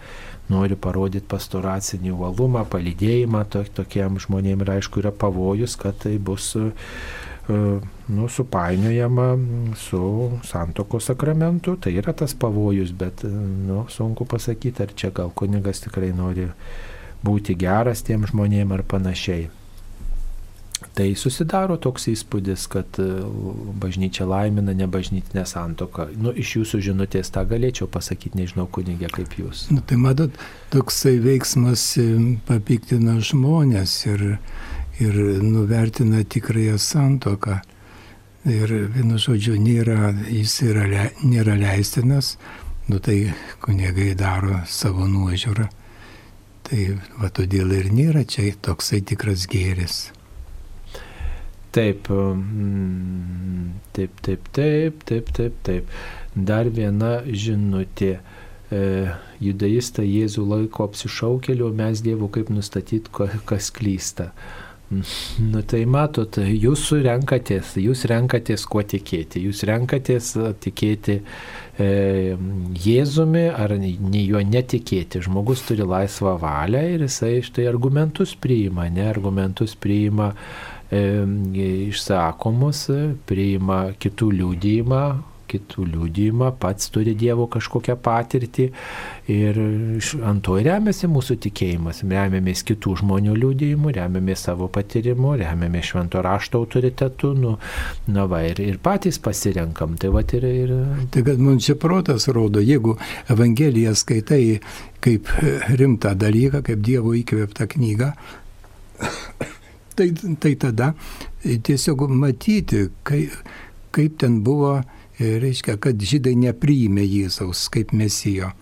nori 0.53 0.77
parodyti 0.79 1.27
pastoracinį 1.31 2.13
uolumą, 2.15 2.65
palydėjimą 2.71 3.45
to, 3.51 3.65
tokiem 3.81 4.21
žmonėm 4.23 4.63
ir 4.63 4.77
aišku 4.79 5.03
yra 5.03 5.13
pavojus, 5.15 5.77
kad 5.81 5.99
tai 6.05 6.17
bus 6.23 6.53
e, 6.59 6.69
nu, 7.49 8.29
supainiojama 8.29 9.29
su 9.81 10.03
santokos 10.47 11.11
sakramentu, 11.11 11.77
tai 11.83 11.97
yra 11.99 12.15
tas 12.15 12.35
pavojus, 12.35 12.95
bet 12.95 13.25
nu, 13.27 13.85
sunku 13.91 14.29
pasakyti, 14.29 14.87
ar 14.87 14.95
čia 14.95 15.11
gal 15.15 15.35
kunigas 15.35 15.83
tikrai 15.87 16.13
nori 16.17 16.51
būti 17.25 17.57
geras 17.59 18.03
tiem 18.07 18.27
žmonėm 18.29 18.75
ar 18.75 18.85
panašiai. 18.87 19.51
Tai 20.93 21.07
susidaro 21.17 21.79
toks 21.81 22.09
įspūdis, 22.13 22.67
kad 22.69 22.99
e, 23.01 23.07
bažnyčia 23.81 24.27
laimina 24.29 24.75
nebažnytinę 24.77 25.45
santoką. 25.49 26.09
Nu, 26.21 26.35
iš 26.37 26.57
jūsų 26.59 26.81
žinutės 26.89 27.33
tą 27.33 27.47
galėčiau 27.49 27.89
pasakyti, 27.89 28.37
nežinau, 28.43 28.67
kunigė, 28.69 29.09
kaip 29.13 29.33
jūs. 29.39 29.69
Nu, 29.73 29.81
tai 29.81 29.97
matot, 30.03 30.37
toksai 30.75 31.15
veiksmas 31.25 31.87
e, 32.03 32.07
papiktina 32.49 33.17
žmonės 33.25 33.95
ir, 34.11 34.27
ir 35.01 35.21
nuvertina 35.47 36.25
tikrąją 36.29 36.77
santoką. 36.77 37.63
Ir 38.53 38.73
vienu 38.93 39.21
žodžiu, 39.23 39.55
nėra, 39.63 40.11
jis 40.29 40.59
yra, 40.67 41.07
nėra 41.23 41.55
leistinas, 41.57 42.35
nu 42.91 42.99
tai 42.99 43.31
kunigai 43.63 44.17
daro 44.19 44.65
savo 44.67 45.07
nuožiūrą. 45.09 45.71
Tai 46.73 46.85
va 47.21 47.29
todėl 47.29 47.75
ir 47.77 47.91
nėra 47.93 48.23
čia 48.25 48.47
toksai 48.65 49.03
tikras 49.05 49.43
gėris. 49.45 49.97
Taip, 51.77 52.09
mm, 52.09 53.67
taip, 53.93 54.23
taip, 54.25 54.49
taip, 54.57 55.05
taip, 55.05 55.29
taip, 55.37 55.59
taip. 55.69 55.93
Dar 56.33 56.71
viena 56.73 57.11
žinutė. 57.29 58.15
E, 58.73 58.81
judaistą 59.45 60.01
Jėzų 60.01 60.47
laiko 60.49 60.89
apsišaukeliu, 60.89 61.69
mes 61.77 62.01
Dievu 62.01 62.31
kaip 62.33 62.49
nustatyti, 62.49 63.13
kas 63.45 63.69
klysta. 63.77 64.31
Nu 64.93 65.63
tai 65.69 65.83
matot, 65.89 66.37
jūs 66.43 66.85
renkatės, 67.05 67.77
jūs 67.81 68.05
renkatės 68.11 68.67
kuo 68.69 68.83
tikėti. 68.85 69.41
Jūs 69.47 69.63
renkatės 69.69 70.33
tikėti 70.63 71.19
e, 71.81 71.89
Jėzumi 72.87 73.47
ar 73.53 73.77
ne 73.79 74.25
juo 74.27 74.43
netikėti. 74.45 75.23
Žmogus 75.25 75.65
turi 75.69 75.87
laisvą 75.89 76.37
valią 76.43 76.85
ir 76.97 77.07
jisai 77.07 77.39
štai 77.47 77.67
argumentus 77.71 78.37
priima, 78.37 78.89
ne 78.93 79.09
argumentus 79.09 79.77
priima 79.79 80.33
išsakomus, 80.93 82.87
priima 83.25 83.79
kitų 83.97 84.29
liūdėjimą, 84.39 85.05
kitų 85.53 85.87
liūdėjimą, 85.93 86.51
pats 86.63 86.91
turi 86.93 87.15
Dievo 87.19 87.47
kažkokią 87.53 87.97
patirtį 88.03 88.69
ir 89.33 89.61
ant 90.29 90.43
to 90.47 90.57
remiasi 90.65 91.11
mūsų 91.13 91.39
tikėjimas. 91.47 92.03
Remiamės 92.09 92.65
kitų 92.69 92.97
žmonių 93.03 93.37
liūdėjimu, 93.39 93.93
remiamės 93.97 94.47
savo 94.49 94.69
patyrimu, 94.73 95.35
remiamės 95.43 95.93
švento 95.93 96.23
rašto 96.25 96.63
autoritetu, 96.63 97.33
nu, 97.39 97.57
na 98.13 98.27
va, 98.31 98.43
ir, 98.49 98.61
ir 98.65 98.81
patys 98.83 99.21
pasirenkam. 99.23 99.97
Tai 100.01 100.13
va 100.17 100.25
ir, 100.27 100.49
ir... 100.65 100.77
Tai 101.15 101.25
kad 101.27 101.43
mums 101.43 101.69
čia 101.69 101.79
protas 101.81 102.29
rodo, 102.33 102.63
jeigu 102.63 102.97
Evangeliją 103.33 103.95
skaitai 103.99 104.45
kaip 105.03 105.29
rimtą 105.79 106.15
dalyką, 106.19 106.63
kaip 106.67 106.85
Dievo 106.85 107.17
įkvėptą 107.19 107.69
knygą, 107.77 108.13
Tai, 109.93 110.07
tai 110.41 110.55
tada 110.57 110.95
tiesiog 111.43 112.07
matyti, 112.17 112.87
kai, 113.05 113.27
kaip 113.93 114.17
ten 114.23 114.41
buvo, 114.45 114.79
reiškia, 115.21 115.77
kad 115.83 116.01
žydai 116.01 116.35
nepriėmė 116.39 117.05
Jėzaus 117.05 117.69
kaip 117.73 117.93
mesijo. 117.93 118.53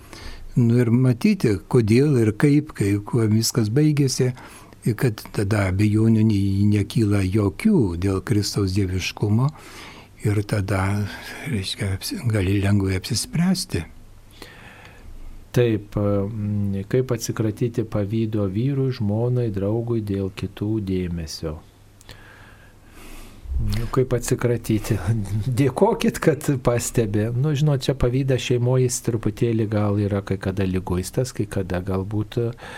nu, 0.57 0.81
ir 0.83 0.91
matyti, 0.91 1.55
kodėl 1.69 2.19
ir 2.21 2.33
kaip, 2.33 2.73
kai, 2.75 2.97
kuo 3.07 3.27
viskas 3.31 3.71
baigėsi, 3.71 4.33
kad 4.97 5.23
tada 5.37 5.69
abejonių 5.71 6.25
nekyla 6.73 7.23
jokių 7.23 7.97
dėl 8.01 8.21
Kristaus 8.25 8.75
dieviškumo 8.75 9.51
ir 10.25 10.43
tada, 10.49 11.07
reiškia, 11.49 11.97
gali 12.29 12.59
lengvai 12.61 12.99
apsispręsti. 12.99 13.85
Taip, 15.51 15.97
kaip 16.93 17.11
atsikratyti 17.11 17.83
pavydo 17.83 18.45
vyrui, 18.47 18.93
žmonai, 18.95 19.49
draugui 19.51 19.99
dėl 20.07 20.31
kitų 20.31 20.77
dėmesio. 20.87 21.57
Nu, 23.61 23.87
kaip 23.93 24.15
atsikratyti? 24.17 24.97
Dėkokit, 25.61 26.21
kad 26.23 26.47
pastebė. 26.65 27.29
Nu, 27.37 27.53
žinot, 27.59 27.85
čia 27.85 27.95
pavydas 27.99 28.43
šeimoje 28.47 28.89
truputėlį 29.07 29.69
gal 29.71 30.01
yra 30.01 30.23
kai 30.25 30.39
kada 30.41 30.65
lygoistas, 30.65 31.35
kai 31.37 31.45
kada 31.51 31.83
galbūt 31.85 32.41
uh, 32.41 32.73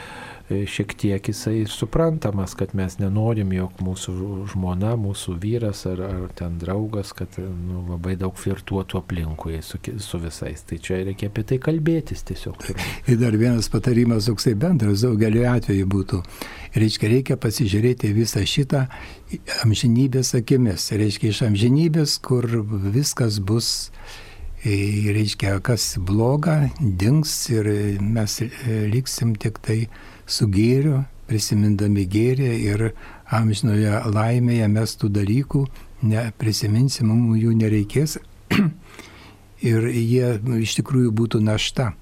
šiek 0.69 0.95
tiek 0.99 1.29
jisai 1.29 1.65
suprantamas, 1.71 2.55
kad 2.59 2.75
mes 2.79 2.99
nenorim, 3.01 3.53
jog 3.57 3.81
mūsų 3.83 4.15
žmona, 4.53 4.95
mūsų 5.01 5.37
vyras 5.43 5.85
ar, 5.91 6.03
ar 6.07 6.33
ten 6.39 6.59
draugas, 6.61 7.13
kad 7.17 7.37
nu, 7.39 7.85
labai 7.91 8.17
daug 8.21 8.37
flirtuotų 8.39 9.01
aplinkui 9.03 9.61
su, 9.65 9.81
su 10.03 10.21
visais. 10.23 10.65
Tai 10.69 10.79
čia 10.83 11.03
reikia 11.09 11.31
apie 11.33 11.45
tai 11.49 11.61
kalbėtis 11.63 12.25
tiesiog. 12.29 12.67
Ir 13.11 13.21
dar 13.21 13.37
vienas 13.39 13.71
patarimas 13.73 14.29
toksai 14.31 14.55
bendras 14.59 15.05
daugeliu 15.07 15.47
atveju 15.51 15.89
būtų. 15.93 16.23
Reiškia, 16.79 17.09
reikia 17.13 17.37
pasižiūrėti 17.41 18.13
visą 18.17 18.45
šitą 18.49 18.87
amžinybės 19.63 20.35
akimis. 20.39 20.91
Reiškia, 20.97 21.33
iš 21.33 21.43
amžinybės, 21.49 22.17
kur 22.25 22.47
viskas 22.95 23.41
bus 23.45 23.91
e, 24.65 24.77
reiškia, 25.13 25.59
kas 25.65 25.93
bloga, 25.99 26.63
dings 26.81 27.35
ir 27.53 27.69
mes 28.01 28.41
e, 28.47 28.51
liksim 28.93 29.37
tik 29.37 29.61
tai 29.65 29.79
su 30.27 30.49
gėriu, 30.53 31.03
prisimindami 31.31 32.05
gėrį 32.11 32.51
ir 32.67 32.91
amžinoje 33.33 34.03
laimėje 34.13 34.69
mes 34.69 34.95
tų 35.01 35.11
dalykų 35.17 35.65
neprisiminsim, 36.03 37.09
mums 37.09 37.41
jų 37.41 37.55
nereikės 37.57 38.19
ir 39.71 39.89
jie 39.89 40.37
nu, 40.43 40.59
iš 40.63 40.77
tikrųjų 40.81 41.13
būtų 41.17 41.43
našta. 41.45 41.93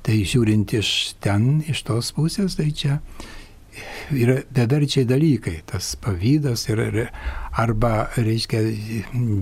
Tai 0.00 0.16
žiūrint 0.24 0.72
iš 0.78 0.90
ten, 1.20 1.60
iš 1.68 1.82
tos 1.84 2.08
pusės, 2.16 2.56
tai 2.56 2.70
čia 2.72 3.00
yra 4.10 4.40
beverčiai 4.54 5.06
dalykai, 5.08 5.60
tas 5.66 5.94
pavydas 6.00 6.66
ir, 6.70 6.80
arba, 7.58 7.92
reiškia, 8.18 8.62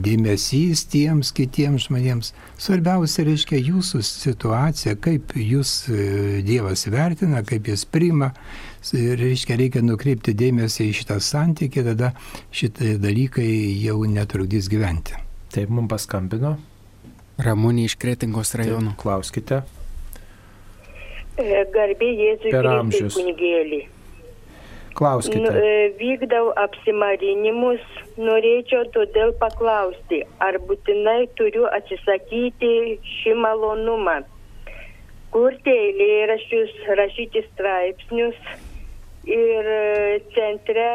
dėmesys 0.05 0.85
tiems 0.93 1.33
kitiems 1.37 1.89
žmonėms. 1.89 2.33
Svarbiausia, 2.61 3.25
reiškia, 3.29 3.61
jūsų 3.71 4.03
situacija, 4.07 4.97
kaip 5.05 5.35
jūs 5.39 5.75
e, 5.89 6.43
Dievas 6.47 6.87
vertina, 6.93 7.43
kaip 7.47 7.69
jis 7.73 7.85
priima, 7.89 8.33
reiškia, 8.93 9.59
reikia 9.61 9.85
nukreipti 9.85 10.37
dėmesį 10.39 10.89
į 10.89 10.97
šitą 11.03 11.21
santykį, 11.25 11.87
tada 11.93 12.13
šitie 12.55 12.97
dalykai 13.01 13.49
jau 13.83 14.03
netrukdys 14.09 14.71
gyventi. 14.73 15.19
Taip, 15.55 15.73
mums 15.73 15.91
paskambino. 15.91 16.57
Ramūnė 17.39 17.87
iš 17.87 17.95
Kretingos 18.03 18.57
rajono. 18.59 18.93
Taip, 18.93 19.03
klauskite. 19.05 19.63
E, 21.39 21.63
garbė 21.71 22.09
Jėzui 22.19 22.51
Kristui 22.51 23.15
kunigėlį. 23.15 23.85
Klauskite. 24.99 25.39
Nu, 25.39 25.51
e, 25.55 25.93
vykdau 25.95 26.49
apsimarinimus, 26.59 27.85
norėčiau 28.19 28.89
todėl 28.97 29.31
paklausti, 29.39 30.25
ar 30.43 30.59
būtinai 30.67 31.29
turiu 31.39 31.69
atsisakyti 31.71 32.73
šį 33.07 33.37
malonumą, 33.45 34.17
kurti 35.31 35.77
eilėraščius, 35.85 36.75
rašyti 36.99 37.45
straipsnius 37.53 38.43
ir 39.31 39.71
e, 39.77 40.19
centre 40.35 40.89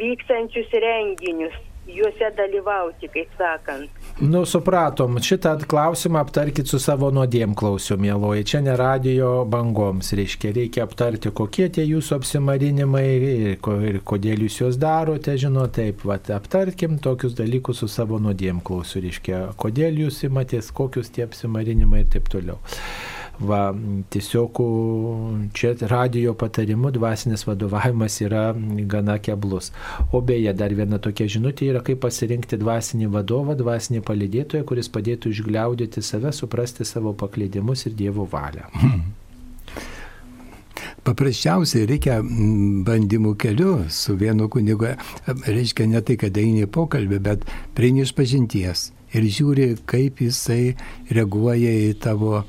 vykstančius 0.00 0.74
renginius, 0.82 1.54
juose 1.94 2.30
dalyvauti, 2.36 3.08
kaip 3.12 3.34
sakant. 3.38 4.00
Nu, 4.20 4.42
supratom, 4.48 5.18
šitą 5.24 5.54
klausimą 5.68 6.20
aptarkit 6.20 6.68
su 6.68 6.80
savo 6.82 7.10
nuodėm 7.14 7.54
klausiu, 7.56 7.96
mėloji. 8.00 8.46
Čia 8.52 8.62
ne 8.64 8.74
radio 8.78 9.30
bangoms, 9.48 10.12
reiškia, 10.16 10.52
reikia 10.56 10.84
aptarti, 10.84 11.32
kokie 11.32 11.70
tie 11.72 11.86
jūsų 11.88 12.18
apsimarinimai 12.20 13.04
ir, 13.16 14.00
kodėl 14.04 14.44
jūs 14.46 14.60
juos 14.60 14.80
darote, 14.80 15.36
žinot, 15.40 15.72
taip, 15.78 16.04
vat, 16.08 16.28
aptarkim 16.34 16.98
tokius 17.02 17.36
dalykus 17.38 17.80
su 17.84 17.88
savo 17.88 18.20
nuodėm 18.22 18.60
klausiu, 18.64 19.00
reiškia, 19.06 19.46
kodėl 19.60 20.04
jūs 20.04 20.24
imatės, 20.28 20.72
kokius 20.76 21.12
tie 21.14 21.24
apsimarinimai 21.28 22.04
ir 22.04 22.12
taip 22.12 22.28
toliau. 22.32 22.60
Va, 23.40 23.74
tiesiog 24.12 24.58
čia 25.56 25.72
radio 25.88 26.34
patarimu 26.34 26.90
dvasinis 26.92 27.46
vadovavimas 27.46 28.18
yra 28.20 28.42
gana 28.84 29.16
keblus. 29.18 29.70
O 30.12 30.20
beje, 30.20 30.52
dar 30.52 30.74
viena 30.76 30.98
tokia 31.00 31.24
žinutė 31.36 31.70
yra, 31.72 31.80
kaip 31.84 32.02
pasirinkti 32.04 32.58
dvasinį 32.60 33.08
vadovą, 33.14 33.56
dvasinį 33.56 34.02
palidėtoją, 34.04 34.66
kuris 34.68 34.92
padėtų 34.92 35.32
išgliaudyti 35.32 36.04
save, 36.04 36.34
suprasti 36.36 36.84
savo 36.84 37.14
paklydimus 37.16 37.86
ir 37.88 37.96
Dievo 37.96 38.28
valią. 38.28 38.68
Hmm. 38.76 39.08
Paprasčiausiai 41.08 41.88
reikia 41.88 42.20
bandymų 42.20 43.32
keliu 43.40 43.72
su 43.88 44.20
vienu 44.20 44.50
kunigu, 44.52 44.92
reiškia 45.48 45.88
ne 45.88 46.04
tai, 46.04 46.20
kad 46.20 46.36
eini 46.36 46.68
pokalbį, 46.68 47.24
bet 47.24 47.48
prieini 47.76 48.04
iš 48.04 48.12
pažinties 48.16 48.90
ir 49.16 49.24
žiūri, 49.24 49.72
kaip 49.88 50.20
jisai 50.20 50.74
reaguoja 51.08 51.72
į 51.88 51.94
tavo 52.04 52.42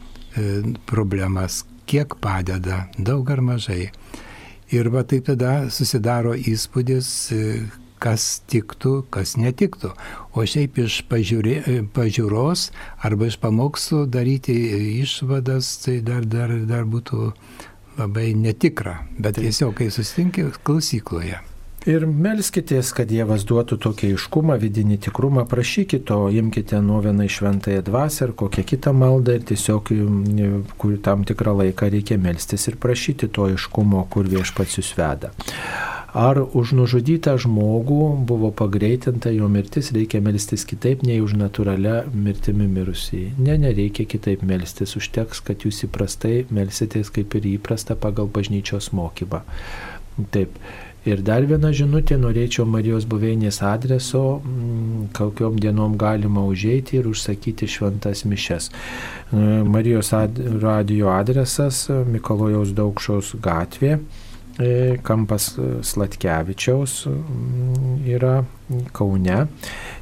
problemas, 0.90 1.64
kiek 1.90 2.16
padeda, 2.24 2.86
daug 2.98 3.30
ar 3.32 3.41
mažai. 3.44 3.91
Ir 4.72 4.88
va 4.94 5.03
taip 5.03 5.28
tada 5.28 5.68
susidaro 5.74 6.32
įspūdis, 6.38 7.08
e, 7.36 7.40
kas 8.02 8.41
tiktų, 8.49 8.94
kas 9.12 9.36
netiktų. 9.36 9.91
O 10.32 10.45
šiaip 10.48 10.80
iš 10.86 11.02
pažiūrė, 11.12 11.56
e, 11.68 11.82
pažiūros 11.84 12.70
arba 13.03 13.28
iš 13.28 13.38
pamokslų 13.44 14.06
daryti 14.08 14.56
išvadas, 15.03 15.76
tai 15.84 15.99
dar, 15.99 16.24
dar, 16.24 16.56
dar 16.66 16.88
būtų 16.88 17.34
labai 17.99 18.32
netikra. 18.34 19.02
Bet 19.20 19.41
tiesiog, 19.41 19.76
kai 19.76 19.91
susitinki 19.91 20.48
klausykloje. 20.64 21.51
Ir 21.90 22.03
melskitės, 22.06 22.91
kad 22.94 23.10
Dievas 23.10 23.41
duotų 23.49 23.80
tokį 23.82 24.12
iškumą, 24.14 24.53
vidinį 24.62 24.99
tikrumą, 25.02 25.48
prašykite 25.49 26.06
to, 26.12 26.18
imkite 26.30 26.78
nuoveną 26.78 27.26
į 27.26 27.32
šventąją 27.34 27.82
dvasę 27.88 28.28
ar 28.28 28.34
kokią 28.38 28.64
kitą 28.70 28.91
maldą 28.94 29.40
ir 29.40 29.48
tiesiog 29.49 29.90
kur 30.78 30.99
tam 31.02 31.24
tikrą 31.26 31.56
laiką 31.64 31.90
reikia 31.90 32.20
melstis 32.22 32.68
ir 32.70 32.78
prašyti 32.78 33.32
to 33.34 33.48
iškumo, 33.56 34.03
kur 34.14 34.30
viešpats 34.30 34.78
jūs 34.78 34.91
veda. 34.99 35.32
Ar 36.14 36.38
už 36.44 36.76
nužudytą 36.78 37.34
žmogų 37.41 38.28
buvo 38.30 38.52
pagreitinta 38.53 39.32
jo 39.34 39.49
mirtis, 39.49 39.90
reikia 39.95 40.22
melstis 40.22 40.68
kitaip 40.70 41.02
nei 41.08 41.18
už 41.24 41.34
natūralią 41.40 41.95
mirtimi 42.14 42.70
mirusį. 42.70 43.24
Ne, 43.41 43.58
nereikia 43.58 44.06
kitaip 44.06 44.45
melstis, 44.45 44.94
užteks, 44.99 45.41
kad 45.49 45.66
jūs 45.66 45.82
įprastai 45.90 46.44
melsitės 46.53 47.10
kaip 47.10 47.34
ir 47.41 47.49
įprasta 47.56 47.98
pagal 47.98 48.30
bažnyčios 48.30 48.91
mokymą. 48.94 49.41
Taip. 50.30 50.53
Ir 51.02 51.23
dar 51.26 51.41
viena 51.49 51.72
žinutė, 51.73 52.14
norėčiau 52.22 52.68
Marijos 52.69 53.07
buveinės 53.10 53.57
adreso, 53.65 54.38
mm, 54.38 55.07
kokiom 55.18 55.56
dienom 55.57 55.95
galima 55.98 56.44
užeiti 56.45 56.99
ir 56.99 57.07
užsakyti 57.10 57.65
šventas 57.65 58.22
mišes. 58.22 58.69
E, 58.69 59.38
Marijos 59.65 60.14
ad, 60.14 60.38
radio 60.61 61.10
adresas 61.10 61.88
Mikalojaus 61.90 62.76
Daukšaus 62.78 63.34
gatvė, 63.41 63.98
kampas 65.07 65.53
Slatkevičiaus 65.88 67.05
mm, 67.07 68.01
yra 68.15 68.41
Kaune. 68.95 69.45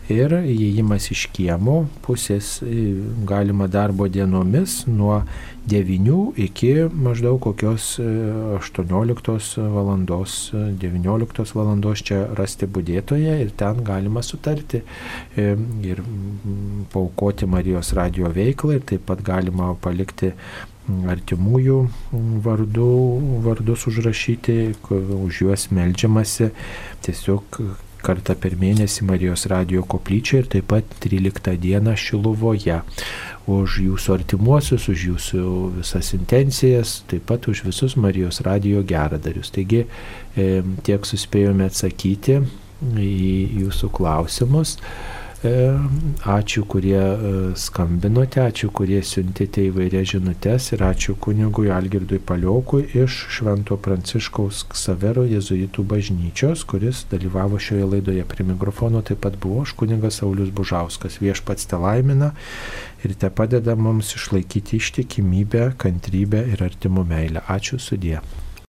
Ir 0.10 0.34
įėjimas 0.34 1.12
iš 1.14 1.28
kiemo 1.34 1.84
pusės 2.06 2.60
e, 2.66 2.96
galima 3.30 3.68
darbo 3.70 4.08
dienomis 4.10 4.84
nuo 4.90 5.20
9 5.70 6.34
iki 6.36 6.72
maždaug 6.94 7.40
kokios 7.42 8.00
18 8.00 9.60
e, 9.60 9.68
valandos, 9.76 10.52
19 10.54 11.44
e, 11.44 11.46
valandos 11.54 12.02
čia 12.06 12.24
rasti 12.38 12.66
būdėtoje 12.66 13.36
ir 13.44 13.52
ten 13.60 13.84
galima 13.86 14.24
sutarti 14.26 14.82
e, 14.82 15.54
ir 15.86 16.02
paukoti 16.94 17.50
Marijos 17.50 17.94
radio 17.98 18.34
veiklą 18.34 18.80
ir 18.80 18.88
taip 18.94 19.06
pat 19.12 19.22
galima 19.26 19.76
palikti 19.84 20.34
artimųjų 21.10 21.80
vardų, 22.46 22.94
vardus 23.46 23.86
užrašyti, 23.90 24.58
už 24.90 25.44
juos 25.46 25.70
melžiamasi 25.76 26.50
tiesiog 27.06 27.62
kartą 28.04 28.36
per 28.40 28.56
mėnesį 28.60 29.06
Marijos 29.10 29.46
radio 29.52 29.84
koplyčia 29.88 30.40
ir 30.42 30.48
taip 30.52 30.70
pat 30.72 30.88
13 31.04 31.58
dieną 31.60 31.96
Šiluvoje 32.00 32.80
už 33.50 33.80
jūsų 33.84 34.16
artimuosius, 34.16 34.88
už 34.92 35.06
jūsų 35.10 35.44
visas 35.80 36.14
intencijas, 36.16 37.00
taip 37.10 37.26
pat 37.30 37.50
už 37.52 37.64
visus 37.68 37.98
Marijos 38.00 38.42
radijo 38.46 38.84
geradarius. 38.88 39.52
Taigi 39.52 39.86
tiek 40.88 41.08
suspėjome 41.12 41.68
atsakyti 41.70 42.40
į 42.80 43.64
jūsų 43.66 43.92
klausimus. 43.98 44.78
E, 45.40 45.52
ačiū, 46.28 46.66
kurie 46.68 47.00
e, 47.00 47.30
skambinote, 47.56 48.42
ačiū, 48.44 48.68
kurie 48.76 48.98
siuntėte 49.08 49.64
įvairias 49.70 50.10
žinutės 50.12 50.66
ir 50.76 50.82
ačiū 50.84 51.16
kunigui 51.16 51.70
Algirdui 51.72 52.20
Paliokui 52.20 52.82
iš 53.00 53.22
Švento 53.38 53.78
Pranciškaus 53.80 54.66
Ksavero 54.74 55.24
Jėzuitų 55.30 55.86
bažnyčios, 55.94 56.66
kuris 56.68 57.06
dalyvavo 57.14 57.56
šioje 57.56 57.88
laidoje. 57.94 58.28
Prie 58.28 58.48
mikrofono 58.50 59.00
taip 59.00 59.24
pat 59.24 59.40
buvo 59.40 59.64
aš 59.64 59.78
kunigas 59.80 60.20
Saulis 60.20 60.52
Bužauskas. 60.52 61.22
Viešpats 61.24 61.72
te 61.72 61.80
laimina 61.80 62.34
ir 63.08 63.16
te 63.16 63.32
padeda 63.32 63.80
mums 63.80 64.12
išlaikyti 64.20 64.84
ištikimybę, 64.84 65.70
kantrybę 65.80 66.44
ir 66.52 66.68
artimų 66.68 67.08
meilę. 67.16 67.48
Ačiū 67.48 67.80
sudė. 67.80 68.20